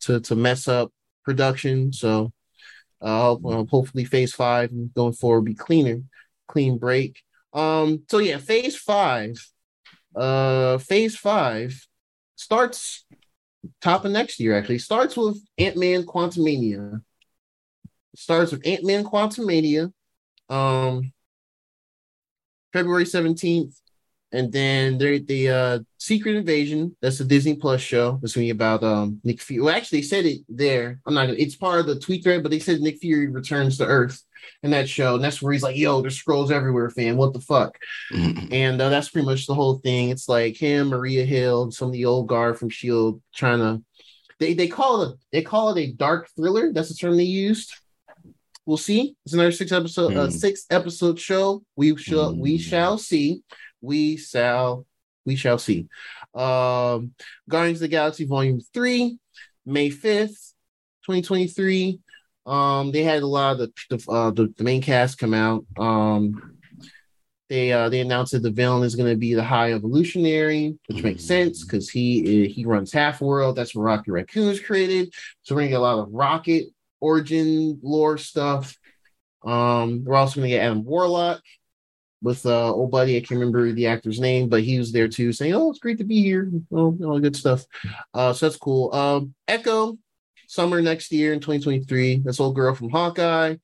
to 0.00 0.20
to 0.20 0.34
mess 0.36 0.66
up 0.68 0.92
production. 1.24 1.92
So 1.92 2.32
uh, 3.02 3.34
well, 3.40 3.66
hopefully 3.66 4.04
phase 4.04 4.34
five 4.34 4.70
going 4.94 5.14
forward 5.14 5.40
will 5.40 5.44
be 5.46 5.54
cleaner, 5.54 6.02
clean 6.46 6.76
break. 6.78 7.22
Um, 7.52 8.02
so 8.10 8.18
yeah, 8.18 8.36
phase 8.36 8.76
five, 8.76 9.36
uh, 10.14 10.78
phase 10.78 11.16
five 11.16 11.86
starts 12.36 13.06
top 13.80 14.04
of 14.04 14.12
next 14.12 14.38
year. 14.38 14.56
Actually, 14.56 14.78
starts 14.78 15.16
with 15.16 15.42
Ant 15.58 15.76
Man 15.76 16.04
Quantumania. 16.04 17.02
Starts 18.16 18.52
with 18.52 18.66
Ant 18.66 18.84
Man 18.84 19.04
Quantumania, 19.04 19.92
um, 20.48 21.12
February 22.72 23.06
seventeenth, 23.06 23.80
and 24.32 24.52
then 24.52 24.98
there 24.98 25.18
the 25.18 25.48
uh 25.48 25.78
Secret 25.98 26.36
Invasion. 26.36 26.96
That's 27.00 27.20
a 27.20 27.24
Disney 27.24 27.56
Plus 27.56 27.80
show. 27.80 28.20
It's 28.22 28.34
gonna 28.34 28.46
be 28.46 28.50
about 28.50 28.82
um 28.82 29.20
Nick 29.24 29.40
Fury. 29.40 29.62
Well, 29.62 29.74
actually, 29.74 30.00
they 30.00 30.06
said 30.06 30.26
it 30.26 30.40
there. 30.48 31.00
I'm 31.06 31.14
not. 31.14 31.26
gonna 31.26 31.38
It's 31.38 31.56
part 31.56 31.80
of 31.80 31.86
the 31.86 31.98
tweet 31.98 32.22
thread, 32.22 32.42
but 32.42 32.50
they 32.50 32.58
said 32.58 32.80
Nick 32.80 32.98
Fury 32.98 33.28
returns 33.28 33.78
to 33.78 33.86
Earth 33.86 34.22
in 34.62 34.70
that 34.70 34.88
show, 34.88 35.14
and 35.14 35.22
that's 35.24 35.42
where 35.42 35.52
he's 35.52 35.62
like, 35.62 35.76
"Yo, 35.76 36.00
there's 36.00 36.22
Skrulls 36.22 36.50
everywhere, 36.50 36.90
fam. 36.90 37.16
What 37.16 37.32
the 37.32 37.40
fuck?" 37.40 37.76
Mhm. 38.12 38.52
And 38.52 38.80
uh, 38.80 38.88
that's 38.88 39.10
pretty 39.10 39.26
much 39.26 39.46
the 39.46 39.54
whole 39.54 39.78
thing. 39.78 40.10
It's 40.10 40.28
like 40.28 40.56
him, 40.56 40.88
Maria 40.88 41.24
Hill, 41.24 41.64
and 41.64 41.74
some 41.74 41.88
of 41.88 41.92
the 41.92 42.04
old 42.06 42.28
guard 42.28 42.58
from 42.58 42.70
Shield 42.70 43.20
trying 43.34 43.58
to. 43.58 43.82
They 44.38 44.54
they 44.54 44.68
call 44.68 45.02
it 45.02 45.08
a, 45.10 45.14
they 45.32 45.42
call 45.42 45.76
it 45.76 45.80
a 45.82 45.92
dark 45.92 46.28
thriller. 46.34 46.72
That's 46.72 46.88
the 46.88 46.94
term 46.94 47.16
they 47.16 47.24
used. 47.24 47.74
We'll 48.70 48.76
see. 48.76 49.16
It's 49.24 49.34
another 49.34 49.50
six 49.50 49.72
episode 49.72 50.16
uh, 50.16 50.26
Hmm. 50.26 50.30
six 50.30 50.64
episode 50.70 51.18
show. 51.18 51.64
We 51.74 51.96
shall 51.96 52.36
we 52.36 52.52
Hmm. 52.56 52.62
shall 52.62 52.98
see. 52.98 53.42
We 53.80 54.16
shall 54.16 54.86
we 55.26 55.34
shall 55.34 55.58
see. 55.58 55.88
Um, 56.36 57.12
Guardians 57.48 57.78
of 57.78 57.80
the 57.80 57.88
Galaxy 57.88 58.26
Volume 58.26 58.60
Three, 58.72 59.18
May 59.66 59.90
fifth, 59.90 60.54
twenty 61.04 61.20
twenty 61.20 61.48
three. 61.48 61.98
Um, 62.46 62.92
they 62.92 63.02
had 63.02 63.24
a 63.24 63.26
lot 63.26 63.58
of 63.58 63.58
the 63.58 63.72
the, 63.98 64.08
uh, 64.08 64.30
the 64.30 64.54
the 64.56 64.62
main 64.62 64.82
cast 64.82 65.18
come 65.18 65.34
out. 65.34 65.64
Um, 65.76 66.56
they 67.48 67.72
uh 67.72 67.88
they 67.88 67.98
announced 67.98 68.30
that 68.34 68.44
the 68.44 68.52
villain 68.52 68.84
is 68.84 68.94
going 68.94 69.10
to 69.10 69.18
be 69.18 69.34
the 69.34 69.42
High 69.42 69.72
Evolutionary, 69.72 70.78
which 70.86 71.02
makes 71.02 71.24
sense 71.24 71.64
because 71.64 71.90
he 71.90 72.46
he 72.46 72.64
runs 72.64 72.92
Half 72.92 73.20
World. 73.20 73.56
That's 73.56 73.74
where 73.74 73.84
Rocket 73.86 74.12
Raccoon 74.12 74.46
was 74.46 74.60
created. 74.60 75.12
So 75.42 75.56
we're 75.56 75.62
gonna 75.62 75.70
get 75.70 75.78
a 75.78 75.80
lot 75.80 75.98
of 75.98 76.12
Rocket 76.12 76.66
origin 77.00 77.78
lore 77.82 78.18
stuff. 78.18 78.76
Um, 79.44 80.04
we're 80.04 80.16
also 80.16 80.36
gonna 80.36 80.48
get 80.48 80.62
Adam 80.62 80.84
Warlock 80.84 81.40
with 82.22 82.44
uh 82.46 82.72
old 82.72 82.90
buddy. 82.90 83.16
I 83.16 83.20
can't 83.20 83.40
remember 83.40 83.72
the 83.72 83.86
actor's 83.86 84.20
name, 84.20 84.48
but 84.48 84.62
he 84.62 84.78
was 84.78 84.92
there 84.92 85.08
too, 85.08 85.32
saying, 85.32 85.54
"Oh, 85.54 85.70
it's 85.70 85.78
great 85.78 85.98
to 85.98 86.04
be 86.04 86.22
here." 86.22 86.50
Oh, 86.70 86.96
all 87.04 87.20
good 87.20 87.36
stuff. 87.36 87.64
Uh, 88.12 88.32
so 88.32 88.46
that's 88.46 88.58
cool. 88.58 88.94
Um, 88.94 89.34
Echo, 89.48 89.98
summer 90.46 90.82
next 90.82 91.10
year 91.12 91.32
in 91.32 91.40
2023. 91.40 92.22
This 92.24 92.40
old 92.40 92.54
girl 92.54 92.74
from 92.74 92.90
Hawkeye. 92.90 93.52
Uh, 93.52 93.56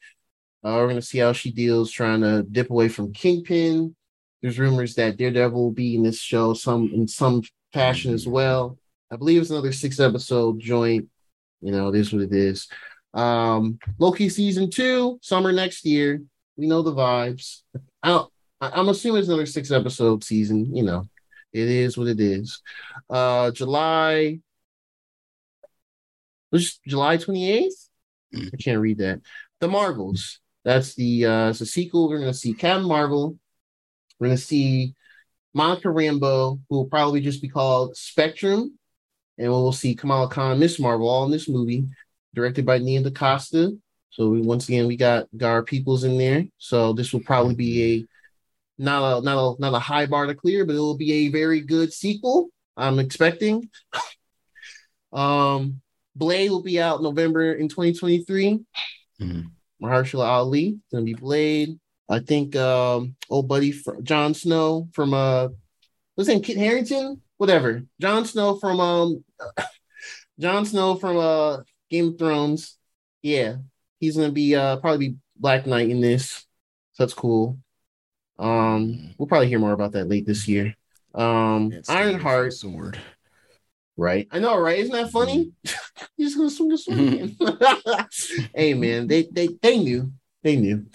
we're 0.62 0.88
gonna 0.88 1.02
see 1.02 1.18
how 1.18 1.32
she 1.32 1.52
deals 1.52 1.90
trying 1.90 2.22
to 2.22 2.42
dip 2.42 2.70
away 2.70 2.88
from 2.88 3.12
Kingpin. 3.12 3.94
There's 4.42 4.58
rumors 4.58 4.94
that 4.94 5.16
Daredevil 5.16 5.60
will 5.60 5.72
be 5.72 5.96
in 5.96 6.02
this 6.02 6.18
show 6.20 6.54
some 6.54 6.90
in 6.92 7.06
some 7.06 7.42
fashion 7.72 8.14
as 8.14 8.26
well. 8.26 8.78
I 9.10 9.16
believe 9.16 9.40
it's 9.40 9.50
another 9.50 9.72
six 9.72 10.00
episode 10.00 10.58
joint. 10.58 11.08
You 11.60 11.72
know, 11.72 11.88
it 11.88 11.96
is 11.96 12.12
what 12.12 12.22
it 12.22 12.32
is. 12.32 12.68
Um, 13.16 13.78
Loki 13.98 14.28
season 14.28 14.70
two, 14.70 15.18
summer 15.22 15.52
next 15.52 15.84
year. 15.84 16.22
We 16.56 16.66
know 16.66 16.82
the 16.82 16.94
vibes. 16.94 17.62
I 18.02 18.26
I'm 18.60 18.88
assuming 18.88 19.20
it's 19.20 19.28
another 19.28 19.46
six 19.46 19.70
episode 19.70 20.24
season. 20.24 20.74
You 20.74 20.82
know, 20.84 21.04
it 21.52 21.68
is 21.68 21.96
what 21.98 22.08
it 22.08 22.20
is. 22.20 22.62
Uh, 23.10 23.50
July, 23.50 24.40
was 26.52 26.78
July 26.86 27.16
28th? 27.16 27.88
I 28.34 28.56
can't 28.62 28.80
read 28.80 28.98
that. 28.98 29.20
The 29.60 29.68
Marvels. 29.68 30.40
That's 30.64 30.94
the 30.94 31.26
uh, 31.26 31.50
it's 31.50 31.60
a 31.60 31.66
sequel. 31.66 32.08
We're 32.08 32.18
gonna 32.18 32.34
see 32.34 32.54
Captain 32.54 32.86
Marvel. 32.86 33.38
We're 34.18 34.28
gonna 34.28 34.36
see 34.38 34.94
Monica 35.54 35.88
Rambeau, 35.88 36.60
who 36.68 36.76
will 36.76 36.86
probably 36.86 37.20
just 37.20 37.40
be 37.42 37.48
called 37.48 37.96
Spectrum. 37.96 38.78
and 39.38 39.50
we'll 39.50 39.72
see 39.72 39.94
Kamala 39.94 40.28
Khan, 40.28 40.58
Miss 40.58 40.78
Marvel, 40.78 41.08
all 41.08 41.24
in 41.24 41.30
this 41.30 41.48
movie, 41.48 41.84
directed 42.36 42.64
by 42.64 42.78
Nia 42.78 43.02
DaCosta. 43.02 43.76
So 44.10 44.28
we 44.28 44.40
once 44.40 44.68
again 44.68 44.86
we 44.86 44.96
got, 44.96 45.26
got 45.36 45.50
our 45.50 45.62
peoples 45.64 46.04
in 46.04 46.16
there. 46.16 46.44
So 46.58 46.92
this 46.92 47.12
will 47.12 47.20
probably 47.20 47.54
be 47.54 47.82
a 47.82 48.06
not 48.78 49.18
a 49.18 49.20
not 49.22 49.38
a 49.38 49.60
not 49.60 49.74
a 49.74 49.80
high 49.80 50.06
bar 50.06 50.26
to 50.26 50.34
clear, 50.34 50.64
but 50.64 50.76
it 50.76 50.78
will 50.78 50.96
be 50.96 51.12
a 51.12 51.28
very 51.28 51.60
good 51.60 51.92
sequel. 51.92 52.50
I'm 52.76 52.98
expecting. 52.98 53.68
um, 55.12 55.80
Blade 56.14 56.50
will 56.50 56.62
be 56.62 56.80
out 56.80 57.02
November 57.02 57.54
in 57.54 57.68
2023. 57.68 58.60
Mhm. 59.20 59.50
Mahershala 59.82 60.24
Ali 60.24 60.78
gonna 60.92 61.04
be 61.04 61.14
Blade. 61.14 61.78
I 62.08 62.20
think 62.20 62.54
um 62.56 63.16
old 63.28 63.48
buddy 63.48 63.74
Jon 64.02 64.34
Snow 64.34 64.88
from 64.92 65.12
uh 65.12 65.48
what's 66.14 66.28
his 66.28 66.28
name 66.28 66.42
Kit 66.42 66.56
Harington 66.56 67.20
whatever 67.36 67.82
Jon 68.00 68.24
Snow 68.24 68.56
from 68.56 68.80
um 68.80 69.24
Jon 70.40 70.64
Snow 70.64 70.96
from 70.96 71.16
uh 71.16 71.58
Game 71.90 72.08
of 72.08 72.18
Thrones 72.18 72.76
yeah 73.22 73.56
he's 74.00 74.16
gonna 74.16 74.32
be 74.32 74.54
uh 74.54 74.76
probably 74.76 75.08
be 75.10 75.16
Black 75.36 75.66
Knight 75.66 75.90
in 75.90 76.00
this 76.00 76.46
so 76.92 77.02
that's 77.02 77.14
cool 77.14 77.58
um 78.38 79.14
we'll 79.18 79.28
probably 79.28 79.48
hear 79.48 79.58
more 79.58 79.72
about 79.72 79.92
that 79.92 80.08
late 80.08 80.26
this 80.26 80.46
year 80.46 80.74
um 81.16 81.70
Can't 81.70 81.90
Ironheart 81.90 82.52
sword. 82.52 82.98
Right. 83.96 84.28
I 84.30 84.38
know, 84.38 84.58
right? 84.60 84.78
Isn't 84.78 84.92
that 84.92 85.10
funny? 85.10 85.52
He's 86.16 86.36
gonna 86.36 86.50
swing 86.50 86.68
the 86.68 86.78
sword 86.78 86.98
again. 86.98 88.48
hey 88.54 88.74
man, 88.74 89.06
they 89.06 89.22
they 89.22 89.48
they 89.62 89.78
knew. 89.78 90.12
They 90.42 90.56
knew. 90.56 90.86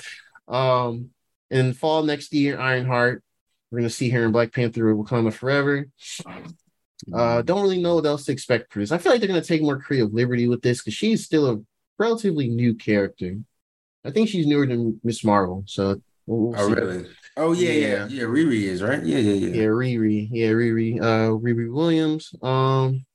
Um 0.47 1.09
in 1.49 1.73
fall 1.73 2.03
next 2.03 2.31
year, 2.33 2.59
Ironheart. 2.59 3.23
We're 3.71 3.79
gonna 3.79 3.89
see 3.89 4.09
her 4.09 4.23
in 4.23 4.31
Black 4.31 4.53
Panther 4.53 4.93
Wakanda 4.95 5.33
Forever. 5.33 5.87
Uh 7.13 7.41
don't 7.41 7.61
really 7.61 7.81
know 7.81 7.95
what 7.95 8.05
else 8.05 8.25
to 8.25 8.31
expect 8.31 8.71
for 8.71 8.79
this. 8.79 8.91
I 8.91 8.97
feel 8.97 9.11
like 9.11 9.21
they're 9.21 9.27
gonna 9.27 9.41
take 9.41 9.61
more 9.61 9.79
creative 9.79 10.13
liberty 10.13 10.47
with 10.47 10.61
this 10.61 10.79
because 10.79 10.93
she's 10.93 11.25
still 11.25 11.49
a 11.49 11.59
relatively 11.99 12.47
new 12.47 12.73
character. 12.75 13.37
I 14.03 14.11
think 14.11 14.29
she's 14.29 14.47
newer 14.47 14.65
than 14.65 14.99
Miss 15.03 15.23
Marvel, 15.23 15.63
so 15.67 16.01
we'll, 16.25 16.53
Oh, 16.59 16.69
really? 16.69 17.05
Oh, 17.37 17.53
yeah, 17.53 17.69
yeah, 17.71 17.87
Yeah. 17.87 18.07
yeah. 18.07 18.23
Riri 18.23 18.63
is 18.63 18.81
right. 18.81 19.03
Yeah, 19.03 19.19
yeah, 19.19 19.33
yeah. 19.33 19.53
Yeah, 19.61 19.67
Riri. 19.67 20.27
Yeah, 20.31 20.47
Riri. 20.49 20.99
Uh, 20.99 21.29
Riri 21.39 21.71
Williams. 21.71 22.33
Um, 22.41 23.05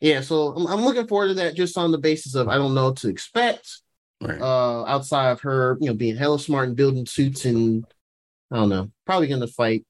yeah. 0.00 0.20
So 0.20 0.54
I'm, 0.54 0.66
I'm 0.68 0.84
looking 0.84 1.06
forward 1.08 1.28
to 1.28 1.34
that 1.34 1.54
just 1.56 1.76
on 1.76 1.90
the 1.90 1.98
basis 1.98 2.34
of 2.34 2.48
I 2.48 2.54
don't 2.56 2.74
know 2.74 2.86
what 2.90 2.98
to 2.98 3.08
expect. 3.08 3.80
Right. 4.22 4.40
Uh, 4.40 4.84
outside 4.84 5.30
of 5.32 5.40
her, 5.40 5.76
you 5.80 5.88
know, 5.88 5.94
being 5.94 6.16
hella 6.16 6.38
smart 6.38 6.68
and 6.68 6.76
building 6.76 7.04
suits 7.06 7.44
and 7.44 7.84
I 8.50 8.56
don't 8.56 8.68
know, 8.68 8.90
probably 9.06 9.26
gonna 9.28 9.46
fight 9.48 9.84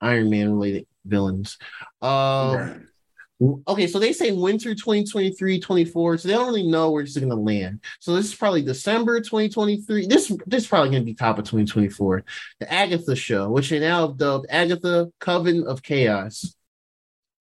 Iron 0.00 0.28
Man 0.30 0.52
related 0.52 0.86
villains. 1.04 1.56
Um, 2.02 2.56
right. 2.56 3.56
okay, 3.68 3.86
so 3.86 3.98
they 3.98 4.12
say 4.12 4.32
winter 4.32 4.74
2023, 4.74 5.60
24, 5.60 6.18
so 6.18 6.28
they 6.28 6.34
don't 6.34 6.46
really 6.46 6.66
know 6.66 6.90
where 6.90 7.02
it's 7.02 7.16
gonna 7.16 7.34
land. 7.34 7.80
So 8.00 8.14
this 8.14 8.26
is 8.26 8.34
probably 8.34 8.62
December 8.62 9.20
2023. 9.20 10.06
This 10.06 10.28
this 10.46 10.64
is 10.64 10.68
probably 10.68 10.90
gonna 10.90 11.04
be 11.04 11.14
top 11.14 11.38
of 11.38 11.44
2024. 11.44 12.24
The 12.60 12.72
Agatha 12.72 13.14
show, 13.16 13.50
which 13.50 13.68
they 13.70 13.80
now 13.80 14.08
have 14.08 14.16
dubbed 14.16 14.46
Agatha 14.50 15.10
Coven 15.20 15.66
of 15.66 15.82
Chaos. 15.82 16.54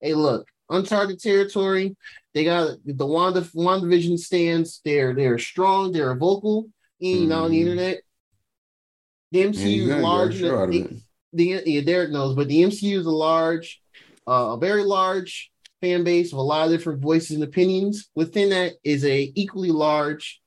Hey, 0.02 0.14
look, 0.14 0.48
uncharted 0.70 1.20
territory. 1.20 1.96
They 2.34 2.44
got 2.44 2.78
the 2.86 3.06
Wanda 3.06 3.42
WandaVision 3.42 4.20
stands. 4.20 4.82
They're 4.86 5.14
they're 5.14 5.40
strong, 5.40 5.92
they're 5.92 6.16
vocal, 6.16 6.70
you 7.00 7.28
know, 7.28 7.46
on 7.46 7.52
the 7.52 7.58
Mhm. 7.58 7.62
internet. 7.62 8.02
The 9.32 9.42
MCU 9.44 9.88
Yeah, 9.88 9.98
is 9.98 10.04
large. 10.04 10.40
show 10.40 10.66
the- 10.68 11.62
yeah, 11.66 11.82
Derek 11.82 12.10
knows, 12.12 12.36
but 12.36 12.48
the 12.48 12.64
MCU 12.64 13.00
is 13.00 13.06
a 13.06 13.12
large, 13.12 13.82
uh, 14.30 14.54
a 14.54 14.58
very 14.58 14.84
large 14.84 15.52
fan 15.82 16.04
base 16.04 16.32
of 16.32 16.40
a 16.40 16.42
lot 16.42 16.66
of 16.66 16.72
different 16.72 17.02
voices 17.02 17.32
and 17.32 17.44
opinions. 17.44 18.10
Within 18.16 18.50
that 18.50 18.74
is 18.84 19.04
a 19.04 19.32
equally 19.36 19.72
large 19.72 20.40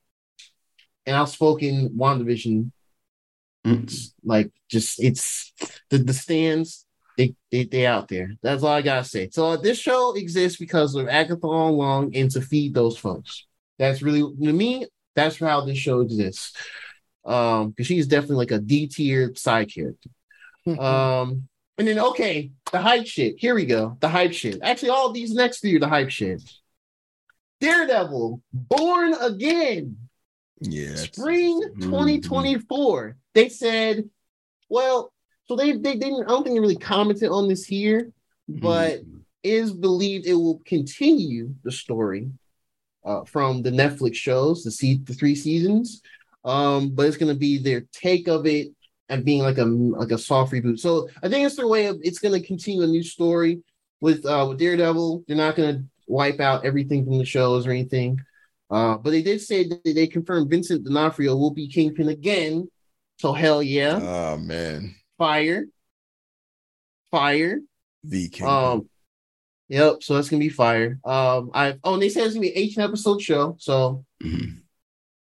and 1.06 1.16
outspoken 1.16 1.90
WandaVision. 1.90 2.70
Mm. 3.66 4.12
Like 4.24 4.50
just 4.70 5.02
it's 5.02 5.52
the 5.90 5.98
the 5.98 6.14
stands. 6.14 6.86
They, 7.18 7.34
they 7.50 7.64
they 7.64 7.86
out 7.86 8.08
there. 8.08 8.30
That's 8.42 8.62
all 8.62 8.72
I 8.72 8.82
gotta 8.82 9.04
say. 9.04 9.28
So 9.30 9.56
this 9.56 9.78
show 9.78 10.14
exists 10.14 10.58
because 10.58 10.94
of 10.94 11.08
Agatha 11.08 11.46
Long 11.46 12.14
and 12.16 12.30
to 12.30 12.40
feed 12.40 12.74
those 12.74 12.96
folks. 12.96 13.46
That's 13.78 14.02
really 14.02 14.20
to 14.20 14.52
me. 14.52 14.86
That's 15.14 15.38
how 15.38 15.60
this 15.62 15.78
show 15.78 16.00
exists. 16.00 16.56
Um, 17.24 17.70
because 17.70 17.86
she's 17.86 18.06
definitely 18.06 18.36
like 18.36 18.50
a 18.50 18.58
D 18.58 18.88
tier 18.88 19.32
side 19.34 19.72
character. 19.72 20.10
Um, 20.66 21.48
and 21.78 21.88
then 21.88 21.98
okay, 21.98 22.50
the 22.70 22.78
hype 22.80 23.06
shit. 23.06 23.36
Here 23.38 23.54
we 23.54 23.66
go. 23.66 23.96
The 24.00 24.08
hype 24.08 24.32
shit. 24.32 24.58
Actually, 24.62 24.90
all 24.90 25.12
these 25.12 25.34
next 25.34 25.60
three 25.60 25.76
are 25.76 25.80
the 25.80 25.88
hype 25.88 26.10
shit. 26.10 26.42
Daredevil, 27.60 28.42
Born 28.52 29.14
Again, 29.20 29.96
Yeah. 30.60 30.94
Spring 30.94 31.60
Mhm. 31.76 31.80
2024. 31.90 33.16
They 33.34 33.48
said, 33.48 34.08
well, 34.68 35.12
so 35.46 35.56
they 35.56 35.72
they 35.72 35.96
didn't. 35.96 36.24
I 36.24 36.28
don't 36.28 36.44
think 36.44 36.54
they 36.54 36.60
really 36.60 36.76
commented 36.76 37.30
on 37.30 37.48
this 37.48 37.64
here, 37.64 38.12
but 38.48 39.00
is 39.42 39.72
believed 39.72 40.26
it 40.26 40.34
will 40.34 40.60
continue 40.64 41.54
the 41.64 41.72
story 41.72 42.30
uh, 43.04 43.24
from 43.24 43.62
the 43.62 43.70
Netflix 43.70 44.14
shows, 44.14 44.62
the 44.62 44.70
see 44.70 44.98
the 44.98 45.14
three 45.14 45.34
seasons. 45.34 46.00
Um, 46.44 46.90
but 46.90 47.06
it's 47.06 47.16
gonna 47.16 47.34
be 47.34 47.58
their 47.58 47.82
take 47.92 48.28
of 48.28 48.46
it 48.46 48.68
and 49.12 49.24
being 49.24 49.42
like 49.42 49.58
a 49.58 49.64
like 49.64 50.10
a 50.10 50.18
soft 50.18 50.52
reboot. 50.52 50.78
So 50.80 51.08
I 51.22 51.28
think 51.28 51.46
it's 51.46 51.56
their 51.56 51.68
way 51.68 51.86
of 51.86 51.98
it's 52.02 52.18
gonna 52.18 52.40
continue 52.40 52.82
a 52.82 52.86
new 52.86 53.02
story 53.02 53.62
with 54.00 54.24
uh 54.24 54.46
with 54.48 54.58
Daredevil. 54.58 55.24
They're 55.28 55.36
not 55.36 55.54
gonna 55.56 55.84
wipe 56.06 56.40
out 56.40 56.64
everything 56.64 57.04
from 57.04 57.18
the 57.18 57.24
shows 57.24 57.66
or 57.66 57.70
anything. 57.70 58.18
Uh, 58.70 58.96
but 58.96 59.10
they 59.10 59.22
did 59.22 59.40
say 59.40 59.68
that 59.68 59.82
they 59.84 60.06
confirmed 60.06 60.48
Vincent 60.50 60.84
D'Onofrio 60.84 61.36
will 61.36 61.50
be 61.52 61.68
Kingpin 61.68 62.08
again. 62.08 62.68
So 63.18 63.32
hell 63.34 63.62
yeah, 63.62 64.00
Oh 64.02 64.38
man, 64.38 64.94
fire, 65.18 65.66
fire. 67.10 67.60
the 68.04 68.28
king. 68.30 68.46
Um, 68.48 68.88
yep. 69.68 70.02
So 70.02 70.14
that's 70.14 70.28
gonna 70.30 70.40
be 70.40 70.48
fire. 70.48 70.98
Um, 71.04 71.50
I 71.54 71.76
oh, 71.84 71.94
and 71.94 72.02
they 72.02 72.08
said 72.08 72.24
it's 72.24 72.34
gonna 72.34 72.42
be 72.46 72.52
an 72.52 72.58
18 72.58 72.82
episode 72.84 73.20
show. 73.22 73.56
So 73.60 74.04
Mhm. 74.22 74.62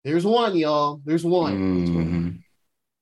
there's 0.04 0.26
one, 0.26 0.56
y'all. 0.56 1.02
There's 1.04 1.26
one. 1.26 1.58
Mhm. 1.88 2.44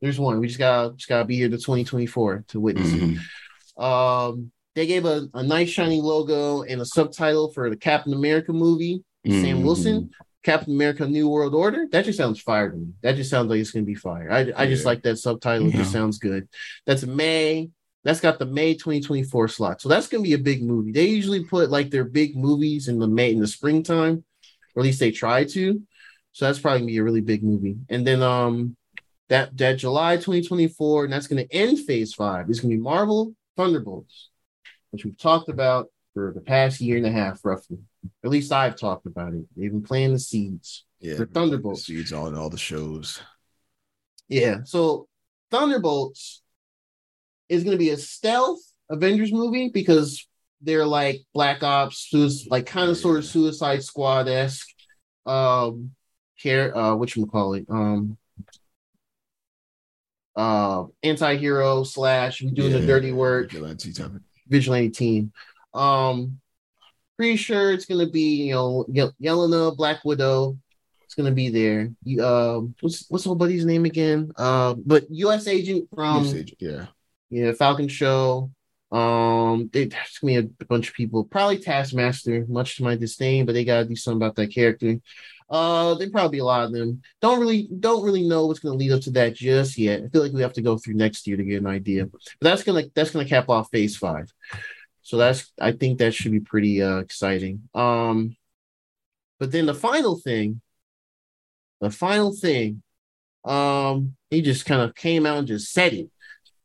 There's 0.01 0.19
one. 0.19 0.39
We 0.39 0.47
just 0.47 0.59
gotta 0.59 0.93
just 0.95 1.09
gotta 1.09 1.25
be 1.25 1.35
here 1.35 1.49
to 1.49 1.57
2024 1.57 2.45
to 2.49 2.59
witness 2.59 2.91
Mhm. 2.91 3.17
it. 3.17 3.83
Um, 3.83 4.51
they 4.75 4.85
gave 4.85 5.05
a, 5.05 5.27
a 5.33 5.41
nice 5.43 5.69
shiny 5.69 6.01
logo 6.01 6.61
and 6.63 6.81
a 6.81 6.85
subtitle 6.85 7.51
for 7.51 7.69
the 7.69 7.75
Captain 7.77 8.13
America 8.13 8.53
movie. 8.53 9.03
Sam 9.25 9.59
Mhm. 9.59 9.63
Wilson, 9.63 10.09
Captain 10.43 10.73
America: 10.73 11.05
New 11.07 11.27
World 11.27 11.53
Order. 11.53 11.87
That 11.91 12.05
just 12.05 12.17
sounds 12.17 12.39
fire 12.39 12.69
to 12.71 12.77
me. 12.77 12.93
That 13.01 13.15
just 13.17 13.29
sounds 13.29 13.49
like 13.49 13.59
it's 13.59 13.71
gonna 13.71 13.85
be 13.85 13.95
fire. 13.95 14.31
I 14.31 14.51
I 14.55 14.67
just 14.67 14.85
like 14.85 15.01
that 15.03 15.17
subtitle. 15.17 15.67
It 15.67 15.73
just 15.73 15.91
sounds 15.91 16.17
good. 16.19 16.47
That's 16.85 17.05
May. 17.05 17.69
That's 18.05 18.21
got 18.21 18.39
the 18.39 18.45
May 18.45 18.75
2024 18.75 19.49
slot. 19.49 19.81
So 19.81 19.89
that's 19.89 20.07
gonna 20.07 20.23
be 20.23 20.33
a 20.33 20.37
big 20.37 20.63
movie. 20.63 20.91
They 20.93 21.07
usually 21.07 21.43
put 21.43 21.69
like 21.69 21.89
their 21.89 22.05
big 22.05 22.37
movies 22.37 22.87
in 22.87 22.99
the 22.99 23.07
May 23.07 23.31
in 23.33 23.39
the 23.39 23.47
springtime, 23.47 24.23
or 24.75 24.81
at 24.81 24.85
least 24.85 24.99
they 25.01 25.11
try 25.11 25.43
to. 25.43 25.81
So 26.31 26.45
that's 26.45 26.59
probably 26.59 26.81
gonna 26.81 26.91
be 26.91 26.97
a 26.99 27.03
really 27.03 27.19
big 27.21 27.43
movie. 27.43 27.75
And 27.89 28.07
then 28.07 28.21
um 28.23 28.76
that 29.29 29.57
that 29.57 29.73
July 29.73 30.15
2024, 30.15 31.05
and 31.05 31.13
that's 31.13 31.27
gonna 31.27 31.45
end 31.51 31.79
phase 31.79 32.13
five. 32.13 32.49
It's 32.49 32.59
gonna 32.59 32.75
be 32.75 32.81
Marvel 32.81 33.33
Thunderbolts, 33.55 34.29
which 34.91 35.05
we've 35.05 35.17
talked 35.17 35.49
about 35.49 35.87
for 36.13 36.31
the 36.33 36.41
past 36.41 36.81
year 36.81 36.97
and 36.97 37.05
a 37.05 37.11
half, 37.11 37.43
roughly. 37.43 37.77
At 38.23 38.29
least 38.31 38.51
I've 38.51 38.75
talked 38.75 39.05
about 39.05 39.33
it. 39.33 39.45
They've 39.55 39.71
been 39.71 39.83
planting 39.83 40.13
the 40.13 40.19
seeds. 40.19 40.85
yeah, 40.99 41.15
for 41.15 41.25
Thunderbolts. 41.25 41.85
Seeds 41.85 42.13
on 42.13 42.35
all 42.35 42.49
the 42.49 42.57
shows. 42.57 43.21
Yeah. 44.27 44.63
So 44.63 45.07
Thunderbolts 45.51 46.41
is 47.49 47.63
going 47.63 47.75
to 47.75 47.79
be 47.79 47.91
a 47.91 47.97
stealth 47.97 48.59
Avengers 48.89 49.31
movie 49.31 49.69
because 49.69 50.27
they're 50.61 50.85
like 50.85 51.21
Black 51.33 51.63
Ops, 51.63 52.07
sui- 52.09 52.47
like 52.49 52.65
kind 52.65 52.89
of 52.89 52.97
sort 52.97 53.17
of 53.17 53.25
Suicide 53.25 53.83
Squad 53.83 54.27
esque. 54.27 54.67
Um, 55.25 55.91
care 56.41 56.75
uh, 56.75 56.95
what 56.95 57.15
you 57.15 57.25
call 57.25 57.53
it? 57.53 57.65
Um, 57.69 58.17
uh, 60.37 60.85
anti-hero 61.03 61.83
slash 61.83 62.41
we 62.41 62.51
doing 62.51 62.71
the 62.71 62.85
dirty 62.85 63.11
work 63.11 63.51
Vigilante 63.51 63.89
of- 64.01 64.21
vigilante 64.47 64.89
team. 64.91 65.31
Um, 65.73 66.39
pretty 67.17 67.35
sure 67.35 67.73
it's 67.73 67.85
gonna 67.85 68.07
be 68.09 68.45
you 68.47 68.53
know 68.53 68.85
Ye- 68.87 69.11
Yelena 69.29 69.75
Black 69.75 70.05
Widow. 70.05 70.57
It's 71.03 71.15
gonna 71.15 71.31
be 71.31 71.49
there. 71.49 71.89
You, 72.03 72.23
um, 72.23 72.75
what's 72.81 73.05
what's 73.09 73.25
old 73.27 73.39
buddy's 73.39 73.65
name 73.65 73.85
again? 73.85 74.31
Uh, 74.37 74.75
but 74.85 75.05
U.S. 75.09 75.47
agent 75.47 75.89
from 75.93 76.23
Yes, 76.25 76.33
agent, 76.33 76.57
yeah. 76.59 76.85
yeah 77.29 77.51
Falcon 77.53 77.87
Show. 77.87 78.51
Um, 78.91 79.69
they, 79.73 79.85
there's 79.85 80.17
gonna 80.21 80.43
be 80.43 80.49
a 80.61 80.65
bunch 80.65 80.89
of 80.89 80.93
people. 80.95 81.23
Probably 81.25 81.57
Taskmaster, 81.59 82.45
much 82.47 82.77
to 82.77 82.83
my 82.83 82.95
disdain, 82.95 83.45
but 83.45 83.53
they 83.53 83.65
gotta 83.65 83.85
do 83.85 83.95
something 83.95 84.17
about 84.17 84.35
that 84.35 84.53
character. 84.53 84.97
Uh, 85.49 85.95
there 85.95 86.09
probably 86.09 86.39
a 86.39 86.43
lot 86.43 86.63
of 86.63 86.73
them. 86.73 87.01
Don't 87.21 87.39
really 87.39 87.69
don't 87.79 88.03
really 88.03 88.27
know 88.27 88.45
what's 88.45 88.59
gonna 88.59 88.75
lead 88.75 88.91
up 88.91 89.01
to 89.01 89.11
that 89.11 89.35
just 89.35 89.77
yet. 89.77 90.03
I 90.03 90.07
feel 90.09 90.21
like 90.21 90.33
we 90.33 90.41
have 90.41 90.53
to 90.53 90.61
go 90.61 90.77
through 90.77 90.95
next 90.95 91.25
year 91.25 91.37
to 91.37 91.43
get 91.43 91.61
an 91.61 91.67
idea. 91.67 92.05
But 92.05 92.21
that's 92.41 92.63
gonna 92.63 92.83
that's 92.93 93.11
gonna 93.11 93.25
cap 93.25 93.49
off 93.49 93.69
phase 93.71 93.95
five. 93.95 94.31
So 95.03 95.15
that's 95.17 95.53
I 95.59 95.71
think 95.71 95.99
that 95.99 96.13
should 96.13 96.33
be 96.33 96.41
pretty 96.41 96.81
uh, 96.81 96.97
exciting. 96.97 97.69
Um, 97.73 98.35
but 99.39 99.51
then 99.51 99.65
the 99.67 99.73
final 99.73 100.17
thing, 100.17 100.59
the 101.79 101.91
final 101.91 102.35
thing, 102.35 102.81
um, 103.45 104.15
he 104.29 104.41
just 104.41 104.65
kind 104.65 104.81
of 104.81 104.95
came 104.95 105.25
out 105.25 105.37
and 105.37 105.47
just 105.47 105.71
said 105.71 105.93
it. 105.93 106.09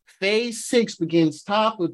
Phase 0.07 0.65
six 0.65 0.97
begins 0.97 1.43
top 1.45 1.79
with. 1.79 1.93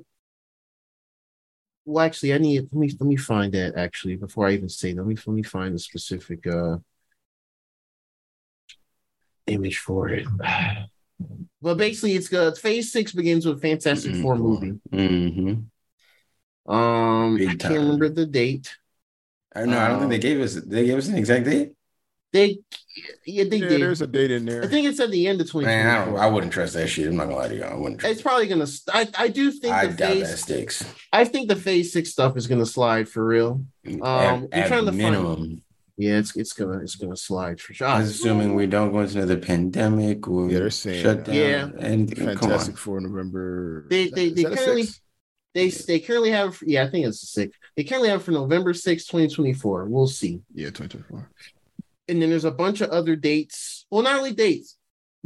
Well, 1.88 2.04
actually, 2.04 2.34
I 2.34 2.38
need 2.38 2.62
let 2.70 2.72
me 2.74 2.88
let 3.00 3.08
me 3.08 3.16
find 3.16 3.52
that 3.54 3.74
actually 3.76 4.16
before 4.16 4.46
I 4.46 4.52
even 4.52 4.68
say 4.68 4.92
that. 4.92 5.00
Let 5.02 5.08
me 5.08 5.16
let 5.26 5.34
me 5.34 5.42
find 5.42 5.74
the 5.74 5.78
specific 5.78 6.46
uh 6.46 6.76
image 9.46 9.78
for 9.78 10.08
it. 10.08 10.26
Well, 11.60 11.74
basically, 11.74 12.12
it's 12.14 12.28
good. 12.28 12.56
Phase 12.56 12.92
six 12.92 13.10
begins 13.12 13.44
with 13.44 13.60
Fantastic 13.60 14.12
Mm-mm. 14.12 14.22
Four 14.22 14.36
movie. 14.36 14.78
Mm-hmm. 14.92 16.72
Um, 16.72 17.36
Big 17.36 17.48
I 17.48 17.54
can't 17.54 17.74
time. 17.74 17.82
remember 17.82 18.08
the 18.10 18.26
date. 18.26 18.76
I 19.54 19.60
don't 19.60 19.70
know. 19.70 19.80
I 19.80 19.88
don't 19.88 19.98
think 19.98 20.10
they 20.10 20.16
Um, 20.16 20.20
gave 20.20 20.40
us. 20.40 20.54
They 20.54 20.86
gave 20.86 20.98
us 20.98 21.08
an 21.08 21.16
exact 21.16 21.46
date. 21.46 21.72
They, 22.32 22.58
yeah, 23.24 23.44
they 23.44 23.56
Yeah, 23.56 23.68
did. 23.68 23.80
there's 23.80 24.02
a 24.02 24.06
date 24.06 24.30
in 24.30 24.44
there. 24.44 24.62
I 24.62 24.66
think 24.66 24.86
it's 24.86 25.00
at 25.00 25.10
the 25.10 25.26
end 25.26 25.40
of 25.40 25.54
Man, 25.54 25.86
I, 26.16 26.24
I 26.24 26.26
wouldn't 26.26 26.52
trust 26.52 26.74
that 26.74 26.88
shit. 26.88 27.06
I'm 27.08 27.16
not 27.16 27.24
gonna 27.24 27.36
lie 27.36 27.48
to 27.48 27.54
you. 27.54 27.62
I 27.62 27.74
wouldn't. 27.74 28.00
Trust 28.00 28.12
It's 28.12 28.22
probably 28.22 28.46
gonna. 28.48 28.66
st- 28.66 28.94
I 29.18 29.24
I 29.24 29.28
do 29.28 29.50
think 29.50 29.72
I 29.74 29.86
the 29.86 29.94
doubt 29.96 30.14
that 30.18 30.26
phase. 30.26 30.40
sticks. 30.42 30.94
I 31.12 31.24
think 31.24 31.48
the 31.48 31.56
phase 31.56 31.92
six 31.92 32.10
stuff 32.10 32.36
is 32.36 32.46
gonna 32.46 32.66
slide 32.66 33.08
for 33.08 33.24
real. 33.24 33.64
Um, 33.86 34.02
I'm 34.02 34.48
at, 34.52 34.68
trying 34.68 34.80
at 34.80 34.80
to 34.80 34.86
find- 34.86 34.96
minimum, 34.98 35.62
Yeah, 35.96 36.18
it's 36.18 36.36
it's 36.36 36.52
gonna 36.52 36.78
it's 36.80 36.96
gonna 36.96 37.16
slide 37.16 37.60
for 37.62 37.72
sure. 37.72 37.88
that's 37.88 38.10
assuming 38.10 38.54
we 38.54 38.66
don't 38.66 38.92
go 38.92 39.00
into 39.00 39.16
another 39.16 39.38
pandemic 39.38 40.28
or 40.28 40.50
Yeah, 40.50 40.58
they're 40.58 40.70
saying, 40.70 41.02
shut 41.02 41.20
uh, 41.20 41.22
down. 41.22 41.34
Yeah. 41.34 41.68
and 41.78 42.14
Fantastic 42.14 42.74
come 42.74 42.76
for 42.76 43.00
November. 43.00 43.86
They- 43.88 44.08
they- 44.10 44.26
is 44.26 44.34
they 44.34 44.44
currently- 44.44 44.88
They 45.54 45.70
they 45.70 45.98
currently 46.00 46.30
have 46.30 46.58
yeah 46.62 46.84
I 46.84 46.90
think 46.90 47.06
it's 47.06 47.20
the 47.22 47.26
six. 47.26 47.56
They 47.74 47.84
currently 47.84 48.10
have 48.10 48.22
for 48.22 48.32
November 48.32 48.74
6, 48.74 49.06
2024. 49.06 49.86
We'll 49.86 50.06
see. 50.08 50.42
Yeah, 50.52 50.66
2024. 50.66 51.30
And 52.08 52.22
then 52.22 52.30
there's 52.30 52.44
a 52.44 52.50
bunch 52.50 52.80
of 52.80 52.90
other 52.90 53.16
dates. 53.16 53.86
Well, 53.90 54.02
not 54.02 54.16
only 54.18 54.32
dates, 54.32 54.76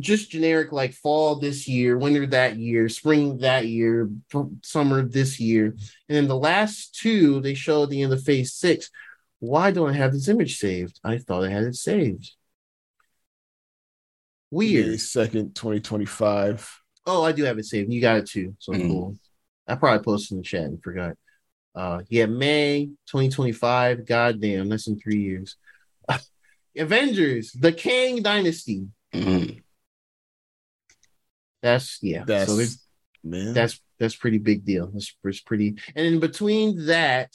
just 0.00 0.30
generic 0.30 0.72
like 0.72 0.94
fall 0.94 1.36
this 1.36 1.68
year, 1.68 1.96
winter 1.96 2.26
that 2.26 2.56
year, 2.56 2.88
spring 2.88 3.38
that 3.38 3.66
year, 3.66 4.10
summer 4.62 5.02
this 5.02 5.38
year. 5.38 5.66
And 5.66 6.16
then 6.16 6.28
the 6.28 6.36
last 6.36 6.94
two 6.94 7.40
they 7.40 7.54
show 7.54 7.84
at 7.84 7.90
the 7.90 8.02
end 8.02 8.12
of 8.12 8.22
phase 8.22 8.54
six. 8.54 8.90
Why 9.38 9.70
don't 9.70 9.90
I 9.90 9.94
have 9.94 10.12
this 10.12 10.28
image 10.28 10.58
saved? 10.58 11.00
I 11.04 11.18
thought 11.18 11.44
I 11.44 11.50
had 11.50 11.64
it 11.64 11.74
saved. 11.74 12.32
Weird. 14.50 14.86
May 14.86 14.94
2nd, 14.96 15.54
2025. 15.54 16.80
Oh, 17.06 17.24
I 17.24 17.32
do 17.32 17.44
have 17.44 17.58
it 17.58 17.64
saved. 17.64 17.92
You 17.92 18.00
got 18.00 18.18
it 18.18 18.26
too. 18.26 18.54
So 18.58 18.72
Mm. 18.72 18.88
cool. 18.88 19.16
I 19.66 19.74
probably 19.76 20.04
posted 20.04 20.32
in 20.32 20.38
the 20.38 20.44
chat 20.44 20.64
and 20.64 20.82
forgot. 20.82 21.16
Uh 21.74 22.02
yeah, 22.08 22.26
May 22.26 22.90
2025. 23.06 24.04
Goddamn, 24.06 24.68
that's 24.68 24.86
in 24.88 24.98
three 24.98 25.20
years. 25.22 25.56
Avengers, 26.76 27.52
the 27.52 27.72
Kang 27.72 28.22
Dynasty. 28.22 28.86
Mhm. 29.12 29.62
That's 31.62 31.98
yeah. 32.02 32.24
That's 32.26 32.50
so 32.50 32.80
man. 33.22 33.54
that's 33.54 33.80
that's 33.98 34.16
pretty 34.16 34.38
big 34.38 34.64
deal. 34.64 34.90
That's, 34.92 35.14
that's 35.22 35.40
pretty. 35.40 35.76
And 35.94 36.06
in 36.06 36.20
between 36.20 36.86
that 36.86 37.32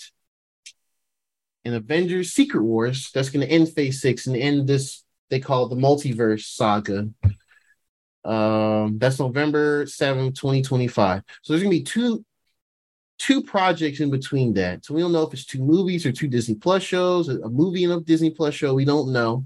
and 1.63 1.75
Avengers 1.75 2.31
Secret 2.33 2.63
Wars, 2.63 3.09
that's 3.13 3.29
going 3.29 3.45
to 3.45 3.51
end 3.51 3.71
Phase 3.73 4.01
Six 4.01 4.27
and 4.27 4.35
end 4.35 4.67
this. 4.67 5.03
They 5.29 5.39
call 5.39 5.65
it 5.65 5.69
the 5.69 5.81
multiverse 5.81 6.43
saga. 6.43 7.09
Um, 8.25 8.97
that's 8.97 9.19
November 9.19 9.85
seventh, 9.85 10.37
twenty 10.37 10.61
twenty 10.61 10.87
five. 10.87 11.23
So 11.41 11.53
there's 11.53 11.63
going 11.63 11.73
to 11.73 11.79
be 11.79 11.83
two 11.83 12.25
two 13.17 13.41
projects 13.41 13.99
in 13.99 14.11
between 14.11 14.53
that. 14.53 14.85
So 14.85 14.93
we 14.93 15.01
don't 15.01 15.11
know 15.11 15.23
if 15.23 15.33
it's 15.33 15.45
two 15.45 15.63
movies 15.63 16.05
or 16.05 16.11
two 16.11 16.27
Disney 16.27 16.55
Plus 16.55 16.83
shows, 16.83 17.29
a 17.29 17.49
movie 17.49 17.83
and 17.83 17.93
a 17.93 17.99
Disney 17.99 18.29
Plus 18.29 18.53
show. 18.53 18.73
We 18.73 18.85
don't 18.85 19.11
know. 19.11 19.45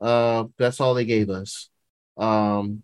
Uh, 0.00 0.44
that's 0.58 0.80
all 0.80 0.94
they 0.94 1.04
gave 1.04 1.30
us. 1.30 1.68
Um, 2.16 2.82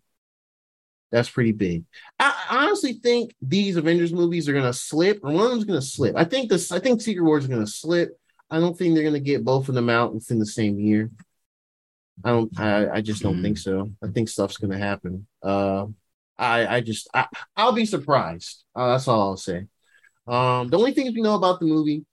that's 1.11 1.29
pretty 1.29 1.53
big. 1.53 1.85
I 2.19 2.35
honestly 2.51 2.95
think 2.95 3.35
these 3.43 3.77
Avengers 3.77 4.15
movies 4.15 4.49
are 4.49 4.55
gonna 4.55 4.73
slip, 4.73 5.21
or 5.23 5.31
one 5.33 5.45
of 5.45 5.51
them's 5.51 5.65
gonna 5.65 5.83
slip. 5.83 6.17
I 6.17 6.25
think 6.25 6.49
this. 6.49 6.73
I 6.73 6.79
think 6.79 7.03
Secret 7.03 7.25
Wars 7.25 7.45
is 7.45 7.51
gonna 7.51 7.67
slip. 7.67 8.19
I 8.51 8.59
don't 8.61 8.77
think 8.77 8.95
they're 8.95 9.05
gonna 9.05 9.21
get 9.21 9.45
both 9.45 9.69
of 9.69 9.75
them 9.75 9.91
out 9.91 10.15
within 10.15 10.39
the 10.39 10.47
same 10.47 10.79
year. 10.79 11.11
I 12.25 12.31
don't. 12.31 12.59
I, 12.59 12.91
I 12.97 13.01
just 13.03 13.23
don't 13.23 13.43
think 13.43 13.59
so. 13.59 13.91
I 14.03 14.09
think 14.09 14.31
stuff's 14.31 14.57
gonna 14.57 14.79
happen. 14.79 15.27
Uh, 15.43 15.87
I 16.39 16.77
I 16.77 16.81
just 16.81 17.09
I 17.13 17.27
I'll 17.57 17.73
be 17.73 17.85
surprised. 17.87 18.65
Uh, 18.75 18.93
that's 18.93 19.07
all 19.07 19.21
I'll 19.21 19.37
say. 19.37 19.67
Um, 20.27 20.69
the 20.69 20.79
only 20.79 20.93
things 20.93 21.15
we 21.15 21.23
know 21.23 21.35
about 21.35 21.61
the 21.61 21.67
movie, 21.67 22.05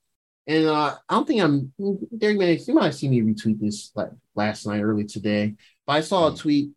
and 0.46 0.66
uh, 0.66 0.96
I 1.08 1.14
don't 1.14 1.26
think 1.26 1.40
I'm. 1.40 1.72
Derek 2.16 2.38
Manix, 2.38 2.66
you 2.66 2.74
might 2.74 2.86
have 2.86 2.94
seen 2.94 3.10
me 3.10 3.22
retweet 3.22 3.60
this 3.60 3.92
like 3.94 4.10
last 4.34 4.66
night, 4.66 4.82
early 4.82 5.04
today. 5.04 5.54
But 5.86 5.92
I 5.94 6.00
saw 6.00 6.32
a 6.32 6.36
tweet 6.36 6.70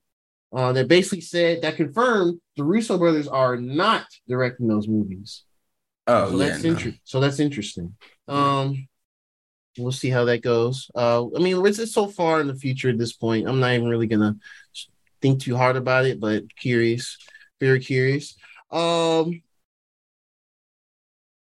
uh, 0.54 0.74
that 0.74 0.88
basically 0.88 1.22
said 1.22 1.62
that 1.64 1.76
confirmed 1.76 2.40
the 2.56 2.64
Russo 2.64 2.98
brothers 2.98 3.28
are 3.28 3.58
not 3.58 4.06
directing 4.28 4.68
those 4.68 4.88
movies. 4.88 5.44
Oh 6.06 6.30
so 6.30 6.38
yeah, 6.38 6.50
that's 6.50 6.64
no. 6.64 6.70
interesting. 6.72 7.00
So 7.04 7.20
that's 7.20 7.40
interesting. 7.40 7.96
Um, 8.28 8.88
we'll 9.78 9.92
see 9.92 10.10
how 10.10 10.26
that 10.26 10.42
goes. 10.42 10.92
Uh, 10.94 11.26
I 11.36 11.40
mean, 11.40 11.66
it's 11.66 11.80
it's 11.80 11.94
so 11.94 12.08
far 12.08 12.42
in 12.42 12.48
the 12.48 12.56
future 12.56 12.90
at 12.90 12.98
this 12.98 13.14
point. 13.14 13.48
I'm 13.48 13.60
not 13.60 13.74
even 13.74 13.88
really 13.88 14.08
gonna 14.08 14.36
think 15.22 15.42
too 15.42 15.58
hard 15.58 15.78
about 15.78 16.06
it, 16.06 16.20
but 16.20 16.44
curious, 16.56 17.18
very 17.60 17.80
curious. 17.80 18.36
Um, 18.70 19.42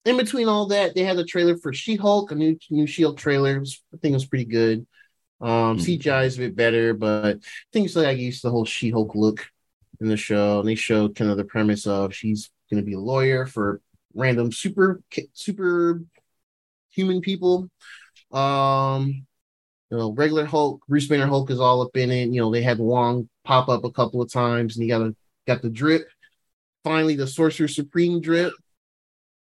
in 0.05 0.16
between 0.16 0.48
all 0.48 0.66
that, 0.66 0.94
they 0.94 1.05
had 1.05 1.18
a 1.18 1.24
trailer 1.24 1.56
for 1.56 1.72
She-Hulk, 1.72 2.31
a 2.31 2.35
new 2.35 2.59
new 2.70 2.86
She-Hulk 2.86 3.18
trailer. 3.18 3.62
I 3.62 3.97
think 3.98 4.12
it 4.12 4.14
was 4.14 4.27
pretty 4.27 4.47
good. 4.47 4.86
Um, 5.40 5.78
Mhm. 5.78 5.81
CGI 5.81 6.24
is 6.24 6.36
a 6.36 6.40
bit 6.40 6.56
better, 6.56 6.94
but 6.94 7.39
things 7.72 7.97
like 7.97 8.06
I 8.06 8.10
used 8.12 8.43
to 8.43 8.48
the 8.48 8.51
whole 8.51 8.64
She-Hulk 8.64 9.14
look 9.14 9.47
in 10.01 10.09
the 10.09 10.16
show, 10.16 10.60
and 10.60 10.68
they 10.68 10.74
showed 10.74 11.16
kind 11.16 11.31
of 11.31 11.36
the 11.36 11.44
premise 11.44 11.86
of 11.86 12.14
she's 12.14 12.51
going 12.70 12.82
to 12.82 12.86
be 12.86 12.94
a 12.94 13.01
lawyer 13.01 13.47
for 13.47 13.81
random 14.14 14.52
super 14.52 15.02
super 15.35 16.02
human 16.90 17.20
people. 17.20 17.70
Um, 18.32 19.27
you 19.90 19.98
know, 19.98 20.12
regular 20.12 20.44
Hulk, 20.44 20.82
Bruce 20.89 21.09
Banner 21.09 21.27
Hulk 21.27 21.51
is 21.51 21.60
all 21.60 21.82
up 21.82 21.97
in 21.97 22.10
it. 22.10 22.31
You 22.31 22.40
know, 22.40 22.51
they 22.51 22.62
had 22.62 22.78
Wong 22.78 23.28
pop 23.44 23.68
up 23.68 23.85
a 23.85 23.90
couple 23.90 24.22
of 24.22 24.32
times, 24.32 24.77
and 24.77 24.82
he 24.82 24.89
got 24.89 25.02
a 25.02 25.14
got 25.47 25.62
the 25.62 25.70
drip. 25.70 26.09
Finally, 26.85 27.16
the 27.16 27.27
Sorcerer 27.27 27.68
Supreme 27.68 28.20
drip. 28.20 28.52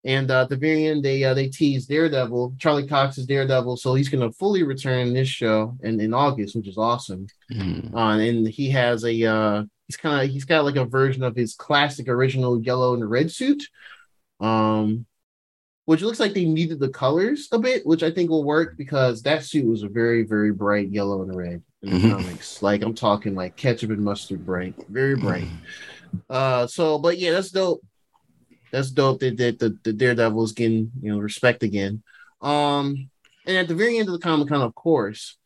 And 0.04 0.32
uh, 0.32 0.42
at 0.42 0.48
the 0.48 0.56
very 0.56 0.86
end, 0.86 1.04
they 1.04 1.22
uh, 1.22 1.32
they 1.34 1.48
tease 1.48 1.86
Daredevil, 1.86 2.56
Charlie 2.58 2.88
Cox's 2.88 3.24
Daredevil, 3.26 3.76
so 3.76 3.94
he's 3.94 4.08
going 4.08 4.28
to 4.28 4.36
fully 4.36 4.64
return 4.64 5.06
in 5.08 5.14
this 5.14 5.28
show 5.28 5.76
and 5.82 6.00
in 6.00 6.12
August, 6.12 6.56
which 6.56 6.66
is 6.66 6.76
awesome. 6.76 7.28
Mhm. 7.52 7.94
Uh, 7.94 8.18
and 8.18 8.48
he 8.48 8.68
has 8.70 9.04
a 9.04 9.24
uh, 9.24 9.62
he's 9.86 9.96
kind 9.96 10.24
of 10.24 10.30
he's 10.32 10.44
got 10.44 10.64
like 10.64 10.74
a 10.76 10.84
version 10.84 11.22
of 11.22 11.36
his 11.36 11.54
classic 11.54 12.08
original 12.08 12.60
yellow 12.60 12.94
and 12.94 13.08
red 13.08 13.30
suit, 13.30 13.62
um, 14.40 15.06
which 15.84 16.02
looks 16.02 16.18
like 16.18 16.34
they 16.34 16.46
needed 16.46 16.80
the 16.80 16.88
colors 16.88 17.46
a 17.52 17.58
bit, 17.60 17.86
which 17.86 18.02
I 18.02 18.10
think 18.10 18.28
will 18.28 18.44
work 18.44 18.76
because 18.76 19.22
that 19.22 19.44
suit 19.44 19.66
was 19.66 19.84
a 19.84 19.88
very 19.88 20.24
very 20.24 20.50
bright 20.52 20.90
yellow 20.90 21.22
and 21.22 21.36
red 21.36 21.62
in 21.82 21.90
the 21.90 21.98
Mhm. 21.98 22.10
comics. 22.10 22.60
Like 22.60 22.82
I'm 22.82 22.94
talking 22.94 23.36
like 23.36 23.54
ketchup 23.56 23.90
and 23.90 24.02
mustard 24.04 24.44
bright, 24.44 24.74
very 24.88 25.14
bright. 25.14 25.46
Uh, 26.28 26.66
so 26.66 26.98
but 26.98 27.18
yeah, 27.18 27.30
that's 27.32 27.52
dope. 27.52 27.82
That's 28.72 28.90
dope 28.90 29.20
that, 29.20 29.36
that 29.36 29.58
the, 29.58 29.78
the 29.84 29.92
Daredevil 29.92 30.44
is 30.44 30.52
getting 30.52 30.90
you 31.00 31.12
know 31.12 31.18
respect 31.18 31.62
again. 31.62 32.02
Um, 32.40 33.10
and 33.46 33.56
at 33.56 33.68
the 33.68 33.74
very 33.74 33.98
end 33.98 34.08
of 34.08 34.14
the 34.14 34.18
Comic 34.20 34.48
Con, 34.48 34.62
of 34.62 34.74
course, 34.74 35.36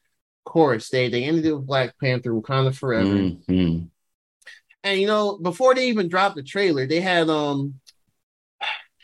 of 0.47 0.53
course 0.53 0.89
they 0.89 1.09
they 1.09 1.24
ended 1.24 1.44
it 1.44 1.53
with 1.53 1.66
Black 1.66 1.98
Panther, 1.98 2.31
Wakanda 2.31 2.74
Forever. 2.74 3.15
Mhm. 3.15 3.89
And 4.85 5.01
you 5.01 5.09
know, 5.09 5.39
before 5.39 5.74
they 5.74 5.89
even 5.89 6.09
dropped 6.09 6.36
the 6.36 6.43
trailer, 6.44 6.86
they 6.86 7.01
had 7.01 7.28
um 7.28 7.81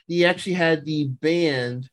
he 0.07 0.24
actually 0.24 0.55
had 0.55 0.85
the 0.85 1.09
band 1.09 1.89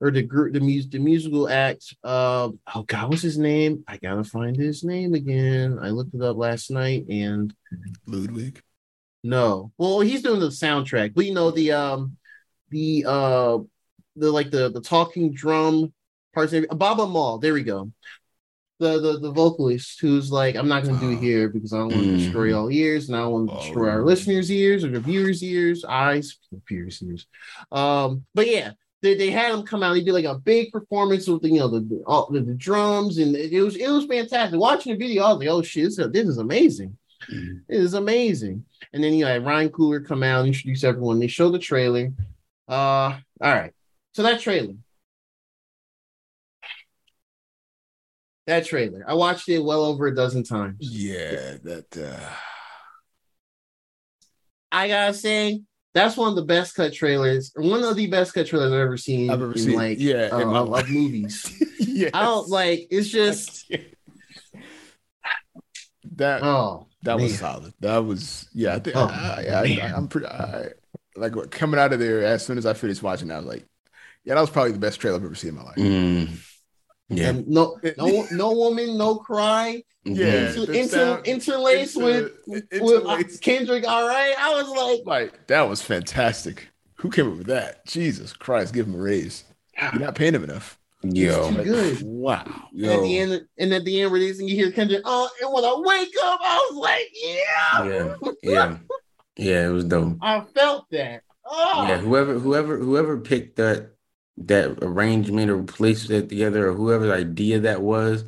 or 0.00 0.10
the 0.10 0.22
group 0.22 0.54
the 0.54 0.60
music 0.60 0.90
the 0.90 0.98
musical 0.98 1.48
act 1.48 1.94
of 2.02 2.58
oh 2.74 2.82
god, 2.82 3.08
what's 3.08 3.22
his 3.22 3.38
name? 3.38 3.84
I 3.86 3.98
gotta 3.98 4.24
find 4.24 4.56
his 4.56 4.82
name 4.82 5.14
again. 5.14 5.78
I 5.80 5.90
looked 5.90 6.14
it 6.14 6.22
up 6.22 6.36
last 6.36 6.70
night 6.70 7.06
and 7.08 7.54
Ludwig. 8.06 8.60
No. 9.22 9.72
Well, 9.78 10.00
he's 10.00 10.22
doing 10.22 10.40
the 10.40 10.48
soundtrack, 10.48 11.14
but 11.14 11.26
you 11.26 11.34
know, 11.34 11.50
the 11.50 11.72
um 11.72 12.16
the 12.70 13.04
uh 13.06 13.58
the 14.16 14.30
like 14.30 14.50
the 14.50 14.70
the 14.70 14.80
talking 14.80 15.32
drum 15.32 15.92
parts 16.34 16.52
of 16.52 16.66
Baaba 16.70 17.06
Maal, 17.06 17.38
there 17.38 17.52
we 17.54 17.62
go. 17.62 17.90
The, 18.78 18.98
the 18.98 19.18
the 19.18 19.30
vocalist 19.30 20.00
who's 20.00 20.32
like, 20.32 20.56
I'm 20.56 20.68
not 20.68 20.84
gonna 20.84 20.98
do 20.98 21.10
it 21.10 21.18
here 21.20 21.50
because 21.50 21.72
I 21.74 21.78
don't 21.78 21.92
want 21.92 22.04
to 22.04 22.16
destroy 22.16 22.56
all 22.58 22.70
ears 22.70 23.08
and 23.08 23.16
I 23.16 23.20
don't 23.20 23.32
want 23.32 23.48
to 23.50 23.56
Oh. 23.56 23.60
destroy 23.60 23.90
our 23.90 24.04
listeners' 24.04 24.50
ears 24.50 24.84
or 24.84 24.88
the 24.90 25.00
viewers' 25.00 25.42
ears, 25.44 25.84
eyes, 25.84 26.38
viewers' 26.66 27.02
ears. 27.02 27.26
Um, 27.70 28.24
but 28.34 28.46
yeah, 28.48 28.72
they, 29.02 29.16
they 29.16 29.30
had 29.30 29.52
him 29.52 29.64
come 29.64 29.82
out. 29.82 29.96
He 29.96 30.02
did 30.02 30.12
like 30.14 30.24
a 30.24 30.38
big 30.38 30.72
performance 30.72 31.26
with 31.28 31.42
the, 31.42 31.50
you 31.50 31.58
know 31.58 31.68
the 31.68 31.80
the, 31.80 32.02
all, 32.06 32.30
the, 32.30 32.40
the 32.40 32.54
drums 32.54 33.18
and 33.18 33.36
it, 33.36 33.60
was 33.62 33.76
it 33.76 33.88
was 33.90 34.06
fantastic. 34.06 34.58
Watching 34.58 34.92
the 34.92 34.98
video, 34.98 35.24
I 35.24 35.28
was 35.32 35.38
like, 35.40 35.48
oh 35.48 35.60
shit, 35.60 35.84
this, 35.84 35.98
is- 35.98 36.12
this 36.12 36.26
is 36.26 36.38
amazing. 36.38 36.96
Mhm. 37.30 37.60
It 37.68 37.80
is 37.80 37.92
amazing. 37.92 38.64
And 38.92 39.02
then 39.02 39.14
you 39.14 39.26
had 39.26 39.44
Ryan 39.44 39.70
Coogler 39.70 40.06
come 40.06 40.22
out 40.22 40.46
introduce 40.46 40.84
everyone. 40.84 41.20
They 41.20 41.26
show 41.26 41.50
the 41.50 41.58
trailer. 41.58 42.12
Uh, 42.68 42.72
all 42.72 43.20
right. 43.40 43.72
So 44.12 44.22
that 44.22 44.40
trailer. 44.40 44.74
That 48.46 48.66
trailer. 48.66 49.04
I 49.06 49.14
watched 49.14 49.48
it 49.48 49.60
well 49.60 49.84
over 49.84 50.06
a 50.06 50.14
dozen 50.14 50.42
times. 50.42 50.78
Yeah, 50.80 51.56
that 51.62 51.96
uh 51.96 52.30
I 54.72 54.88
gotta 54.88 55.14
say, 55.14 55.62
that's 55.94 56.16
one 56.16 56.28
of 56.28 56.36
the 56.36 56.42
best 56.42 56.74
cut 56.74 56.92
trailers, 56.92 57.52
or 57.56 57.62
one 57.62 57.82
of 57.82 57.96
the 57.96 58.06
best 58.06 58.34
cut 58.34 58.46
trailers 58.46 58.72
I've 58.72 58.78
ever 58.78 58.96
seen. 58.96 59.30
I've 59.30 59.42
ever 59.42 59.52
in, 59.52 59.58
seen. 59.58 59.76
Like, 59.76 59.98
yeah, 59.98 60.28
uh, 60.32 60.38
in 60.38 60.48
my 60.48 60.58
of, 60.58 60.68
life. 60.68 60.88
movies. 60.88 61.52
yes. 61.78 62.10
I 62.14 62.22
don't 62.22 62.48
like. 62.48 62.86
It's 62.90 63.08
just 63.08 63.70
that 66.20 66.42
oh, 66.42 66.86
that 67.02 67.18
was 67.18 67.38
solid. 67.38 67.74
That 67.80 67.98
was 67.98 68.48
yeah. 68.54 68.76
I 68.76 68.78
think 68.78 68.96
Oh, 68.96 69.08
I, 69.10 69.44
I, 69.50 69.78
I, 69.82 69.92
I'm 69.96 70.08
pretty 70.08 70.26
I, 70.26 70.68
like 71.16 71.32
coming 71.50 71.80
out 71.80 71.92
of 71.92 71.98
there 71.98 72.24
as 72.24 72.44
soon 72.46 72.56
as 72.58 72.66
I 72.66 72.72
finished 72.74 73.02
watching. 73.02 73.30
I 73.30 73.36
was 73.38 73.46
like, 73.46 73.66
yeah, 74.24 74.34
that 74.34 74.40
was 74.40 74.50
probably 74.50 74.72
the 74.72 74.78
best 74.78 75.00
trailer 75.00 75.16
I've 75.18 75.24
ever 75.24 75.34
seen 75.34 75.50
in 75.50 75.56
my 75.56 75.62
life. 75.64 75.76
Mm. 75.76 76.28
Yeah. 77.08 77.30
and 77.30 77.48
no, 77.48 77.78
no, 77.98 78.26
no 78.30 78.52
woman, 78.52 78.96
no 78.96 79.16
cry. 79.16 79.82
Yeah, 80.04 80.48
Inter, 80.54 80.72
inter, 80.72 80.88
sound- 80.88 81.26
interlaced 81.26 81.96
inter- 81.96 82.06
with, 82.06 82.32
with 82.46 82.72
interlaced. 82.72 83.42
Kendrick. 83.42 83.86
All 83.86 84.08
right, 84.08 84.34
I 84.38 84.54
was 84.62 84.68
like, 84.68 85.06
Like 85.06 85.46
that 85.48 85.68
was 85.68 85.82
fantastic. 85.82 86.68
Who 86.96 87.10
came 87.10 87.30
up 87.30 87.38
with 87.38 87.48
that? 87.48 87.84
Jesus 87.86 88.32
Christ, 88.32 88.72
give 88.72 88.86
him 88.86 88.94
a 88.94 88.98
raise. 88.98 89.44
You're 89.80 90.00
not 90.00 90.14
paying 90.14 90.34
him 90.34 90.44
enough. 90.44 90.78
Yo. 91.02 91.48
It's 91.48 91.56
too 91.56 91.64
good. 91.64 92.02
Wow. 92.02 92.44
And 92.74 92.84
at 92.86 93.00
the 93.02 93.18
end, 93.18 93.46
and 93.58 93.72
at 93.72 93.84
the 93.84 94.00
end, 94.02 94.12
releasing, 94.12 94.48
you 94.48 94.54
hear 94.54 94.70
Kendrick, 94.70 95.02
oh, 95.04 95.28
and 95.42 95.52
when 95.52 95.64
I 95.64 95.74
wake 95.78 96.14
up, 96.22 96.40
I 96.42 96.68
was 96.70 96.78
like, 96.78 97.10
yeah, 97.14 97.84
Yeah. 97.84 98.14
Yeah. 98.42 98.76
Yeah, 99.36 99.66
it 99.68 99.72
was 99.72 99.84
dope. 99.84 100.18
I 100.20 100.40
felt 100.54 100.86
that. 100.90 101.22
Oh, 101.46 101.86
Yeah, 101.88 101.96
whoever 101.98 102.38
whoever 102.38 102.76
whoever 102.78 103.18
picked 103.18 103.56
that 103.56 103.92
that 104.36 104.78
arrangement 104.82 105.50
or 105.50 105.62
placed 105.62 106.10
it 106.10 106.28
together 106.28 106.68
or 106.68 106.74
whoever's 106.74 107.10
idea 107.10 107.60
that 107.60 107.80
was, 107.80 108.24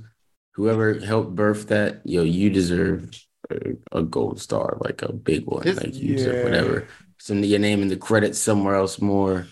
whoever 0.52 0.98
helped 1.00 1.34
birth 1.34 1.68
that, 1.68 2.00
yo, 2.04 2.22
you 2.22 2.48
deserve 2.50 3.10
a, 3.50 3.56
a 3.98 4.02
gold 4.02 4.40
star, 4.40 4.78
like 4.80 5.02
a 5.02 5.12
big 5.12 5.44
one. 5.46 5.62
This- 5.64 5.76
like 5.82 5.94
you 5.94 6.16
deserve 6.16 6.44
whatever. 6.44 6.88
Some 7.18 7.44
your 7.44 7.60
name 7.60 7.82
in 7.82 7.88
the 7.88 7.96
credits 7.96 8.38
somewhere 8.38 8.74
else 8.74 9.00
more. 9.00 9.46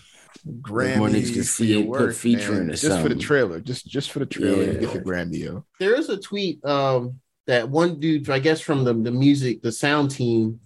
Grammy 0.61 0.97
More 0.97 1.09
niggas 1.09 1.35
for 1.37 1.43
see 1.43 1.67
your 1.73 1.81
it, 1.81 1.85
put 1.85 1.89
work, 2.07 2.15
featuring 2.15 2.59
man. 2.67 2.69
or 2.71 2.75
just 2.75 3.01
for 3.01 3.09
the 3.09 3.15
trailer. 3.15 3.59
Just 3.59 3.85
just 3.87 4.11
for 4.11 4.19
the 4.19 4.25
trailer, 4.25 4.63
you 4.63 4.71
Yeah. 4.73 4.79
get 4.79 4.93
the 4.93 4.99
Grammy. 4.99 5.37
Yo. 5.39 5.65
there 5.79 5.95
is 5.95 6.09
a 6.09 6.17
tweet 6.17 6.63
um 6.65 7.19
that 7.47 7.69
one 7.69 7.99
dude, 7.99 8.29
I 8.29 8.39
guess 8.39 8.61
from 8.61 8.83
the, 8.83 8.93
the 8.93 9.11
music, 9.11 9.61
the 9.61 9.71
sound 9.71 10.11
team, 10.11 10.59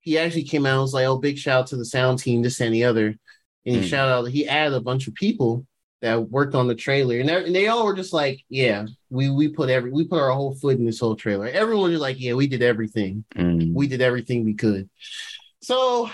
he 0.00 0.18
actually 0.18 0.44
came 0.44 0.66
out 0.66 0.72
and 0.74 0.82
was 0.82 0.94
like, 0.94 1.06
Oh, 1.06 1.18
big 1.18 1.38
shout 1.38 1.60
out 1.60 1.66
to 1.68 1.76
the 1.76 1.84
sound 1.84 2.18
team, 2.18 2.42
this 2.42 2.60
and 2.60 2.74
the 2.74 2.84
other. 2.84 3.08
And 3.08 3.76
he 3.76 3.80
Hmm. 3.80 3.86
shout 3.86 4.08
out, 4.08 4.24
he 4.30 4.48
added 4.48 4.74
a 4.74 4.80
bunch 4.80 5.08
of 5.08 5.14
people 5.14 5.66
that 6.02 6.30
worked 6.30 6.54
on 6.54 6.68
the 6.68 6.74
trailer, 6.74 7.18
and, 7.18 7.28
they- 7.28 7.44
and 7.46 7.54
they 7.54 7.68
all 7.68 7.84
were 7.86 7.94
just 7.96 8.12
like, 8.12 8.40
Yeah, 8.48 8.86
we 9.10 9.30
we 9.30 9.48
put 9.48 9.70
every 9.70 9.90
we 9.90 10.04
put 10.04 10.20
our 10.20 10.30
whole 10.30 10.54
foot 10.54 10.78
in 10.78 10.84
this 10.84 11.00
whole 11.00 11.16
trailer. 11.16 11.46
Everyone 11.48 11.90
was 11.90 12.00
like, 12.00 12.20
Yeah, 12.20 12.34
we 12.34 12.46
did 12.46 12.62
everything. 12.62 13.24
Mm. 13.34 13.72
We 13.74 13.86
did 13.88 14.00
everything 14.02 14.44
we 14.44 14.54
could. 14.54 14.88
So, 15.62 16.08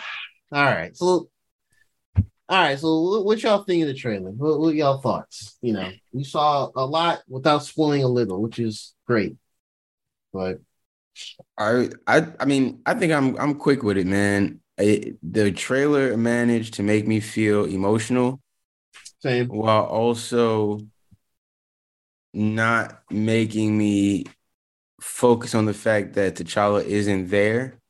all 0.52 0.64
right. 0.64 0.96
So 0.96 1.28
all 2.48 2.62
right, 2.62 2.78
so 2.78 3.22
what, 3.22 3.42
y'all 3.42 3.64
think 3.64 3.82
of 3.82 3.88
the 3.88 3.94
trailer? 3.94 4.30
What, 4.30 4.60
what 4.60 4.74
y'all 4.74 5.00
thoughts? 5.00 5.56
You 5.62 5.72
know, 5.72 5.90
we 6.12 6.24
saw 6.24 6.70
a 6.74 6.84
lot 6.84 7.22
without 7.28 7.64
spoiling 7.64 8.02
a 8.02 8.08
little, 8.08 8.42
which 8.42 8.58
is 8.58 8.94
great. 9.06 9.36
But 10.32 10.60
I 11.58 11.90
I 12.06 12.26
I 12.40 12.44
mean, 12.44 12.82
I 12.86 12.94
think 12.94 13.12
I'm 13.12 13.36
I'm 13.38 13.54
quick 13.54 13.82
with 13.82 13.96
it, 13.96 14.06
man. 14.06 14.60
It, 14.78 15.18
the 15.22 15.52
trailer 15.52 16.16
managed 16.16 16.74
to 16.74 16.82
make 16.82 17.06
me 17.06 17.20
feel 17.20 17.64
emotional 17.66 18.40
same. 19.20 19.48
while 19.48 19.84
also 19.84 20.80
not 22.34 23.02
making 23.10 23.76
me 23.76 24.24
focus 25.00 25.54
on 25.54 25.66
the 25.66 25.74
fact 25.74 26.14
that 26.14 26.36
T'Challa 26.36 26.84
isn't 26.84 27.28
there, 27.28 27.81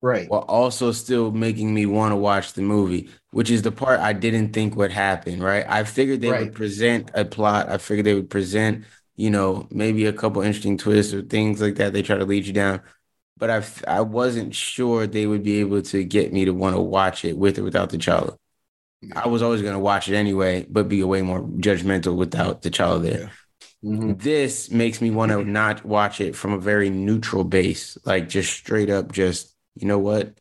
Right. 0.00 0.28
while 0.28 0.40
also 0.42 0.92
still 0.92 1.30
making 1.32 1.72
me 1.74 1.86
want 1.86 2.12
to 2.12 2.16
watch 2.16 2.52
the 2.52 2.62
movie, 2.62 3.08
which 3.30 3.50
is 3.50 3.62
the 3.62 3.72
part 3.72 4.00
I 4.00 4.12
didn't 4.12 4.52
think 4.52 4.76
would 4.76 4.92
happen, 4.92 5.42
right? 5.42 5.64
I 5.68 5.84
figured 5.84 6.20
they 6.20 6.32
Right. 6.32 6.40
would 6.46 6.54
present 6.54 7.10
a 7.14 7.24
plot. 7.24 7.68
I 7.70 7.78
figured 7.78 8.06
they 8.06 8.14
would 8.14 8.30
present, 8.30 8.84
you 9.16 9.30
know, 9.30 9.66
maybe 9.70 10.04
a 10.06 10.12
couple 10.12 10.42
interesting 10.42 10.76
twists 10.78 11.14
or 11.14 11.22
things 11.22 11.60
like 11.60 11.76
that. 11.76 11.92
They 11.92 12.02
try 12.02 12.16
to 12.18 12.24
lead 12.26 12.46
you 12.46 12.52
down. 12.52 12.80
But 13.38 13.50
I 13.50 13.64
I 13.88 14.00
wasn't 14.02 14.54
sure 14.54 15.06
they 15.06 15.26
would 15.26 15.42
be 15.44 15.60
able 15.60 15.82
to 15.82 16.04
get 16.04 16.32
me 16.32 16.44
to 16.44 16.52
want 16.52 16.76
to 16.76 16.82
watch 16.82 17.24
it 17.24 17.38
with 17.38 17.58
or 17.58 17.64
without 17.64 17.90
T'Challa. 17.90 18.36
I 19.14 19.28
was 19.28 19.42
always 19.42 19.62
going 19.62 19.74
to 19.74 19.78
watch 19.78 20.08
it 20.08 20.16
anyway, 20.16 20.66
but 20.68 20.88
be 20.88 21.02
way 21.04 21.22
more 21.22 21.42
judgmental 21.42 22.16
without 22.16 22.62
the 22.62 22.70
T'Challa 22.70 23.02
there. 23.02 23.20
Yeah. 23.20 23.28
Mhm. 23.84 24.20
This 24.20 24.70
makes 24.70 25.00
me 25.00 25.10
want 25.10 25.30
to 25.32 25.44
not 25.44 25.84
watch 25.84 26.20
it 26.20 26.34
from 26.36 26.52
a 26.52 26.58
very 26.58 26.90
neutral 26.90 27.44
base, 27.44 27.96
like 28.04 28.28
just 28.28 28.52
straight 28.52 28.90
up, 28.90 29.12
just 29.12 29.54
you 29.76 29.86
know 29.86 29.98
what? 29.98 30.34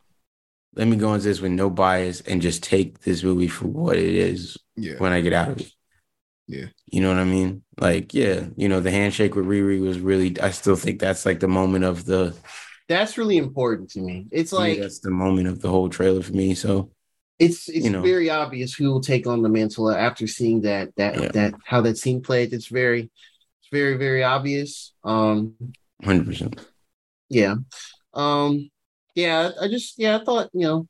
Let 0.76 0.88
me 0.88 0.96
go 0.98 1.14
into 1.14 1.26
this 1.28 1.42
with 1.42 1.52
no 1.52 1.70
bias 1.70 2.22
and 2.22 2.42
just 2.42 2.62
take 2.64 3.00
this 3.00 3.24
movie 3.24 3.48
for 3.48 3.68
what 3.68 3.98
it 3.98 4.14
is 4.14 4.58
Yeah. 4.76 4.96
when 5.00 5.12
I 5.12 5.22
get 5.22 5.34
out 5.34 5.50
of 5.50 5.62
it. 5.62 5.72
Yeah. 6.48 6.66
You 6.86 7.02
know 7.02 7.10
what 7.10 7.18
I 7.20 7.24
mean? 7.26 7.64
Like, 7.80 8.14
yeah, 8.14 8.46
you 8.56 8.70
know, 8.70 8.80
the 8.80 8.92
handshake 8.92 9.36
with 9.36 9.46
Riri 9.46 9.82
was 9.82 10.00
really, 10.00 10.40
I 10.40 10.52
still 10.52 10.76
think 10.76 11.00
that's 11.00 11.26
like 11.26 11.40
the 11.40 11.48
moment 11.48 11.84
of 11.84 12.06
the, 12.06 12.36
That's 12.88 13.18
really 13.18 13.38
important 13.38 13.90
to 13.92 14.00
me. 14.02 14.28
It's 14.32 14.54
like 14.54 14.80
that's 14.80 15.00
the 15.00 15.10
moment 15.12 15.48
of 15.48 15.62
the 15.62 15.70
whole 15.70 15.90
trailer 15.90 16.22
for 16.22 16.34
me. 16.34 16.54
So, 16.56 16.92
it's 17.40 17.68
it's 17.70 17.84
you 17.86 17.92
know. 17.92 18.02
very 18.02 18.30
obvious 18.30 18.74
who 18.74 18.90
will 18.92 19.02
take 19.02 19.28
on 19.28 19.42
the 19.44 19.50
mantle 19.50 19.92
after 19.92 20.26
seeing 20.26 20.62
that 20.62 20.96
that 20.96 21.22
Yeah. 21.22 21.32
that 21.34 21.54
how 21.66 21.82
that 21.82 21.98
scene 21.98 22.22
played. 22.22 22.54
It's 22.54 22.68
very 22.68 23.02
it's 23.60 23.70
very 23.72 23.98
very 23.98 24.24
obvious. 24.24 24.94
Um 25.04 25.56
100%. 26.04 26.58
yeah. 27.30 27.56
Um 28.14 28.70
yeah, 29.18 29.52
I 29.60 29.68
just 29.68 29.98
yeah, 29.98 30.18
I 30.18 30.24
thought, 30.24 30.50
you 30.54 30.62
know, 30.62 30.88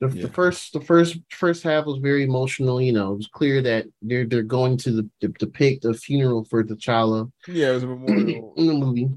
the, 0.00 0.08
Yeah. 0.08 0.22
the 0.22 0.32
first 0.32 0.72
the 0.72 0.80
first 0.80 1.18
first 1.30 1.62
half 1.62 1.84
was 1.84 1.98
very 1.98 2.24
emotional, 2.24 2.80
you 2.80 2.92
know. 2.92 3.12
It 3.12 3.16
was 3.18 3.28
clear 3.28 3.60
that 3.62 3.84
they're 4.00 4.24
they're 4.26 4.42
going 4.42 4.78
to 4.78 4.90
the, 4.92 5.10
to 5.20 5.28
depict 5.28 5.84
a 5.84 5.92
funeral 5.92 6.44
for 6.44 6.64
T'Challa 6.64 7.30
Yeah, 7.46 7.70
it 7.70 7.74
was 7.74 7.82
a 7.82 7.86
memorial 7.86 8.54
in 8.56 8.66
the 8.66 8.74
movie. 8.74 9.10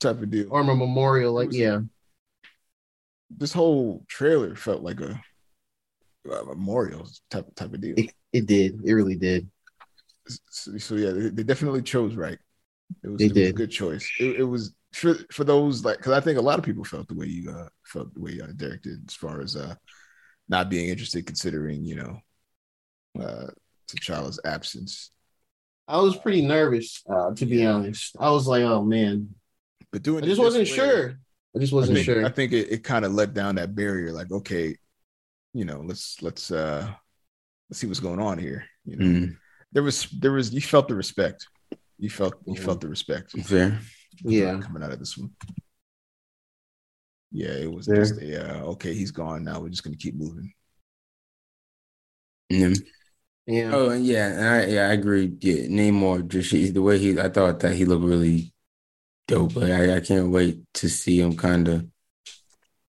type 0.00 0.22
of 0.22 0.30
deal. 0.30 0.48
Or 0.50 0.62
a 0.62 0.64
memorial, 0.64 1.34
like 1.34 1.52
yeah. 1.52 1.80
This 3.30 3.52
whole 3.52 4.02
trailer 4.08 4.56
felt 4.56 4.82
like 4.82 5.00
a, 5.00 5.20
a 6.24 6.44
memorial 6.44 7.06
type 7.30 7.54
type 7.54 7.72
of 7.74 7.80
deal. 7.80 7.94
It, 7.98 8.12
it 8.32 8.46
did. 8.46 8.80
It 8.84 8.94
really 8.94 9.16
did. 9.16 9.48
So, 10.48 10.78
so 10.78 10.94
yeah, 10.96 11.10
they, 11.10 11.28
they 11.28 11.42
definitely 11.42 11.82
chose 11.82 12.14
right. 12.14 12.38
It 13.04 13.08
was, 13.08 13.22
it 13.22 13.28
was 13.34 13.36
a 13.36 13.52
good 13.52 13.70
choice. 13.70 14.10
It, 14.18 14.40
it 14.40 14.44
was 14.44 14.72
for 14.92 15.14
for 15.32 15.44
those 15.44 15.84
like 15.84 15.98
because 15.98 16.12
I 16.12 16.20
think 16.20 16.38
a 16.38 16.42
lot 16.42 16.58
of 16.58 16.64
people 16.64 16.84
felt 16.84 17.08
the 17.08 17.14
way 17.14 17.26
you 17.26 17.50
uh, 17.50 17.68
felt 17.86 18.12
the 18.14 18.20
way 18.20 18.40
uh, 18.42 18.48
Derek 18.56 18.82
did 18.82 18.98
as 19.08 19.14
far 19.14 19.40
as 19.40 19.56
uh 19.56 19.74
not 20.48 20.68
being 20.68 20.88
interested, 20.88 21.26
considering 21.26 21.84
you 21.84 21.96
know 21.96 22.18
uh 23.20 23.46
T'Challa's 23.88 24.40
absence. 24.44 25.10
I 25.88 25.98
was 25.98 26.16
pretty 26.16 26.42
nervous, 26.42 27.02
uh, 27.10 27.34
to 27.34 27.46
be 27.46 27.66
honest. 27.66 28.14
I 28.18 28.30
was 28.30 28.46
like, 28.46 28.62
oh 28.62 28.84
man. 28.84 29.34
But 29.92 30.02
doing 30.02 30.22
I 30.22 30.26
just 30.28 30.40
wasn't 30.40 30.68
way, 30.68 30.76
sure. 30.76 31.18
I 31.54 31.58
just 31.58 31.72
wasn't 31.72 31.96
think, 31.96 32.04
sure. 32.04 32.24
I 32.24 32.28
think 32.28 32.52
it, 32.52 32.70
it 32.70 32.84
kind 32.84 33.04
of 33.04 33.12
let 33.12 33.34
down 33.34 33.56
that 33.56 33.74
barrier. 33.74 34.12
Like, 34.12 34.30
okay, 34.30 34.76
you 35.52 35.64
know, 35.64 35.82
let's 35.84 36.22
let's 36.22 36.50
uh 36.52 36.88
let's 37.68 37.80
see 37.80 37.88
what's 37.88 38.00
going 38.00 38.20
on 38.20 38.38
here. 38.38 38.64
You 38.84 38.96
know, 38.96 39.04
Mm, 39.04 39.36
there 39.72 39.82
was 39.82 40.08
there 40.10 40.32
was 40.32 40.52
you 40.52 40.60
felt 40.60 40.86
the 40.88 40.94
respect. 40.94 41.48
You 41.98 42.08
felt 42.10 42.34
you 42.46 42.54
Mhm. 42.54 42.64
felt 42.64 42.80
the 42.80 42.88
respect. 42.88 43.32
fair. 43.42 43.80
Yeah. 44.24 44.58
coming 44.60 44.82
out 44.82 44.92
of 44.92 44.98
this 44.98 45.16
one. 45.16 45.30
Yeah, 47.32 47.52
it 47.52 47.72
was 47.72 47.86
Fair. 47.86 47.96
just 47.96 48.20
a 48.20 48.60
uh, 48.60 48.64
okay. 48.72 48.94
He's 48.94 49.10
gone 49.12 49.44
now. 49.44 49.60
We're 49.60 49.68
just 49.68 49.84
gonna 49.84 49.96
keep 49.96 50.14
moving. 50.16 50.52
Yeah. 52.48 52.72
Yeah. 53.46 53.70
Oh 53.74 53.92
yeah, 53.92 54.28
and 54.28 54.48
I 54.48 54.66
yeah 54.66 54.88
I 54.88 54.92
agree. 54.92 55.32
Yeah, 55.40 55.66
Namor 55.68 56.26
just 56.28 56.52
the 56.52 56.82
way 56.82 56.98
he 56.98 57.18
I 57.20 57.28
thought 57.28 57.60
that 57.60 57.74
he 57.74 57.84
looked 57.84 58.04
really 58.04 58.52
dope. 59.28 59.56
Like 59.56 59.72
I, 59.72 59.96
I 59.96 60.00
can't 60.00 60.30
wait 60.30 60.60
to 60.74 60.88
see 60.90 61.20
him 61.20 61.36
kind 61.36 61.68
of 61.68 61.86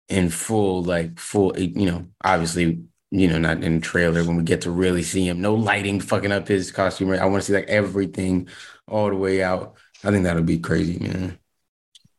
in 0.09 0.31
full 0.31 0.83
like 0.83 1.19
full. 1.19 1.59
You 1.59 1.91
know, 1.91 2.07
obviously 2.25 2.85
you 3.11 3.29
know 3.29 3.39
not 3.39 3.63
in 3.63 3.77
the 3.77 3.81
trailer 3.81 4.25
when 4.25 4.37
we 4.37 4.43
get 4.45 4.63
to 4.63 4.71
really 4.71 5.03
see 5.03 5.27
him. 5.29 5.41
No 5.41 5.55
lighting 5.55 6.01
fucking 6.01 6.33
up 6.33 6.49
his 6.49 6.71
costume. 6.73 7.11
I 7.13 7.25
want 7.27 7.43
to 7.43 7.47
see 7.47 7.55
like 7.55 7.69
everything 7.69 8.49
all 8.89 9.09
the 9.11 9.17
way 9.17 9.43
out. 9.43 9.77
I 10.05 10.11
think 10.11 10.25
that'll 10.25 10.43
be 10.43 10.59
crazy, 10.59 10.99
man. 10.99 11.39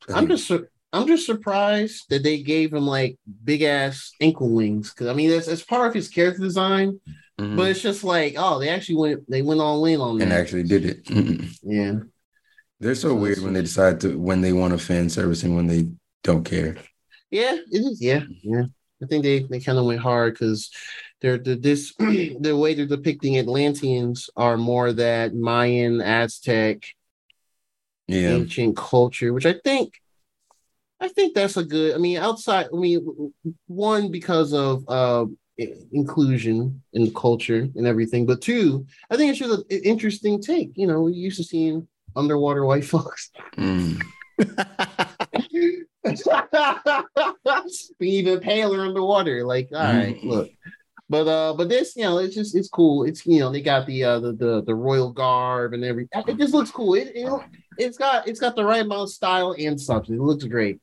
I 0.10 0.14
I'm 0.18 0.28
just 0.28 0.52
I'm 0.94 1.08
just 1.08 1.26
surprised 1.26 2.06
that 2.10 2.24
they 2.24 2.42
gave 2.42 2.74
him 2.74 2.88
like 2.88 3.18
big 3.44 3.62
ass 3.62 4.12
ankle 4.22 4.50
wings 4.50 4.92
because 4.92 5.08
I 5.08 5.14
mean 5.14 5.30
that's 5.30 5.48
it's 5.48 5.64
part 5.64 5.88
of 5.88 5.94
his 5.94 6.08
character 6.08 6.42
design, 6.42 7.00
Mhm. 7.40 7.56
but 7.56 7.70
it's 7.70 7.82
just 7.82 8.04
like 8.04 8.36
oh 8.38 8.60
they 8.60 8.70
actually 8.70 8.96
went 8.96 9.30
they 9.30 9.42
went 9.42 9.62
all 9.62 9.86
in 9.86 10.00
on 10.02 10.22
and 10.22 10.34
actually 10.34 10.64
did 10.64 10.86
it. 10.86 11.06
Mhm. 11.06 11.50
yeah. 11.64 12.00
They're 12.80 12.96
so 12.96 13.10
So 13.10 13.16
weird 13.16 13.40
when 13.40 13.54
they 13.54 13.62
decide 13.62 14.02
to 14.02 14.18
when 14.18 14.42
they 14.42 14.54
want 14.54 14.74
a 14.74 14.78
fan 14.78 15.10
service 15.10 15.44
and 15.44 15.56
when 15.56 15.68
they 15.68 15.90
don't 16.24 16.44
care. 16.44 16.78
Yeah. 17.32 17.56
It 17.72 17.80
is. 17.80 18.02
Yeah. 18.02 18.24
Yeah. 18.44 18.64
I 19.04 19.06
think 19.08 19.24
they 19.24 19.40
they 19.44 19.60
kind 19.60 19.78
of 19.78 19.86
went 19.86 20.00
hard 20.00 20.34
because 20.34 20.72
they're 21.22 21.38
the 21.38 21.56
this 21.56 21.94
the 22.00 22.56
way 22.58 22.74
they're 22.74 22.86
depicting 22.86 23.38
Atlanteans 23.38 24.30
are 24.36 24.58
more 24.58 24.94
that 24.94 25.36
Mayan, 25.36 26.02
Aztec, 26.02 26.84
Yeah. 28.08 28.30
ancient 28.30 28.78
culture, 28.78 29.34
which 29.34 29.46
I 29.46 29.54
think 29.64 29.94
I 31.00 31.10
think 31.10 31.36
that's 31.36 31.58
a 31.58 31.64
good. 31.64 31.94
I 31.94 32.00
mean, 32.00 32.18
outside. 32.18 32.68
I 32.74 32.76
mean, 32.76 33.32
one 33.68 34.10
because 34.12 34.54
of 34.54 34.84
uh 34.88 35.26
inclusion 35.92 36.82
in 36.94 37.06
the 37.06 37.12
culture 37.12 37.68
and 37.76 37.88
everything, 37.88 38.26
but 38.26 38.42
two, 38.42 38.86
I 39.10 39.18
think 39.18 39.32
it's 39.32 39.40
just 39.40 39.60
an 39.72 39.80
interesting 39.84 40.42
take. 40.42 40.72
You 40.76 40.88
know, 40.88 41.02
we 41.02 41.14
used 41.14 41.38
to 41.38 41.44
seeing 41.44 41.88
underwater 42.16 42.66
white 42.66 42.86
folks. 42.86 43.32
Mm. 43.58 44.02
be 48.00 48.10
even 48.10 48.40
paler 48.40 48.82
underwater. 48.82 49.46
Like, 49.46 49.70
all 49.74 49.84
right, 49.84 50.16
Mhm. 50.16 50.24
look. 50.24 50.50
But 51.10 51.28
uh, 51.28 51.54
but 51.54 51.70
this, 51.70 51.96
you 51.96 52.04
know, 52.04 52.18
it's 52.18 52.36
just 52.36 52.56
it's 52.56 52.68
cool. 52.68 53.06
It's 53.06 53.26
you 53.26 53.40
know, 53.40 53.52
they 53.52 53.62
got 53.62 53.88
the 53.88 54.04
uh 54.04 54.20
the 54.20 54.34
the, 54.34 54.64
the 54.64 54.76
royal 54.76 55.12
garb 55.12 55.74
and 55.74 55.84
everything. 55.84 56.24
It 56.28 56.38
just 56.38 56.54
looks 56.54 56.72
cool. 56.72 56.96
It, 56.96 57.12
it 57.16 57.32
it's 57.78 57.98
got 57.98 58.28
it's 58.28 58.40
got 58.40 58.56
the 58.56 58.66
right 58.66 58.82
amount 58.82 59.04
of 59.04 59.10
style 59.10 59.56
and 59.58 59.80
substance. 59.80 60.20
It 60.20 60.24
looks 60.24 60.44
great. 60.44 60.80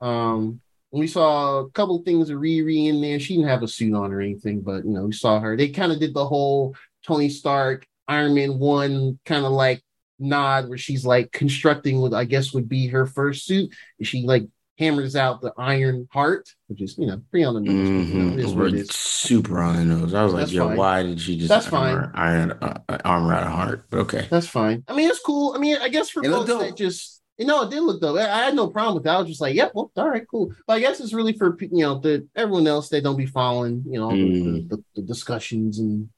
Um 0.00 0.60
we 0.90 1.06
saw 1.06 1.58
a 1.58 1.70
couple 1.70 2.02
things 2.02 2.30
of 2.30 2.38
Riri 2.38 2.86
in 2.86 3.02
there. 3.02 3.20
She 3.20 3.36
didn't 3.36 3.50
have 3.50 3.62
a 3.62 3.68
suit 3.68 3.94
on 3.94 4.10
or 4.10 4.22
anything, 4.22 4.62
but 4.62 4.86
you 4.86 4.92
know, 4.92 5.04
we 5.04 5.12
saw 5.12 5.38
her. 5.38 5.54
They 5.54 5.68
kind 5.68 5.92
of 5.92 6.00
did 6.00 6.14
the 6.14 6.26
whole 6.26 6.74
Tony 7.06 7.28
Stark 7.28 7.86
Iron 8.06 8.34
Man 8.34 8.58
one 8.58 9.18
kind 9.26 9.44
of 9.44 9.52
like 9.52 9.82
nod 10.18 10.68
where 10.68 10.78
she's 10.78 11.04
like 11.04 11.30
constructing 11.30 12.00
what 12.00 12.14
I 12.14 12.24
guess 12.24 12.54
would 12.54 12.68
be 12.68 12.88
her 12.88 13.06
first 13.06 13.44
suit. 13.44 13.70
She 14.02 14.22
like 14.22 14.48
hammers 14.78 15.16
out 15.16 15.40
the 15.40 15.52
iron 15.58 16.08
heart, 16.12 16.48
which 16.68 16.80
is 16.80 16.96
you 16.98 17.06
know 17.06 17.20
pretty 17.30 17.44
on 17.44 17.54
the 17.54 17.60
nose. 17.60 17.88
but, 17.88 18.14
you 18.14 18.22
know, 18.22 18.32
it 18.34 18.38
is. 18.40 18.54
We're. 18.54 18.84
Super 18.90 19.60
on 19.60 19.76
the 19.76 19.84
nose. 19.84 20.14
I 20.14 20.22
was 20.22 20.32
like, 20.32 20.42
That's 20.42 20.52
yo, 20.52 20.68
fine. 20.68 20.76
why 20.76 21.02
did 21.02 21.20
she 21.20 21.36
just 21.36 21.48
That's 21.48 21.68
armor, 21.72 22.12
iron, 22.14 22.52
uh, 22.52 22.78
armor 23.04 23.34
out 23.34 23.42
of 23.42 23.52
heart? 23.52 23.86
But 23.90 23.98
okay. 24.00 24.26
That's 24.30 24.46
fine. 24.46 24.84
I 24.88 24.94
mean, 24.94 25.08
it's 25.10 25.20
cool. 25.20 25.54
I 25.54 25.58
mean, 25.58 25.76
I 25.80 25.88
guess 25.88 26.08
for 26.08 26.24
It 26.24 26.30
folks 26.30 26.48
that 26.48 26.76
just 26.76 27.20
you 27.36 27.46
know, 27.46 27.62
it 27.62 27.70
did 27.70 27.82
look 27.82 28.00
dope. 28.00 28.16
I, 28.18 28.22
I 28.30 28.44
had 28.44 28.54
no 28.54 28.68
problem 28.68 28.94
with 28.94 29.04
that. 29.04 29.16
I 29.16 29.18
was 29.18 29.28
just 29.28 29.40
like, 29.40 29.54
yep, 29.54 29.72
well, 29.74 29.90
all 29.96 30.08
right, 30.08 30.24
cool. 30.30 30.52
But 30.66 30.74
I 30.74 30.80
guess 30.80 30.98
it's 31.00 31.12
really 31.12 31.32
for 31.34 31.56
you 31.60 31.82
know 31.84 31.98
the 31.98 32.26
everyone 32.36 32.66
else. 32.66 32.88
They 32.88 33.00
don't 33.00 33.16
be 33.16 33.26
following 33.26 33.84
you 33.86 33.98
know 34.00 34.10
the, 34.10 34.16
Mm. 34.16 34.68
the, 34.68 34.84
the 34.96 35.02
discussions 35.02 35.78
and 35.80 36.08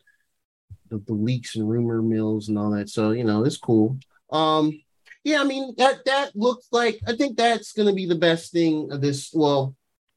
the, 0.90 0.98
the 1.06 1.14
leaks 1.14 1.56
and 1.56 1.68
rumor 1.68 2.02
mills 2.02 2.48
and 2.48 2.58
all 2.58 2.70
that. 2.72 2.88
So 2.90 3.10
you 3.12 3.24
know, 3.24 3.44
it's 3.44 3.56
cool. 3.56 3.98
Um, 4.30 4.80
yeah, 5.24 5.40
I 5.40 5.44
mean 5.44 5.74
that 5.78 6.04
that 6.06 6.34
looks 6.34 6.66
like 6.72 7.00
I 7.06 7.14
think 7.14 7.36
that's 7.36 7.72
gonna 7.72 7.92
be 7.92 8.06
the 8.06 8.14
best 8.14 8.52
thing 8.52 8.90
of 8.92 9.00
this. 9.00 9.30
Well, 9.32 9.74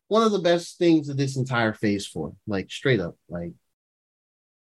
one 0.07 0.23
of 0.23 0.31
the 0.31 0.39
best 0.39 0.77
things 0.77 1.09
of 1.09 1.17
this 1.17 1.37
entire 1.37 1.73
phase 1.73 2.05
four, 2.05 2.33
like 2.47 2.71
straight 2.71 2.99
up, 2.99 3.15
like 3.29 3.53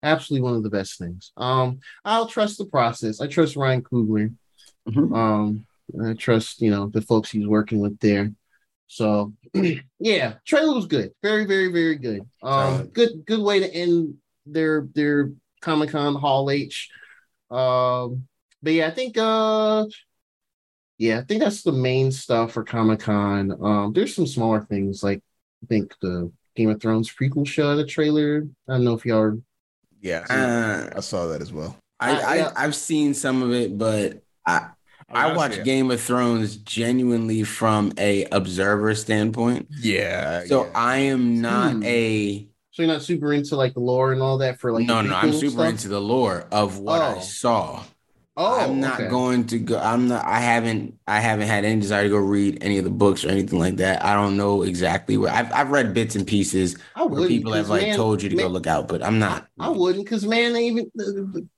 absolutely 0.03 0.43
one 0.43 0.55
of 0.55 0.63
the 0.63 0.69
best 0.69 0.97
things. 0.97 1.31
Um, 1.37 1.79
I'll 2.03 2.27
trust 2.27 2.57
the 2.57 2.65
process. 2.65 3.21
I 3.21 3.27
trust 3.27 3.55
Ryan 3.55 3.81
Coogler. 3.83 4.33
Mhm. 4.87 5.15
Um, 5.15 5.65
I 6.03 6.13
trust 6.13 6.61
you 6.61 6.71
know 6.71 6.87
the 6.87 7.01
folks 7.01 7.31
he's 7.31 7.47
working 7.47 7.79
with 7.79 7.99
there. 7.99 8.31
So 8.87 9.33
yeah, 9.99 10.35
trailer 10.45 10.73
was 10.73 10.87
good. 10.87 11.11
Very, 11.21 11.45
very, 11.45 11.71
very 11.71 11.95
good. 11.97 12.21
Um, 12.41 12.87
good, 12.87 13.25
good 13.25 13.41
way 13.41 13.59
to 13.59 13.73
end 13.73 14.15
their 14.45 14.87
their 14.93 15.31
Comic 15.61 15.89
Con 15.89 16.15
Hall 16.15 16.49
H. 16.49 16.89
Um, 17.51 18.27
but 18.61 18.73
yeah, 18.73 18.87
I 18.87 18.91
think 18.91 19.17
uh 19.17 19.85
yeah, 20.97 21.19
I 21.19 21.23
think 21.23 21.41
that's 21.41 21.63
the 21.63 21.71
main 21.71 22.11
stuff 22.11 22.53
for 22.53 22.63
Comic 22.63 23.01
Con. 23.01 23.51
Um, 23.63 23.93
there's 23.93 24.15
some 24.15 24.27
smaller 24.27 24.61
things 24.65 25.03
like 25.03 25.21
I 25.63 25.67
think 25.67 25.93
the 26.01 26.31
Game 26.55 26.69
of 26.69 26.81
Thrones 26.81 27.13
prequel 27.13 27.47
show 27.47 27.75
the 27.75 27.85
trailer. 27.85 28.47
I 28.67 28.73
don't 28.73 28.83
know 28.83 28.93
if 28.95 29.05
y'all 29.05 29.19
are 29.19 29.37
Yeah, 30.01 30.25
I, 30.29 30.35
Uh, 30.35 30.89
I 30.97 30.99
saw 31.01 31.27
that 31.27 31.41
as 31.41 31.51
well. 31.51 31.77
I, 31.99 32.11
yeah. 32.37 32.51
I 32.55 32.63
I've 32.65 32.75
seen 32.75 33.13
some 33.13 33.41
of 33.41 33.51
it, 33.51 33.77
but 33.77 34.21
I 34.45 34.69
I 35.09 35.31
Oh, 35.31 35.35
watch. 35.35 35.63
Game 35.63 35.89
of 35.91 36.01
Thrones 36.01 36.57
genuinely 36.57 37.43
from 37.43 37.93
a 37.97 38.25
observer 38.31 38.93
standpoint. 38.95 39.67
Yeah, 39.69 40.43
So 40.45 40.65
yeah. 40.65 40.71
I 40.75 40.97
am 40.97 41.41
not 41.41 41.77
Hmm. 41.77 41.83
a 41.83 42.47
so 42.71 42.83
you're 42.83 42.91
not 42.93 43.01
super 43.01 43.33
into 43.33 43.55
like 43.55 43.73
the 43.73 43.79
lore 43.79 44.13
and 44.13 44.21
all 44.21 44.37
that 44.39 44.59
for 44.59 44.71
like 44.71 44.85
no 44.87 45.01
the 45.01 45.09
no. 45.09 45.15
I'm 45.15 45.33
super 45.33 45.51
stuff? 45.51 45.69
into 45.69 45.87
the 45.87 46.01
lore 46.01 46.47
of 46.51 46.79
what 46.79 47.01
I 47.01 47.15
Oh. 47.15 47.19
saw. 47.19 47.83
Oh, 48.39 48.59
I'm 48.59 48.79
not 48.79 48.99
okay. 49.01 49.09
going 49.09 49.47
to 49.47 49.57
go. 49.57 49.79
I'm 49.79 50.07
not. 50.07 50.23
I 50.23 50.39
haven't. 50.39 50.99
I 51.07 51.19
haven't 51.19 51.47
had 51.47 51.65
any 51.65 51.81
desire 51.81 52.03
to 52.03 52.09
go 52.09 52.17
read 52.17 52.59
any 52.61 52.77
of 52.77 52.83
the 52.83 52.91
books 52.91 53.25
or 53.25 53.29
anything 53.29 53.57
like 53.57 53.77
that. 53.77 54.05
I 54.05 54.13
don't 54.13 54.37
know 54.37 54.61
exactly 54.61 55.17
where. 55.17 55.33
I've 55.33 55.51
I've 55.51 55.71
read 55.71 55.93
bits 55.95 56.15
and 56.15 56.27
pieces 56.27 56.77
I 56.95 57.03
where 57.05 57.27
people 57.27 57.53
have 57.53 57.69
like 57.69 57.81
man, 57.81 57.95
told 57.95 58.21
you 58.21 58.29
to 58.29 58.35
go 58.35 58.47
look 58.47 58.67
out, 58.67 58.87
but 58.87 59.01
I'm 59.01 59.17
not. 59.17 59.47
I 59.59 59.69
wouldn't, 59.69 60.05
because 60.05 60.23
man, 60.23 60.53
they 60.53 60.65
even 60.67 60.91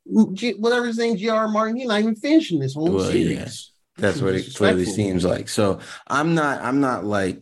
whatever 0.06 0.86
his 0.88 0.98
name, 0.98 1.18
G.R. 1.18 1.50
Martin, 1.50 1.76
he's 1.76 1.88
not 1.88 2.00
even 2.00 2.16
finishing 2.16 2.60
this 2.60 2.76
whole 2.76 2.92
Well, 2.92 3.06
yeah. 3.08 3.12
series. 3.12 3.72
That's 3.98 4.22
what 4.22 4.36
it 4.36 4.56
clearly 4.56 4.86
seems 4.86 5.26
like. 5.26 5.50
So 5.50 5.82
I'm 6.08 6.34
not. 6.34 6.62
I'm 6.62 6.80
not 6.80 7.04
like 7.04 7.42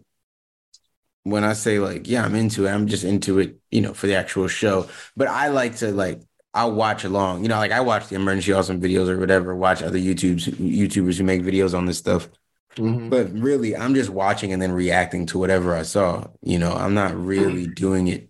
when 1.23 1.43
I 1.43 1.53
say 1.53 1.79
like 1.79 2.07
yeah, 2.07 2.23
I'm 2.25 2.35
into 2.35 2.65
it. 2.65 2.71
I'm 2.71 2.87
just 2.87 3.03
into 3.03 3.39
it, 3.39 3.57
you 3.71 3.81
know, 3.81 3.93
for 3.93 4.07
the 4.07 4.15
actual 4.15 4.47
show. 4.47 4.87
But 5.15 5.27
I 5.27 5.49
like 5.49 5.77
to 5.77 5.91
like. 5.91 6.21
I'll 6.57 6.71
watch 6.71 7.03
along, 7.03 7.43
you 7.43 7.49
know, 7.49 7.57
like 7.57 7.71
I 7.71 7.81
watch 7.81 8.07
the 8.07 8.15
emergency 8.15 8.51
awesome 8.51 8.81
videos 8.81 9.09
or 9.09 9.19
whatever. 9.19 9.55
Watch 9.55 9.83
other 9.83 9.99
YouTubes, 9.99 10.49
YouTubers 10.55 11.19
who 11.19 11.23
make 11.23 11.43
videos 11.43 11.77
on 11.77 11.85
this 11.85 11.99
stuff. 11.99 12.29
Mhm. 12.75 13.11
But 13.11 13.31
really, 13.31 13.75
I'm 13.75 13.93
just 13.93 14.09
watching 14.09 14.51
and 14.53 14.59
then 14.61 14.71
reacting 14.71 15.27
to 15.27 15.37
whatever 15.37 15.75
I 15.75 15.83
saw. 15.83 16.25
You 16.41 16.57
know, 16.57 16.73
I'm 16.73 16.95
not 16.95 17.15
really 17.15 17.67
doing 17.67 18.07
it, 18.07 18.29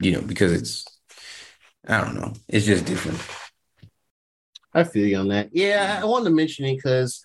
you 0.00 0.12
know, 0.12 0.22
because 0.22 0.52
it's, 0.52 0.86
I 1.86 2.00
don't 2.00 2.14
know, 2.14 2.32
it's 2.48 2.64
just 2.64 2.86
different. 2.86 3.20
I 4.72 4.84
feel 4.84 5.06
you 5.06 5.18
on 5.18 5.28
that. 5.28 5.50
Yeah, 5.52 6.00
I 6.02 6.06
wanted 6.06 6.30
to 6.30 6.34
mention 6.34 6.64
it 6.64 6.76
because 6.76 7.22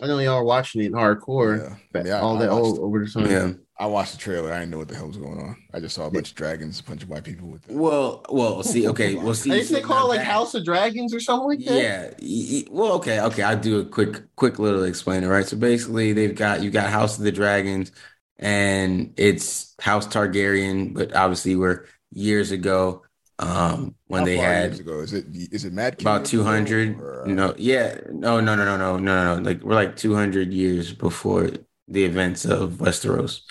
I 0.00 0.06
know 0.06 0.20
y'all 0.20 0.34
are 0.34 0.44
watching 0.44 0.82
it 0.82 0.92
hardcore. 0.92 1.58
Yeah. 1.58 1.76
but 1.92 2.06
Yeah, 2.06 2.20
all 2.20 2.36
I 2.36 2.40
that 2.40 2.50
all 2.50 2.84
over 2.84 3.04
the 3.04 3.10
time. 3.10 3.30
Yeah. 3.30 3.52
I 3.78 3.86
watched 3.86 4.12
the 4.12 4.18
trailer. 4.18 4.52
I 4.52 4.60
didn't 4.60 4.70
know 4.70 4.78
what 4.78 4.88
the 4.88 4.94
hell 4.94 5.06
was 5.06 5.18
going 5.18 5.38
on. 5.38 5.56
I 5.74 5.80
just 5.80 5.94
saw 5.94 6.06
a 6.06 6.10
bunch 6.10 6.30
of 6.30 6.34
dragons, 6.34 6.80
a 6.80 6.82
bunch 6.82 7.02
of 7.02 7.10
white 7.10 7.24
people 7.24 7.48
with. 7.48 7.62
Them. 7.66 7.76
Well, 7.76 8.24
well, 8.30 8.62
see, 8.62 8.88
okay, 8.90 9.16
well, 9.16 9.34
see, 9.34 9.50
didn't 9.50 9.72
they 9.72 9.82
call 9.82 10.06
it 10.06 10.08
like 10.08 10.20
that. 10.20 10.26
House 10.26 10.54
of 10.54 10.64
Dragons 10.64 11.12
or 11.12 11.20
something 11.20 11.48
like 11.48 11.64
that? 11.66 12.14
Yeah. 12.22 12.62
Well, 12.70 12.92
okay, 12.94 13.20
okay. 13.20 13.42
I'll 13.42 13.58
do 13.58 13.80
a 13.80 13.84
quick, 13.84 14.34
quick 14.36 14.58
little 14.58 14.84
explainer, 14.84 15.28
right? 15.28 15.44
So 15.44 15.58
basically, 15.58 16.14
they've 16.14 16.34
got 16.34 16.62
you 16.62 16.70
got 16.70 16.88
House 16.88 17.18
of 17.18 17.24
the 17.24 17.32
Dragons, 17.32 17.92
and 18.38 19.12
it's 19.18 19.74
House 19.78 20.06
Targaryen, 20.06 20.94
but 20.94 21.14
obviously 21.14 21.54
we're 21.56 21.84
years 22.12 22.52
ago 22.52 23.02
um 23.38 23.94
when 24.06 24.20
How 24.20 24.24
they 24.24 24.36
had 24.38 24.70
years 24.70 24.80
ago? 24.80 25.00
is 25.00 25.12
it 25.12 25.26
is 25.30 25.66
it 25.66 25.72
mad 25.74 25.98
King 25.98 26.06
about 26.06 26.24
200 26.24 26.98
or, 26.98 27.22
uh... 27.22 27.26
no 27.26 27.54
yeah 27.58 27.98
no 28.10 28.40
no 28.40 28.54
no 28.54 28.64
no 28.64 28.78
no 28.78 28.96
no 28.96 29.36
no 29.36 29.42
like 29.42 29.60
we're 29.62 29.74
like 29.74 29.94
200 29.94 30.54
years 30.54 30.94
before 30.94 31.50
the 31.86 32.04
events 32.04 32.46
of 32.46 32.74
westeros 32.74 33.42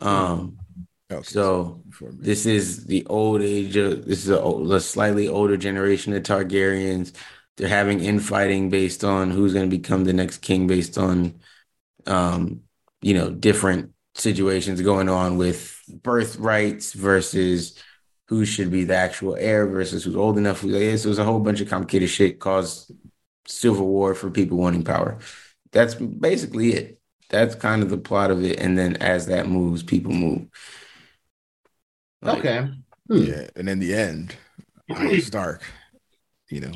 um, 0.00 0.58
okay, 1.10 1.22
so 1.22 1.82
this 2.00 2.46
is 2.46 2.86
the 2.86 3.06
old 3.06 3.42
age 3.42 3.76
of 3.76 4.04
this 4.04 4.24
is 4.24 4.30
a, 4.30 4.40
a 4.40 4.80
slightly 4.80 5.28
older 5.28 5.56
generation 5.56 6.12
of 6.14 6.22
Targaryens. 6.22 7.14
They're 7.56 7.68
having 7.68 8.00
infighting 8.00 8.70
based 8.70 9.04
on 9.04 9.30
who's 9.30 9.54
going 9.54 9.68
to 9.70 9.76
become 9.76 10.04
the 10.04 10.12
next 10.12 10.38
king, 10.38 10.66
based 10.66 10.98
on, 10.98 11.40
um, 12.06 12.62
you 13.00 13.14
know, 13.14 13.30
different 13.30 13.92
situations 14.16 14.80
going 14.80 15.08
on 15.08 15.36
with 15.36 15.80
birthrights 16.02 16.92
versus 16.92 17.78
who 18.26 18.44
should 18.44 18.70
be 18.70 18.84
the 18.84 18.96
actual 18.96 19.36
heir 19.36 19.66
versus 19.66 20.04
who's 20.04 20.16
old 20.16 20.38
enough. 20.38 20.60
So 20.60 20.68
it 20.68 21.04
was 21.06 21.18
a 21.18 21.24
whole 21.24 21.40
bunch 21.40 21.60
of 21.60 21.68
complicated 21.68 22.08
shit 22.08 22.40
caused 22.40 22.90
civil 23.46 23.86
war 23.86 24.14
for 24.14 24.30
people 24.30 24.56
wanting 24.56 24.82
power. 24.82 25.18
That's 25.72 25.94
basically 25.94 26.72
it. 26.72 26.93
That's 27.30 27.54
kind 27.54 27.82
of 27.82 27.90
the 27.90 27.98
plot 27.98 28.30
of 28.30 28.44
it. 28.44 28.58
And 28.60 28.78
then 28.78 28.96
as 28.96 29.26
that 29.26 29.48
moves, 29.48 29.82
people 29.82 30.12
move. 30.12 30.46
Like, 32.22 32.38
Okay. 32.38 32.68
Hmm. 33.08 33.16
Yeah, 33.18 33.48
and 33.56 33.68
in 33.68 33.80
the 33.80 33.94
end, 33.94 34.34
Arya 34.90 35.20
Stark, 35.20 35.62
you 36.48 36.60
know, 36.60 36.72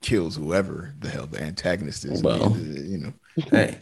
kills 0.00 0.36
whoever 0.36 0.94
the 1.00 1.08
hell 1.08 1.26
the 1.26 1.42
antagonist 1.42 2.04
is. 2.04 2.22
Well. 2.22 2.56
you 2.56 2.98
know, 2.98 3.12
hey. 3.50 3.78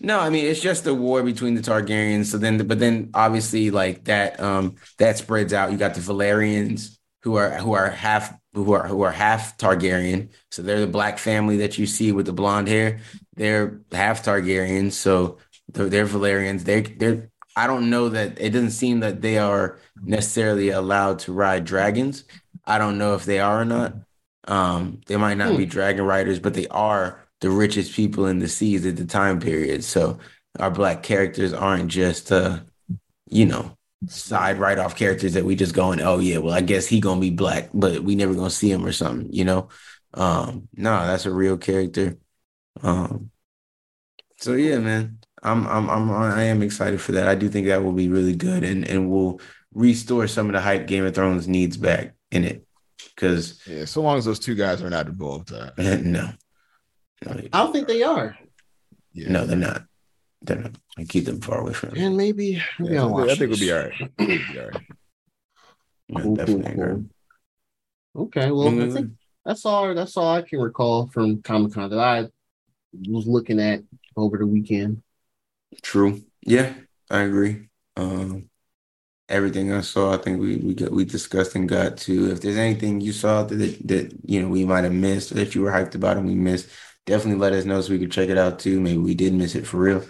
No, 0.00 0.18
I 0.18 0.28
mean 0.28 0.44
it's 0.44 0.60
just 0.60 0.86
a 0.86 0.94
war 0.94 1.22
between 1.22 1.54
the 1.54 1.60
Targaryens. 1.60 2.26
So 2.26 2.38
then, 2.38 2.66
but 2.66 2.80
then 2.80 3.10
obviously 3.14 3.70
like 3.70 4.04
that, 4.04 4.40
um, 4.40 4.76
that 4.98 5.18
spreads 5.18 5.52
out. 5.52 5.70
You 5.70 5.78
got 5.78 5.94
the 5.94 6.00
Velaryons 6.00 6.98
who 7.22 7.36
are 7.36 7.50
who 7.52 7.72
are 7.74 7.88
half 7.90 8.34
who 8.52 8.72
are 8.72 8.86
who 8.88 9.02
are 9.02 9.12
half 9.12 9.56
Targaryen. 9.56 10.30
So 10.50 10.62
they're 10.62 10.80
the 10.80 10.86
black 10.88 11.18
family 11.18 11.58
that 11.58 11.78
you 11.78 11.86
see 11.86 12.10
with 12.10 12.26
the 12.26 12.32
blonde 12.32 12.68
hair. 12.68 12.98
They're 13.36 13.80
half 13.92 14.24
Targaryens. 14.24 14.92
So 14.92 15.38
they're, 15.72 15.88
they're 15.88 16.06
Velaryons. 16.06 16.64
They 16.64 16.82
they're. 16.82 17.30
I 17.56 17.66
don't 17.66 17.90
know 17.90 18.08
that 18.10 18.40
it 18.40 18.50
doesn't 18.50 18.70
seem 18.70 19.00
that 19.00 19.22
they 19.22 19.38
are 19.38 19.78
necessarily 20.04 20.70
allowed 20.70 21.18
to 21.20 21.32
ride 21.32 21.64
dragons. 21.64 22.24
I 22.64 22.78
don't 22.78 22.98
know 22.98 23.14
if 23.14 23.24
they 23.24 23.40
are 23.40 23.62
or 23.62 23.64
not. 23.64 23.94
Um, 24.48 25.00
they 25.06 25.16
might 25.16 25.36
not 25.36 25.52
Hmm. 25.52 25.56
be 25.56 25.66
dragon 25.66 26.04
riders, 26.04 26.38
but 26.38 26.54
they 26.54 26.66
are 26.68 27.26
the 27.40 27.50
richest 27.50 27.94
people 27.94 28.26
in 28.26 28.38
the 28.38 28.48
seas 28.48 28.86
at 28.86 28.96
the 28.96 29.04
time 29.04 29.40
period. 29.40 29.84
So 29.84 30.18
our 30.58 30.70
black 30.70 31.02
characters 31.02 31.52
aren't 31.52 31.88
just 31.90 32.30
uh, 32.32 32.60
you 33.30 33.46
know, 33.46 33.76
side 34.08 34.58
write 34.58 34.78
off 34.78 34.96
characters 34.96 35.34
that 35.34 35.44
we 35.44 35.54
just 35.56 35.74
going, 35.74 36.00
oh 36.00 36.18
yeah, 36.18 36.38
well 36.38 36.54
I 36.54 36.60
guess 36.60 36.86
he 36.86 37.00
gonna 37.00 37.20
be 37.20 37.30
black, 37.30 37.70
but 37.74 38.02
we 38.02 38.14
never 38.16 38.34
gonna 38.34 38.50
see 38.50 38.70
him 38.70 38.84
or 38.84 38.92
something, 38.92 39.32
you 39.32 39.44
know. 39.44 39.68
Um, 40.14 40.68
no, 40.76 41.06
that's 41.06 41.26
a 41.26 41.32
real 41.32 41.56
character. 41.58 42.16
Um, 42.82 43.30
so 44.38 44.54
yeah, 44.54 44.78
man, 44.78 45.18
I'm 45.42 45.66
I'm 45.66 45.90
I'm 45.90 46.10
I 46.10 46.44
am 46.44 46.62
excited 46.62 47.00
for 47.00 47.12
that. 47.12 47.28
I 47.28 47.34
do 47.34 47.48
think 47.48 47.66
that 47.66 47.82
will 47.84 47.92
be 47.92 48.08
really 48.08 48.34
good 48.34 48.64
and 48.64 48.86
and 48.86 49.10
will 49.10 49.40
restore 49.72 50.26
some 50.26 50.46
of 50.46 50.52
the 50.52 50.60
hype 50.60 50.86
Game 50.86 51.04
of 51.04 51.14
Thrones 51.14 51.46
needs 51.46 51.76
back 51.76 52.14
in 52.30 52.44
it. 52.44 52.66
Because 53.14 53.60
yeah, 53.66 53.84
so 53.84 54.02
long 54.02 54.18
as 54.18 54.24
those 54.24 54.38
two 54.38 54.54
guys 54.54 54.82
are 54.82 54.90
not 54.90 55.06
involved, 55.06 55.52
uh, 55.52 55.70
no. 55.78 56.30
no, 57.24 57.32
I 57.32 57.48
don't 57.52 57.72
think 57.72 57.86
they 57.88 58.02
are. 58.02 58.36
Yeah. 59.12 59.30
No, 59.32 59.44
they're 59.46 59.56
not. 59.56 59.82
They're 60.42 60.56
not. 60.58 60.72
I 60.98 61.04
keep 61.04 61.24
them 61.26 61.40
far 61.40 61.60
away 61.60 61.72
from. 61.74 61.96
And 61.96 62.16
maybe, 62.16 62.62
maybe 62.78 62.94
yeah, 62.94 63.02
I'll 63.02 63.10
watch 63.12 63.30
I 63.30 63.34
think 63.34 63.50
this. 63.50 63.60
we'll 63.60 63.68
be 63.68 63.72
all 63.72 63.78
right. 63.80 64.10
We'll 64.18 64.38
be 64.38 64.58
all 64.58 64.66
right. 64.66 64.82
No, 66.08 66.22
Cool, 66.22 66.36
definitely 66.36 66.74
cool, 66.74 66.82
agree. 66.84 67.04
cool. 68.14 68.22
Okay, 68.26 68.50
well, 68.50 68.68
I 68.68 68.72
Mhm. 68.72 68.92
think 68.92 69.10
that's 69.44 69.64
all. 69.66 69.94
That's 69.94 70.16
all 70.16 70.34
I 70.34 70.42
can 70.42 70.60
recall 70.60 71.08
from 71.08 71.42
Comic 71.42 71.72
Con 71.74 71.90
that 71.90 71.98
I 71.98 72.26
was 73.08 73.26
looking 73.26 73.60
at 73.60 73.82
over 74.16 74.38
the 74.38 74.46
weekend. 74.46 75.02
True. 75.82 76.22
Yeah, 76.42 76.74
I 77.10 77.20
agree. 77.22 77.68
Um, 77.96 78.50
everything 79.28 79.72
I 79.72 79.82
saw, 79.82 80.14
I 80.14 80.18
think 80.18 80.40
we 80.40 80.56
we 80.58 80.74
got 80.74 80.92
we 80.92 81.04
discussed 81.04 81.56
and 81.56 81.68
got 81.68 81.98
to. 82.00 82.32
If 82.32 82.42
there's 82.42 82.56
anything 82.58 83.00
you 83.00 83.12
saw 83.12 83.44
that 83.44 83.56
that 83.88 84.18
you 84.24 84.42
know 84.42 84.48
we 84.48 84.64
might 84.64 84.84
have 84.84 84.94
missed, 84.94 85.32
or 85.32 85.36
that 85.36 85.54
you 85.54 85.62
were 85.62 85.72
hyped 85.72 85.94
about 85.94 86.18
and 86.18 86.26
we 86.26 86.34
missed, 86.36 86.70
definitely 87.06 87.40
let 87.40 87.52
us 87.54 87.64
know 87.64 87.80
so 87.82 87.92
we 87.92 87.98
could 88.00 88.12
check 88.12 88.30
it 88.30 88.38
out 88.38 88.58
too. 88.60 88.80
Maybe 88.80 88.98
we 88.98 89.14
did 89.14 89.34
miss 89.34 89.54
it 89.54 89.66
for 89.66 89.78
real. 89.78 90.04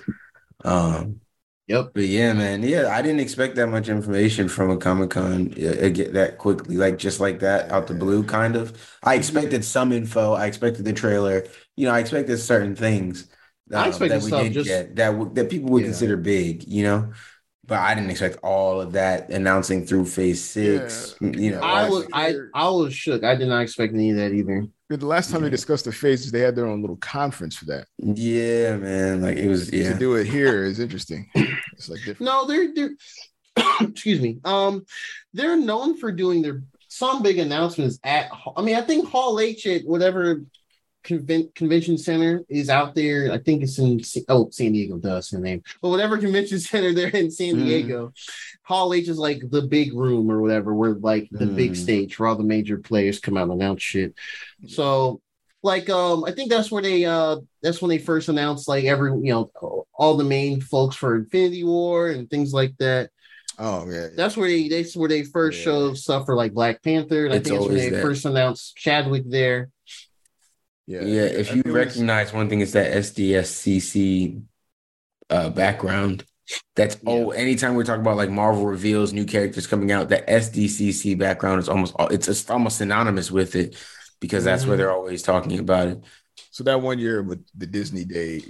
Um, 0.64 1.20
Yep. 1.66 1.94
but 1.94 2.04
yeah, 2.04 2.32
man, 2.34 2.62
yeah, 2.62 2.88
I 2.88 3.02
didn't 3.02 3.18
expect 3.20 3.56
that 3.56 3.66
much 3.66 3.88
information 3.88 4.48
from 4.48 4.70
a 4.70 4.76
Comic 4.76 5.10
Con 5.10 5.48
uh, 5.54 5.88
get 5.88 6.12
that 6.12 6.38
quickly, 6.38 6.76
like 6.76 6.98
just 6.98 7.18
like 7.18 7.40
that 7.40 7.70
out 7.72 7.88
the 7.88 7.94
blue, 7.94 8.22
kind 8.22 8.54
of. 8.54 8.78
I 9.02 9.16
expected 9.16 9.64
some 9.64 9.90
info. 9.92 10.32
I 10.34 10.46
expected 10.46 10.84
the 10.84 10.92
trailer. 10.92 11.46
You 11.80 11.86
know, 11.86 11.94
I 11.94 12.00
expected 12.00 12.36
certain 12.38 12.76
things. 12.76 13.26
I 13.72 13.84
um, 13.84 13.88
expected 13.88 14.20
that 14.20 14.24
we 14.24 14.28
stuff 14.28 14.42
did 14.42 14.52
just- 14.52 14.68
get 14.68 14.96
that 14.96 15.10
w- 15.12 15.32
that 15.34 15.48
people 15.48 15.70
would 15.70 15.82
Yeah. 15.82 15.88
consider 15.88 16.16
big. 16.18 16.64
You 16.68 16.82
know, 16.84 17.12
but 17.66 17.78
I 17.78 17.94
didn't 17.94 18.10
expect 18.10 18.38
all 18.42 18.80
of 18.80 18.92
that 18.92 19.30
announcing 19.30 19.86
through 19.86 20.04
Phase 20.06 20.44
Six. 20.44 21.14
You 21.20 21.52
know, 21.52 21.60
I 21.60 21.86
I 21.86 21.88
was 21.88 22.04
see 22.04 22.10
I 22.12 22.34
I 22.54 22.68
was 22.68 22.92
shook. 22.94 23.24
I 23.24 23.34
did 23.34 23.48
not 23.48 23.62
expect 23.62 23.94
any 23.94 24.10
of 24.10 24.16
that 24.16 24.32
either. 24.32 24.66
The 24.90 25.06
last 25.06 25.30
time 25.30 25.42
they 25.42 25.50
discussed 25.50 25.84
the 25.84 25.92
phases, 25.92 26.32
they 26.32 26.40
had 26.40 26.56
their 26.56 26.66
own 26.66 26.80
little 26.80 26.96
conference 26.96 27.54
for 27.56 27.64
that. 27.66 27.86
yeah, 27.98 28.76
man, 28.76 29.22
like 29.22 29.36
it 29.38 29.48
was. 29.48 29.72
Yeah, 29.72 29.92
To 29.92 29.98
do 29.98 30.16
it 30.16 30.26
here 30.26 30.64
is 30.64 30.80
interesting. 30.80 31.30
It's 31.34 31.88
like 31.88 32.00
different. 32.00 32.22
No, 32.22 32.44
they're 32.46 32.74
they're 32.74 32.94
excuse 33.80 34.20
me. 34.20 34.38
Um, 34.44 34.84
they're 35.32 35.56
known 35.56 35.96
for 35.96 36.10
doing 36.12 36.42
their 36.42 36.62
some 36.88 37.22
big 37.22 37.38
announcements 37.38 38.00
at. 38.02 38.30
I 38.56 38.62
mean, 38.62 38.74
I 38.74 38.80
think 38.82 39.08
Hall 39.08 39.38
H 39.38 39.64
at 39.66 39.82
whatever 39.86 40.42
conven- 41.04 41.54
convention 41.54 41.96
center 41.98 42.42
is 42.48 42.68
out 42.70 42.94
there. 42.94 43.32
I 43.32 43.38
think 43.38 43.62
it's 43.62 43.78
in 43.78 44.00
oh 44.28 44.48
San 44.50 44.72
Diego. 44.72 44.98
Does 44.98 45.30
the 45.30 45.38
name, 45.38 45.62
but 45.80 45.88
whatever 45.90 46.18
convention 46.26 46.58
center 46.60 46.92
they're 46.92 47.08
in 47.08 47.30
San 47.30 47.54
Mhm. 47.56 47.64
Diego. 47.64 48.12
Hall 48.62 48.92
H 48.94 49.08
is 49.08 49.18
like 49.18 49.42
the 49.50 49.62
big 49.62 49.92
room 49.94 50.30
or 50.30 50.40
whatever, 50.40 50.74
where 50.74 50.94
like 50.94 51.28
the 51.30 51.46
big 51.46 51.72
Mhm. 51.72 51.76
stage 51.76 52.18
where 52.18 52.28
all 52.28 52.36
the 52.36 52.44
major 52.44 52.78
players 52.78 53.18
come 53.20 53.36
out 53.36 53.44
and 53.44 53.52
announce 53.52 53.82
shit. 53.82 54.14
So 54.68 55.20
like 55.62 55.90
um 55.90 56.24
I 56.24 56.32
think 56.32 56.50
that's 56.50 56.70
where 56.70 56.82
they 56.82 57.04
uh 57.04 57.36
that's 57.62 57.82
when 57.82 57.90
they 57.90 57.98
first 57.98 58.28
announced 58.28 58.68
like 58.68 58.84
every 58.84 59.10
you 59.12 59.32
know 59.32 59.86
all 59.94 60.16
the 60.16 60.24
main 60.24 60.60
folks 60.60 60.96
for 60.96 61.16
Infinity 61.16 61.64
War 61.64 62.08
and 62.08 62.30
things 62.30 62.52
like 62.52 62.76
that. 62.78 63.10
Oh 63.58 63.86
yeah. 63.90 64.06
That's 64.16 64.36
where 64.38 64.48
they 64.48 64.68
that's 64.68 64.96
where 64.96 65.08
they 65.08 65.22
first 65.22 65.58
Yeah. 65.58 65.64
showed 65.64 65.98
stuff 65.98 66.24
for 66.24 66.34
like 66.34 66.54
Black 66.54 66.82
Panther. 66.82 67.26
And 67.26 67.34
I 67.34 67.40
think 67.40 67.56
that's 67.56 67.66
when 67.66 67.76
they 67.76 67.90
that. 67.90 68.02
first 68.02 68.24
announced 68.24 68.76
Chadwick 68.76 69.24
there. 69.26 69.68
Yeah. 70.90 71.02
yeah. 71.02 71.22
If 71.22 71.54
you 71.54 71.62
recognize 71.66 72.32
one 72.32 72.48
thing, 72.48 72.60
it's 72.60 72.72
that 72.72 72.92
SDSCC 72.92 74.42
uh, 75.30 75.50
background. 75.50 76.24
That's 76.74 76.96
oh, 77.06 77.30
anytime 77.30 77.76
we're 77.76 77.84
talking 77.84 78.00
about 78.00 78.16
like 78.16 78.30
Marvel 78.30 78.66
reveals 78.66 79.12
new 79.12 79.24
characters 79.24 79.66
coming 79.68 79.92
out, 79.92 80.08
the 80.08 80.18
SDCC 80.28 81.16
background 81.16 81.60
is 81.60 81.68
almost 81.68 81.94
it's 82.10 82.26
just 82.26 82.50
almost 82.50 82.78
synonymous 82.78 83.30
with 83.30 83.54
it 83.54 83.76
because 84.20 84.44
that's 84.44 84.66
where 84.66 84.74
Mhm. 84.74 84.78
they're 84.78 84.92
always 84.92 85.22
talking 85.22 85.58
about 85.60 85.88
it. 85.88 86.00
So 86.50 86.64
that 86.64 86.82
one 86.82 86.98
year 86.98 87.22
with 87.22 87.44
the 87.56 87.66
Disney 87.66 88.04
Day 88.04 88.42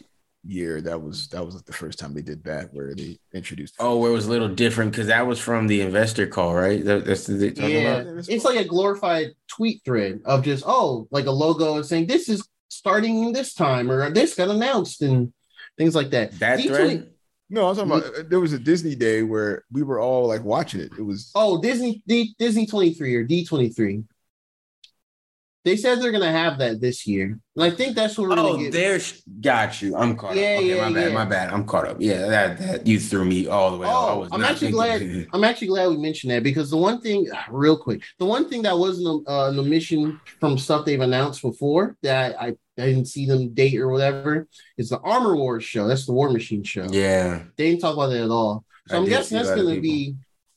year, 0.45 0.81
that 0.81 1.01
was 1.01 1.29
that 1.29 1.45
was 1.45 1.63
the 1.63 1.73
first 1.73 1.99
time 1.99 2.15
they 2.15 2.23
did 2.23 2.43
that, 2.45 2.73
where 2.73 2.95
they 2.95 3.19
introduced. 3.35 3.75
Oh, 3.79 3.99
where 3.99 4.11
it 4.11 4.15
was 4.15 4.27
a 4.27 4.31
little 4.31 4.49
different 4.49 4.93
because 4.93 5.09
that 5.09 5.27
was 5.27 5.39
from 5.39 5.67
the 5.67 5.81
investor 5.81 6.27
call, 6.27 6.55
right? 6.55 6.85
That, 6.85 7.05
that's 7.05 7.29
what 7.29 7.41
Yeah, 7.59 7.97
about. 7.99 8.29
it's 8.29 8.45
like 8.45 8.59
a 8.59 8.65
glorified 8.65 9.33
tweet 9.49 9.83
thread 9.85 10.21
of 10.25 10.45
just 10.45 10.65
oh, 10.67 11.09
like 11.11 11.27
a 11.27 11.31
logo 11.31 11.77
and 11.77 11.87
saying 11.87 12.07
this 12.07 12.29
is 12.29 12.47
starting 12.69 13.33
this 13.33 13.55
time 13.55 13.91
or 13.91 14.11
this 14.11 14.35
got 14.35 14.49
announced 14.49 15.03
and 15.03 15.33
things 15.77 15.95
like 15.95 16.11
that. 16.11 16.39
That 16.39 16.61
D20 16.61 16.67
thread. 16.67 17.11
No, 17.53 17.69
I'm 17.69 17.75
talking 17.75 17.91
about 17.91 18.31
there 18.31 18.39
was 18.39 18.53
a 18.53 18.59
Disney 18.59 18.95
Day 18.95 19.25
where 19.25 19.65
we 19.73 19.83
were 19.83 20.01
all 20.01 20.29
like 20.29 20.45
watching 20.45 20.81
it. 20.81 20.93
It 20.97 21.03
was 21.03 21.33
Oh, 21.35 21.61
Disney 21.61 22.03
D, 22.07 22.35
Disney 22.39 22.65
23 22.65 23.15
or 23.17 23.27
D23. 23.27 24.05
They 25.63 25.77
said 25.77 26.01
they're 26.01 26.11
gonna 26.13 26.33
have 26.33 26.59
that 26.61 26.81
this 26.81 27.07
year. 27.07 27.39
And 27.55 27.63
I 27.65 27.71
think 27.71 27.95
that's 27.95 28.17
what 28.17 28.29
we're 28.31 28.39
Oh, 28.39 28.57
get. 28.57 28.73
there's 28.73 29.23
got 29.43 29.83
you. 29.83 29.95
I'm 29.95 30.17
caught 30.17 30.35
Yeah, 30.35 30.55
up. 30.55 30.59
Okay, 30.61 30.69
yeah, 30.77 30.89
my 30.89 30.93
bad. 30.95 31.09
yeah. 31.09 31.15
My 31.15 31.25
bad. 31.27 31.53
I'm 31.53 31.67
caught 31.67 31.87
up. 31.87 31.97
Yeah, 32.01 32.27
that 32.29 32.59
that 32.61 32.87
you 32.87 32.99
threw 32.99 33.27
me 33.27 33.47
all 33.47 33.71
the 33.73 33.77
way. 33.77 33.87
I 33.87 33.93
Oh, 33.93 34.21
was 34.21 34.31
I'm 34.33 34.43
actually 34.43 34.73
thinking- 34.73 35.09
glad. 35.13 35.27
I'm 35.35 35.45
actually 35.45 35.67
glad 35.69 35.89
we 35.91 35.99
mentioned 35.99 36.33
that 36.33 36.43
because 36.43 36.71
the 36.71 36.79
one 36.79 37.03
thing, 37.03 37.29
real 37.51 37.77
quick, 37.77 38.03
the 38.19 38.25
one 38.25 38.49
thing 38.49 38.63
that 38.63 38.79
wasn't 38.79 39.29
uh, 39.29 39.49
an 39.51 39.59
omission 39.59 40.19
from 40.41 40.57
stuff 40.57 40.87
they've 40.87 40.99
announced 41.01 41.43
before 41.43 41.95
that 42.03 42.41
I, 42.41 42.55
I 42.79 42.87
didn't 42.87 43.07
see 43.09 43.27
them 43.27 43.53
date 43.53 43.79
or 43.79 43.89
whatever 43.91 44.49
is 44.79 44.89
the 44.89 44.99
Armor 45.01 45.37
Wars 45.37 45.63
show. 45.63 45.87
That's 45.87 46.07
the 46.07 46.13
War 46.15 46.31
Machine 46.31 46.63
show. 46.65 46.87
Yeah, 46.91 47.43
They 47.59 47.69
didn't 47.69 47.83
talk 47.83 47.93
about 47.95 48.09
that 48.09 48.25
at 48.25 48.31
all. 48.31 48.65
So 48.89 48.95
I 48.95 48.99
I'm 48.99 49.05
guessing 49.05 49.37
that's 49.37 49.51
gonna 49.51 49.75
people. 49.75 49.83
be, 49.83 50.15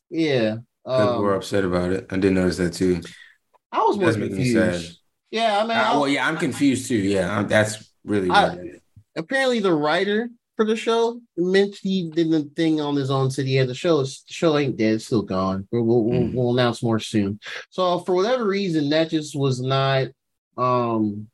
yeah. 0.09 0.55
People 0.85 1.21
were 1.21 1.31
Um, 1.33 1.37
upset 1.39 1.65
about 1.65 1.91
it. 1.91 2.07
I 2.09 2.17
did 2.17 2.31
notice 2.33 2.57
that 2.57 2.71
too. 2.73 3.01
I 3.73 3.79
was 3.79 3.97
more 3.97 4.05
That's 4.05 4.17
making 4.17 4.37
me 4.37 4.53
sad. 4.53 4.71
confused. 4.73 4.99
Yeah, 5.31 5.57
I 5.57 5.61
mean, 5.63 5.71
Uh, 5.77 5.81
I- 5.81 5.93
well, 5.97 6.07
yeah, 6.07 6.27
I'm 6.27 6.37
confused 6.37 6.87
too. 6.87 6.95
Yeah, 6.95 7.37
I'm, 7.39 7.47
that's 7.47 7.91
really 8.05 8.29
I- 8.29 8.53
it 8.53 8.59
is. 8.75 8.79
apparently 9.17 9.59
the 9.59 9.73
writer 9.73 10.29
for 10.55 10.63
the 10.65 10.75
show 10.75 11.19
meant 11.35 11.75
he 11.81 12.09
did 12.11 12.29
the 12.29 12.43
thing 12.55 12.79
on 12.79 12.95
his 12.95 13.09
own 13.09 13.31
said 13.31 13.45
he 13.47 13.55
had 13.55 13.67
the 13.67 13.73
show 13.73 14.03
the 14.03 14.15
show 14.27 14.55
ain't 14.57 14.77
dead 14.77 14.93
it's 14.95 15.05
still 15.07 15.23
gone 15.23 15.67
we'll, 15.71 15.83
we'll, 15.83 16.03
Mm. 16.21 16.33
we'll 16.35 16.51
announce 16.53 16.83
more 16.83 16.99
soon 16.99 17.39
so 17.71 17.97
for 18.01 18.13
whatever 18.13 18.45
reason 18.45 18.87
that 18.89 19.09
just 19.09 19.35
was 19.35 19.59
not 19.61 20.09
um 20.55 21.27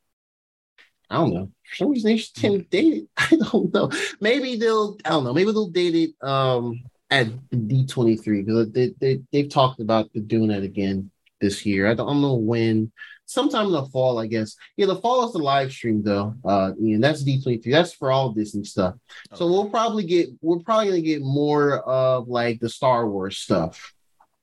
i 1.10 1.16
don't 1.16 1.34
know 1.34 1.50
for 1.68 1.74
some 1.76 1.90
reason 1.90 2.10
they 2.10 2.16
just 2.16 2.34
didn't 2.40 2.70
date 2.70 2.94
it 2.94 3.08
i 3.18 3.36
don't 3.50 3.74
know 3.74 3.90
maybe 4.22 4.56
they'll 4.56 4.96
i 5.04 5.10
don't 5.10 5.24
know 5.24 5.34
maybe 5.34 5.52
they'll 5.52 5.68
date 5.68 5.94
it 5.94 6.26
um 6.26 6.80
at 7.10 7.26
d23 7.52 8.46
because 8.46 8.70
they, 8.72 8.94
they, 9.00 9.20
they've 9.32 9.50
talked 9.50 9.80
about 9.80 10.08
doing 10.28 10.48
that 10.48 10.62
again 10.62 11.10
this 11.40 11.64
year 11.66 11.86
i 11.88 11.94
don't, 11.94 12.08
I 12.08 12.12
don't 12.12 12.22
know 12.22 12.34
when 12.34 12.92
sometime 13.26 13.66
in 13.66 13.72
the 13.72 13.84
fall, 13.86 14.18
I 14.18 14.26
guess. 14.26 14.56
Yeah, 14.76 14.86
the 14.86 14.96
fall 14.96 15.24
is 15.24 15.32
the 15.32 15.38
live 15.38 15.70
stream 15.70 16.02
though. 16.02 16.34
Uh, 16.44 16.72
and 16.80 17.02
that's 17.04 17.22
D 17.22 17.40
twenty 17.40 17.58
three. 17.58 17.70
That's 17.70 17.92
for 17.92 18.10
all 18.10 18.32
Disney 18.32 18.64
stuff. 18.64 18.96
So 19.34 19.46
we'll 19.46 19.70
probably 19.70 20.02
get 20.04 20.30
we're 20.40 20.58
probably 20.58 20.88
gonna 20.88 21.00
get 21.02 21.22
more 21.22 21.78
of 21.78 22.26
like 22.26 22.58
the 22.58 22.68
Star 22.68 23.08
Wars 23.08 23.38
stuff 23.38 23.94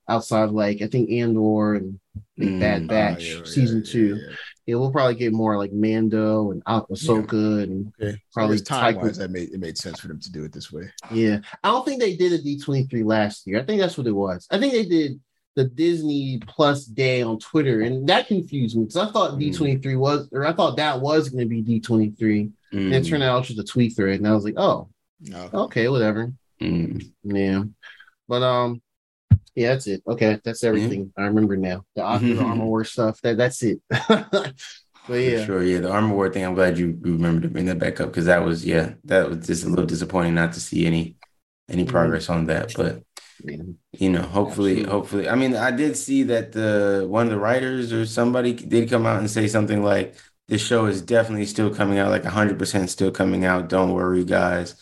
outside, 0.08 0.52
like 0.52 0.82
I 0.82 0.88
think 0.88 1.12
Andor 1.12 1.74
and 1.76 2.00
Big 2.38 2.48
Mm. 2.48 2.60
Bad 2.62 2.84
Ah, 2.84 2.88
Batch 2.88 3.26
yeah, 3.26 3.36
yeah, 3.40 3.44
season 3.44 3.84
yeah, 3.86 3.92
two. 3.92 4.16
yeah. 4.16 4.36
Yeah, 4.68 4.76
we'll 4.76 4.92
probably 4.92 5.16
get 5.16 5.34
more 5.34 5.58
like 5.58 5.74
Mando 5.74 6.52
and 6.52 6.62
Ah- 6.66 6.86
Ahsoka 6.90 7.64
and 7.64 7.92
Okay, 8.02 8.18
Probably 8.34 8.58
probably 8.58 8.60
time 8.62 8.96
wise 8.96 9.18
that 9.18 9.32
made 9.32 9.50
it 9.52 9.60
made 9.60 9.78
sense 9.78 10.00
for 10.00 10.08
them 10.08 10.20
to 10.22 10.32
do 10.32 10.46
it 10.46 10.54
this 10.54 10.72
way. 10.72 10.90
yeah. 11.12 11.40
I 11.62 11.70
don't 11.72 11.86
think 11.86 12.00
they 12.00 12.16
did 12.16 12.32
a 12.32 12.42
D 12.42 12.58
twenty 12.58 12.86
three 12.86 13.04
last 13.04 13.46
year. 13.48 13.60
I 13.60 13.66
think 13.66 13.82
that's 13.82 13.98
what 13.98 14.08
it 14.08 14.14
was. 14.14 14.48
I 14.50 14.60
think 14.60 14.72
they 14.72 14.86
did 14.86 15.20
the 15.58 15.66
Disney 15.66 16.40
Plus 16.48 16.86
Day 16.86 17.24
on 17.24 17.40
Twitter, 17.40 17.82
and 17.82 18.08
that 18.08 18.28
confused 18.28 18.78
me 18.78 18.84
because 18.86 18.96
I 18.98 19.12
thought 19.12 19.34
Mm. 19.34 19.40
D 19.40 19.52
twenty 19.52 19.78
three 19.78 19.96
was, 19.98 20.30
or 20.32 20.46
I 20.46 20.54
thought 20.54 20.78
that 20.78 21.02
was 21.02 21.30
going 21.30 21.42
to 21.44 21.50
be 21.50 21.62
D 21.62 21.80
twenty 21.82 22.12
three. 22.12 22.52
And 22.72 22.94
it 22.94 23.04
Mm, 23.04 23.10
turned 23.10 23.24
out 23.24 23.36
it 23.36 23.40
was 23.40 23.48
just 23.50 23.60
a 23.60 23.64
tweet 23.64 23.96
thread, 23.96 24.20
and 24.20 24.28
I 24.28 24.34
was 24.34 24.46
like, 24.46 24.54
oh, 24.58 24.90
No, 25.20 25.50
okay, 25.66 25.90
whatever. 25.90 26.32
mm. 26.62 27.12
Yeah, 27.24 27.64
but 28.30 28.44
um, 28.44 28.82
yeah, 29.56 29.70
that's 29.74 29.88
it. 29.88 30.04
Okay, 30.08 30.40
that's 30.44 30.64
everything. 30.64 31.12
I 31.18 31.24
remember 31.24 31.58
now. 31.58 31.84
The, 31.96 32.02
the 32.22 32.40
armor 32.42 32.66
war 32.66 32.84
stuff. 32.86 33.20
That 33.22 33.38
that's 33.38 33.64
it. 33.64 33.82
but 33.90 34.54
For 35.08 35.16
yeah, 35.16 35.46
sure. 35.46 35.64
Yeah, 35.64 35.80
the 35.80 35.92
armor 35.92 36.14
war 36.14 36.30
thing. 36.32 36.46
I'm 36.46 36.54
glad 36.54 36.78
you 36.78 36.98
remembered 37.02 37.44
to 37.44 37.50
bring 37.50 37.66
that 37.66 37.80
back 37.80 38.00
up 38.00 38.10
because 38.10 38.26
that 38.26 38.46
was 38.46 38.64
yeah, 38.64 38.94
that 39.06 39.28
was 39.30 39.48
just 39.48 39.66
a 39.66 39.70
little 39.70 39.86
disappointing 39.88 40.36
not 40.36 40.54
to 40.54 40.60
see 40.60 40.86
any 40.86 41.16
any 41.68 41.84
Mhm. 41.84 41.90
progress 41.90 42.30
on 42.30 42.46
that. 42.46 42.74
But. 42.78 43.04
You 43.46 44.10
know, 44.10 44.22
hopefully, 44.22 44.82
Absolutely. 44.82 44.92
hopefully. 44.92 45.30
I 45.30 45.36
mean, 45.36 45.56
I 45.56 45.72
did 45.72 45.96
see 45.98 46.24
that 46.24 46.52
the 46.52 47.06
one 47.08 47.26
of 47.28 47.32
the 47.32 47.40
writers 47.40 47.94
or 47.94 48.06
somebody 48.06 48.54
did 48.54 48.90
come 48.90 49.06
out 49.06 49.20
and 49.20 49.30
say 49.30 49.48
something 49.48 49.84
like, 49.84 50.16
"This 50.48 50.62
show 50.66 50.86
is 50.86 51.02
definitely 51.02 51.46
still 51.46 51.74
coming 51.74 52.00
out, 52.00 52.10
like 52.12 52.26
100% 52.26 52.90
still 52.90 53.12
coming 53.12 53.46
out. 53.46 53.70
Don't 53.70 53.94
worry, 53.94 54.24
guys." 54.26 54.76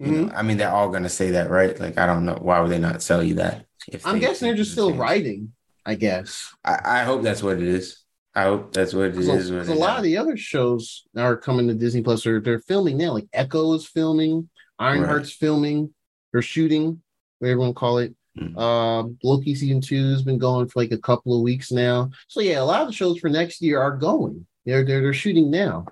You 0.00 0.06
know, 0.12 0.24
mm-hmm. 0.26 0.36
I 0.36 0.42
mean, 0.42 0.56
they're 0.58 0.70
all 0.70 0.90
gonna 0.90 1.08
say 1.08 1.32
that, 1.32 1.50
right? 1.50 1.78
Like, 1.78 1.98
I 1.98 2.06
don't 2.06 2.24
know 2.24 2.38
why 2.40 2.60
would 2.60 2.70
they 2.70 2.78
not 2.78 3.02
sell 3.02 3.22
you 3.22 3.34
that? 3.34 3.66
I'm 4.04 4.18
guessing 4.18 4.46
they're 4.48 4.56
just 4.56 4.72
still 4.72 4.94
writing. 4.94 5.52
I 5.86 5.94
guess 5.94 6.54
I, 6.64 7.00
I 7.00 7.04
hope 7.04 7.22
that's 7.22 7.42
what 7.42 7.56
it 7.56 7.62
is. 7.62 8.02
I 8.34 8.44
hope 8.44 8.72
that's 8.72 8.94
what 8.94 9.06
it 9.06 9.16
is. 9.16 9.26
because 9.26 9.50
a, 9.50 9.54
what 9.54 9.60
'cause 9.60 9.68
a 9.68 9.74
lot 9.74 9.94
is. 9.94 9.98
of 9.98 10.04
the 10.04 10.16
other 10.18 10.36
shows 10.36 11.04
are 11.16 11.36
coming 11.36 11.66
to 11.68 11.74
Disney 11.74 12.02
Plus. 12.02 12.26
Or 12.26 12.40
they're 12.40 12.60
filming 12.60 12.96
now. 12.98 13.12
Like 13.12 13.26
Echo 13.32 13.72
is 13.74 13.86
filming, 13.86 14.48
Ironheart's 14.80 15.32
filming, 15.32 15.92
they're 16.32 16.42
shooting, 16.42 17.02
whatever 17.38 17.56
you 17.56 17.60
want 17.60 17.76
to 17.76 17.78
call 17.80 17.98
it. 17.98 18.14
Mhm. 18.38 18.56
Um, 18.56 19.18
Loki 19.24 19.54
season 19.54 19.80
two 19.80 20.10
has 20.10 20.22
been 20.22 20.38
going 20.38 20.68
for 20.68 20.80
like 20.80 20.92
a 20.92 20.98
couple 20.98 21.34
of 21.36 21.42
weeks 21.42 21.72
now. 21.72 22.10
So 22.28 22.40
yeah, 22.40 22.60
a 22.60 22.64
lot 22.64 22.82
of 22.82 22.86
the 22.88 22.92
shows 22.94 23.18
for 23.18 23.28
next 23.28 23.60
year 23.60 23.80
are 23.80 23.96
going. 23.96 24.46
They're 24.64 24.84
they're, 24.84 25.00
they're 25.00 25.12
shooting 25.14 25.50
now. 25.50 25.86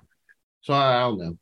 So 0.61 0.73
I, 0.73 0.97
I 0.97 0.99
don't 1.01 1.17
know. 1.19 1.37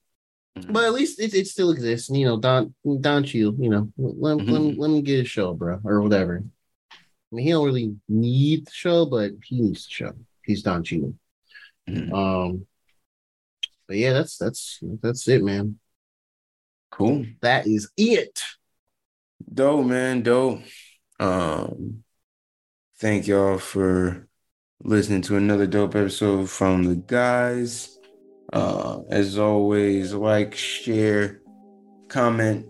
Mhm. 0.57 0.73
But 0.73 0.86
at 0.86 0.94
least 0.94 1.19
it, 1.19 1.34
it 1.34 1.48
still 1.48 1.72
exists. 1.72 2.10
You 2.10 2.26
know, 2.26 2.40
Don 2.40 2.73
Don 3.02 3.23
Cheadle, 3.23 3.56
you 3.60 3.69
know, 3.69 3.91
let, 3.98 4.38
let, 4.38 4.48
Mhm. 4.48 4.56
him, 4.72 4.77
let 4.77 4.90
him 4.91 5.02
get 5.03 5.19
a 5.22 5.26
show, 5.26 5.53
bro, 5.53 5.80
or 5.84 6.02
whatever. 6.02 6.44
I 6.91 6.95
mean, 7.36 7.45
he 7.45 7.52
don't 7.52 7.65
really 7.65 7.95
need 8.07 8.65
the 8.68 8.72
show, 8.72 9.06
but 9.06 9.32
he 9.44 9.60
needs 9.61 9.86
the 9.86 9.91
show. 9.91 10.14
He's 10.44 10.64
Don 10.64 10.84
Cheadle. 10.84 11.14
Mhm. 11.90 12.14
Um, 12.14 12.65
but 13.88 13.98
yeah, 13.98 14.14
that's 14.14 14.38
that's 14.38 14.80
that's 15.02 15.27
it, 15.27 15.44
man. 15.44 15.77
Cool. 16.90 17.26
That 17.41 17.68
is 17.68 17.90
it. 17.98 18.41
Dope, 19.53 19.86
man. 19.86 20.22
Dope. 20.22 20.62
Um, 21.20 22.03
thank 22.99 23.28
y'all 23.28 23.57
for 23.57 24.28
listening 24.84 25.22
to 25.24 25.38
another 25.38 25.68
dope 25.68 25.95
episode 25.95 26.49
from 26.49 26.84
the 26.84 26.95
guys. 26.95 27.98
Uh, 28.53 29.02
as 29.10 29.38
always, 29.38 30.14
like, 30.14 30.56
share, 30.56 31.41
comment, 32.07 32.66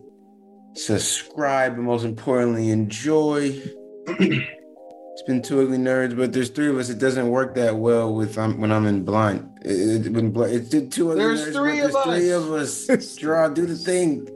subscribe, 0.73 1.73
and 1.73 1.83
most 1.83 2.05
importantly, 2.05 2.71
enjoy. 2.71 3.61
it's 4.07 5.23
been 5.27 5.41
two 5.41 5.61
ugly 5.61 5.77
nerds, 5.77 6.15
but 6.15 6.33
there's 6.33 6.49
three 6.49 6.69
of 6.69 6.77
us. 6.77 6.89
It 6.89 6.97
doesn't 6.97 7.29
work 7.29 7.55
that 7.55 7.75
well 7.75 8.13
with 8.13 8.37
um, 8.37 8.59
when 8.59 8.71
I'm 8.71 8.85
in 8.85 9.03
blind. 9.03 9.59
It, 9.63 10.07
it, 10.07 10.09
when 10.11 10.33
it's 10.49 10.69
two 10.95 11.11
ugly 11.11 11.23
There's 11.23 11.41
nerds, 11.47 11.53
three 11.53 11.79
of 11.81 11.91
there's 11.91 12.05
three 12.05 12.31
us. 12.31 12.89
of 12.89 12.99
us. 12.99 13.15
Draw, 13.17 13.49
do 13.49 13.65
the 13.65 13.75
thing. 13.75 14.27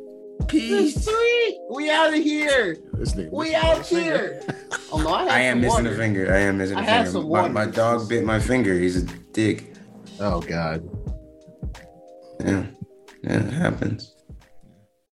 There's 0.47 0.93
Peace. 0.93 1.05
three. 1.05 1.61
We 1.69 1.89
out 1.91 2.09
of 2.13 2.15
here. 2.23 2.77
We 3.31 3.55
out 3.55 3.85
here. 3.85 4.41
Oh 4.91 4.97
no, 4.99 5.09
I, 5.09 5.25
I 5.25 5.39
am 5.41 5.61
missing 5.61 5.83
water. 5.83 5.93
a 5.93 5.97
finger. 5.97 6.33
I 6.33 6.39
am 6.39 6.57
missing 6.57 6.75
a 6.75 6.79
I 6.79 6.83
had 6.83 7.05
finger. 7.05 7.11
some 7.19 7.29
My, 7.29 7.47
my 7.47 7.65
dog 7.67 8.09
bit 8.09 8.23
my 8.25 8.39
finger. 8.39 8.73
He's 8.73 8.97
a 8.97 9.05
dick. 9.33 9.75
Oh 10.19 10.41
god. 10.41 10.89
Yeah, 12.43 12.65
yeah, 13.23 13.33
it 13.47 13.53
happens. 13.53 14.15